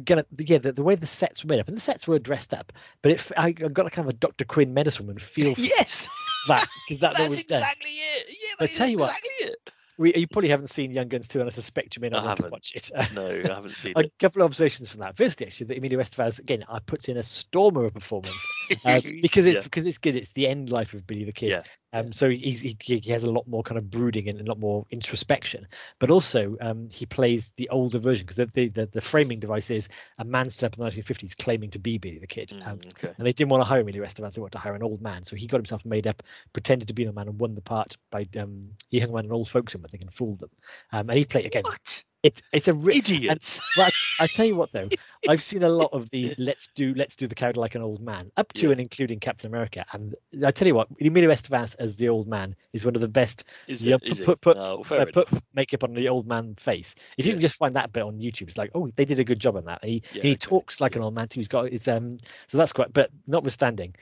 gonna, 0.00 0.24
yeah, 0.38 0.58
the, 0.58 0.72
the 0.72 0.82
way 0.82 0.94
the 0.94 1.06
sets 1.06 1.44
were 1.44 1.48
made 1.48 1.60
up 1.60 1.68
and 1.68 1.76
the 1.76 1.80
sets 1.80 2.06
were 2.08 2.18
dressed 2.18 2.52
up, 2.54 2.72
but 3.02 3.12
it, 3.12 3.18
f- 3.18 3.32
I, 3.36 3.48
I 3.48 3.52
got 3.52 3.86
a 3.86 3.90
kind 3.90 4.08
of 4.08 4.14
a 4.14 4.16
Dr. 4.18 4.44
Quinn 4.44 4.72
medicine 4.74 5.06
woman 5.06 5.18
feel 5.20 5.54
Yes, 5.58 6.08
that 6.48 6.66
because 6.74 6.98
that's, 7.00 7.18
that's 7.18 7.28
always 7.28 7.44
there. 7.44 7.58
exactly 7.58 7.90
it. 7.90 8.26
Yeah, 8.30 8.54
I 8.60 8.66
that 8.66 8.72
tell 8.72 8.88
you 8.88 8.96
what, 8.98 9.14
it. 9.40 9.56
We, 9.96 10.12
you 10.16 10.26
probably 10.26 10.48
haven't 10.48 10.70
seen 10.70 10.90
Young 10.90 11.06
Guns 11.06 11.28
2, 11.28 11.38
and 11.38 11.46
I 11.48 11.50
suspect 11.52 11.94
you 11.94 12.00
may 12.00 12.08
not 12.08 12.24
want 12.24 12.36
to 12.38 12.42
haven't. 12.42 12.52
watch 12.52 12.72
it. 12.74 12.90
No, 13.14 13.28
I 13.28 13.54
haven't 13.54 13.76
seen 13.76 13.92
a 13.94 14.00
it. 14.00 14.12
couple 14.18 14.42
of 14.42 14.46
observations 14.46 14.88
from 14.88 14.98
that. 15.00 15.16
Firstly, 15.16 15.46
actually, 15.46 15.66
that 15.68 15.78
Emilio 15.78 16.00
Estevez 16.00 16.40
again, 16.40 16.64
I 16.68 16.80
puts 16.80 17.08
in 17.08 17.16
a 17.16 17.22
stormer 17.22 17.84
of 17.84 17.92
a 17.92 18.00
performance 18.00 18.48
uh, 18.84 19.00
because 19.22 19.46
it's 19.46 19.58
Yeah. 19.58 19.62
because 19.62 19.86
it's 19.86 19.98
good. 19.98 20.16
It's 20.16 20.32
the 20.32 20.48
end 20.48 20.70
life 20.72 20.94
of 20.94 21.06
Billy 21.06 21.22
the 21.22 21.30
Kid. 21.32 21.50
Yeah, 21.50 21.62
Um, 21.94 22.12
so 22.12 22.28
he's, 22.28 22.60
he 22.60 22.76
he 22.80 23.10
has 23.12 23.24
a 23.24 23.30
lot 23.30 23.46
more 23.48 23.62
kind 23.62 23.78
of 23.78 23.88
brooding 23.90 24.28
and 24.28 24.40
a 24.40 24.44
lot 24.44 24.58
more 24.58 24.84
introspection. 24.90 25.66
But 26.00 26.10
also, 26.10 26.56
um, 26.60 26.88
he 26.90 27.06
plays 27.06 27.52
the 27.56 27.68
older 27.70 27.98
version 27.98 28.26
because 28.26 28.36
the, 28.36 28.46
the 28.46 28.68
the 28.68 28.86
the 28.86 29.00
framing 29.00 29.40
device 29.40 29.70
is 29.70 29.88
a 30.18 30.24
man 30.24 30.50
stood 30.50 30.66
up 30.66 30.74
in 30.78 30.84
the 30.84 30.90
1950s 30.90 31.36
claiming 31.38 31.70
to 31.70 31.78
be 31.78 31.98
Billy 31.98 32.18
the 32.18 32.26
Kid. 32.26 32.52
Um, 32.66 32.74
Mm, 32.78 32.88
okay. 32.88 33.14
and 33.16 33.26
they 33.26 33.32
didn't 33.32 33.50
want 33.50 33.62
to 33.62 33.68
hire 33.68 33.80
Emilio 33.80 34.02
Estevez; 34.04 34.34
they 34.34 34.40
wanted 34.40 34.52
to 34.52 34.58
hire 34.58 34.74
an 34.74 34.82
old 34.82 35.00
man. 35.00 35.22
So 35.22 35.36
he 35.36 35.46
got 35.46 35.58
himself 35.58 35.84
made 35.84 36.06
up, 36.06 36.22
pretended 36.52 36.88
to 36.88 36.94
be 36.94 37.02
an 37.04 37.08
old 37.08 37.16
man, 37.16 37.28
and 37.28 37.38
won 37.38 37.54
the 37.54 37.60
part 37.60 37.96
by 38.10 38.26
um, 38.38 38.70
he 38.90 38.98
hung 38.98 39.12
around 39.12 39.26
an 39.26 39.32
old 39.32 39.48
folks 39.48 39.72
home, 39.72 39.84
I 39.84 39.88
think, 39.88 40.02
and 40.02 40.12
fooled 40.12 40.40
them. 40.40 40.50
Um, 40.92 41.08
and 41.08 41.18
he 41.18 41.24
played 41.24 41.46
again. 41.46 41.62
What 41.62 42.04
It's 42.24 42.42
it's 42.52 42.68
a 42.68 42.74
ri- 42.74 42.96
idiots? 42.96 43.62
but 43.76 43.94
I, 44.18 44.24
I 44.24 44.26
tell 44.28 44.46
you 44.46 44.56
what 44.56 44.72
though, 44.72 44.90
I've 45.28 45.42
seen 45.42 45.62
a 45.62 45.68
lot 45.68 45.90
of 45.92 46.10
the 46.10 46.34
let's 46.38 46.68
do 46.68 46.94
let's 46.94 47.16
do 47.16 47.28
the 47.28 47.34
character 47.34 47.60
like 47.60 47.76
an 47.76 47.82
old 47.82 48.02
man, 48.02 48.32
up 48.36 48.52
to 48.54 48.70
Yeah. 48.70 48.72
and 48.72 48.80
including 48.80 49.20
Captain 49.20 49.48
America. 49.48 49.84
And 49.92 50.14
I 50.44 50.50
tell 50.52 50.68
you 50.68 50.74
what, 50.74 50.88
Emilio 51.00 51.30
Estevez 51.30 51.76
as 51.80 51.96
the 51.96 52.08
old 52.08 52.28
man 52.28 52.56
is 52.72 52.84
one 52.84 52.96
of 52.96 53.02
the 53.02 53.08
best. 53.08 53.44
Is 53.66 53.86
it? 53.86 54.02
Is 54.02 54.20
put 54.20 54.40
it? 54.40 54.40
put 54.40 54.58
Oh, 54.58 54.84
uh, 54.96 55.06
put 55.06 55.28
makeup 55.54 55.84
on 55.84 55.94
the 55.94 56.08
old 56.08 56.26
man 56.26 56.54
face. 56.56 56.94
If 57.18 57.26
you 57.26 57.32
Yeah. 57.32 57.34
can 57.34 57.40
just 57.42 57.56
find 57.56 57.74
that 57.76 57.92
bit 57.92 58.04
on 58.04 58.18
YouTube, 58.20 58.48
it's 58.48 58.58
like, 58.58 58.70
oh, 58.74 58.90
they 58.96 59.04
did 59.04 59.20
a 59.20 59.24
good 59.24 59.40
job 59.40 59.56
on 59.56 59.64
that. 59.66 59.82
And 59.82 59.92
he 59.92 60.02
Yeah, 60.10 60.22
and 60.22 60.28
he 60.28 60.36
okay, 60.36 60.36
talks 60.36 60.80
like 60.80 60.96
an 60.96 61.02
old 61.02 61.14
man 61.14 61.28
too. 61.28 61.40
He's 61.40 61.48
got 61.48 61.70
his 61.70 61.88
um, 61.88 62.16
so 62.48 62.58
that's 62.58 62.72
quite. 62.72 62.92
But 62.92 63.10
notwithstanding, 63.26 63.94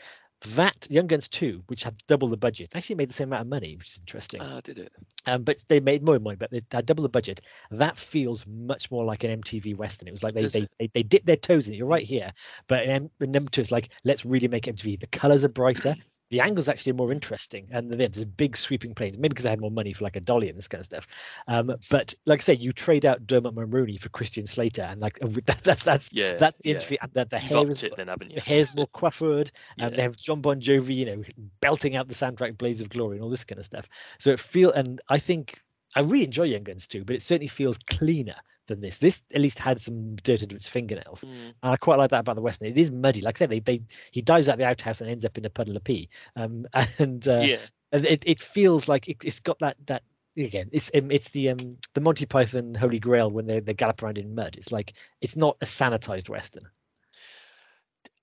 that 0.51 0.87
Young 0.91 1.07
Guns 1.07 1.29
2, 1.29 1.65
which 1.69 1.85
had 1.85 1.97
double 2.07 2.29
the 2.29 2.37
budget, 2.37 2.71
actually 2.75 2.97
made 2.97 3.09
the 3.09 3.15
same 3.15 3.29
amount 3.29 3.43
of 3.43 3.47
money, 3.49 3.77
which 3.77 3.89
is 3.89 3.99
interesting. 3.99 4.41
Ah, 4.43 4.61
did 4.63 4.79
it? 4.79 4.93
Um, 5.27 5.43
but 5.43 5.65
they 5.69 5.81
made 5.81 6.03
more 6.03 6.19
money, 6.19 6.37
but 6.37 6.51
they 6.51 6.61
had 6.71 6.87
double 6.87 7.03
the 7.03 7.09
budget. 7.09 7.43
That 7.71 7.97
feels 7.97 8.47
much 8.47 8.91
more 8.91 9.05
like 9.05 9.25
an 9.25 9.41
MTV 9.41 9.77
Western. 9.77 10.09
It 10.09 10.13
was 10.13 10.23
like 10.23 10.35
they 10.35 10.47
they, 10.47 10.69
they 10.79 10.91
they 10.95 11.03
dipped 11.03 11.27
their 11.27 11.37
toes 11.37 11.69
in 11.69 11.75
it. 11.75 11.77
You're 11.77 11.87
right 11.87 12.03
here, 12.03 12.33
but 12.67 12.85
in, 12.85 13.11
in 13.21 13.31
number 13.31 13.51
two, 13.51 13.61
it's 13.61 13.73
like 13.73 13.91
let's 14.05 14.25
really 14.25 14.49
make 14.49 14.65
MTV. 14.65 15.01
The 15.01 15.07
colors 15.07 15.45
are 15.45 15.49
brighter. 15.49 15.95
The 16.33 16.41
angles 16.41 16.67
actually 16.69 16.93
are 16.93 16.97
more 16.97 17.13
interesting, 17.13 17.69
and 17.71 17.91
then 17.91 17.99
there's 17.99 18.25
big 18.25 18.57
sweeping 18.57 18.95
planes. 18.95 19.19
Maybe 19.19 19.29
because 19.29 19.45
I 19.47 19.51
had 19.51 19.61
more 19.61 19.71
money 19.71 19.93
for 19.93 20.03
like 20.03 20.17
a 20.17 20.21
dolly 20.21 20.49
and 20.49 20.57
this 20.57 20.67
kind 20.67 20.81
of 20.81 20.87
stuff. 20.87 21.07
Um, 21.47 21.77
but 21.91 22.15
like 22.25 22.41
I 22.41 22.43
say, 22.43 22.55
you 22.55 22.73
trade 22.73 23.05
out 23.05 23.27
Dermot 23.27 23.55
Mulroney 23.55 24.01
for 24.01 24.09
Christian 24.09 24.47
Slater, 24.47 24.83
and 24.83 25.01
like 25.01 25.19
that, 25.21 25.59
that's 25.63 25.85
that's 25.85 26.13
Yeah. 26.15 26.37
that's 26.39 26.59
the 26.61 26.71
yeah. 26.71 26.75
interview. 26.77 26.97
And 27.03 27.13
the, 27.13 27.25
the 27.27 27.39
You've 27.39 27.51
hair 27.51 27.69
is 27.69 27.83
it 27.83 27.95
then, 27.97 28.09
haven't 28.09 28.31
you? 28.31 28.37
the 28.37 28.41
hair's 28.41 28.75
more 28.75 28.89
coiffured. 28.89 29.51
Um, 29.79 29.91
Yeah. 29.91 29.97
They 29.97 30.03
have 30.03 30.17
Jon 30.17 30.41
Bon 30.41 30.61
Jovi, 30.61 30.97
you 30.97 31.05
know, 31.07 31.23
belting 31.61 31.97
out 31.97 32.09
the 32.09 32.15
soundtrack 32.15 32.57
"Blaze 32.59 32.81
of 32.81 32.89
Glory" 32.89 33.17
and 33.17 33.25
all 33.25 33.31
this 33.31 33.45
kind 33.45 33.59
of 33.59 33.65
stuff. 33.65 33.89
So 34.19 34.31
it 34.31 34.41
feel, 34.41 34.73
and 34.73 35.01
I 35.11 35.19
think 35.19 35.61
I 35.95 36.01
really 36.01 36.25
enjoy 36.25 36.45
Young 36.45 36.65
Guns 36.65 36.87
too, 36.89 37.05
but 37.05 37.15
it 37.15 37.23
certainly 37.23 37.49
feels 37.49 37.77
cleaner 37.79 38.37
than 38.73 38.81
this. 38.83 38.99
This 38.99 39.23
at 39.35 39.41
least 39.41 39.59
had 39.59 39.81
some 39.81 40.17
dirt 40.17 40.43
under 40.43 40.57
its 40.57 40.69
fingernails, 40.69 41.25
Mm. 41.25 41.47
and 41.63 41.73
I 41.73 41.77
quite 41.77 41.99
like 41.99 42.11
that 42.11 42.21
about 42.21 42.37
the 42.37 42.43
Western. 42.43 42.69
It 42.69 42.79
is 42.79 42.91
muddy, 42.91 43.21
like 43.21 43.37
I 43.37 43.39
said. 43.41 43.51
They, 43.51 43.61
they 43.61 43.83
he 44.11 44.23
dives 44.23 44.49
out 44.49 44.59
the 44.59 44.67
outhouse 44.67 45.01
and 45.01 45.11
ends 45.11 45.25
up 45.25 45.39
in 45.39 45.45
a 45.45 45.51
puddle 45.51 45.77
of 45.77 45.85
pee. 45.85 46.09
Um, 46.37 46.67
and 46.99 47.27
uh, 47.29 47.41
yeah. 47.41 47.59
and 47.93 48.05
it, 48.07 48.23
it 48.27 48.41
feels 48.41 48.89
like 48.89 49.09
it, 49.09 49.19
it's 49.25 49.41
got 49.41 49.59
that 49.61 49.77
that 49.87 50.03
again 50.37 50.69
it's 50.73 50.91
um, 50.95 51.11
it's 51.11 51.29
the 51.31 51.51
um 51.51 51.77
the 51.95 52.01
Monty 52.01 52.25
Python 52.27 52.75
Holy 52.75 52.99
Grail 52.99 53.31
when 53.31 53.47
they 53.47 53.61
they 53.61 53.75
gallop 53.75 54.03
around 54.03 54.19
in 54.19 54.35
mud. 54.35 54.57
It's 54.57 54.73
like 54.73 54.95
it's 55.21 55.37
not 55.37 55.57
a 55.61 55.67
sanitized 55.67 56.29
Western. 56.29 56.63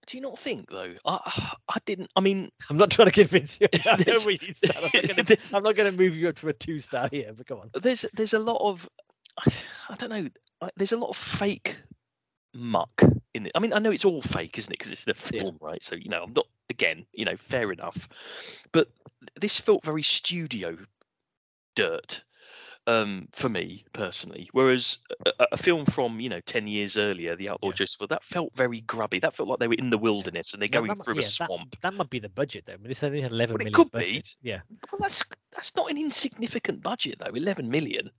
Do 0.07 0.17
you 0.17 0.21
not 0.23 0.39
think 0.39 0.71
though? 0.71 0.95
I 1.05 1.53
I 1.69 1.77
didn't. 1.85 2.09
I 2.15 2.21
mean, 2.21 2.49
I'm 2.69 2.77
not 2.77 2.89
trying 2.89 3.09
to 3.09 3.11
convince 3.13 3.59
you. 3.61 3.67
I 3.85 4.03
know 4.07 4.19
where 4.21 4.31
you 4.31 4.53
stand. 4.53 4.75
I'm 5.53 5.63
not 5.63 5.63
not 5.69 5.75
gonna 5.75 5.91
move 5.91 6.15
you 6.15 6.29
up 6.29 6.35
to 6.37 6.49
a 6.49 6.53
two 6.53 6.79
star 6.79 7.09
here, 7.11 7.31
but 7.35 7.45
come 7.45 7.59
on. 7.59 7.69
there's 7.79 8.05
there's 8.13 8.33
a 8.33 8.39
lot 8.39 8.57
of 8.59 8.89
I 9.89 9.95
don't 9.95 10.09
know. 10.09 10.27
There's 10.75 10.91
a 10.91 10.97
lot 10.97 11.09
of 11.09 11.17
fake 11.17 11.81
muck 12.53 13.01
in 13.33 13.45
it. 13.45 13.51
I 13.55 13.59
mean, 13.59 13.73
I 13.73 13.79
know 13.79 13.91
it's 13.91 14.05
all 14.05 14.21
fake, 14.21 14.57
isn't 14.57 14.71
it? 14.73 14.77
Because 14.79 14.91
it's 14.91 15.05
in 15.05 15.11
a 15.11 15.15
Yeah. 15.35 15.41
film, 15.43 15.57
right? 15.61 15.83
So 15.83 15.95
you 15.95 16.09
know, 16.09 16.23
I'm 16.23 16.33
not 16.33 16.47
again, 16.69 17.05
you 17.13 17.25
know, 17.25 17.35
fair 17.37 17.71
enough. 17.71 18.09
But 18.71 18.89
this 19.39 19.59
felt 19.59 19.83
very 19.85 20.03
studio 20.03 20.77
dirt 21.75 22.23
um, 22.87 23.27
for 23.31 23.49
me 23.49 23.85
personally. 23.93 24.49
Whereas 24.51 24.97
a, 25.25 25.47
a- 25.51 25.57
film 25.57 25.85
from 25.85 26.19
you 26.19 26.29
know 26.29 26.39
ten 26.41 26.67
years 26.67 26.97
earlier, 26.97 27.35
The 27.35 27.49
Outlaw 27.49 27.69
Yeah. 27.69 27.75
Joseph, 27.75 28.09
that 28.09 28.23
felt 28.23 28.53
very 28.55 28.81
grubby. 28.81 29.19
That 29.19 29.35
felt 29.35 29.47
like 29.49 29.59
they 29.59 29.67
were 29.67 29.75
in 29.75 29.89
the 29.91 29.97
wilderness 29.97 30.53
and 30.53 30.61
they're 30.61 30.69
Well, 30.73 30.81
going 30.87 30.89
that 30.97 31.03
through 31.03 31.15
yeah, 31.15 31.21
a 31.21 31.23
that- 31.23 31.31
swamp. 31.31 31.75
That, 31.81 31.93
might 31.93 32.09
be 32.09 32.19
the 32.19 32.29
budget 32.29 32.63
though. 32.65 32.73
I 32.73 32.77
mean, 32.77 32.87
this 32.87 33.03
only 33.03 33.21
had 33.21 33.31
11 33.31 33.57
Well, 33.59 33.67
it 33.67 33.73
could 33.73 33.91
be. 33.91 34.23
Yeah. 34.41 34.61
Well, 34.91 34.99
that's 34.99 35.23
that's 35.55 35.75
not 35.75 35.89
an 35.91 35.97
insignificant 35.97 36.81
budget 36.81 37.19
though. 37.19 37.31
Eleven 37.33 37.69
million. 37.69 38.09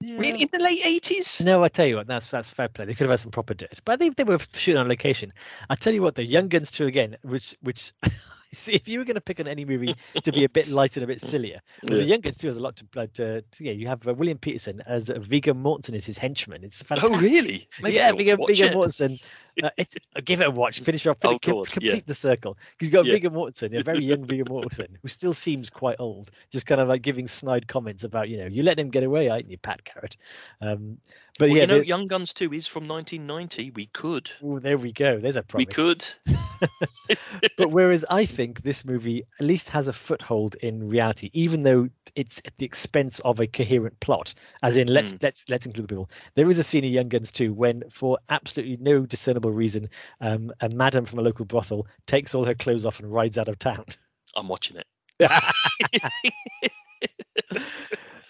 Yeah. 0.00 0.18
Really, 0.18 0.42
in 0.42 0.48
the 0.52 0.60
late 0.60 0.80
eighties. 0.84 1.40
No, 1.40 1.64
I 1.64 1.68
tell 1.68 1.86
you 1.86 1.96
what, 1.96 2.06
that's 2.06 2.26
that's 2.26 2.48
fair 2.48 2.68
play. 2.68 2.84
They 2.84 2.94
could 2.94 3.04
have 3.04 3.10
had 3.10 3.20
some 3.20 3.32
proper 3.32 3.54
dirt, 3.54 3.80
but 3.84 3.98
they, 3.98 4.10
they 4.10 4.22
were 4.22 4.38
shooting 4.54 4.78
on 4.78 4.88
location. 4.88 5.32
I 5.70 5.74
tell 5.74 5.92
you 5.92 6.02
what, 6.02 6.14
the 6.14 6.24
Young 6.24 6.46
Guns 6.48 6.70
2 6.70 6.86
again, 6.86 7.16
which 7.22 7.56
which 7.62 7.92
see 8.52 8.74
if 8.74 8.86
you 8.86 9.00
were 9.00 9.04
going 9.04 9.16
to 9.16 9.20
pick 9.20 9.40
on 9.40 9.48
any 9.48 9.64
movie 9.64 9.96
to 10.22 10.32
be 10.32 10.44
a 10.44 10.48
bit 10.48 10.68
lighter 10.68 11.00
and 11.00 11.04
a 11.04 11.12
bit 11.12 11.20
sillier, 11.20 11.60
well, 11.82 11.98
the 11.98 12.04
Young 12.04 12.20
Guns 12.20 12.38
2 12.38 12.46
has 12.46 12.56
a 12.56 12.60
lot 12.60 12.76
to, 12.76 13.00
uh, 13.00 13.06
to, 13.14 13.42
to 13.42 13.64
yeah. 13.64 13.72
You 13.72 13.88
have 13.88 14.06
uh, 14.06 14.14
William 14.14 14.38
Petersen 14.38 14.82
as 14.86 15.10
uh, 15.10 15.18
Viggo 15.18 15.52
Mortensen 15.52 15.94
is 15.94 16.06
his 16.06 16.16
henchman. 16.16 16.62
It's 16.62 16.80
fantastic. 16.80 17.16
Oh, 17.16 17.20
really? 17.20 17.68
Maybe 17.82 17.96
yeah, 17.96 18.08
ought 18.08 18.12
to 18.12 18.16
Viggo, 18.18 18.46
Viggo. 18.46 18.68
Mortensen. 18.68 19.20
Uh, 19.62 19.70
it's 19.76 19.96
uh, 20.16 20.20
give 20.24 20.40
it 20.40 20.46
a 20.46 20.50
watch. 20.50 20.80
Finish 20.80 21.06
off. 21.06 21.18
Finish, 21.20 21.34
Oh, 21.34 21.38
com- 21.38 21.54
God, 21.54 21.66
yeah. 21.68 21.72
complete 21.72 22.06
the 22.06 22.14
circle. 22.14 22.56
Because 22.72 22.86
you've 22.88 22.92
got 22.92 23.06
Yeah. 23.06 23.14
Viggo 23.14 23.30
Mortensen, 23.30 23.78
a 23.78 23.82
very 23.82 24.04
young 24.04 24.24
Viggo 24.24 24.44
Mortensen, 24.44 24.88
who 25.02 25.08
still 25.08 25.32
seems 25.34 25.68
quite 25.70 25.96
old, 25.98 26.30
just 26.50 26.66
kind 26.66 26.80
of 26.80 26.88
like 26.88 27.02
giving 27.02 27.26
snide 27.26 27.66
comments 27.68 28.04
about, 28.04 28.28
you 28.28 28.36
know, 28.38 28.46
you 28.46 28.62
let 28.62 28.78
him 28.78 28.88
get 28.90 29.02
away, 29.04 29.30
I 29.30 29.38
ain't 29.38 29.50
you, 29.50 29.58
Pat 29.58 29.80
Garrett? 29.84 30.16
Um, 30.60 30.98
but 31.38 31.48
Well, 31.48 31.56
yeah, 31.56 31.62
you 31.62 31.66
know, 31.68 31.78
the- 31.80 31.86
Young 31.86 32.06
Guns 32.08 32.32
2 32.32 32.52
is 32.52 32.66
from 32.66 32.86
1990. 32.88 33.70
We 33.72 33.86
could. 33.86 34.30
ooh, 34.44 34.60
there 34.60 34.78
we 34.78 34.92
go. 34.92 35.18
There's 35.18 35.36
a 35.36 35.42
promise. 35.42 35.66
We 35.68 35.72
could. 35.72 36.06
but 37.56 37.70
whereas 37.70 38.04
I 38.10 38.24
think 38.26 38.62
this 38.62 38.84
movie 38.84 39.22
at 39.40 39.46
least 39.46 39.68
has 39.70 39.86
a 39.88 39.92
foothold 39.92 40.56
in 40.56 40.88
reality, 40.88 41.30
even 41.32 41.62
though 41.62 41.88
it's 42.16 42.42
at 42.44 42.56
the 42.58 42.66
expense 42.66 43.20
of 43.20 43.38
a 43.38 43.46
coherent 43.46 43.98
plot. 44.00 44.34
As 44.62 44.76
in, 44.76 44.88
let's 44.88 45.12
Mm. 45.12 45.22
let's 45.22 45.44
let's 45.48 45.66
include 45.66 45.84
the 45.84 45.88
people. 45.88 46.10
There 46.34 46.50
is 46.50 46.58
a 46.58 46.64
scene 46.64 46.82
in 46.84 46.90
Young 46.92 47.08
Guns 47.08 47.30
2 47.30 47.52
when, 47.52 47.84
for 47.90 48.18
absolutely 48.28 48.76
no 48.78 49.06
discernible 49.06 49.47
reason, 49.50 49.88
um, 50.20 50.52
a 50.60 50.68
madam 50.70 51.04
from 51.04 51.18
a 51.18 51.22
local 51.22 51.44
brothel 51.44 51.86
takes 52.06 52.34
all 52.34 52.44
her 52.44 52.54
clothes 52.54 52.86
off 52.86 53.00
and 53.00 53.12
rides 53.12 53.38
out 53.38 53.48
of 53.48 53.58
town. 53.58 53.84
I'm 54.36 54.48
watching 54.48 54.76
it. 54.76 54.86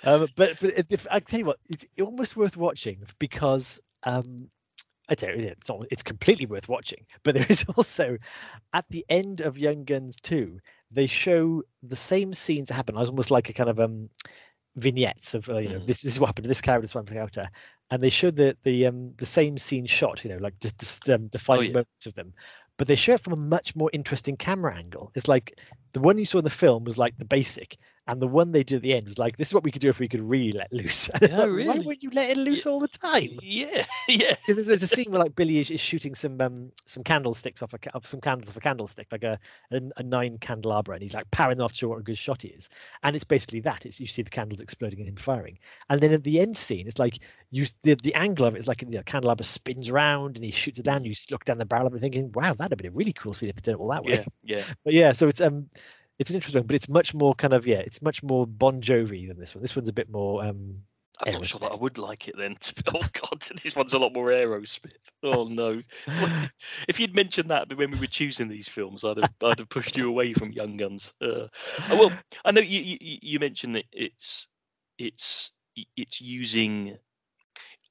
um, 0.05 0.27
but 0.37 0.59
but 0.61 0.73
if, 0.91 1.07
I 1.11 1.21
tell 1.21 1.41
you 1.41 1.47
what, 1.47 1.59
it's 1.69 1.85
almost 2.01 2.37
worth 2.37 2.57
watching 2.57 3.03
because 3.19 3.81
um, 4.05 4.49
I 5.09 5.15
tell 5.15 5.31
you, 5.31 5.37
it's 5.37 5.69
not, 5.69 5.87
it's 5.91 6.03
completely 6.03 6.47
worth 6.47 6.69
watching. 6.69 7.05
But 7.23 7.35
there 7.35 7.47
is 7.49 7.65
also 7.77 8.19
at 8.73 8.85
the 8.91 9.05
end 9.09 9.41
of 9.41 9.59
Young 9.59 9.85
Guns 9.85 10.17
2, 10.23 10.59
they 10.91 11.07
show 11.07 11.63
the 11.83 11.97
same 11.97 12.33
scenes 12.33 12.69
that 12.69 12.75
happen. 12.75 12.97
It's 12.97 13.11
almost 13.11 13.31
like 13.31 13.49
a 13.49 13.53
kind 13.53 13.71
of 13.71 13.81
um 13.81 14.09
vignettes 14.77 15.35
of 15.35 15.49
uh, 15.49 15.59
you 15.59 15.69
know 15.71 15.79
Mm. 15.79 15.87
this, 15.87 16.03
this 16.03 16.15
is 16.15 16.21
what 16.21 16.29
happened 16.29 16.45
to 16.45 16.49
this 16.49 16.61
character, 16.61 16.83
this 16.83 16.95
one 16.95 17.07
character, 17.07 17.49
and 17.91 18.03
they 18.03 18.09
showed 18.11 18.37
the 18.37 18.57
the 18.65 18.87
um 18.87 19.15
the 19.19 19.27
same 19.27 19.59
scene 19.59 19.87
shot, 19.87 20.25
you 20.25 20.31
know, 20.31 20.39
like 20.39 20.59
just, 20.61 20.79
just 20.79 21.09
um, 21.11 21.29
defining 21.29 21.67
yeah. 21.67 21.73
moments 21.73 22.07
of 22.07 22.15
them. 22.15 22.33
but 22.77 22.87
they 22.87 22.95
show 22.95 23.15
it 23.15 23.21
from 23.21 23.33
a 23.35 23.37
much 23.37 23.77
more 23.77 23.91
interesting 23.93 24.37
camera 24.37 24.77
angle. 24.77 25.11
It's 25.15 25.29
like 25.29 25.59
the 25.93 26.01
one 26.01 26.19
you 26.19 26.27
saw 26.27 26.39
in 26.39 26.45
the 26.45 26.51
film 26.51 26.85
was 26.85 26.99
like 26.99 27.17
the 27.19 27.25
basic, 27.25 27.77
and 28.09 28.23
the 28.23 28.27
one 28.27 28.53
they 28.53 28.65
did 28.65 28.77
at 28.77 28.83
the 28.83 28.95
end 28.95 29.07
was 29.07 29.19
like, 29.19 29.37
"This 29.37 29.49
is 29.49 29.55
what 29.55 29.63
we 29.63 29.71
could 29.71 29.83
do 29.83 29.91
if 29.91 29.99
we 29.99 30.09
could 30.09 30.23
really 30.23 30.53
let 30.53 30.73
loose." 30.73 31.11
Like, 31.21 31.51
really? 31.51 31.67
Why 31.67 31.75
wouldn't 31.77 32.03
you 32.03 32.11
let 32.15 32.31
it 32.31 32.39
loose 32.39 32.65
all 32.65 32.81
the 32.81 32.89
time? 32.89 33.39
Yeah, 33.43 33.85
yeah. 34.09 34.31
Because 34.31 34.57
there's, 34.57 34.67
there's 34.67 34.83
a 34.83 34.87
scene 34.87 35.11
where 35.11 35.21
like 35.21 35.37
Billy 35.37 35.59
is, 35.59 35.71
is 35.71 35.81
shooting 35.81 36.15
some 36.15 36.41
um 36.41 36.73
some 36.87 37.05
candlesticks 37.05 37.63
off 37.63 37.75
a 37.75 37.79
off 37.95 38.07
some 38.07 38.21
candles 38.21 38.49
off 38.49 38.57
a 38.57 38.61
candlestick, 38.61 39.09
like 39.13 39.25
a, 39.25 39.39
a 39.71 39.83
a 39.99 40.03
nine 40.03 40.39
candelabra, 40.39 40.95
and 40.95 41.03
he's 41.03 41.15
like 41.15 41.31
powering 41.33 41.61
off 41.61 41.73
to 41.75 41.89
what 41.89 41.99
a 41.99 42.03
good 42.03 42.17
shot 42.17 42.43
he 42.43 42.49
is. 42.49 42.71
And 43.03 43.15
it's 43.15 43.25
basically 43.25 43.61
that. 43.61 43.85
It's 43.85 44.01
you 44.01 44.07
see 44.07 44.23
the 44.23 44.31
candles 44.31 44.63
exploding 44.63 45.01
and 45.01 45.09
him 45.09 45.17
firing. 45.17 45.59
And 45.91 46.01
then 46.01 46.13
at 46.13 46.25
the 46.25 46.41
end 46.41 46.57
scene, 46.57 46.87
it's 46.87 46.99
like 46.99 47.19
you 47.51 47.67
the, 47.83 47.95
the 47.95 48.15
angle 48.15 48.47
of 48.47 48.57
it 48.57 48.59
is 48.59 48.69
like 48.69 48.85
the 48.89 49.03
candelabra 49.03 49.45
spins 49.45 49.91
around 49.91 50.37
and 50.37 50.45
he 50.45 50.51
shoots 50.51 50.79
it 50.79 50.85
down. 50.85 51.05
You 51.05 51.15
look 51.31 51.45
down 51.45 51.59
the 51.59 51.67
barrel 51.67 51.87
of 51.87 51.95
it, 51.95 52.01
thinking, 52.01 52.33
"Wow, 52.33 52.55
that'd 52.55 52.73
have 52.73 52.79
been 52.79 52.93
a 52.93 52.97
really 52.97 53.13
cool 53.13 53.35
scene 53.35 53.51
if 53.51 53.57
they 53.57 53.63
did 53.63 53.73
it 53.73 53.81
all 53.81 53.89
that 53.89 54.05
way." 54.05 54.25
Yeah, 54.43 54.57
yeah. 54.57 54.63
But 54.85 54.95
yeah, 54.95 55.13
so 55.13 55.29
it's 55.29 55.43
um 55.43 55.69
it's 56.19 56.31
an 56.31 56.37
interesting 56.37 56.61
one, 56.63 56.67
but 56.67 56.77
it's 56.77 56.89
much 56.89 57.15
more 57.15 57.35
kind 57.35 57.53
of 57.55 57.67
yeah, 57.67 57.79
it's 57.79 58.03
much 58.03 58.23
more 58.23 58.47
Bon 58.47 58.81
Jovi 58.81 59.29
than 59.29 59.39
this 59.39 59.55
one. 59.55 59.63
This 59.63 59.77
one's 59.77 59.89
a 59.89 59.93
bit 59.93 60.11
more 60.11 60.45
um 60.45 60.83
I'm 61.21 61.33
not 61.33 61.47
sure 61.47 61.59
that 61.61 61.73
I 61.73 61.77
would 61.83 61.99
like 61.99 62.29
it 62.29 62.37
then. 62.39 62.57
to 62.61 62.75
be- 62.75 62.83
Oh 62.95 63.01
God, 63.01 63.41
this 63.63 63.75
one's 63.75 63.93
a 63.93 63.99
lot 63.99 64.13
more 64.13 64.29
Aerosmith. 64.29 64.93
Oh 65.23 65.45
no! 65.49 65.81
If 66.87 67.01
you'd 67.01 67.15
mentioned 67.15 67.51
that 67.51 67.75
when 67.77 67.91
we 67.91 67.99
were 67.99 68.07
choosing 68.07 68.49
these 68.49 68.69
films, 68.69 69.05
I'd 69.05 69.17
have 69.19 69.33
I'd 69.43 69.59
have 69.59 69.69
pushed 69.69 69.97
you 69.97 70.09
away 70.09 70.33
from 70.33 70.53
Young 70.53 70.77
Guns. 70.77 71.13
Uh, 71.21 71.49
oh, 71.91 72.09
well, 72.09 72.13
I 72.45 72.53
know 72.53 72.61
you 72.61 72.81
you- 73.01 73.19
you 73.21 73.39
mentioned 73.41 73.75
that 73.75 73.87
it's 73.93 74.47
it's 74.99 75.51
it's 75.97 76.21
using 76.21 76.97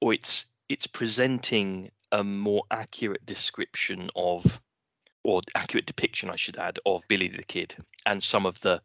or 0.00 0.14
it's 0.14 0.46
it's 0.68 0.86
presenting 0.86 1.90
a 2.12 2.24
more 2.24 2.62
accurate 2.70 3.24
description 3.26 4.10
of 4.16 4.60
or 5.24 5.42
accurate 5.54 5.86
depiction, 5.86 6.30
I 6.30 6.36
should 6.36 6.56
add, 6.56 6.78
of 6.86 7.02
Billy 7.08 7.28
the 7.28 7.42
Kid 7.42 7.74
and 8.06 8.22
some 8.22 8.46
of 8.46 8.60
the 8.60 8.80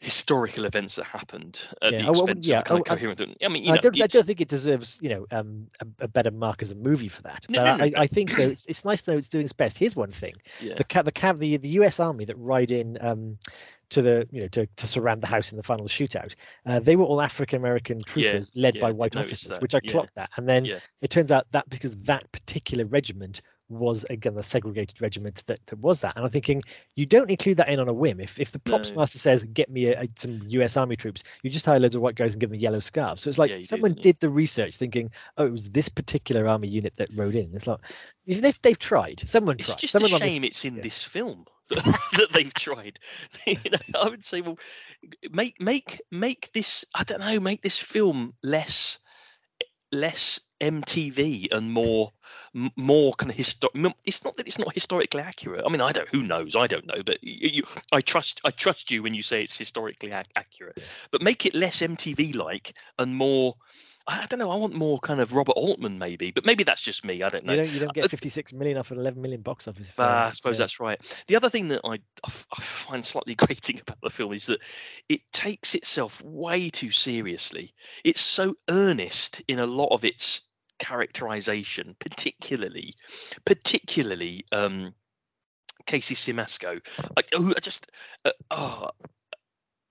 historical 0.00 0.64
events 0.64 0.94
that 0.94 1.04
happened 1.06 1.60
at 1.82 1.92
Yeah, 1.92 2.02
the 2.02 2.06
I 2.06 2.10
wouldn't- 2.10 2.28
expense 2.30 2.46
yeah, 2.46 2.58
of 2.60 2.64
kind 2.66 2.80
of 2.80 2.86
I- 2.88 2.94
I- 2.94 3.46
I 3.46 3.48
mean, 3.48 3.64
you 3.64 3.68
know, 3.70 3.74
I 3.74 3.78
don't 3.78 4.00
I 4.00 4.06
don't 4.06 4.26
think 4.26 4.40
it 4.40 4.48
deserves, 4.48 4.96
you 5.00 5.08
know, 5.08 5.26
um 5.32 5.66
a, 5.80 6.04
a 6.04 6.08
better 6.08 6.30
mark 6.30 6.62
as 6.62 6.70
a 6.70 6.76
movie 6.76 7.08
for 7.08 7.22
that. 7.22 7.46
No, 7.48 7.64
But 7.64 7.78
no, 7.78 7.84
I, 7.84 7.88
no. 7.88 7.98
I 7.98 8.06
think 8.06 8.36
though 8.36 8.44
it's 8.44 8.64
it's 8.66 8.84
nice 8.84 9.02
to 9.02 9.12
know 9.12 9.18
it's 9.18 9.28
doing 9.28 9.44
its 9.44 9.52
best. 9.52 9.76
Here's 9.76 9.96
one 9.96 10.12
thing. 10.12 10.34
yeah. 10.62 10.74
The 10.74 10.84
the 11.02 11.32
the, 11.36 11.56
the 11.56 11.68
US 11.80 11.98
Army 11.98 12.24
that 12.26 12.36
ride 12.36 12.70
in 12.70 12.96
um 13.00 13.38
to 13.90 14.02
the 14.02 14.28
you 14.30 14.42
know 14.42 14.48
to, 14.48 14.66
to 14.76 14.86
surround 14.86 15.20
the 15.20 15.26
house 15.26 15.50
in 15.50 15.56
the 15.56 15.64
final 15.64 15.86
shootout. 15.88 16.34
Uh, 16.64 16.78
they 16.78 16.94
were 16.94 17.04
all 17.04 17.20
African 17.20 17.58
American 17.58 17.98
troopers 18.00 18.52
led 18.54 18.76
yeah, 18.76 18.80
by 18.82 18.92
white 18.92 19.16
officers, 19.16 19.50
that, 19.50 19.62
which 19.62 19.74
I 19.74 19.80
yeah, 19.82 19.90
clocked 19.90 20.14
that. 20.14 20.30
And 20.36 20.48
then 20.48 20.64
yeah. 20.64 20.78
it 21.00 21.10
turns 21.10 21.32
out 21.32 21.46
that 21.50 21.68
because 21.70 21.96
that 22.02 22.30
particular 22.30 22.84
regiment 22.84 23.40
was 23.70 24.04
again 24.08 24.34
the 24.34 24.42
segregated 24.42 25.00
regiment 25.00 25.42
that, 25.46 25.58
that 25.66 25.78
was 25.78 26.00
that. 26.00 26.16
And 26.16 26.24
I'm 26.24 26.30
thinking 26.30 26.62
you 26.96 27.04
don't 27.06 27.30
include 27.30 27.58
that 27.58 27.68
in 27.68 27.78
on 27.80 27.88
a 27.88 27.92
whim. 27.92 28.18
If 28.20 28.40
if 28.40 28.50
the 28.52 28.58
props 28.58 28.90
No. 28.90 28.96
master 28.96 29.18
says 29.18 29.44
get 29.44 29.70
me 29.70 29.86
a, 29.86 30.02
a- 30.02 30.08
some 30.16 30.40
US 30.46 30.76
Army 30.76 30.96
troops, 30.96 31.22
you 31.42 31.50
just 31.50 31.66
hire 31.66 31.78
loads 31.78 31.94
of 31.94 32.02
white 32.02 32.14
guys 32.14 32.34
and 32.34 32.40
give 32.40 32.50
them 32.50 32.58
yellow 32.58 32.80
scarves. 32.80 33.22
So 33.22 33.28
it's 33.30 33.38
like 33.38 33.50
Yeah, 33.50 33.60
someone 33.62 33.90
don't 33.92 34.02
did 34.02 34.20
the 34.20 34.30
research 34.30 34.76
thinking, 34.76 35.10
oh, 35.36 35.46
it 35.46 35.52
was 35.52 35.70
this 35.70 35.88
particular 35.88 36.48
army 36.48 36.68
unit 36.68 36.94
that 36.96 37.08
rode 37.14 37.34
in. 37.34 37.50
It's 37.54 37.66
like 37.66 37.80
if 38.26 38.40
they've 38.40 38.60
they've 38.62 38.78
tried. 38.78 39.22
Someone 39.26 39.56
It's 39.58 39.68
tried. 39.68 39.78
just 39.78 39.92
Someone 39.92 40.12
a 40.12 40.14
on 40.14 40.20
this- 40.20 40.32
shame 40.32 40.44
it's 40.44 40.64
in 40.64 40.76
yeah. 40.76 40.82
this 40.82 41.04
film 41.04 41.44
that, 41.70 41.84
that 42.16 42.28
they've 42.32 42.54
tried. 42.54 42.98
you 43.46 43.56
know, 43.70 44.00
I 44.00 44.08
would 44.08 44.24
say, 44.24 44.40
well, 44.40 44.58
make 45.30 45.60
make 45.60 46.00
make 46.10 46.50
this. 46.54 46.84
I 46.94 47.04
don't 47.04 47.20
know, 47.20 47.38
make 47.40 47.60
this 47.62 47.76
film 47.78 48.32
less 48.42 48.98
less 49.92 50.40
MTV 50.60 51.52
and 51.52 51.72
more 51.72 52.12
more 52.76 53.12
kind 53.14 53.30
of 53.30 53.36
historic. 53.36 53.94
It's 54.04 54.24
not 54.24 54.36
that 54.36 54.46
it's 54.46 54.58
not 54.58 54.74
historically 54.74 55.20
accurate. 55.20 55.64
I 55.64 55.68
mean, 55.68 55.80
I 55.80 55.92
don't. 55.92 56.08
Who 56.08 56.22
knows? 56.22 56.56
I 56.56 56.66
don't 56.66 56.86
know. 56.86 57.02
But 57.04 57.22
you, 57.22 57.50
you 57.50 57.62
I 57.92 58.00
trust. 58.00 58.40
I 58.44 58.50
trust 58.50 58.90
you 58.90 59.02
when 59.02 59.14
you 59.14 59.22
say 59.22 59.42
it's 59.42 59.56
historically 59.56 60.12
ac- 60.12 60.30
accurate. 60.36 60.82
But 61.10 61.22
make 61.22 61.46
it 61.46 61.54
less 61.54 61.80
MTV 61.80 62.34
like 62.34 62.74
and 62.98 63.14
more. 63.14 63.54
I 64.10 64.24
don't 64.24 64.38
know. 64.38 64.50
I 64.50 64.56
want 64.56 64.72
more 64.72 64.98
kind 64.98 65.20
of 65.20 65.34
Robert 65.34 65.52
Altman, 65.52 65.98
maybe. 65.98 66.30
But 66.30 66.46
maybe 66.46 66.64
that's 66.64 66.80
just 66.80 67.04
me. 67.04 67.22
I 67.22 67.28
don't 67.28 67.44
know. 67.44 67.52
You 67.52 67.58
don't 67.58 67.70
you 67.72 67.80
don't 67.80 67.90
Uh, 67.90 67.92
get 67.92 68.10
56 68.10 68.54
million 68.54 68.78
off 68.78 68.90
an 68.90 68.96
11 68.98 69.20
million 69.20 69.42
box 69.42 69.68
office. 69.68 69.92
Ah, 69.98 70.28
I 70.28 70.30
suppose 70.30 70.56
yeah. 70.56 70.62
that's 70.62 70.80
right. 70.80 71.22
The 71.26 71.36
other 71.36 71.50
thing 71.50 71.68
that 71.68 71.82
I, 71.84 71.98
I 72.24 72.30
find 72.60 73.04
slightly 73.04 73.34
grating 73.36 73.80
about 73.80 73.98
the 74.02 74.08
film 74.08 74.32
is 74.32 74.46
that 74.46 74.60
it 75.10 75.20
takes 75.32 75.74
itself 75.74 76.22
way 76.24 76.70
too 76.70 76.90
seriously. 76.90 77.74
It's 78.02 78.22
so 78.22 78.54
earnest 78.70 79.42
in 79.46 79.58
a 79.58 79.66
lot 79.66 79.88
of 79.92 80.06
its 80.06 80.47
characterization, 80.78 81.96
particularly, 81.98 82.94
particularly 83.44 84.44
um, 84.52 84.94
Casey 85.86 86.14
Siemaszko. 86.14 86.80
I, 87.16 87.22
oh, 87.34 87.52
I 87.56 87.60
just, 87.60 87.86
uh, 88.24 88.30
oh, 88.50 88.90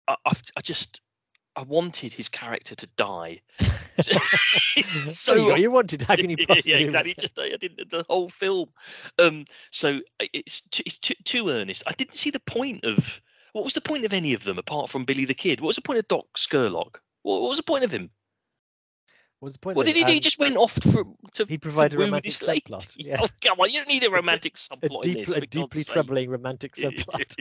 I, 0.08 0.16
I've, 0.26 0.44
I 0.56 0.62
just, 0.62 1.02
I 1.56 1.64
wanted 1.64 2.14
his 2.14 2.30
character 2.30 2.76
to 2.76 2.88
die. 2.98 3.42
It's 3.98 4.10
so 5.20 5.34
you, 5.34 5.56
you 5.58 5.72
wanted. 5.72 6.04
How 6.04 6.16
can 6.16 6.30
you 6.30 6.38
possibly? 6.38 6.72
yeah, 6.72 6.78
exactly. 6.78 7.16
Just 7.20 7.40
I 7.40 7.56
didn't 7.60 7.90
the 7.90 8.06
whole 8.08 8.30
film. 8.30 8.70
Um, 9.18 9.46
so 9.72 10.02
it's 10.20 10.62
too, 10.62 10.84
it's 10.86 11.00
too, 11.00 11.16
too 11.24 11.50
earnest. 11.50 11.84
I 11.88 11.94
didn't 11.94 12.16
see 12.16 12.30
the 12.30 12.40
point 12.42 12.86
of 12.86 13.20
what 13.54 13.64
was 13.64 13.74
the 13.74 13.82
point 13.82 14.06
of 14.06 14.14
any 14.14 14.34
of 14.34 14.44
them 14.44 14.60
apart 14.60 14.90
from 14.92 15.06
Billy 15.06 15.26
the 15.26 15.34
Kid. 15.34 15.60
What 15.60 15.68
was 15.68 15.78
the 15.78 15.82
point 15.82 15.98
of 15.98 16.08
Doc 16.08 16.28
Scurlock? 16.38 16.98
What, 17.24 17.42
what 17.42 17.50
was 17.50 17.58
the 17.58 17.64
point 17.64 17.84
of 17.84 17.92
him? 17.92 18.12
What 19.40 19.48
was 19.48 19.54
the 19.54 19.60
point? 19.60 19.78
What 19.78 19.86
did 19.86 19.96
he 19.96 20.04
do? 20.04 20.12
He 20.12 20.20
just 20.20 20.40
went 20.40 20.58
off 20.58 20.74
for 20.74 21.06
to. 21.34 21.46
he 21.46 21.58
to 21.58 21.60
provided 21.60 21.96
a 21.96 22.00
woo 22.00 22.06
romantic 22.06 22.34
subplot, 22.34 22.92
yeah. 22.98 23.18
Oh 23.22 23.28
come 23.42 23.60
on! 23.60 23.70
You 23.70 23.78
don't 23.78 23.88
need 23.88 24.04
a 24.04 24.10
romantic 24.10 24.56
a 24.56 24.58
subplot 24.58 25.06
in 25.06 25.14
deep, 25.14 25.28
this. 25.28 25.38
a 25.38 25.42
deeply 25.42 25.82
sake. 25.82 25.94
troubling 25.94 26.30
romantic 26.30 26.74
subplot. 26.76 27.36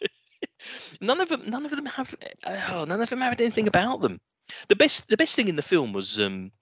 none 1.00 1.20
of 1.20 1.30
them, 1.30 1.48
none 1.48 1.64
of 1.64 1.70
them 1.70 1.86
have. 1.86 2.14
Oh, 2.46 2.84
none 2.86 3.00
of 3.00 3.08
them 3.08 3.20
had 3.20 3.40
anything 3.40 3.68
about 3.68 4.02
them. 4.02 4.20
The 4.68 4.76
best, 4.76 5.08
the 5.08 5.16
best 5.16 5.34
thing 5.34 5.48
in 5.48 5.56
the 5.56 5.62
film 5.62 5.92
was 5.92 6.20
um, 6.20 6.52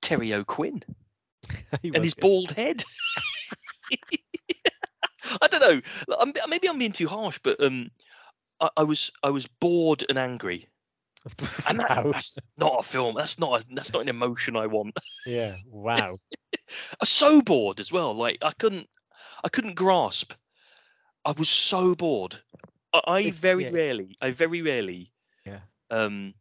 Terry 0.00 0.32
O'Quinn. 0.32 0.82
And 1.82 1.96
his 2.02 2.14
good. 2.14 2.20
bald 2.20 2.50
head. 2.52 2.84
I 5.42 5.48
don't 5.48 5.60
know. 6.08 6.32
maybe 6.48 6.68
I'm 6.68 6.78
being 6.78 6.92
too 6.92 7.08
harsh, 7.08 7.38
but 7.42 7.60
um, 7.60 7.90
I, 8.60 8.70
I 8.78 8.82
was 8.84 9.10
I 9.22 9.30
was 9.30 9.46
bored 9.46 10.04
and 10.08 10.18
angry, 10.18 10.68
and 11.68 11.80
that, 11.80 12.04
that's 12.12 12.38
not 12.58 12.80
a 12.80 12.82
film. 12.82 13.14
That's 13.16 13.38
not 13.38 13.62
a, 13.62 13.66
that's 13.74 13.92
not 13.92 14.02
an 14.02 14.08
emotion 14.08 14.56
I 14.56 14.66
want. 14.66 14.98
Yeah. 15.26 15.56
Wow. 15.66 16.18
I 16.54 16.96
was 17.00 17.08
so 17.08 17.40
bored 17.40 17.80
as 17.80 17.90
well. 17.90 18.14
Like 18.14 18.38
I 18.42 18.52
couldn't 18.52 18.86
I 19.42 19.48
couldn't 19.48 19.74
grasp. 19.74 20.34
I 21.24 21.32
was 21.32 21.48
so 21.48 21.94
bored. 21.94 22.36
I, 22.92 23.00
I 23.06 23.30
very 23.30 23.64
yeah. 23.64 23.70
rarely, 23.72 24.16
I 24.20 24.30
very 24.30 24.60
rarely, 24.62 25.12
Yeah. 25.46 25.60
um, 25.90 26.34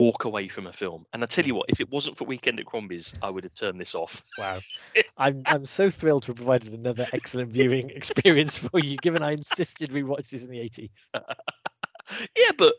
walk 0.00 0.24
away 0.24 0.48
from 0.48 0.66
a 0.66 0.72
film. 0.72 1.06
And 1.12 1.22
I 1.22 1.26
tell 1.26 1.44
you 1.46 1.54
what, 1.54 1.70
if 1.70 1.80
it 1.80 1.90
wasn't 1.90 2.16
for 2.18 2.24
Weekend 2.24 2.58
at 2.60 2.66
Crombie's, 2.66 3.14
I 3.22 3.30
would 3.30 3.44
have 3.44 3.54
turned 3.54 3.80
this 3.80 3.94
off. 3.94 4.24
Wow. 4.36 4.60
I'm 5.16 5.42
I'm 5.46 5.66
so 5.66 5.88
thrilled 5.90 6.24
to 6.24 6.28
have 6.28 6.36
provided 6.36 6.72
another 6.74 7.06
excellent 7.12 7.52
viewing 7.52 7.90
experience 7.90 8.56
for 8.58 8.80
you, 8.80 8.96
given 8.96 9.22
I 9.22 9.32
insisted 9.32 9.92
we 9.92 10.02
watch 10.02 10.30
this 10.30 10.42
in 10.42 10.50
the 10.50 10.58
80s. 10.58 11.08
yeah, 11.14 12.50
but 12.58 12.74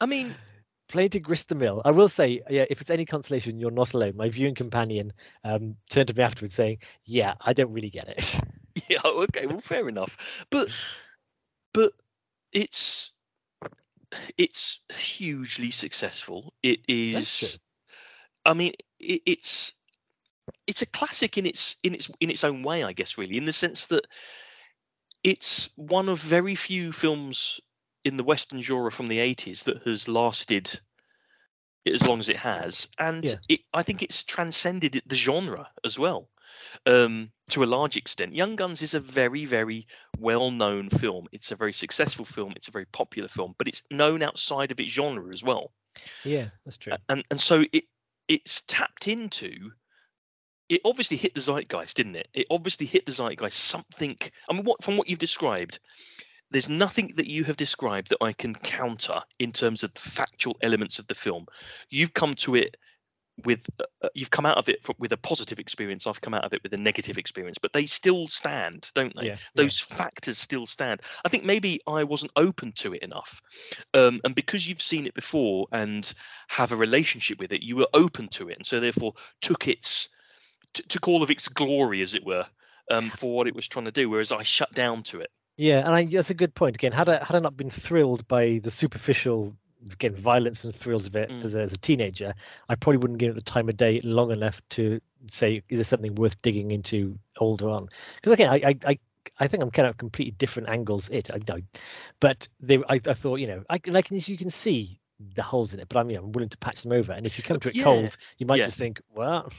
I 0.00 0.06
mean, 0.06 0.34
Playing 0.88 1.10
to 1.10 1.20
grist 1.20 1.48
the 1.48 1.56
mill. 1.56 1.82
I 1.84 1.90
will 1.90 2.06
say, 2.06 2.42
yeah, 2.48 2.64
if 2.70 2.80
it's 2.80 2.90
any 2.90 3.04
consolation, 3.04 3.58
you're 3.58 3.72
not 3.72 3.92
alone. 3.94 4.16
My 4.16 4.28
viewing 4.28 4.54
companion 4.54 5.12
um, 5.42 5.74
turned 5.90 6.06
to 6.08 6.14
me 6.14 6.22
afterwards 6.22 6.54
saying, 6.54 6.78
"Yeah, 7.04 7.34
I 7.40 7.54
don't 7.54 7.72
really 7.72 7.90
get 7.90 8.08
it." 8.08 8.38
yeah, 8.88 9.00
okay, 9.04 9.46
well, 9.46 9.60
fair 9.60 9.88
enough. 9.88 10.46
But 10.48 10.68
but 11.74 11.92
it's 12.52 13.10
it's 14.38 14.78
hugely 14.96 15.72
successful. 15.72 16.54
It 16.62 16.80
is. 16.86 17.58
I 18.44 18.54
mean, 18.54 18.72
it, 19.00 19.22
it's 19.26 19.72
it's 20.68 20.82
a 20.82 20.86
classic 20.86 21.36
in 21.36 21.46
its 21.46 21.74
in 21.82 21.94
its 21.96 22.08
in 22.20 22.30
its 22.30 22.44
own 22.44 22.62
way, 22.62 22.84
I 22.84 22.92
guess. 22.92 23.18
Really, 23.18 23.36
in 23.38 23.44
the 23.44 23.52
sense 23.52 23.86
that 23.86 24.06
it's 25.24 25.68
one 25.74 26.08
of 26.08 26.20
very 26.20 26.54
few 26.54 26.92
films 26.92 27.60
in 28.06 28.16
the 28.16 28.24
Western 28.24 28.62
genre 28.62 28.90
from 28.90 29.08
the 29.08 29.18
'80s 29.18 29.64
that 29.64 29.82
has 29.82 30.08
lasted 30.08 30.80
as 31.86 32.06
long 32.06 32.18
as 32.20 32.28
it 32.28 32.36
has, 32.36 32.88
and 32.98 33.24
Yeah. 33.24 33.36
it, 33.48 33.60
I 33.72 33.82
think 33.82 34.02
it's 34.02 34.24
transcended 34.24 35.02
the 35.06 35.16
genre 35.16 35.70
as 35.84 35.98
well 35.98 36.28
um, 36.84 37.30
to 37.50 37.62
a 37.62 37.66
large 37.66 37.96
extent. 37.96 38.34
Young 38.34 38.56
Guns 38.56 38.82
is 38.82 38.94
a 38.94 39.00
very, 39.00 39.44
very 39.44 39.86
well-known 40.18 40.88
film. 40.90 41.28
It's 41.32 41.52
a 41.52 41.56
very 41.56 41.72
successful 41.72 42.24
film. 42.24 42.52
It's 42.56 42.68
a 42.68 42.72
very 42.72 42.86
popular 42.86 43.28
film, 43.28 43.54
but 43.58 43.68
it's 43.68 43.82
known 43.90 44.22
outside 44.22 44.70
of 44.72 44.80
its 44.80 44.90
genre 44.90 45.32
as 45.32 45.42
well. 45.42 45.72
Yeah, 46.24 46.48
that's 46.64 46.78
true. 46.78 46.94
And 47.08 47.24
and 47.30 47.40
so 47.40 47.64
it 47.72 47.84
it's 48.28 48.62
tapped 48.62 49.08
into. 49.08 49.70
It 50.68 50.80
obviously 50.84 51.16
hit 51.16 51.34
the 51.34 51.40
zeitgeist, 51.40 51.94
didn't 51.94 52.16
it? 52.16 52.28
It 52.34 52.48
obviously 52.50 52.86
hit 52.86 53.06
the 53.06 53.12
zeitgeist. 53.12 53.52
Something. 53.52 54.16
I 54.50 54.52
mean, 54.52 54.64
what 54.64 54.82
from 54.82 54.96
what 54.96 55.08
you've 55.08 55.20
described, 55.20 55.78
there's 56.50 56.68
nothing 56.68 57.12
that 57.16 57.28
you 57.28 57.44
have 57.44 57.56
described 57.56 58.10
that 58.10 58.22
I 58.22 58.32
can 58.32 58.54
counter 58.54 59.20
in 59.38 59.52
terms 59.52 59.82
of 59.82 59.92
the 59.94 60.00
factual 60.00 60.56
elements 60.62 60.98
of 60.98 61.06
the 61.06 61.14
film. 61.14 61.46
You've 61.90 62.14
come 62.14 62.34
to 62.34 62.54
it 62.54 62.76
with 63.44 63.66
uh, 63.80 63.84
uh, 64.02 64.08
you've 64.14 64.30
come 64.30 64.46
out 64.46 64.56
of 64.56 64.68
it 64.68 64.86
with 64.98 65.12
a 65.12 65.16
positive 65.16 65.58
experience 65.58 66.06
i've 66.06 66.20
come 66.20 66.32
out 66.32 66.44
of 66.44 66.52
it 66.52 66.62
with 66.62 66.72
a 66.72 66.78
negative 66.78 67.18
experience 67.18 67.58
but 67.58 67.72
they 67.72 67.84
still 67.84 68.28
stand 68.28 68.88
don't 68.94 69.14
they? 69.14 69.26
Yeah, 69.26 69.36
those 69.54 69.78
factors 69.78 70.38
still 70.38 70.66
stand. 70.66 71.02
I 71.24 71.28
think 71.28 71.44
maybe 71.44 71.80
i 71.86 72.02
wasn't 72.02 72.32
open 72.36 72.72
to 72.76 72.94
it 72.94 73.02
enough 73.02 73.40
um, 73.94 74.20
and 74.24 74.34
because 74.34 74.66
you've 74.66 74.82
seen 74.82 75.06
it 75.06 75.14
before 75.14 75.66
and 75.72 76.12
have 76.48 76.72
a 76.72 76.76
relationship 76.76 77.38
with 77.38 77.52
it 77.52 77.62
you 77.62 77.76
were 77.76 77.88
open 77.94 78.28
to 78.28 78.48
it 78.48 78.56
and 78.56 78.66
so 78.66 78.80
therefore 78.80 79.12
took 79.42 79.68
its 79.68 80.08
t- 80.72 80.84
took 80.88 81.06
all 81.08 81.22
of 81.22 81.30
its 81.30 81.48
glory 81.48 82.00
as 82.02 82.14
it 82.14 82.24
were 82.24 82.46
um, 82.90 83.10
for 83.10 83.36
what 83.36 83.48
it 83.48 83.54
was 83.54 83.68
trying 83.68 83.84
to 83.84 83.92
do 83.92 84.08
whereas 84.08 84.32
i 84.32 84.42
shut 84.42 84.72
down 84.72 85.02
to 85.02 85.20
it 85.20 85.30
Yeah, 85.56 85.78
and 85.80 85.88
I, 85.94 86.04
that's 86.04 86.30
a 86.30 86.34
good 86.34 86.54
point. 86.54 86.76
Again, 86.76 86.92
had 86.92 87.08
I 87.08 87.24
had 87.24 87.34
I 87.36 87.38
not 87.40 87.56
been 87.56 87.70
thrilled 87.70 88.26
by 88.28 88.60
the 88.62 88.70
superficial 88.70 89.56
again 89.90 90.14
violence 90.14 90.64
and 90.64 90.74
thrills 90.74 91.06
of 91.06 91.14
it 91.16 91.30
Mm. 91.30 91.42
as, 91.42 91.54
a, 91.54 91.60
as 91.62 91.72
a 91.72 91.78
teenager, 91.78 92.34
I 92.68 92.74
probably 92.74 92.98
wouldn't 92.98 93.18
give 93.20 93.30
it 93.30 93.34
the 93.34 93.42
time 93.42 93.68
of 93.68 93.76
day 93.76 94.00
long 94.02 94.30
enough 94.32 94.60
to 94.70 95.00
say, 95.26 95.62
is 95.68 95.78
there 95.78 95.84
something 95.84 96.14
worth 96.16 96.40
digging 96.42 96.70
into 96.72 97.18
older 97.38 97.70
on? 97.70 97.88
Because 98.16 98.32
again, 98.32 98.50
I, 98.50 98.56
I 98.70 98.76
I 98.86 98.98
I 99.38 99.46
think 99.48 99.62
I'm 99.62 99.70
kind 99.70 99.88
of 99.88 99.96
completely 99.96 100.32
different 100.32 100.68
angles. 100.68 101.08
It 101.10 101.30
I 101.32 101.38
know, 101.48 101.60
but 102.20 102.48
they 102.60 102.78
I, 102.88 103.00
I 103.06 103.14
thought 103.14 103.36
you 103.40 103.46
know 103.46 103.64
I 103.70 103.78
can 103.78 103.96
I 103.96 104.02
can 104.02 104.20
you 104.24 104.36
can 104.36 104.50
see 104.50 105.00
the 105.34 105.42
holes 105.42 105.72
in 105.72 105.80
it, 105.80 105.88
but 105.88 105.98
I'm 105.98 106.10
you 106.10 106.16
know 106.16 106.24
I'm 106.24 106.32
willing 106.32 106.50
to 106.50 106.58
patch 106.58 106.82
them 106.82 106.92
over. 106.92 107.12
And 107.12 107.24
if 107.26 107.38
you 107.38 107.44
come 107.44 107.60
to 107.60 107.70
it 107.70 107.78
Yeah, 107.78 107.78
cold, 107.78 108.16
you 108.38 108.46
might 108.46 108.58
yeah. 108.58 108.64
just 108.64 108.78
think, 108.78 109.00
well, 109.14 109.50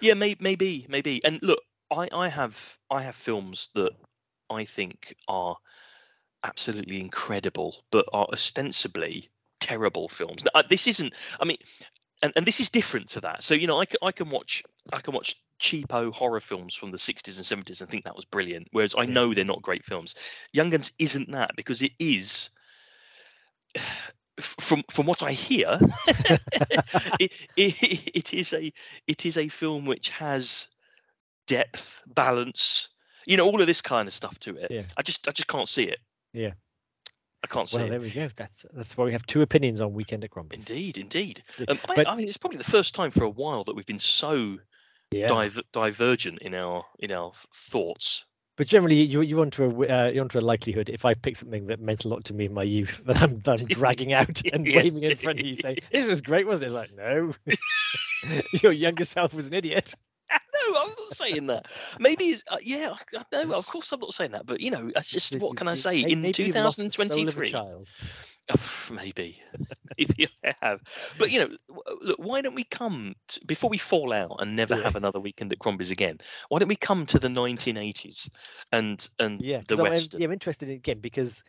Yeah, 0.00 0.14
may, 0.14 0.36
maybe, 0.40 0.86
maybe. 0.88 1.22
And 1.24 1.42
look, 1.42 1.62
I, 1.90 2.08
I 2.12 2.28
have, 2.28 2.78
I 2.90 3.02
have 3.02 3.14
films 3.16 3.68
that 3.74 3.92
I 4.50 4.64
think 4.64 5.14
are 5.28 5.56
absolutely 6.44 7.00
incredible, 7.00 7.84
but 7.90 8.06
are 8.12 8.26
ostensibly 8.32 9.28
terrible 9.60 10.08
films. 10.08 10.44
Now, 10.44 10.60
uh, 10.60 10.62
this 10.68 10.86
isn't. 10.86 11.14
I 11.40 11.44
mean, 11.44 11.56
and, 12.22 12.32
and 12.36 12.46
this 12.46 12.60
is 12.60 12.70
different 12.70 13.08
to 13.10 13.20
that. 13.22 13.42
So 13.42 13.54
you 13.54 13.66
know, 13.66 13.80
I 13.80 13.86
can, 13.86 13.98
I 14.02 14.12
can 14.12 14.30
watch, 14.30 14.62
I 14.92 15.00
can 15.00 15.14
watch 15.14 15.36
cheapo 15.60 16.12
horror 16.12 16.40
films 16.40 16.74
from 16.74 16.90
the 16.90 16.98
60s 16.98 17.36
and 17.36 17.64
70s 17.64 17.80
and 17.80 17.90
think 17.90 18.04
that 18.04 18.16
was 18.16 18.24
brilliant. 18.24 18.68
Whereas 18.72 18.94
I 18.96 19.04
know 19.04 19.32
they're 19.32 19.44
not 19.44 19.62
great 19.62 19.84
films. 19.84 20.14
Young 20.52 20.70
Guns 20.70 20.92
isn't 20.98 21.30
that 21.32 21.52
because 21.56 21.82
it 21.82 21.92
is. 21.98 22.50
From 24.38 24.84
from 24.90 25.06
what 25.06 25.22
I 25.22 25.32
hear, 25.32 25.78
it, 27.18 27.32
it, 27.56 28.10
it 28.14 28.34
is 28.34 28.52
a 28.52 28.70
it 29.06 29.24
is 29.24 29.38
a 29.38 29.48
film 29.48 29.86
which 29.86 30.10
has 30.10 30.68
depth, 31.46 32.02
balance, 32.06 32.90
you 33.26 33.36
know, 33.36 33.46
all 33.46 33.60
of 33.60 33.66
this 33.66 33.82
kind 33.82 34.08
of 34.08 34.14
stuff 34.14 34.38
to 34.40 34.56
it. 34.56 34.70
Yeah. 34.70 34.82
I 34.96 35.02
just 35.02 35.28
I 35.28 35.32
just 35.32 35.48
can't 35.48 35.68
see 35.68 35.84
it. 35.84 35.98
Yeah. 36.32 36.52
I 37.44 37.48
can't 37.48 37.68
see 37.68 37.76
well, 37.76 37.86
it. 37.86 37.90
there 37.90 38.00
we 38.00 38.10
go. 38.10 38.28
That's 38.34 38.64
that's 38.72 38.96
why 38.96 39.04
we 39.04 39.12
have 39.12 39.26
two 39.26 39.42
opinions 39.42 39.80
on 39.80 39.92
Weekend 39.92 40.24
at 40.24 40.30
Crombie's. 40.30 40.68
Indeed, 40.70 40.98
indeed. 40.98 41.42
Um, 41.68 41.78
I, 41.88 41.94
but- 41.94 42.08
I 42.08 42.14
mean, 42.14 42.28
it's 42.28 42.38
probably 42.38 42.58
the 42.58 42.64
first 42.64 42.94
time 42.94 43.10
for 43.10 43.24
a 43.24 43.28
while 43.30 43.64
that 43.64 43.74
we've 43.76 43.86
been 43.86 43.98
so 43.98 44.58
Yeah. 45.12 45.28
diver- 45.28 45.62
divergent 45.72 46.38
in 46.40 46.54
our 46.54 46.84
in 46.98 47.12
our 47.12 47.32
thoughts. 47.54 48.24
But 48.56 48.68
generally, 48.68 49.02
you 49.02 49.20
you 49.20 49.36
want 49.36 49.52
to 49.54 49.64
a 49.64 49.68
uh, 49.68 50.06
you 50.08 50.20
want 50.20 50.30
to 50.32 50.38
a 50.38 50.40
likelihood. 50.40 50.88
If 50.88 51.04
I 51.04 51.12
pick 51.12 51.36
something 51.36 51.66
that 51.66 51.78
meant 51.78 52.04
a 52.06 52.08
lot 52.08 52.24
to 52.24 52.34
me 52.34 52.46
in 52.46 52.54
my 52.54 52.62
youth, 52.62 53.02
that 53.06 53.20
I'm, 53.20 53.38
that 53.40 53.60
I'm 53.60 53.66
dragging 53.66 54.12
out 54.14 54.40
and 54.52 54.66
Yeah. 54.66 54.78
waving 54.78 55.02
in 55.02 55.16
front 55.16 55.38
of 55.40 55.46
you, 55.46 55.54
saying 55.54 55.78
this 55.92 56.06
was 56.06 56.22
great, 56.22 56.46
wasn't 56.46 56.64
it? 56.64 56.66
It's 56.66 56.74
like 56.74 56.96
no, 56.96 57.34
your 58.62 58.72
younger 58.72 59.04
self 59.04 59.34
was 59.34 59.46
an 59.46 59.54
idiot. 59.54 59.94
No, 60.72 60.80
I'm 60.80 60.88
not 60.88 61.12
saying 61.12 61.46
that. 61.46 61.66
Maybe, 61.98 62.36
uh, 62.48 62.58
yeah, 62.62 62.94
I- 63.14 63.24
I- 63.32 63.44
no, 63.44 63.54
of 63.54 63.66
course 63.66 63.92
I'm 63.92 64.00
not 64.00 64.14
saying 64.14 64.32
that. 64.32 64.46
But 64.46 64.60
you 64.60 64.70
know, 64.70 64.90
that's 64.94 65.10
just 65.10 65.34
what 65.40 65.56
can 65.56 65.68
I 65.68 65.74
say? 65.86 66.00
In 66.00 66.22
maybe 66.22 66.44
you've 66.44 66.56
lost 66.56 66.78
the 66.78 66.90
soul 66.90 67.28
of 67.28 67.38
a 67.38 67.42
2023, 67.42 67.50
child. 67.50 67.88
Oh, 68.52 68.88
maybe, 68.92 69.42
maybe 69.98 70.28
I 70.44 70.54
have. 70.60 70.80
But 71.18 71.30
you 71.32 71.40
know, 71.40 71.56
look, 72.00 72.18
why 72.18 72.40
don't 72.42 72.54
we 72.54 72.64
come 72.64 73.14
t 73.28 73.40
before 73.46 73.70
we 73.70 73.78
fall 73.78 74.12
out 74.12 74.36
and 74.40 74.54
never 74.56 74.76
Yeah. 74.76 74.82
have 74.84 74.96
another 74.96 75.20
weekend 75.20 75.52
at 75.52 75.58
Crombie's 75.58 75.90
again? 75.90 76.18
Why 76.48 76.58
don't 76.58 76.68
we 76.68 76.76
come 76.76 77.06
to 77.06 77.18
the 77.18 77.28
1980s 77.28 78.30
and 78.72 79.08
and 79.18 79.40
Yeah, 79.40 79.62
the 79.68 79.76
'cause 79.76 79.80
I'm, 79.80 80.20
yeah, 80.20 80.26
I'm 80.26 80.32
interested 80.32 80.68
in 80.68 80.76
again 80.76 81.00
because 81.00 81.42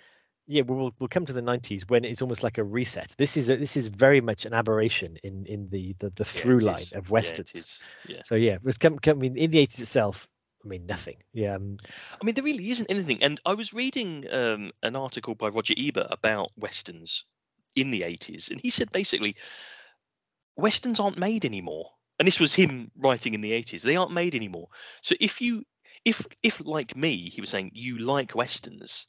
yeah, 0.48 0.62
we'll 0.62 0.94
we'll 0.98 1.10
come 1.10 1.26
to 1.26 1.34
the 1.34 1.42
90s 1.42 1.90
when 1.90 2.06
it's 2.06 2.22
almost 2.22 2.42
like 2.42 2.58
a 2.58 2.64
reset. 2.64 3.14
This 3.18 3.36
is 3.36 3.50
a, 3.50 3.58
this 3.58 3.76
is 3.76 3.88
very 3.88 4.22
much 4.22 4.46
an 4.46 4.54
aberration 4.54 5.18
in 5.24 5.46
in 5.46 5.70
the 5.70 5.96
the, 6.00 6.10
the 6.12 6.26
through 6.26 6.60
it 6.60 6.64
line 6.64 6.78
is. 6.78 6.94
of 6.94 7.12
westerns. 7.12 7.52
is. 7.54 7.82
Yeah. 8.08 8.22
So 8.24 8.36
yeah, 8.36 8.58
it's 8.66 8.78
come, 8.78 8.98
come, 8.98 9.18
I 9.18 9.22
mean, 9.22 9.38
in 9.38 9.52
the 9.52 9.60
80s 9.60 9.82
itself, 9.82 10.28
I 10.64 10.68
mean, 10.70 10.86
nothing. 10.86 11.18
Yeah, 11.34 11.56
um, 11.56 11.78
I 12.20 12.26
mean, 12.26 12.34
there 12.36 12.44
really 12.44 12.70
isn't 12.70 12.90
anything. 12.90 13.22
And 13.24 13.40
I 13.46 13.54
was 13.54 13.74
reading 13.74 14.26
um, 14.32 14.72
an 14.84 14.96
article 14.96 15.36
by 15.36 15.50
Roger 15.50 15.74
Ebert 15.78 16.08
about 16.10 16.52
westerns 16.56 17.26
in 17.76 17.92
the 17.92 18.02
80s, 18.02 18.50
and 18.50 18.60
he 18.62 18.70
said 18.70 18.90
basically, 18.92 19.36
westerns 20.56 21.00
aren't 21.00 21.18
made 21.18 21.46
anymore. 21.46 21.92
And 22.20 22.26
this 22.26 22.40
was 22.40 22.56
him 22.56 22.90
writing 22.98 23.34
in 23.34 23.42
the 23.42 23.52
80s. 23.52 23.82
They 23.82 23.96
aren't 23.96 24.12
made 24.12 24.34
anymore. 24.34 24.70
So 25.02 25.14
if 25.20 25.42
you, 25.42 25.66
if 26.04 26.26
if 26.42 26.62
like 26.66 26.96
me, 26.96 27.30
he 27.30 27.42
was 27.42 27.50
saying 27.50 27.72
you 27.74 28.00
like 28.00 28.34
westerns, 28.34 29.06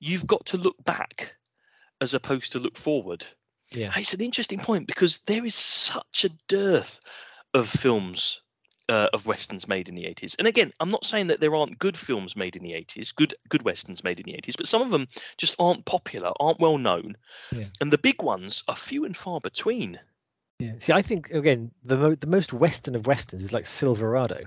you've 0.00 0.26
got 0.26 0.44
to 0.46 0.56
look 0.56 0.76
back 0.84 1.34
as 2.00 2.14
opposed 2.14 2.52
to 2.52 2.58
look 2.58 2.76
forward. 2.76 3.24
yeah, 3.70 3.92
It's 3.96 4.14
an 4.14 4.20
interesting 4.20 4.58
point 4.60 4.86
because 4.86 5.18
there 5.20 5.44
is 5.44 5.54
such 5.54 6.24
a 6.24 6.30
dearth 6.48 7.00
of 7.54 7.68
films 7.68 8.40
uh, 8.90 9.08
of 9.14 9.26
westerns 9.26 9.66
made 9.66 9.88
in 9.88 9.94
the 9.94 10.02
80s. 10.04 10.34
And 10.38 10.46
again, 10.46 10.72
I'm 10.80 10.90
not 10.90 11.06
saying 11.06 11.28
that 11.28 11.40
there 11.40 11.54
aren't 11.54 11.78
good 11.78 11.96
films 11.96 12.36
made 12.36 12.56
in 12.56 12.62
the 12.62 12.72
80s, 12.72 13.14
good 13.14 13.32
good 13.48 13.62
westerns 13.62 14.04
made 14.04 14.20
in 14.20 14.24
the 14.26 14.32
80s, 14.38 14.56
but 14.58 14.68
some 14.68 14.82
of 14.82 14.90
them 14.90 15.08
just 15.38 15.54
aren't 15.58 15.86
popular, 15.86 16.32
aren't 16.38 16.60
well 16.60 16.76
known. 16.76 17.16
Yeah. 17.50 17.64
And 17.80 17.90
the 17.90 17.96
big 17.98 18.22
ones 18.22 18.62
are 18.68 18.76
few 18.76 19.04
and 19.06 19.16
far 19.16 19.40
between. 19.40 19.98
yeah. 20.58 20.72
See, 20.78 20.92
I 20.92 21.00
think 21.00 21.30
again, 21.30 21.70
the 21.82 21.96
mo- 21.96 22.14
the 22.14 22.26
most 22.26 22.52
western 22.52 22.94
of 22.94 23.06
westerns 23.06 23.42
is 23.44 23.52
like 23.54 23.66
Silverado. 23.66 24.40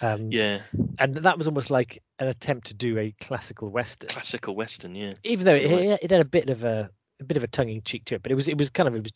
Um, 0.00 0.30
Yeah, 0.30 0.60
and 0.98 1.16
that 1.16 1.38
was 1.38 1.46
almost 1.48 1.70
like 1.70 2.02
an 2.18 2.28
attempt 2.28 2.68
to 2.68 2.74
do 2.74 2.98
a 2.98 3.12
classical 3.20 3.68
western, 3.68 4.08
classical 4.10 4.54
western, 4.54 4.94
yeah. 4.94 5.12
even 5.24 5.44
though 5.44 5.54
it, 5.54 5.70
it, 5.70 6.00
it 6.04 6.10
had 6.10 6.20
a 6.20 6.24
bit 6.24 6.48
of 6.50 6.64
a, 6.64 6.90
a 7.20 7.24
bit 7.24 7.36
of 7.36 7.44
a 7.44 7.48
tongue 7.48 7.68
in 7.68 7.82
cheek 7.82 8.04
to 8.06 8.14
it. 8.14 8.22
But 8.22 8.32
it 8.32 8.36
was 8.36 8.48
it 8.48 8.58
was 8.58 8.70
kind 8.70 8.88
of 8.88 8.94
it 8.94 9.02
was 9.02 9.12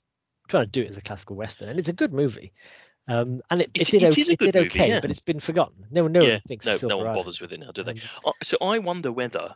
trying 0.48 0.64
to 0.64 0.70
do 0.70 0.82
it 0.82 0.88
as 0.88 0.96
a 0.96 1.02
classical 1.02 1.36
western, 1.36 1.68
and 1.68 1.78
it's 1.78 1.88
a 1.88 1.92
good 1.92 2.12
movie. 2.12 2.52
Um, 3.08 3.42
and 3.50 3.60
it, 3.62 3.70
it 3.74 3.82
It- 3.82 3.90
did 3.90 4.02
it 4.02 4.06
o- 4.18 4.20
is 4.20 4.28
a 4.28 4.32
it 4.32 4.38
good 4.38 4.52
did 4.52 4.54
movie, 4.54 4.68
okay, 4.80 4.88
yeah. 4.88 5.00
but 5.00 5.10
it's 5.10 5.20
been 5.20 5.40
forgotten. 5.40 5.86
No 5.90 6.04
one 6.04 6.12
no 6.12 6.22
yeah, 6.22 6.32
one 6.34 6.40
thinks 6.48 6.66
no, 6.66 6.78
no 6.82 6.98
one 6.98 7.14
bothers 7.14 7.40
with 7.40 7.52
it 7.52 7.60
now, 7.60 7.72
do 7.72 7.82
they? 7.82 7.92
Um, 7.92 7.98
Uh, 8.26 8.32
So 8.42 8.58
I 8.60 8.78
wonder 8.78 9.10
whether 9.10 9.54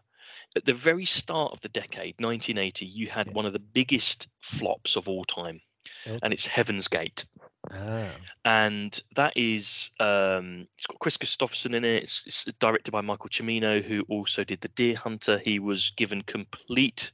at 0.57 0.65
the 0.65 0.75
very 0.75 1.05
start 1.05 1.53
of 1.53 1.61
the 1.61 1.69
decade, 1.69 2.21
1980, 2.21 2.87
you 2.87 3.09
had 3.09 3.29
Yeah. 3.29 3.33
one 3.35 3.47
of 3.47 3.53
the 3.53 3.59
biggest 3.61 4.29
flops 4.41 4.97
of 4.97 5.09
all 5.09 5.25
time, 5.25 5.61
Oh. 6.09 6.19
and 6.23 6.33
it's 6.33 6.47
Heaven's 6.47 6.89
Gate. 6.89 7.25
ah, 7.73 8.11
and 8.45 9.03
that 9.17 9.33
is 9.37 9.91
um, 9.99 10.67
it's 10.77 10.87
got 10.87 10.99
Kris 11.01 11.17
Kristofferson 11.17 11.75
in 11.75 11.85
it. 11.85 12.05
It's, 12.05 12.23
it's 12.27 12.45
directed 12.61 12.93
by 12.93 13.01
Michael 13.01 13.31
Cimino, 13.31 13.83
who 13.83 14.05
also 14.09 14.45
did 14.45 14.61
The 14.61 14.69
Deer 14.69 14.97
Hunter. 14.97 15.39
He 15.39 15.59
was 15.59 15.91
given 15.97 16.23
complete 16.23 17.11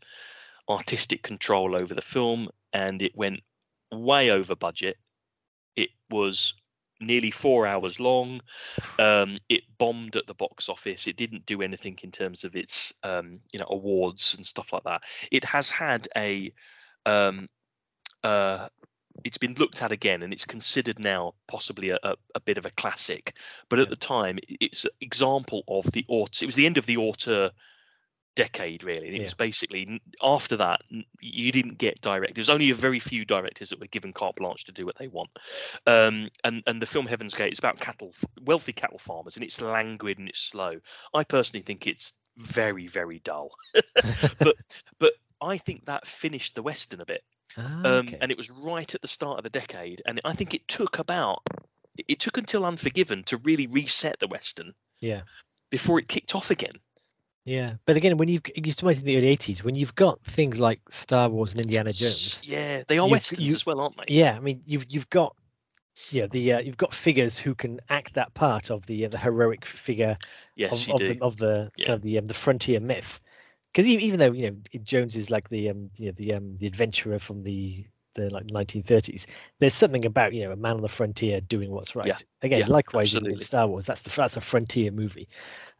artistic 0.68 1.22
control 1.22 1.74
over 1.74 1.94
the 1.94 2.02
film, 2.02 2.48
and 2.72 3.02
it 3.02 3.16
went 3.16 3.40
way 3.90 4.30
over 4.30 4.54
budget. 4.54 4.96
It 5.76 5.90
was 6.10 6.54
nearly 7.00 7.30
four 7.30 7.66
hours 7.66 7.98
long. 7.98 8.40
Um, 8.98 9.38
it 9.48 9.64
bombed 9.78 10.16
at 10.16 10.26
the 10.26 10.34
box 10.34 10.68
office. 10.68 11.06
It 11.06 11.16
didn't 11.16 11.46
do 11.46 11.62
anything 11.62 11.98
in 12.02 12.10
terms 12.10 12.44
of 12.44 12.54
its 12.56 12.92
um, 13.02 13.40
you 13.52 13.58
know 13.58 13.66
awards 13.68 14.34
and 14.36 14.46
stuff 14.46 14.72
like 14.72 14.84
that. 14.84 15.02
It 15.30 15.44
has 15.44 15.70
had 15.70 16.08
a 16.16 16.50
um, 17.06 17.48
uh, 18.22 18.68
it's 19.24 19.38
been 19.38 19.54
looked 19.54 19.82
at 19.82 19.92
again 19.92 20.22
and 20.22 20.32
it's 20.32 20.44
considered 20.44 20.98
now 20.98 21.34
possibly 21.46 21.90
a, 21.90 21.98
a, 22.02 22.16
a 22.34 22.40
bit 22.40 22.58
of 22.58 22.66
a 22.66 22.70
classic. 22.70 23.34
But 23.68 23.78
at 23.78 23.86
Yeah. 23.86 23.90
the 23.90 23.96
time 23.96 24.38
it's 24.48 24.84
an 24.84 24.90
example 25.00 25.62
of 25.68 25.90
the 25.92 26.04
auteur 26.08 26.44
it 26.44 26.46
was 26.46 26.54
the 26.54 26.66
end 26.66 26.78
of 26.78 26.86
the 26.86 26.96
auteur 26.96 27.50
decade 28.34 28.82
really 28.82 29.08
and 29.08 29.14
it 29.14 29.18
Yeah. 29.18 29.24
was 29.24 29.34
basically 29.34 30.00
after 30.22 30.56
that 30.56 30.80
you 31.20 31.52
didn't 31.52 31.76
get 31.76 32.00
directors 32.00 32.34
there's 32.34 32.48
only 32.50 32.70
a 32.70 32.74
very 32.74 32.98
few 32.98 33.26
directors 33.26 33.68
that 33.68 33.78
were 33.78 33.86
given 33.86 34.12
carte 34.14 34.36
blanche 34.36 34.64
to 34.64 34.72
do 34.72 34.86
what 34.86 34.96
they 34.96 35.08
want. 35.08 35.30
Um, 35.86 36.30
and 36.42 36.62
and 36.66 36.80
the 36.80 36.86
film 36.86 37.06
heaven's 37.06 37.34
gate 37.34 37.52
is 37.52 37.58
about 37.58 37.78
cattle 37.80 38.14
wealthy 38.40 38.72
cattle 38.72 38.98
farmers 38.98 39.36
and 39.36 39.44
it's 39.44 39.60
languid 39.60 40.18
and 40.18 40.28
it's 40.28 40.40
slow. 40.40 40.80
I 41.12 41.24
personally 41.24 41.62
think 41.62 41.86
it's 41.86 42.14
very 42.38 42.86
very 42.86 43.18
dull. 43.18 43.52
But 44.38 44.56
but 44.98 45.12
i 45.42 45.58
think 45.58 45.84
that 45.86 46.06
finished 46.06 46.54
the 46.54 46.62
western 46.62 47.00
a 47.00 47.04
bit 47.04 47.24
ah, 47.56 47.80
um, 47.80 47.84
okay. 48.06 48.18
and 48.20 48.30
it 48.30 48.36
was 48.36 48.50
right 48.50 48.94
at 48.94 49.00
the 49.02 49.08
start 49.08 49.38
of 49.38 49.44
the 49.44 49.50
decade. 49.50 50.02
And 50.06 50.20
I 50.24 50.32
think 50.34 50.54
it 50.54 50.66
took 50.68 50.98
about 50.98 51.42
it- 52.08 52.20
took 52.20 52.38
until 52.38 52.64
Unforgiven 52.64 53.22
to 53.24 53.36
really 53.38 53.66
reset 53.66 54.18
the 54.18 54.26
Western 54.28 54.74
yeah. 55.00 55.22
before 55.70 55.98
it 55.98 56.08
kicked 56.08 56.34
off 56.34 56.50
again. 56.50 56.74
Yeah, 57.44 57.74
but 57.86 57.96
again, 57.96 58.16
when 58.18 58.28
you've 58.28 58.42
you 58.54 58.62
used 58.64 58.78
to 58.78 58.88
in 58.88 59.04
the 59.04 59.16
early 59.16 59.36
'80s, 59.36 59.64
when 59.64 59.74
you've 59.74 59.96
got 59.96 60.22
things 60.22 60.60
like 60.60 60.80
Star 60.90 61.28
Wars 61.28 61.52
and 61.54 61.64
Indiana 61.64 61.92
Jones, 61.92 62.40
Yeah, 62.44 62.84
they 62.86 62.98
are 62.98 63.08
westerns 63.08 63.40
you- 63.40 63.54
as 63.54 63.66
well, 63.66 63.80
aren't 63.80 63.96
they? 63.96 64.14
yeah, 64.14 64.36
I 64.36 64.40
mean, 64.40 64.62
you've 64.64 64.86
you've 64.88 65.10
got 65.10 65.34
yeah 66.10 66.26
the 66.26 66.52
uh, 66.52 66.60
you've 66.60 66.76
got 66.76 66.94
figures 66.94 67.38
who 67.38 67.54
can 67.56 67.80
act 67.88 68.14
that 68.14 68.32
part 68.32 68.70
of 68.70 68.86
the 68.86 69.06
uh, 69.06 69.08
the 69.08 69.18
heroic 69.18 69.64
figure 69.64 70.16
Yes, 70.54 70.86
of, 70.88 70.94
of 70.94 70.98
the 71.00 71.18
of 71.20 71.36
the 71.36 71.70
Yeah. 71.76 71.86
kind 71.86 71.96
of 71.96 72.02
the 72.02 72.18
um, 72.18 72.26
the 72.26 72.34
frontier 72.34 72.78
myth. 72.78 73.20
Because 73.72 73.88
even 73.88 74.18
though 74.18 74.32
you 74.32 74.50
know 74.50 74.56
Jones 74.82 75.16
is 75.16 75.30
like 75.30 75.48
the 75.48 75.70
um 75.70 75.90
you 75.96 76.06
know, 76.06 76.12
the 76.16 76.34
um 76.34 76.56
the 76.58 76.66
adventurer 76.66 77.18
from 77.18 77.42
the 77.42 77.86
the 78.14 78.32
like 78.32 78.46
1930s. 78.46 79.26
There's 79.58 79.74
something 79.74 80.04
about 80.04 80.32
you 80.32 80.44
know 80.44 80.52
a 80.52 80.56
man 80.56 80.76
on 80.76 80.82
the 80.82 80.88
frontier 80.88 81.40
doing 81.40 81.70
what's 81.70 81.96
right. 81.96 82.08
Yeah, 82.08 82.16
Again, 82.42 82.60
yeah, 82.60 82.66
likewise 82.68 83.14
in. 83.14 83.38
Star 83.38 83.66
Wars, 83.66 83.86
that's 83.86 84.02
the 84.02 84.10
that's 84.10 84.36
a 84.36 84.40
frontier 84.40 84.90
movie. 84.90 85.28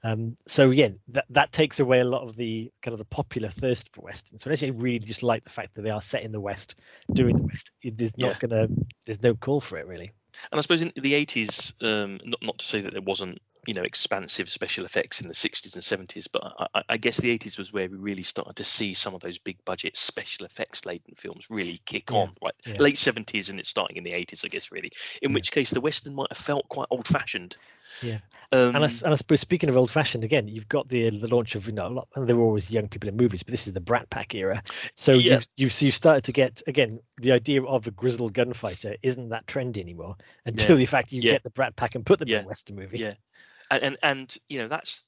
Um, 0.05 0.37
so 0.47 0.71
again, 0.71 0.99
that 1.09 1.27
that 1.31 1.53
takes 1.53 1.81
away 1.81 2.01
a 2.01 2.05
lot 2.05 2.23
of 2.23 2.37
the 2.37 2.71
kind 2.83 2.93
of 2.93 2.99
the 2.99 3.05
popular 3.05 3.49
thirst 3.49 3.91
for 3.93 4.03
westerns. 4.03 4.43
So 4.43 4.49
unless 4.49 4.63
you 4.63 4.73
really 4.73 4.99
just 4.99 5.23
like 5.23 5.45
the 5.45 5.51
fact 5.51 5.75
that 5.75 5.83
they 5.83 5.91
are 5.91 6.01
set 6.01 6.23
in 6.23 6.33
the 6.33 6.41
West, 6.41 6.77
doing 7.13 7.37
the 7.37 7.45
West, 7.45 7.71
it 7.83 8.01
is 8.01 8.17
not 8.17 8.39
gonna. 8.41 8.69
There's 9.07 9.23
no 9.23 9.35
call 9.35 9.61
for 9.61 9.79
it 9.79 9.87
really. 9.87 10.11
And 10.51 10.59
I 10.59 10.63
suppose 10.63 10.83
in 10.83 10.93
the 10.97 11.13
80s, 11.13 11.75
um, 11.83 12.19
not 12.25 12.43
not 12.43 12.59
to 12.59 12.67
say 12.67 12.81
that 12.81 12.93
there 12.93 13.03
wasn't 13.03 13.41
you 13.67 13.75
know 13.75 13.83
expansive 13.83 14.49
special 14.49 14.85
effects 14.85 15.21
in 15.21 15.29
the 15.29 15.35
60s 15.35 15.75
and 15.75 16.09
70s, 16.09 16.27
but 16.33 16.43
I, 16.75 16.83
I- 16.89 16.97
guess 16.97 17.19
the 17.19 17.37
80s 17.39 17.59
was 17.59 17.73
where 17.73 17.89
we 17.89 17.97
really 17.97 18.23
started 18.23 18.57
to 18.57 18.65
see 18.65 18.93
some 18.95 19.15
of 19.15 19.21
those 19.21 19.39
big 19.39 19.57
budget 19.65 19.97
special 19.97 20.45
effects 20.47 20.85
laden 20.85 21.15
films 21.17 21.47
really 21.49 21.81
kick 21.87 22.11
Yeah, 22.11 22.19
on. 22.19 22.31
Right, 22.43 22.55
yeah. 22.67 22.75
late 22.81 22.97
70s 22.97 23.51
and 23.51 23.61
it's 23.61 23.69
starting 23.69 23.97
in 23.97 24.05
the 24.05 24.13
80s, 24.13 24.45
I 24.45 24.49
guess. 24.49 24.73
Really, 24.73 24.91
in 25.23 25.31
Yeah. 25.31 25.35
which 25.35 25.53
case 25.53 25.71
the 25.71 25.81
western 25.81 26.15
might 26.15 26.29
have 26.31 26.39
felt 26.39 26.69
quite 26.69 26.89
old-fashioned. 26.91 27.57
Yeah. 28.03 28.19
Um, 28.53 28.75
and, 28.77 28.85
I, 28.85 28.89
and 29.05 29.13
I 29.13 29.15
suppose 29.15 29.41
speaking 29.41 29.71
of 29.71 29.77
old-fashioned, 29.77 30.25
again, 30.25 30.47
you've 30.49 30.69
got 30.69 30.89
the 30.89 31.09
the 31.11 31.29
launch 31.29 31.55
of 31.55 31.67
you 31.67 31.73
know 31.73 31.87
a 31.87 31.89
lot, 31.89 32.09
and 32.17 32.29
there 32.29 32.37
were 32.37 32.43
always 32.45 32.71
young 32.71 32.89
people 32.89 33.09
in 33.09 33.17
movies, 33.17 33.43
but 33.43 33.51
this 33.51 33.67
is 33.67 33.73
the 33.73 33.81
Brat 33.81 34.11
Pack 34.11 34.35
era. 34.35 34.63
So 34.95 35.15
you've 35.15 35.47
you've 35.57 35.73
so 35.73 35.87
you've 35.87 35.95
started 35.95 36.25
to 36.25 36.33
get 36.33 36.63
again 36.67 36.99
the 37.19 37.33
idea 37.33 37.63
of 37.63 37.87
a 37.87 37.91
grizzled 37.91 38.35
gunfighter 38.35 38.97
isn't 39.03 39.29
that 39.31 39.47
trendy 39.47 39.79
anymore 39.79 40.17
until 40.47 40.77
the 40.77 40.85
fact 40.87 41.13
you 41.13 41.23
get 41.23 41.43
the 41.45 41.51
Brat 41.51 41.77
Pack 41.77 41.95
and 41.95 42.05
put 42.05 42.19
them 42.19 42.29
in 42.29 42.45
a 42.45 42.47
Western 42.49 42.77
movie. 42.77 42.99
yeah, 42.99 43.15
and, 43.73 43.83
and 43.83 43.99
and 44.03 44.37
you 44.49 44.59
know 44.59 44.69
that's 44.69 45.07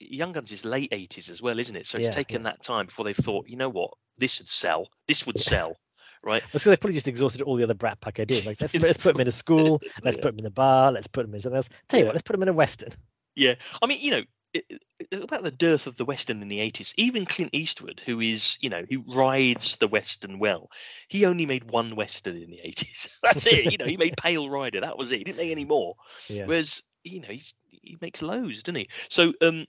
Young 0.00 0.32
Guns 0.32 0.52
is 0.52 0.64
late 0.64 0.92
80s 0.92 1.28
as 1.30 1.40
well, 1.40 1.58
isn't 1.58 1.76
it? 1.76 1.86
So 1.86 1.98
it's 1.98 2.08
Yeah, 2.08 2.14
taken 2.14 2.42
yeah. 2.42 2.50
that 2.50 2.62
time 2.62 2.86
before 2.86 3.04
they've 3.04 3.16
thought, 3.16 3.48
you 3.48 3.56
know 3.56 3.68
what, 3.68 3.92
this 4.18 4.40
would 4.40 4.48
sell. 4.48 4.88
This 5.06 5.26
would 5.26 5.38
Yeah. 5.38 5.42
sell, 5.42 5.76
right? 6.22 6.42
Because 6.42 6.64
they 6.64 6.76
probably 6.76 6.94
just 6.94 7.08
exhausted 7.08 7.42
all 7.42 7.56
the 7.56 7.64
other 7.64 7.74
Brat 7.74 8.00
Pack 8.00 8.20
ideas. 8.20 8.44
Like 8.46 8.60
let's 8.60 8.74
let's 8.74 8.98
put 8.98 9.14
them 9.14 9.20
in 9.20 9.28
a 9.28 9.32
school, 9.32 9.80
let's 10.02 10.16
put 10.16 10.32
them 10.36 10.40
in 10.40 10.46
a 10.46 10.50
bar, 10.50 10.92
let's 10.92 11.06
put 11.06 11.24
them 11.24 11.34
in 11.34 11.40
something 11.40 11.56
else. 11.56 11.68
Tell 11.88 12.00
you 12.00 12.06
what, 12.06 12.14
let's 12.14 12.22
put 12.22 12.32
them 12.32 12.42
in 12.42 12.48
a 12.48 12.52
Western. 12.52 12.90
Yeah, 13.34 13.54
I 13.80 13.86
mean, 13.86 13.98
you 14.00 14.10
know, 14.10 14.22
it, 14.52 14.64
it- 14.70 14.82
about 15.22 15.42
the 15.42 15.50
dearth 15.50 15.86
of 15.86 15.96
the 15.96 16.04
western 16.04 16.42
in 16.42 16.48
the 16.48 16.60
eighties. 16.60 16.94
Even 16.96 17.26
Clint 17.26 17.50
Eastwood, 17.52 18.00
who 18.04 18.20
is, 18.20 18.56
you 18.60 18.68
know, 18.70 18.84
who 18.88 19.02
rides 19.14 19.76
the 19.76 19.88
western 19.88 20.38
well, 20.38 20.70
he 21.08 21.24
only 21.26 21.46
made 21.46 21.70
one 21.70 21.96
western 21.96 22.36
in 22.36 22.50
the 22.50 22.60
eighties. 22.62 23.10
That's 23.22 23.46
it. 23.46 23.70
You 23.70 23.78
know, 23.78 23.86
he 23.86 23.96
made 23.96 24.16
Pale 24.16 24.48
Rider. 24.50 24.80
That 24.80 24.98
was 24.98 25.12
it. 25.12 25.18
He 25.18 25.24
didn't 25.24 25.38
make 25.38 25.50
any 25.50 25.64
more. 25.64 25.94
Yeah. 26.28 26.46
Whereas, 26.46 26.82
you 27.04 27.20
know, 27.20 27.28
he's 27.28 27.54
he 27.70 27.96
makes 28.00 28.22
loads, 28.22 28.62
doesn't 28.62 28.78
he? 28.78 28.88
So, 29.08 29.32
um, 29.40 29.66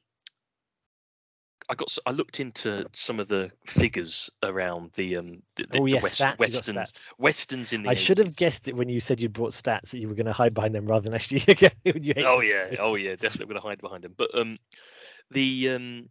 I 1.70 1.76
got 1.76 1.98
I 2.06 2.12
looked 2.12 2.40
into 2.40 2.86
some 2.94 3.20
of 3.20 3.28
the 3.28 3.52
figures 3.66 4.30
around 4.44 4.92
the 4.94 5.18
um 5.18 5.42
the, 5.56 5.66
the, 5.72 5.80
oh 5.80 5.86
yes, 5.86 6.04
west, 6.04 6.22
stats. 6.22 6.40
westerns 6.40 6.92
stats. 6.92 7.12
westerns 7.18 7.74
in 7.74 7.84
the. 7.84 7.90
I 7.90 7.94
should 7.94 8.18
have 8.18 8.36
guessed 8.36 8.68
it 8.68 8.76
when 8.76 8.90
you 8.90 9.00
said 9.00 9.22
you 9.22 9.30
brought 9.30 9.52
stats 9.52 9.92
that 9.92 10.00
you 10.00 10.10
were 10.10 10.16
going 10.16 10.26
to 10.26 10.34
hide 10.34 10.54
behind 10.54 10.76
them 10.76 10.86
rather 10.86 11.04
than 11.04 11.14
actually. 11.14 11.40
when 11.84 12.04
you 12.04 12.14
hate 12.16 12.26
Oh 12.26 12.42
yeah, 12.42 12.76
oh 12.80 12.96
yeah, 12.96 13.16
definitely 13.16 13.54
going 13.54 13.62
to 13.62 13.68
hide 13.68 13.82
behind 13.82 14.04
them. 14.04 14.14
But 14.18 14.38
um, 14.38 14.58
the 15.32 15.70
um, 15.70 16.10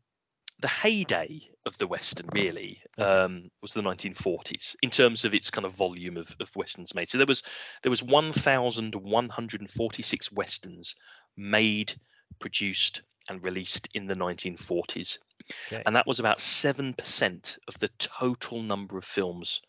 the 0.63 0.69
heyday 0.69 1.41
of 1.67 1.77
the 1.79 1.89
western 1.89 2.29
really 2.33 2.81
um 2.99 3.51
was 3.61 3.75
the 3.75 3.83
1940s 3.83 4.77
in 4.83 4.91
terms 4.91 5.25
of 5.25 5.35
its 5.35 5.51
kind 5.51 5.67
of 5.67 5.73
volume 5.73 6.17
of, 6.17 6.35
of 6.41 6.51
westerns 6.57 6.95
made. 6.95 7.11
So 7.11 7.19
there 7.19 7.27
was 7.27 7.43
there 7.83 7.91
was 7.91 8.03
1,146 8.03 10.33
westerns 10.33 10.95
made, 11.37 11.93
produced, 12.39 13.03
and 13.29 13.45
released 13.45 13.91
in 13.95 14.07
the 14.07 14.15
1940s, 14.15 15.19
Okay. 15.67 15.83
and 15.85 15.95
that 15.97 16.07
was 16.07 16.21
about 16.21 16.41
seven 16.41 16.95
percent 16.95 17.59
of 17.69 17.79
the 17.81 17.89
total 17.99 18.63
number 18.63 18.97
of 18.97 19.05
films 19.05 19.61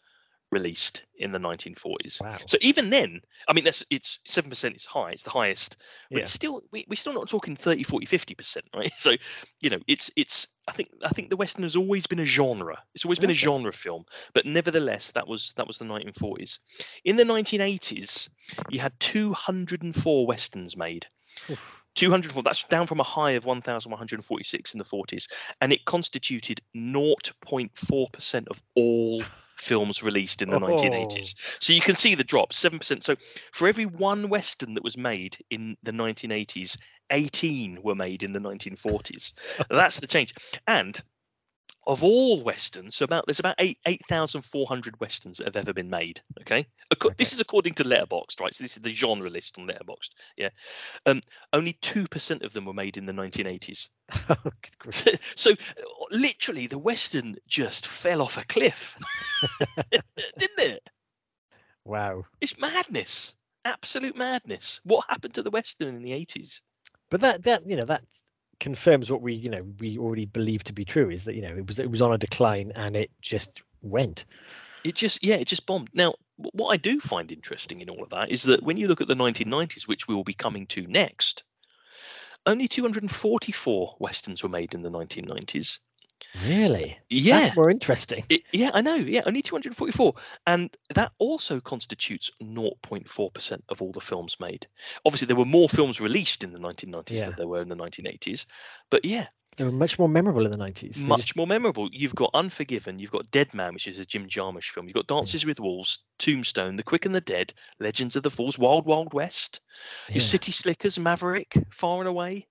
released 0.53 1.05
in 1.17 1.31
the 1.31 1.39
1940s. 1.39 2.21
Wow. 2.21 2.37
So 2.45 2.57
even 2.61 2.89
then, 2.89 3.21
I 3.47 3.53
mean, 3.53 3.63
that's 3.63 3.83
it's 3.89 4.19
seven 4.25 4.49
percent 4.49 4.75
is 4.75 4.85
high. 4.85 5.11
It's 5.11 5.23
the 5.23 5.29
highest, 5.31 5.77
but 6.09 6.19
Yeah. 6.19 6.23
it's 6.23 6.33
still 6.33 6.61
we, 6.71 6.85
we're 6.87 6.95
still 6.95 7.13
not 7.13 7.27
talking 7.27 7.55
30, 7.55 7.83
40, 7.83 8.05
50 8.05 8.35
percent, 8.35 8.65
right? 8.75 8.91
So 8.97 9.13
you 9.59 9.69
know, 9.69 9.79
it's 9.87 10.11
it's 10.15 10.47
I 10.67 10.71
think 10.71 10.89
I 11.03 11.09
think 11.09 11.29
the 11.29 11.35
western 11.37 11.63
has 11.63 11.75
always 11.75 12.07
been 12.07 12.19
a 12.19 12.25
genre. 12.25 12.81
It's 12.93 13.03
always 13.05 13.19
been 13.19 13.31
a 13.31 13.35
genre 13.35 13.73
film, 13.73 14.05
but 14.33 14.45
nevertheless, 14.45 15.11
that 15.11 15.27
was 15.27 15.53
that 15.57 15.67
was 15.67 15.77
the 15.77 15.85
1940s. 15.85 16.59
In 17.03 17.17
the 17.17 17.25
1980s, 17.25 18.29
you 18.69 18.79
had 18.79 18.97
204 18.99 20.25
westerns 20.27 20.77
made. 20.77 21.07
Oof. 21.49 21.79
204 21.95 22.41
that's 22.43 22.63
down 22.63 22.87
from 22.87 22.99
a 22.99 23.03
high 23.03 23.31
of 23.31 23.45
1146 23.45 24.73
in 24.73 24.77
the 24.79 24.83
40s 24.83 25.27
and 25.61 25.71
it 25.71 25.85
constituted 25.85 26.59
0.4% 26.75 28.47
of 28.47 28.63
all 28.75 29.23
films 29.57 30.03
released 30.03 30.41
in 30.41 30.49
the 30.49 30.59
1980s 30.59 31.35
so 31.59 31.73
you 31.73 31.81
can 31.81 31.95
see 31.95 32.15
the 32.15 32.23
drop 32.23 32.51
7% 32.51 33.03
so 33.03 33.15
for 33.51 33.67
every 33.67 33.85
one 33.85 34.29
western 34.29 34.73
that 34.73 34.83
was 34.83 34.97
made 34.97 35.37
in 35.49 35.77
the 35.83 35.91
1980s 35.91 36.77
18 37.09 37.81
were 37.83 37.95
made 37.95 38.23
in 38.23 38.33
the 38.33 38.39
1940s 38.39 39.33
that's 39.69 39.99
the 39.99 40.07
change. 40.07 40.33
And 40.67 41.01
of 41.85 42.03
all 42.03 42.41
westerns 42.41 42.95
so 42.95 43.03
about 43.03 43.25
there's 43.27 43.39
about 43.39 43.55
8 43.59 43.77
8400 43.85 44.99
westerns 45.01 45.37
that 45.37 45.47
have 45.47 45.57
ever 45.57 45.73
been 45.73 45.89
made 45.89 46.21
okay? 46.41 46.65
Okay. 46.93 47.15
this 47.17 47.33
is 47.33 47.41
according 47.41 47.73
to 47.73 47.83
letterboxd 47.83 48.39
right? 48.39 48.55
So 48.55 48.63
this 48.63 48.77
is 48.77 48.81
the 48.81 48.89
genre 48.89 49.29
list 49.29 49.59
on 49.59 49.67
letterboxd 49.67 50.11
yeah? 50.37 50.49
Um 51.05 51.21
only 51.51 51.73
2% 51.73 52.43
of 52.43 52.53
them 52.53 52.65
were 52.65 52.73
made 52.73 52.97
in 52.97 53.05
the 53.05 53.13
1980s 53.13 53.89
Good 54.02 54.02
grief. 54.02 54.02
so, 54.89 55.11
so 55.35 55.51
literally 56.11 56.67
the 56.67 56.77
western 56.77 57.35
just 57.47 57.87
fell 57.87 58.21
off 58.21 58.37
a 58.37 58.45
cliff 58.45 58.97
didn't 60.37 60.59
it? 60.59 60.89
Wow. 61.85 62.25
it's 62.41 62.57
madness. 62.57 63.33
Absolute 63.65 64.15
madness. 64.15 64.81
What 64.83 65.05
happened 65.09 65.33
to 65.35 65.43
the 65.43 65.49
western 65.49 65.95
in 65.95 66.01
the 66.01 66.11
80s 66.11 66.61
But 67.09 67.21
that 67.21 67.43
that 67.43 67.67
you 67.69 67.75
know 67.75 67.85
that 67.85 68.03
confirms 68.59 69.11
what 69.11 69.21
we 69.21 69.33
you 69.33 69.49
know 69.49 69.65
we 69.79 69.97
already 69.97 70.25
believe 70.25 70.63
to 70.63 70.73
be 70.73 70.85
true 70.85 71.09
is 71.09 71.25
that 71.25 71.35
you 71.35 71.41
know 71.41 71.55
it 71.55 71.67
was 71.67 71.79
it 71.79 71.89
was 71.89 72.01
on 72.01 72.13
a 72.13 72.17
decline 72.17 72.71
and 72.75 72.95
it 72.95 73.11
just 73.21 73.61
went. 73.81 74.25
it 74.83 74.95
just 74.95 75.23
yeah 75.23 75.35
it 75.35 75.47
just 75.47 75.65
bombed. 75.65 75.89
Now 75.93 76.13
what 76.37 76.69
i 76.69 76.77
do 76.77 76.99
find 76.99 77.31
interesting 77.31 77.81
in 77.81 77.89
all 77.89 78.03
of 78.03 78.09
that 78.09 78.31
is 78.31 78.43
that 78.43 78.63
when 78.63 78.77
you 78.77 78.87
look 78.87 79.01
at 79.01 79.07
the 79.07 79.13
1990s 79.15 79.87
which 79.87 80.07
we 80.07 80.15
will 80.15 80.23
be 80.23 80.33
coming 80.33 80.65
to 80.67 80.87
next 80.87 81.43
only 82.45 82.67
244 82.67 83.95
westerns 83.99 84.43
were 84.43 84.49
made 84.49 84.73
in 84.73 84.81
the 84.81 84.91
1990s 84.91 85.79
Really? 86.45 86.97
yeah 87.09 87.41
That's 87.41 87.55
more 87.55 87.69
interesting. 87.69 88.23
It, 88.29 88.43
yeah, 88.51 88.71
I 88.73 88.81
know. 88.81 88.95
Yeah, 88.95 89.21
only 89.25 89.41
244. 89.41 90.13
And 90.47 90.75
that 90.95 91.11
also 91.19 91.59
constitutes 91.59 92.31
0.4% 92.41 93.61
of 93.69 93.81
all 93.81 93.91
the 93.91 94.01
films 94.01 94.39
made. 94.39 94.65
Obviously, 95.05 95.27
there 95.27 95.35
were 95.35 95.45
more 95.45 95.69
films 95.69 96.01
released 96.01 96.43
in 96.43 96.53
the 96.53 96.59
1990s 96.59 97.11
Yeah. 97.11 97.25
than 97.27 97.35
there 97.35 97.47
were 97.47 97.61
in 97.61 97.69
the 97.69 97.75
1980s. 97.75 98.45
But 98.89 99.05
yeah, 99.05 99.27
They 99.55 99.63
were 99.63 99.71
much 99.71 99.99
more 99.99 100.09
memorable 100.09 100.45
in 100.45 100.51
the 100.51 100.57
nineties. 100.57 101.03
much 101.05 101.35
more 101.35 101.45
memorable. 101.45 101.89
You've 101.91 102.15
got 102.15 102.31
Unforgiven, 102.33 102.99
you've 102.99 103.11
got 103.11 103.29
Dead 103.31 103.53
Man, 103.53 103.73
which 103.73 103.87
is 103.87 103.99
a 103.99 104.05
Jim 104.05 104.27
Jarmusch 104.27 104.69
film. 104.69 104.87
You've 104.87 104.95
got 104.95 105.07
Dances 105.07 105.45
with 105.45 105.59
Wolves, 105.59 105.99
Tombstone, 106.17 106.75
The 106.75 106.83
Quick 106.83 107.05
and 107.05 107.13
the 107.13 107.21
Dead, 107.21 107.53
Legends 107.79 108.15
of 108.15 108.23
the 108.23 108.29
Falls, 108.29 108.57
Wild 108.57 108.85
Wild 108.85 109.13
West, 109.13 109.61
yeah. 110.09 110.15
your 110.15 110.21
City 110.21 110.51
Slickers, 110.51 110.97
Maverick, 110.97 111.53
Far 111.69 111.99
and 111.99 112.07
Away. 112.07 112.47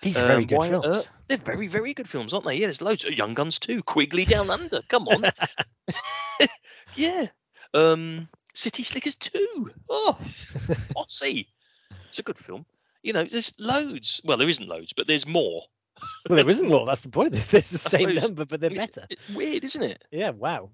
These 0.00 0.18
are 0.18 0.26
very 0.26 0.42
um, 0.42 0.46
good 0.46 0.58
Wyatt 0.58 0.70
films. 0.70 0.86
Earp. 0.86 1.14
They're 1.26 1.36
very, 1.36 1.66
very 1.66 1.92
good 1.92 2.08
films, 2.08 2.32
aren't 2.32 2.46
they? 2.46 2.54
Yeah, 2.54 2.66
there's 2.66 2.82
loads. 2.82 3.04
Young 3.04 3.34
Guns 3.34 3.58
too. 3.58 3.82
Quigley 3.82 4.24
Down 4.24 4.48
Under. 4.48 4.80
Come 4.88 5.08
on. 5.08 5.24
yeah. 6.94 7.26
Um, 7.74 8.28
City 8.54 8.84
Slickers 8.84 9.16
2. 9.16 9.70
Oh, 9.90 10.16
Aussie. 10.96 11.46
It's 12.08 12.18
a 12.18 12.22
good 12.22 12.38
film. 12.38 12.64
You 13.02 13.12
know, 13.12 13.24
there's 13.24 13.52
loads. 13.58 14.20
Well, 14.24 14.36
there 14.36 14.48
isn't 14.48 14.68
loads, 14.68 14.92
but 14.92 15.06
there's 15.06 15.26
more. 15.26 15.62
Well, 16.28 16.36
there 16.36 16.48
isn't 16.48 16.68
more. 16.68 16.86
That's 16.86 17.00
the 17.02 17.08
point. 17.08 17.32
There's, 17.32 17.46
there's 17.48 17.70
the 17.70 17.78
same 17.78 18.14
number, 18.14 18.44
but 18.44 18.60
they're 18.60 18.70
better. 18.70 19.06
It's 19.10 19.28
weird, 19.30 19.64
isn't 19.64 19.82
it? 19.82 20.04
Yeah. 20.10 20.30
Wow. 20.30 20.70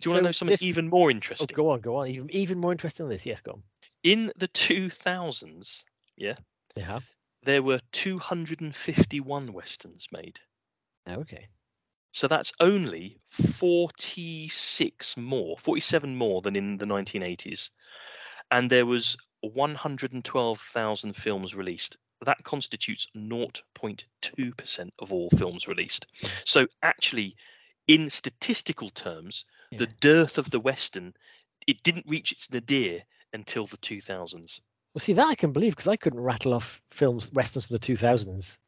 Do 0.00 0.08
you 0.08 0.14
want 0.14 0.20
to 0.22 0.28
know 0.28 0.32
something 0.32 0.52
this- 0.52 0.62
even 0.62 0.88
more 0.88 1.08
Oh, 1.08 1.10
interesting? 1.10 1.48
go 1.54 1.70
on, 1.70 1.80
go 1.80 1.96
on. 1.96 2.08
Even 2.08 2.30
even 2.30 2.58
more 2.58 2.72
interesting 2.72 3.04
than 3.06 3.14
this. 3.14 3.26
Yes, 3.26 3.40
go 3.40 3.52
on. 3.52 3.62
In 4.02 4.32
the 4.36 4.48
2000s, 4.48 5.84
Yeah. 6.16 6.36
there 7.42 7.62
were 7.62 7.80
251 7.92 9.52
westerns 9.52 10.08
made. 10.16 10.40
Okay. 11.06 11.48
So 12.12 12.26
that's 12.28 12.52
only 12.60 13.18
46 13.28 15.16
more, 15.16 15.56
47 15.58 16.16
more 16.16 16.40
than 16.42 16.56
in 16.56 16.78
the 16.78 16.86
1980s. 16.86 17.70
And 18.50 18.68
there 18.70 18.86
was 18.86 19.16
112,000 19.42 21.12
films 21.14 21.54
released 21.54 21.96
that 22.26 22.44
constitutes 22.44 23.08
0.2% 23.16 24.90
of 24.98 25.12
all 25.12 25.30
films 25.30 25.68
released. 25.68 26.06
So 26.44 26.66
actually, 26.82 27.36
in 27.88 28.10
statistical 28.10 28.90
terms, 28.90 29.44
yeah. 29.70 29.78
the 29.78 29.86
dearth 30.00 30.38
of 30.38 30.50
the 30.50 30.60
Western, 30.60 31.14
it 31.66 31.82
didn't 31.82 32.06
reach 32.08 32.32
its 32.32 32.50
nadir 32.50 33.00
until 33.32 33.66
the 33.66 33.78
2000s. 33.78 34.60
Well, 34.94 35.00
see, 35.00 35.12
that 35.12 35.26
I 35.26 35.34
can 35.34 35.52
believe 35.52 35.72
because 35.72 35.88
I 35.88 35.96
couldn't 35.96 36.20
rattle 36.20 36.54
off 36.54 36.82
films, 36.90 37.30
Westerns 37.32 37.66
from 37.66 37.74
the 37.74 37.80
2000s 37.80 38.58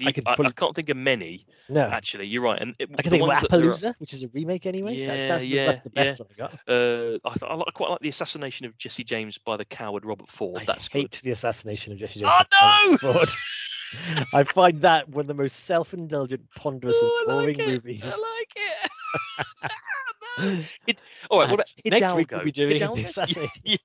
I, 0.00 0.12
I. 0.26 0.34
I, 0.38 0.50
can't 0.50 0.74
think 0.74 0.88
of 0.88 0.96
many. 0.96 1.46
No, 1.68 1.82
actually, 1.82 2.26
you're 2.26 2.42
right. 2.42 2.60
And 2.60 2.74
it, 2.78 2.90
I 2.98 3.02
can 3.02 3.10
think 3.10 3.22
of 3.22 3.28
Appaloosa, 3.28 3.90
are... 3.90 3.94
which 3.98 4.12
is 4.14 4.22
a 4.22 4.28
remake 4.28 4.66
anyway. 4.66 4.94
Yeah, 4.94 5.08
that's, 5.08 5.24
that's, 5.24 5.44
yeah, 5.44 5.60
the, 5.60 5.66
that's 5.66 5.78
the 5.80 5.90
best 5.90 6.18
yeah. 6.18 6.24
one 6.24 6.28
I 6.32 6.36
got. 6.38 6.52
Uh, 6.68 7.18
I, 7.24 7.38
th- 7.38 7.50
I 7.50 7.54
like, 7.54 7.74
quite 7.74 7.90
like 7.90 8.00
the 8.00 8.08
assassination 8.08 8.66
of 8.66 8.76
Jesse 8.78 9.04
James 9.04 9.38
by 9.38 9.56
the 9.56 9.64
coward 9.64 10.04
Robert 10.04 10.28
Ford. 10.28 10.62
I 10.62 10.64
that's 10.64 10.88
hate 10.88 11.12
good. 11.12 11.20
the 11.22 11.30
assassination 11.30 11.92
of 11.92 11.98
Jesse 11.98 12.20
James. 12.20 12.32
Oh 12.52 12.96
no! 13.02 13.12
Ford. 13.12 13.30
I 14.34 14.44
find 14.44 14.80
that 14.80 15.08
one 15.10 15.22
of 15.22 15.26
the 15.26 15.34
most 15.34 15.64
self-indulgent, 15.64 16.42
ponderous, 16.56 16.96
Ooh, 16.96 17.24
and 17.26 17.26
boring 17.26 17.58
like 17.58 17.68
movies. 17.68 18.04
I 18.04 18.08
like 18.08 18.52
it. 18.56 19.72
no. 20.38 20.58
it 20.86 21.02
all 21.30 21.40
right. 21.40 21.48
Well, 21.48 21.58
next 21.84 22.14
week 22.14 22.30
we'll 22.30 22.44
be 22.44 22.52
doing 22.52 22.78
the 22.78 23.04
assassination. 23.04 23.78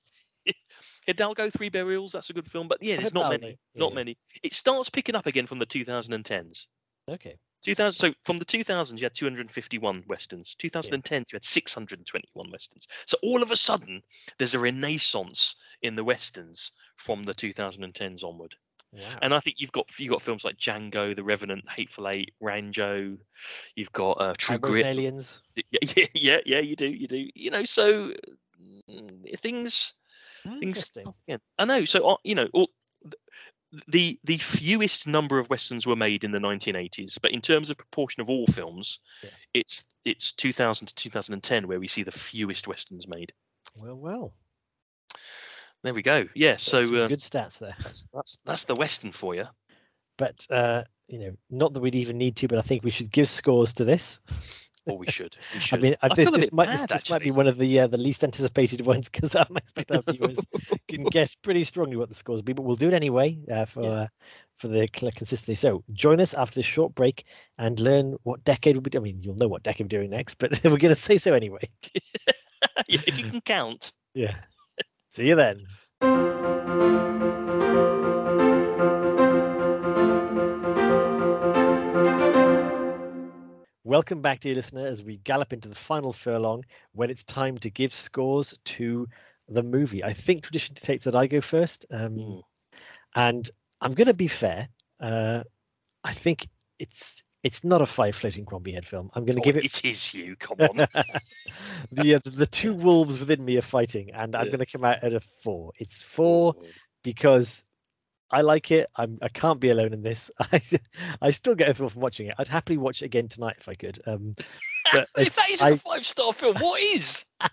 Yeah. 1.08 1.12
Hidalgo, 1.12 1.50
Three 1.50 1.70
Burials. 1.70 2.12
That's 2.12 2.30
a 2.30 2.34
good 2.34 2.50
film, 2.50 2.68
but 2.68 2.82
yeah, 2.82 2.94
I 2.94 2.98
there's 2.98 3.14
not 3.14 3.30
many. 3.30 3.58
yeah, 3.74 3.80
Not 3.80 3.94
many. 3.94 4.16
It 4.42 4.52
starts 4.52 4.90
picking 4.90 5.14
up 5.14 5.26
again 5.26 5.46
from 5.46 5.58
the 5.58 5.66
2010s. 5.66 6.66
Okay. 7.08 7.36
2000. 7.62 7.92
So 7.92 8.14
from 8.24 8.38
the 8.38 8.44
2000s, 8.44 8.98
you 8.98 9.04
had 9.04 9.14
251 9.14 10.04
westerns. 10.06 10.54
2010s, 10.62 11.32
you 11.32 11.36
had 11.36 11.44
621 11.44 12.50
westerns. 12.52 12.86
So 13.06 13.16
all 13.22 13.42
of 13.42 13.50
a 13.50 13.56
sudden, 13.56 14.02
there's 14.38 14.54
a 14.54 14.58
renaissance 14.60 15.56
in 15.82 15.96
the 15.96 16.04
westerns 16.04 16.70
from 16.96 17.24
the 17.24 17.34
2010s 17.34 18.22
onward. 18.22 18.54
Wow. 18.92 19.02
And 19.20 19.34
I 19.34 19.40
think 19.40 19.60
you've 19.60 19.72
got 19.72 19.86
you 19.98 20.06
have 20.06 20.16
got 20.16 20.22
films 20.22 20.44
like 20.44 20.56
Django, 20.56 21.14
The 21.14 21.22
Revenant, 21.22 21.68
Hateful 21.68 22.08
Eight, 22.08 22.32
Rango. 22.40 23.18
You've 23.76 23.92
got 23.92 24.12
uh, 24.12 24.34
True 24.38 24.58
Grit. 24.58 24.86
aliens. 24.86 25.42
Yeah, 25.56 25.80
yeah, 25.96 26.06
yeah, 26.14 26.38
yeah, 26.46 26.60
you 26.60 26.74
do, 26.74 26.88
you 26.88 27.06
do. 27.06 27.28
You 27.34 27.50
know, 27.50 27.64
so 27.64 28.14
mm, 28.88 29.40
things 29.40 29.92
things 30.60 30.96
again. 31.26 31.40
I 31.58 31.64
know. 31.64 31.84
So 31.84 32.08
uh, 32.08 32.16
you 32.24 32.34
know, 32.34 32.48
all, 32.52 32.70
the 33.88 34.18
the 34.24 34.38
fewest 34.38 35.06
number 35.06 35.38
of 35.38 35.50
westerns 35.50 35.86
were 35.86 35.96
made 35.96 36.24
in 36.24 36.30
the 36.30 36.38
1980s, 36.38 37.18
but 37.20 37.32
in 37.32 37.40
terms 37.40 37.70
of 37.70 37.76
proportion 37.76 38.20
of 38.20 38.30
all 38.30 38.46
films, 38.46 39.00
Yeah. 39.22 39.30
it's 39.54 39.84
it's 40.04 40.32
2000 40.32 40.86
to 40.88 40.94
2010 40.94 41.68
where 41.68 41.78
we 41.80 41.86
see 41.88 42.02
the 42.02 42.10
fewest 42.10 42.66
westerns 42.66 43.06
made. 43.06 43.32
Well, 43.76 43.96
well. 43.96 44.32
There 45.82 45.94
we 45.94 46.02
go. 46.02 46.26
Yeah. 46.34 46.52
that's 46.52 46.64
So 46.64 46.78
uh, 46.78 47.08
good 47.08 47.18
stats 47.18 47.58
there. 47.60 47.76
that's 47.82 48.08
that's 48.12 48.38
that's 48.44 48.64
the 48.64 48.74
western 48.74 49.12
for 49.12 49.34
you. 49.34 49.44
But 50.16 50.44
uh, 50.50 50.82
you 51.06 51.18
know, 51.20 51.32
not 51.50 51.72
that 51.74 51.80
we'd 51.80 51.94
even 51.94 52.18
need 52.18 52.36
to, 52.36 52.48
but 52.48 52.58
I 52.58 52.62
think 52.62 52.82
we 52.82 52.90
should 52.90 53.10
give 53.12 53.28
scores 53.28 53.74
to 53.74 53.84
this. 53.84 54.18
Or 54.88 54.98
we 54.98 55.06
should. 55.06 55.36
We 55.54 55.60
I 55.72 55.80
mean, 55.80 55.96
I 56.02 56.14
this, 56.14 56.30
this 56.30 56.52
might 56.52 56.68
this, 56.68 56.80
bad, 56.86 56.90
this 56.90 57.10
might 57.10 57.22
be 57.22 57.30
one 57.30 57.46
of 57.46 57.58
the 57.58 57.80
uh, 57.80 57.86
the 57.86 57.98
least 57.98 58.24
anticipated 58.24 58.80
ones 58.86 59.08
because 59.08 59.34
I 59.36 59.46
expect 59.56 59.90
our 59.92 60.02
viewers 60.08 60.38
can 60.88 61.04
guess 61.04 61.34
pretty 61.34 61.64
strongly 61.64 61.96
what 61.96 62.08
the 62.08 62.14
scores 62.14 62.38
will 62.38 62.44
be, 62.44 62.52
but 62.54 62.62
we'll 62.62 62.76
do 62.76 62.88
it 62.88 62.94
anyway 62.94 63.38
uh, 63.50 63.66
for 63.66 63.82
Yeah. 63.82 63.90
uh, 63.90 64.06
for 64.56 64.68
the 64.68 64.88
consistency. 64.88 65.54
So 65.54 65.84
join 65.92 66.20
us 66.20 66.34
after 66.34 66.56
this 66.56 66.66
short 66.66 66.94
break 66.94 67.24
and 67.58 67.78
learn 67.78 68.16
what 68.24 68.42
decade 68.44 68.74
we'll 68.76 68.82
be. 68.82 68.96
I 68.96 69.00
mean, 69.00 69.22
you'll 69.22 69.36
know 69.36 69.46
what 69.46 69.62
decade 69.62 69.84
we're 69.84 70.00
doing 70.00 70.10
next, 70.10 70.34
but 70.38 70.52
we're 70.64 70.70
going 70.78 70.88
to 70.90 70.94
say 70.94 71.16
so 71.16 71.34
anyway. 71.34 71.68
If 72.88 73.18
you 73.18 73.30
can 73.30 73.40
count. 73.40 73.92
Yeah. 74.14 74.34
See 75.10 75.28
you 75.28 75.36
then. 75.36 75.66
Welcome 83.88 84.20
back, 84.20 84.40
dear 84.40 84.54
listener, 84.54 84.86
as 84.86 85.02
we 85.02 85.16
gallop 85.16 85.54
into 85.54 85.66
the 85.66 85.74
final 85.74 86.12
furlong 86.12 86.62
when 86.92 87.08
it's 87.08 87.24
time 87.24 87.56
to 87.56 87.70
give 87.70 87.94
scores 87.94 88.54
to 88.66 89.08
the 89.48 89.62
movie. 89.62 90.04
I 90.04 90.12
think 90.12 90.42
tradition 90.42 90.74
dictates 90.74 91.04
that 91.04 91.16
I 91.16 91.26
go 91.26 91.40
first. 91.40 91.86
Um, 91.90 92.18
Mm. 92.18 92.42
and 93.14 93.50
I'm 93.80 93.94
going 93.94 94.08
to 94.08 94.12
be 94.12 94.28
fair. 94.28 94.68
Uh, 95.00 95.42
I 96.04 96.12
think 96.12 96.48
it's 96.78 97.22
it's 97.42 97.64
not 97.64 97.80
a 97.80 97.86
five 97.86 98.14
floating 98.14 98.44
Crombie 98.44 98.72
head 98.72 98.84
film. 98.84 99.10
I'm 99.14 99.24
going 99.24 99.36
to 99.36 99.40
Oh, 99.40 99.44
give 99.44 99.56
it 99.56 99.64
It 99.64 99.82
is 99.86 100.12
you. 100.12 100.36
Come 100.36 100.60
on. 100.60 100.76
the 101.90 102.16
uh, 102.16 102.20
the 102.26 102.46
two 102.46 102.74
wolves 102.74 103.18
within 103.18 103.42
me 103.42 103.56
are 103.56 103.62
fighting, 103.62 104.10
and 104.12 104.36
I'm 104.36 104.44
Yeah. 104.44 104.50
going 104.50 104.60
to 104.60 104.66
come 104.66 104.84
out 104.84 105.02
at 105.02 105.14
a 105.14 105.20
four. 105.20 105.72
It's 105.78 106.02
four 106.02 106.56
because 107.02 107.64
I 108.30 108.42
like 108.42 108.70
it. 108.70 108.88
I'm 108.96 109.18
I 109.22 109.28
can't 109.28 109.60
be 109.60 109.70
alone 109.70 109.92
in 109.92 110.02
this. 110.02 110.30
I 110.52 110.60
I 111.22 111.30
still 111.30 111.54
get 111.54 111.68
a 111.68 111.74
feel 111.74 111.88
from 111.88 112.02
watching 112.02 112.26
it. 112.28 112.34
I'd 112.38 112.48
happily 112.48 112.78
watch 112.78 113.02
it 113.02 113.06
again 113.06 113.28
tonight 113.28 113.56
if 113.58 113.68
I 113.68 113.74
could. 113.74 114.00
Um, 114.06 114.34
but 114.92 115.08
if 115.16 115.26
it's- 115.28 115.36
that 115.36 115.50
isn't 115.50 115.66
I- 115.66 115.70
a 115.70 115.76
five 115.76 116.06
star 116.06 116.32
film, 116.32 116.56
what 116.58 116.82
is? 116.82 117.24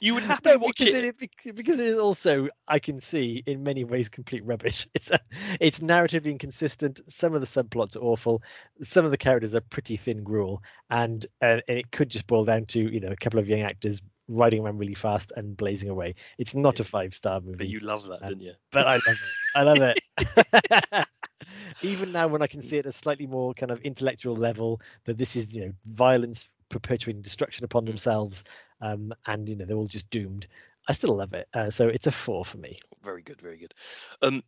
you 0.00 0.14
would 0.14 0.24
happily 0.24 0.54
no, 0.56 0.60
watch 0.64 0.78
because 0.78 0.94
it. 0.94 1.16
it, 1.20 1.54
because 1.54 1.78
it 1.78 1.86
is 1.86 1.98
also 1.98 2.48
I 2.66 2.78
can 2.78 2.98
see 2.98 3.42
in 3.46 3.62
many 3.62 3.84
ways 3.84 4.08
complete 4.08 4.44
rubbish. 4.44 4.86
It's 4.94 5.10
a, 5.10 5.20
it's 5.60 5.80
narratively 5.80 6.30
inconsistent. 6.30 7.00
Some 7.06 7.34
of 7.34 7.40
the 7.40 7.46
subplots 7.46 7.96
are 7.96 8.00
awful. 8.00 8.42
Some 8.80 9.04
of 9.04 9.10
the 9.10 9.18
characters 9.18 9.54
are 9.54 9.60
pretty 9.60 9.96
thin 9.96 10.22
gruel, 10.22 10.62
and 10.90 11.24
uh, 11.42 11.60
and 11.68 11.78
it 11.78 11.90
could 11.90 12.08
just 12.08 12.26
boil 12.26 12.44
down 12.44 12.66
to 12.66 12.80
you 12.80 13.00
know 13.00 13.10
a 13.10 13.16
couple 13.16 13.38
of 13.38 13.48
young 13.48 13.60
actors 13.62 14.00
riding 14.28 14.62
around 14.62 14.78
really 14.78 14.94
fast 14.94 15.32
and 15.36 15.56
blazing 15.56 15.88
away. 15.90 16.14
It's 16.38 16.54
not 16.54 16.80
a 16.80 16.84
five 16.84 17.14
star 17.14 17.40
movie. 17.40 17.56
But 17.58 17.68
you 17.68 17.80
love 17.80 18.06
that, 18.08 18.22
Um, 18.22 18.28
didn't 18.28 18.42
you? 18.42 18.54
but 18.72 18.86
I 18.86 18.94
love 19.06 19.18
it. 19.22 19.34
I 19.54 19.62
love 19.62 19.80
it. 19.80 19.98
Even 21.82 22.12
now, 22.12 22.28
when 22.28 22.42
I 22.42 22.46
can 22.46 22.60
see 22.60 22.76
it 22.76 22.80
at 22.80 22.86
a 22.86 22.92
slightly 22.92 23.26
more 23.26 23.54
kind 23.54 23.70
of 23.70 23.80
intellectual 23.80 24.34
level, 24.34 24.80
that 25.04 25.18
this 25.18 25.36
is 25.36 25.54
you 25.54 25.66
know 25.66 25.72
violence 25.86 26.48
perpetuating 26.68 27.22
destruction 27.22 27.64
upon 27.64 27.84
Mm. 27.84 27.86
themselves, 27.86 28.44
um, 28.80 29.12
and 29.26 29.48
you 29.48 29.56
know 29.56 29.64
they're 29.64 29.76
all 29.76 29.86
just 29.86 30.10
doomed. 30.10 30.46
I 30.88 30.92
still 30.92 31.16
love 31.16 31.34
it. 31.34 31.48
Uh, 31.54 31.70
so 31.70 31.88
it's 31.88 32.06
a 32.06 32.12
four 32.12 32.44
for 32.44 32.58
me. 32.58 32.78
Very 33.02 33.22
good, 33.22 33.40
very 33.40 33.58
good. 33.58 33.74
Um, 34.22 34.42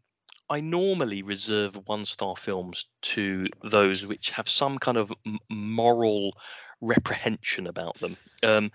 I 0.48 0.60
normally 0.60 1.22
reserve 1.22 1.76
one 1.86 2.04
star 2.04 2.36
films 2.36 2.86
to 3.02 3.46
those 3.62 4.06
which 4.06 4.30
have 4.30 4.48
some 4.48 4.78
kind 4.78 4.96
of 4.96 5.12
moral 5.48 6.36
reprehension 6.80 7.66
about 7.66 7.98
them. 8.00 8.16
Um, 8.42 8.72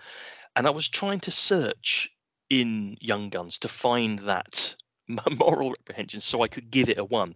and 0.56 0.66
I 0.66 0.70
was 0.70 0.88
trying 0.88 1.20
to 1.20 1.30
search 1.30 2.10
in 2.50 2.96
Young 3.00 3.28
Guns 3.28 3.58
to 3.60 3.68
find 3.68 4.18
that 4.20 4.74
moral 5.38 5.70
reprehension 5.70 6.20
so 6.20 6.42
I 6.42 6.48
could 6.48 6.70
give 6.70 6.88
it 6.88 6.98
a 6.98 7.04
one. 7.04 7.34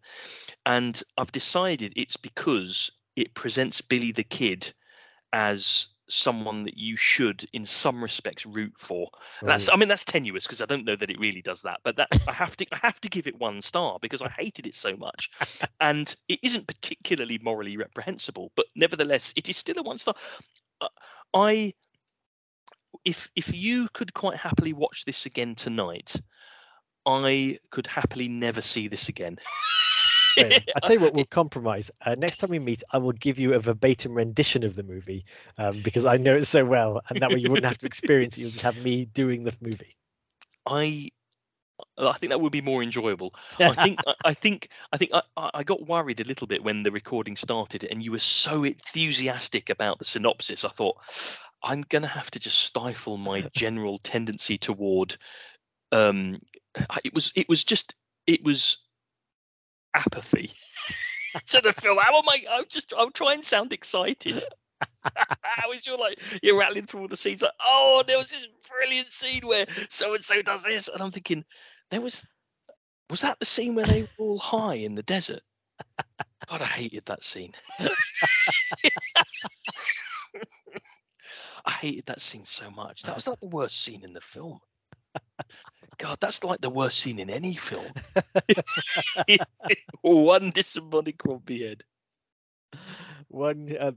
And 0.66 1.00
I've 1.16 1.32
decided 1.32 1.92
it's 1.96 2.16
because 2.16 2.90
it 3.16 3.34
presents 3.34 3.80
Billy 3.82 4.12
the 4.12 4.24
Kid 4.24 4.72
as 5.32 5.88
someone 6.08 6.64
that 6.64 6.76
you 6.76 6.96
should, 6.96 7.46
in 7.52 7.64
some 7.64 8.02
respects, 8.02 8.44
root 8.44 8.72
for. 8.78 9.08
That's 9.42 9.68
I 9.68 9.76
mean 9.76 9.88
that's 9.88 10.04
tenuous 10.04 10.44
because 10.44 10.60
I 10.60 10.66
don't 10.66 10.84
know 10.84 10.96
that 10.96 11.10
it 11.10 11.20
really 11.20 11.42
does 11.42 11.62
that, 11.62 11.80
but 11.84 11.96
that 11.96 12.08
I 12.26 12.32
have 12.32 12.56
to 12.56 12.66
I 12.72 12.78
have 12.78 13.00
to 13.02 13.08
give 13.08 13.28
it 13.28 13.38
one 13.38 13.62
star 13.62 13.98
because 14.00 14.22
I 14.22 14.28
hated 14.28 14.66
it 14.66 14.74
so 14.74 14.96
much, 14.96 15.30
and 15.80 16.14
it 16.28 16.40
isn't 16.42 16.66
particularly 16.66 17.38
morally 17.38 17.76
reprehensible, 17.76 18.50
but 18.56 18.66
nevertheless 18.74 19.32
it 19.36 19.48
is 19.48 19.56
still 19.56 19.78
a 19.78 19.82
one 19.82 19.98
star. 19.98 20.14
Uh, 20.80 20.88
I 21.32 21.74
if 23.04 23.30
if 23.36 23.54
you 23.54 23.88
could 23.92 24.12
quite 24.14 24.36
happily 24.36 24.72
watch 24.72 25.04
this 25.04 25.26
again 25.26 25.54
tonight, 25.54 26.20
I 27.06 27.58
could 27.70 27.86
happily 27.86 28.28
never 28.28 28.60
see 28.60 28.88
this 28.88 29.08
again. 29.08 29.38
I 30.38 30.80
tell 30.80 30.92
you 30.92 31.00
what, 31.00 31.14
we'll 31.14 31.24
compromise. 31.26 31.90
Uh, 32.04 32.14
next 32.14 32.38
time 32.38 32.50
we 32.50 32.58
meet, 32.58 32.82
I 32.92 32.98
will 32.98 33.12
give 33.12 33.38
you 33.38 33.54
a 33.54 33.58
verbatim 33.58 34.14
rendition 34.14 34.62
of 34.62 34.74
the 34.74 34.82
movie 34.82 35.24
um, 35.58 35.80
because 35.82 36.04
I 36.04 36.16
know 36.16 36.36
it 36.36 36.44
so 36.44 36.64
well, 36.64 37.00
and 37.08 37.20
that 37.20 37.30
way 37.30 37.40
you 37.40 37.50
wouldn't 37.50 37.66
have 37.66 37.78
to 37.78 37.86
experience 37.86 38.36
it. 38.38 38.42
You'll 38.42 38.50
just 38.50 38.62
have 38.62 38.82
me 38.82 39.04
doing 39.06 39.44
the 39.44 39.54
movie. 39.60 39.96
I 40.66 41.10
I 41.98 42.12
think 42.12 42.30
that 42.30 42.40
would 42.40 42.52
be 42.52 42.60
more 42.62 42.82
enjoyable. 42.82 43.34
I 43.60 43.74
think 43.74 44.00
I- 44.06 44.14
I 44.24 44.34
think 44.34 44.68
I 44.92 44.96
think 44.96 45.10
I, 45.12 45.22
I 45.36 45.50
I 45.54 45.62
got 45.64 45.86
worried 45.86 46.20
a 46.20 46.24
little 46.24 46.46
bit 46.46 46.62
when 46.62 46.82
the 46.82 46.92
recording 46.92 47.36
started 47.36 47.84
and 47.84 48.02
you 48.02 48.12
were 48.12 48.18
so 48.18 48.64
enthusiastic 48.64 49.70
about 49.70 49.98
the 49.98 50.04
synopsis. 50.04 50.64
I 50.64 50.68
thought 50.68 50.96
I'm 51.62 51.82
gonna 51.88 52.06
have 52.06 52.30
to 52.32 52.40
just 52.40 52.58
stifle 52.58 53.16
my 53.16 53.42
general 53.54 53.98
tendency 53.98 54.58
toward 54.58 55.16
um 55.92 56.40
it 57.04 57.12
was 57.14 57.32
it 57.34 57.48
was 57.48 57.64
just 57.64 57.94
it 58.26 58.42
was 58.44 58.78
apathy 59.94 60.52
to 61.46 61.60
the 61.60 61.72
film. 61.72 61.98
How 61.98 62.16
am 62.18 62.28
I 62.28 62.44
I'm 62.50 62.64
just 62.68 62.94
I'll 62.96 63.10
try 63.10 63.34
and 63.34 63.44
sound 63.44 63.72
excited. 63.72 64.44
How 65.42 65.72
is 65.72 65.86
you're 65.86 65.98
like 65.98 66.18
you're 66.42 66.58
rattling 66.58 66.86
through 66.86 67.02
all 67.02 67.08
the 67.08 67.16
scenes 67.16 67.42
like 67.42 67.52
oh 67.62 68.02
there 68.06 68.18
was 68.18 68.30
this 68.30 68.46
brilliant 68.68 69.08
scene 69.08 69.46
where 69.46 69.66
so 69.88 70.14
and 70.14 70.24
so 70.24 70.40
does 70.42 70.64
this 70.64 70.88
and 70.88 71.02
I'm 71.02 71.10
thinking 71.10 71.44
there 71.90 72.00
was 72.00 72.24
was 73.10 73.22
that 73.22 73.38
the 73.40 73.46
scene 73.46 73.74
where 73.74 73.86
they 73.86 74.02
were 74.02 74.08
all 74.18 74.38
high 74.38 74.74
in 74.74 74.94
the 74.94 75.02
desert? 75.02 75.40
God, 76.48 76.62
I 76.62 76.66
hated 76.66 77.06
that 77.06 77.24
scene. 77.24 77.52
I 81.64 81.72
hated 81.72 82.06
that 82.06 82.20
scene 82.20 82.44
so 82.44 82.70
much. 82.70 83.02
That 83.02 83.14
was 83.14 83.26
like 83.26 83.40
the 83.40 83.48
worst 83.48 83.82
scene 83.82 84.04
in 84.04 84.12
the 84.12 84.20
film. 84.20 84.60
God, 85.98 86.18
that's 86.20 86.44
like 86.44 86.60
the 86.60 86.70
worst 86.70 86.98
scene 87.00 87.18
in 87.18 87.28
any 87.30 87.54
film. 87.54 87.92
One 90.02 90.50
disembodied 90.50 91.18
Crombie 91.18 91.66
head. 91.66 91.84
One, 93.28 93.76
uh, 93.78 93.92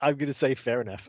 I'm 0.00 0.16
going 0.16 0.28
to 0.28 0.34
say 0.34 0.54
fair 0.54 0.80
enough. 0.80 1.08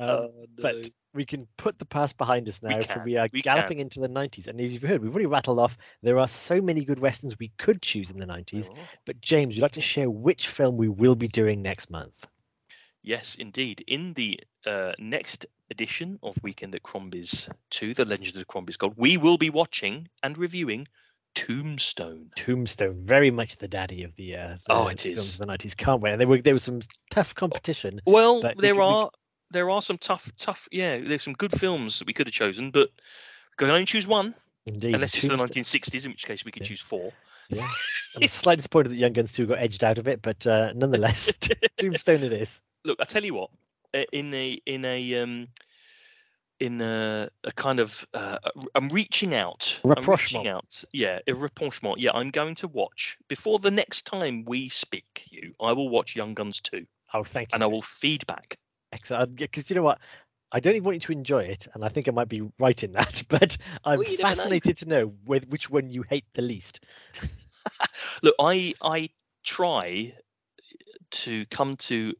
oh, 0.00 0.30
But 0.58 0.90
we 1.12 1.24
can 1.24 1.46
put 1.56 1.78
the 1.78 1.84
past 1.84 2.18
behind 2.18 2.48
us 2.48 2.60
We 2.62 2.70
now, 2.70 2.80
for 2.80 2.86
can, 2.86 3.04
we 3.04 3.16
are 3.16 3.28
we 3.32 3.42
galloping 3.42 3.78
into 3.78 4.00
the 4.00 4.08
90s. 4.08 4.48
And 4.48 4.60
as 4.60 4.72
you've 4.72 4.82
heard, 4.82 5.00
we've 5.00 5.12
already 5.12 5.26
rattled 5.26 5.60
off. 5.60 5.78
There 6.02 6.18
are 6.18 6.28
so 6.28 6.60
many 6.60 6.84
good 6.84 6.98
westerns 6.98 7.38
we 7.38 7.52
could 7.58 7.80
choose 7.80 8.10
in 8.10 8.18
the 8.18 8.26
90s. 8.26 8.70
Oh. 8.72 8.76
But 9.06 9.20
James, 9.20 9.48
would 9.50 9.56
you 9.56 9.62
like 9.62 9.72
to 9.72 9.80
share 9.80 10.10
which 10.10 10.48
film 10.48 10.76
we 10.76 10.88
will 10.88 11.14
be 11.14 11.28
doing 11.28 11.62
next 11.62 11.90
month? 11.90 12.26
Yes, 13.04 13.34
indeed. 13.34 13.84
In 13.86 14.14
the 14.14 14.40
uh, 14.66 14.92
next 14.98 15.44
edition 15.70 16.18
of 16.22 16.38
Weekend 16.42 16.74
at 16.74 16.82
Crombie's 16.82 17.50
2, 17.68 17.92
The 17.92 18.06
Legend 18.06 18.36
of 18.38 18.46
Crombie's 18.46 18.78
Gold, 18.78 18.94
we 18.96 19.18
will 19.18 19.36
be 19.36 19.50
watching 19.50 20.08
and 20.22 20.38
reviewing 20.38 20.88
Tombstone. 21.34 22.30
Tombstone, 22.34 23.04
very 23.04 23.30
much 23.30 23.58
the 23.58 23.68
daddy 23.68 24.04
of 24.04 24.16
the, 24.16 24.36
uh, 24.36 24.56
Oh, 24.70 24.86
the 24.86 24.92
it 24.92 25.00
films 25.00 25.18
is. 25.18 25.34
of 25.34 25.38
the 25.40 25.46
90s. 25.46 25.74
Can't 25.76 26.00
wait. 26.00 26.12
And 26.12 26.20
there 26.20 26.26
were 26.26 26.40
there 26.40 26.54
was 26.54 26.62
some 26.62 26.80
tough 27.10 27.34
competition. 27.34 28.00
Well, 28.06 28.40
we 28.40 28.54
there 28.56 28.74
we 28.74 28.80
are 28.80 29.10
there 29.50 29.68
are 29.68 29.82
some 29.82 29.98
tough 29.98 30.32
tough 30.38 30.66
yeah, 30.72 30.98
there's 30.98 31.22
some 31.22 31.34
good 31.34 31.52
films 31.52 31.98
that 31.98 32.06
we 32.06 32.14
could 32.14 32.26
have 32.26 32.34
chosen, 32.34 32.70
but 32.70 32.88
we 32.88 33.56
can 33.58 33.68
only 33.68 33.84
choose 33.84 34.06
one 34.06 34.34
Indeed. 34.66 34.94
unless 34.94 35.14
it's 35.14 35.28
the 35.28 35.36
1960s, 35.36 36.06
in 36.06 36.12
which 36.12 36.24
case 36.24 36.44
we 36.46 36.52
could 36.52 36.62
Yeah. 36.62 36.68
choose 36.68 36.80
four. 36.80 37.12
Yeah. 37.50 37.68
I'm 38.16 38.26
slightly 38.28 38.56
disappointed 38.56 38.90
that 38.92 38.96
Young 38.96 39.12
Guns 39.12 39.32
2 39.32 39.46
got 39.46 39.58
edged 39.58 39.84
out 39.84 39.98
of 39.98 40.08
it, 40.08 40.22
but 40.22 40.46
uh, 40.46 40.72
nonetheless, 40.74 41.34
Tombstone 41.76 42.22
it 42.22 42.32
is. 42.32 42.62
Look, 42.84 42.98
I 43.00 43.04
tell 43.04 43.24
you 43.24 43.34
what, 43.34 43.50
uh, 43.94 44.04
in 44.12 44.32
a 44.34 44.60
in 44.66 44.84
a 44.84 45.22
um 45.22 45.48
in 46.60 46.80
a, 46.80 47.28
a 47.42 47.52
kind 47.52 47.80
of 47.80 48.06
uh, 48.14 48.38
I'm 48.74 48.88
reaching 48.88 49.34
out. 49.34 49.80
I'm 49.84 50.04
reaching 50.04 50.46
out. 50.46 50.84
Yeah, 50.92 51.18
a 51.26 51.34
rapprochement. 51.34 51.98
Yeah, 51.98 52.12
I'm 52.14 52.30
going 52.30 52.54
to 52.56 52.68
watch 52.68 53.16
before 53.28 53.58
the 53.58 53.70
next 53.70 54.02
time 54.06 54.44
we 54.46 54.68
speak. 54.68 55.26
You, 55.30 55.54
I 55.60 55.72
will 55.72 55.88
watch 55.88 56.14
Young 56.14 56.34
Guns 56.34 56.60
2 56.60 56.86
Oh, 57.12 57.24
thank 57.24 57.50
you. 57.50 57.56
and 57.56 57.64
I 57.64 57.66
will 57.66 57.82
feedback. 57.82 58.58
Excellent. 58.92 59.36
Because 59.36 59.68
you 59.70 59.76
know 59.76 59.82
what? 59.82 59.98
I 60.52 60.60
don't 60.60 60.74
even 60.76 60.84
want 60.84 60.94
you 60.96 61.00
to 61.00 61.12
enjoy 61.12 61.44
it, 61.44 61.66
and 61.74 61.84
I 61.84 61.88
think 61.88 62.06
I 62.08 62.12
might 62.12 62.28
be 62.28 62.42
right 62.60 62.80
in 62.82 62.92
that. 62.92 63.22
But 63.28 63.56
I'm 63.84 63.98
Well, 63.98 64.08
never 64.08 64.22
know. 64.22 64.28
fascinated 64.28 64.76
to 64.78 64.88
know 64.88 65.06
wh- 65.26 65.50
which 65.50 65.68
one 65.68 65.90
you 65.90 66.02
hate 66.02 66.26
the 66.34 66.42
least. 66.42 66.80
Look, 68.22 68.34
I 68.38 68.74
I 68.80 69.10
try 69.42 70.14
to 71.10 71.46
come 71.46 71.76
to 71.76 72.14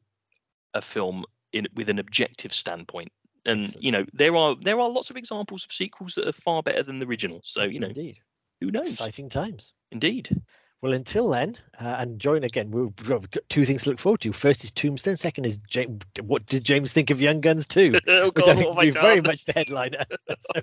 a 0.74 0.82
film 0.82 1.24
in 1.52 1.66
with 1.74 1.88
an 1.88 1.98
objective 1.98 2.52
standpoint. 2.52 3.12
And 3.46 3.62
Excellent. 3.62 3.84
you 3.84 3.92
know 3.92 4.04
there 4.12 4.36
are 4.36 4.54
there 4.56 4.80
are 4.80 4.88
lots 4.88 5.10
of 5.10 5.16
examples 5.16 5.64
of 5.64 5.72
sequels 5.72 6.14
that 6.14 6.28
are 6.28 6.32
far 6.32 6.62
better 6.62 6.82
than 6.82 6.98
the 6.98 7.06
original. 7.06 7.40
So 7.44 7.62
you 7.62 7.80
know 7.80 7.88
Indeed. 7.88 8.18
who 8.60 8.70
knows? 8.70 8.92
Exciting 8.92 9.28
times. 9.28 9.72
Indeed. 9.90 10.42
Well, 10.84 10.92
until 10.92 11.30
then, 11.30 11.56
uh, 11.80 11.96
and 11.98 12.20
join 12.20 12.44
again. 12.44 12.70
We've 12.70 12.94
got 12.94 13.34
two 13.48 13.64
things 13.64 13.84
to 13.84 13.88
look 13.88 13.98
forward 13.98 14.20
to. 14.20 14.34
First 14.34 14.64
is 14.64 14.70
Tombstone. 14.70 15.16
Second 15.16 15.46
is 15.46 15.56
James. 15.66 16.02
What 16.20 16.44
did 16.44 16.62
James 16.62 16.92
think 16.92 17.10
of 17.10 17.22
Young 17.22 17.40
Guns 17.40 17.66
2? 17.66 18.00
oh 18.06 18.30
Which 18.32 18.46
I 18.46 18.54
think 18.54 18.66
what 18.66 18.76
will 18.76 18.82
have 18.82 18.82
I 18.82 18.84
be 18.84 18.90
very 18.90 19.20
much 19.22 19.46
the 19.46 19.52
headliner. 19.52 20.04
so, 20.28 20.60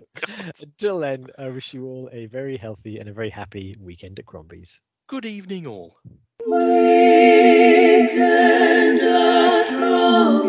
until 0.62 1.00
then, 1.00 1.26
I 1.40 1.50
wish 1.50 1.74
you 1.74 1.88
all 1.88 2.08
a 2.14 2.28
very 2.28 2.56
healthy 2.56 3.00
and 3.00 3.10
a 3.10 3.14
very 3.14 3.32
happy 3.32 3.76
weekend 3.80 4.20
at 4.20 4.28
Crombie's. 4.28 4.80
Good 5.08 5.26
evening, 5.26 5.66
all. 5.66 5.98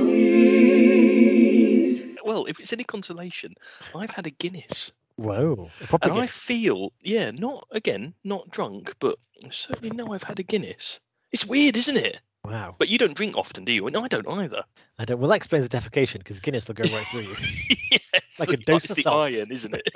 Weekend. 0.03 2.19
Well, 2.25 2.47
if 2.47 2.61
it's 2.61 2.73
any 2.73 2.85
consolation, 2.85 3.55
I've 3.95 4.11
had 4.11 4.27
a 4.27 4.31
Guinness, 4.31 4.93
Whoa. 5.17 5.71
a 5.81 5.87
proper 5.87 6.09
and 6.11 6.21
I 6.21 6.27
feel, 6.27 6.93
yeah, 7.03 7.31
not 7.33 7.67
again, 7.73 8.15
not 8.25 8.51
drunk, 8.51 8.95
but 9.01 9.19
I 9.45 9.49
certainly 9.51 9.95
know 9.95 10.13
I've 10.13 10.23
had 10.23 10.39
a 10.39 10.43
Guinness. 10.43 11.01
It's 11.33 11.47
weird, 11.47 11.77
isn't 11.77 11.97
it? 11.97 12.19
Wow. 12.45 12.75
But 12.79 12.89
you 12.89 12.99
don't 12.99 13.15
drink 13.15 13.37
often, 13.37 13.65
do 13.65 13.73
you? 13.73 13.87
And 13.87 13.97
I 13.97 14.09
don't 14.09 14.29
either. 14.29 14.63
I 14.99 15.05
don't. 15.05 15.21
Well, 15.21 15.29
that 15.31 15.37
explains 15.37 15.69
the 15.69 15.77
defecation 15.79 16.19
because 16.19 16.41
Guinness 16.41 16.67
will 16.69 16.75
go 16.75 16.85
right 16.85 17.07
through 17.07 17.23
you. 17.23 17.37
yes, 17.91 18.39
Like 18.41 18.51
a 18.51 18.57
dose 18.57 18.91
of 18.91 18.97
the 18.97 19.03
salts. 19.03 19.37
iron, 19.37 19.51
isn't 19.53 19.75
it? 19.75 19.89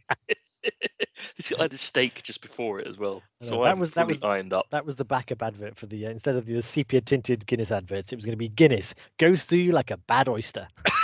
This- 1.37 1.53
I 1.59 1.63
had 1.63 1.73
a 1.73 1.79
steak 1.79 2.23
just 2.23 2.41
before 2.43 2.79
it 2.81 2.87
as 2.87 2.97
well, 2.99 3.23
know, 3.43 3.49
so 3.49 3.63
that 3.63 3.71
I'm 3.73 3.79
was- 3.81 3.93
that 3.93 4.07
was- 4.09 4.23
lined 4.23 4.53
up. 4.53 4.67
That 4.71 4.85
was 4.87 4.97
the 4.97 5.05
backup 5.05 5.43
advert 5.43 5.77
for 5.77 5.87
the 5.87 6.07
uh, 6.07 6.11
instead 6.11 6.37
of 6.37 6.47
the 6.47 6.61
sepia 6.63 7.01
tinted 7.01 7.47
Guinness 7.47 7.73
adverts. 7.73 8.13
It 8.13 8.17
was 8.17 8.25
going 8.25 8.33
to 8.33 8.37
be 8.37 8.49
Guinness 8.49 8.95
goes 9.19 9.45
through 9.45 9.61
you 9.61 9.73
like 9.73 9.91
a 9.91 9.97
bad 9.97 10.29
oyster. 10.29 10.69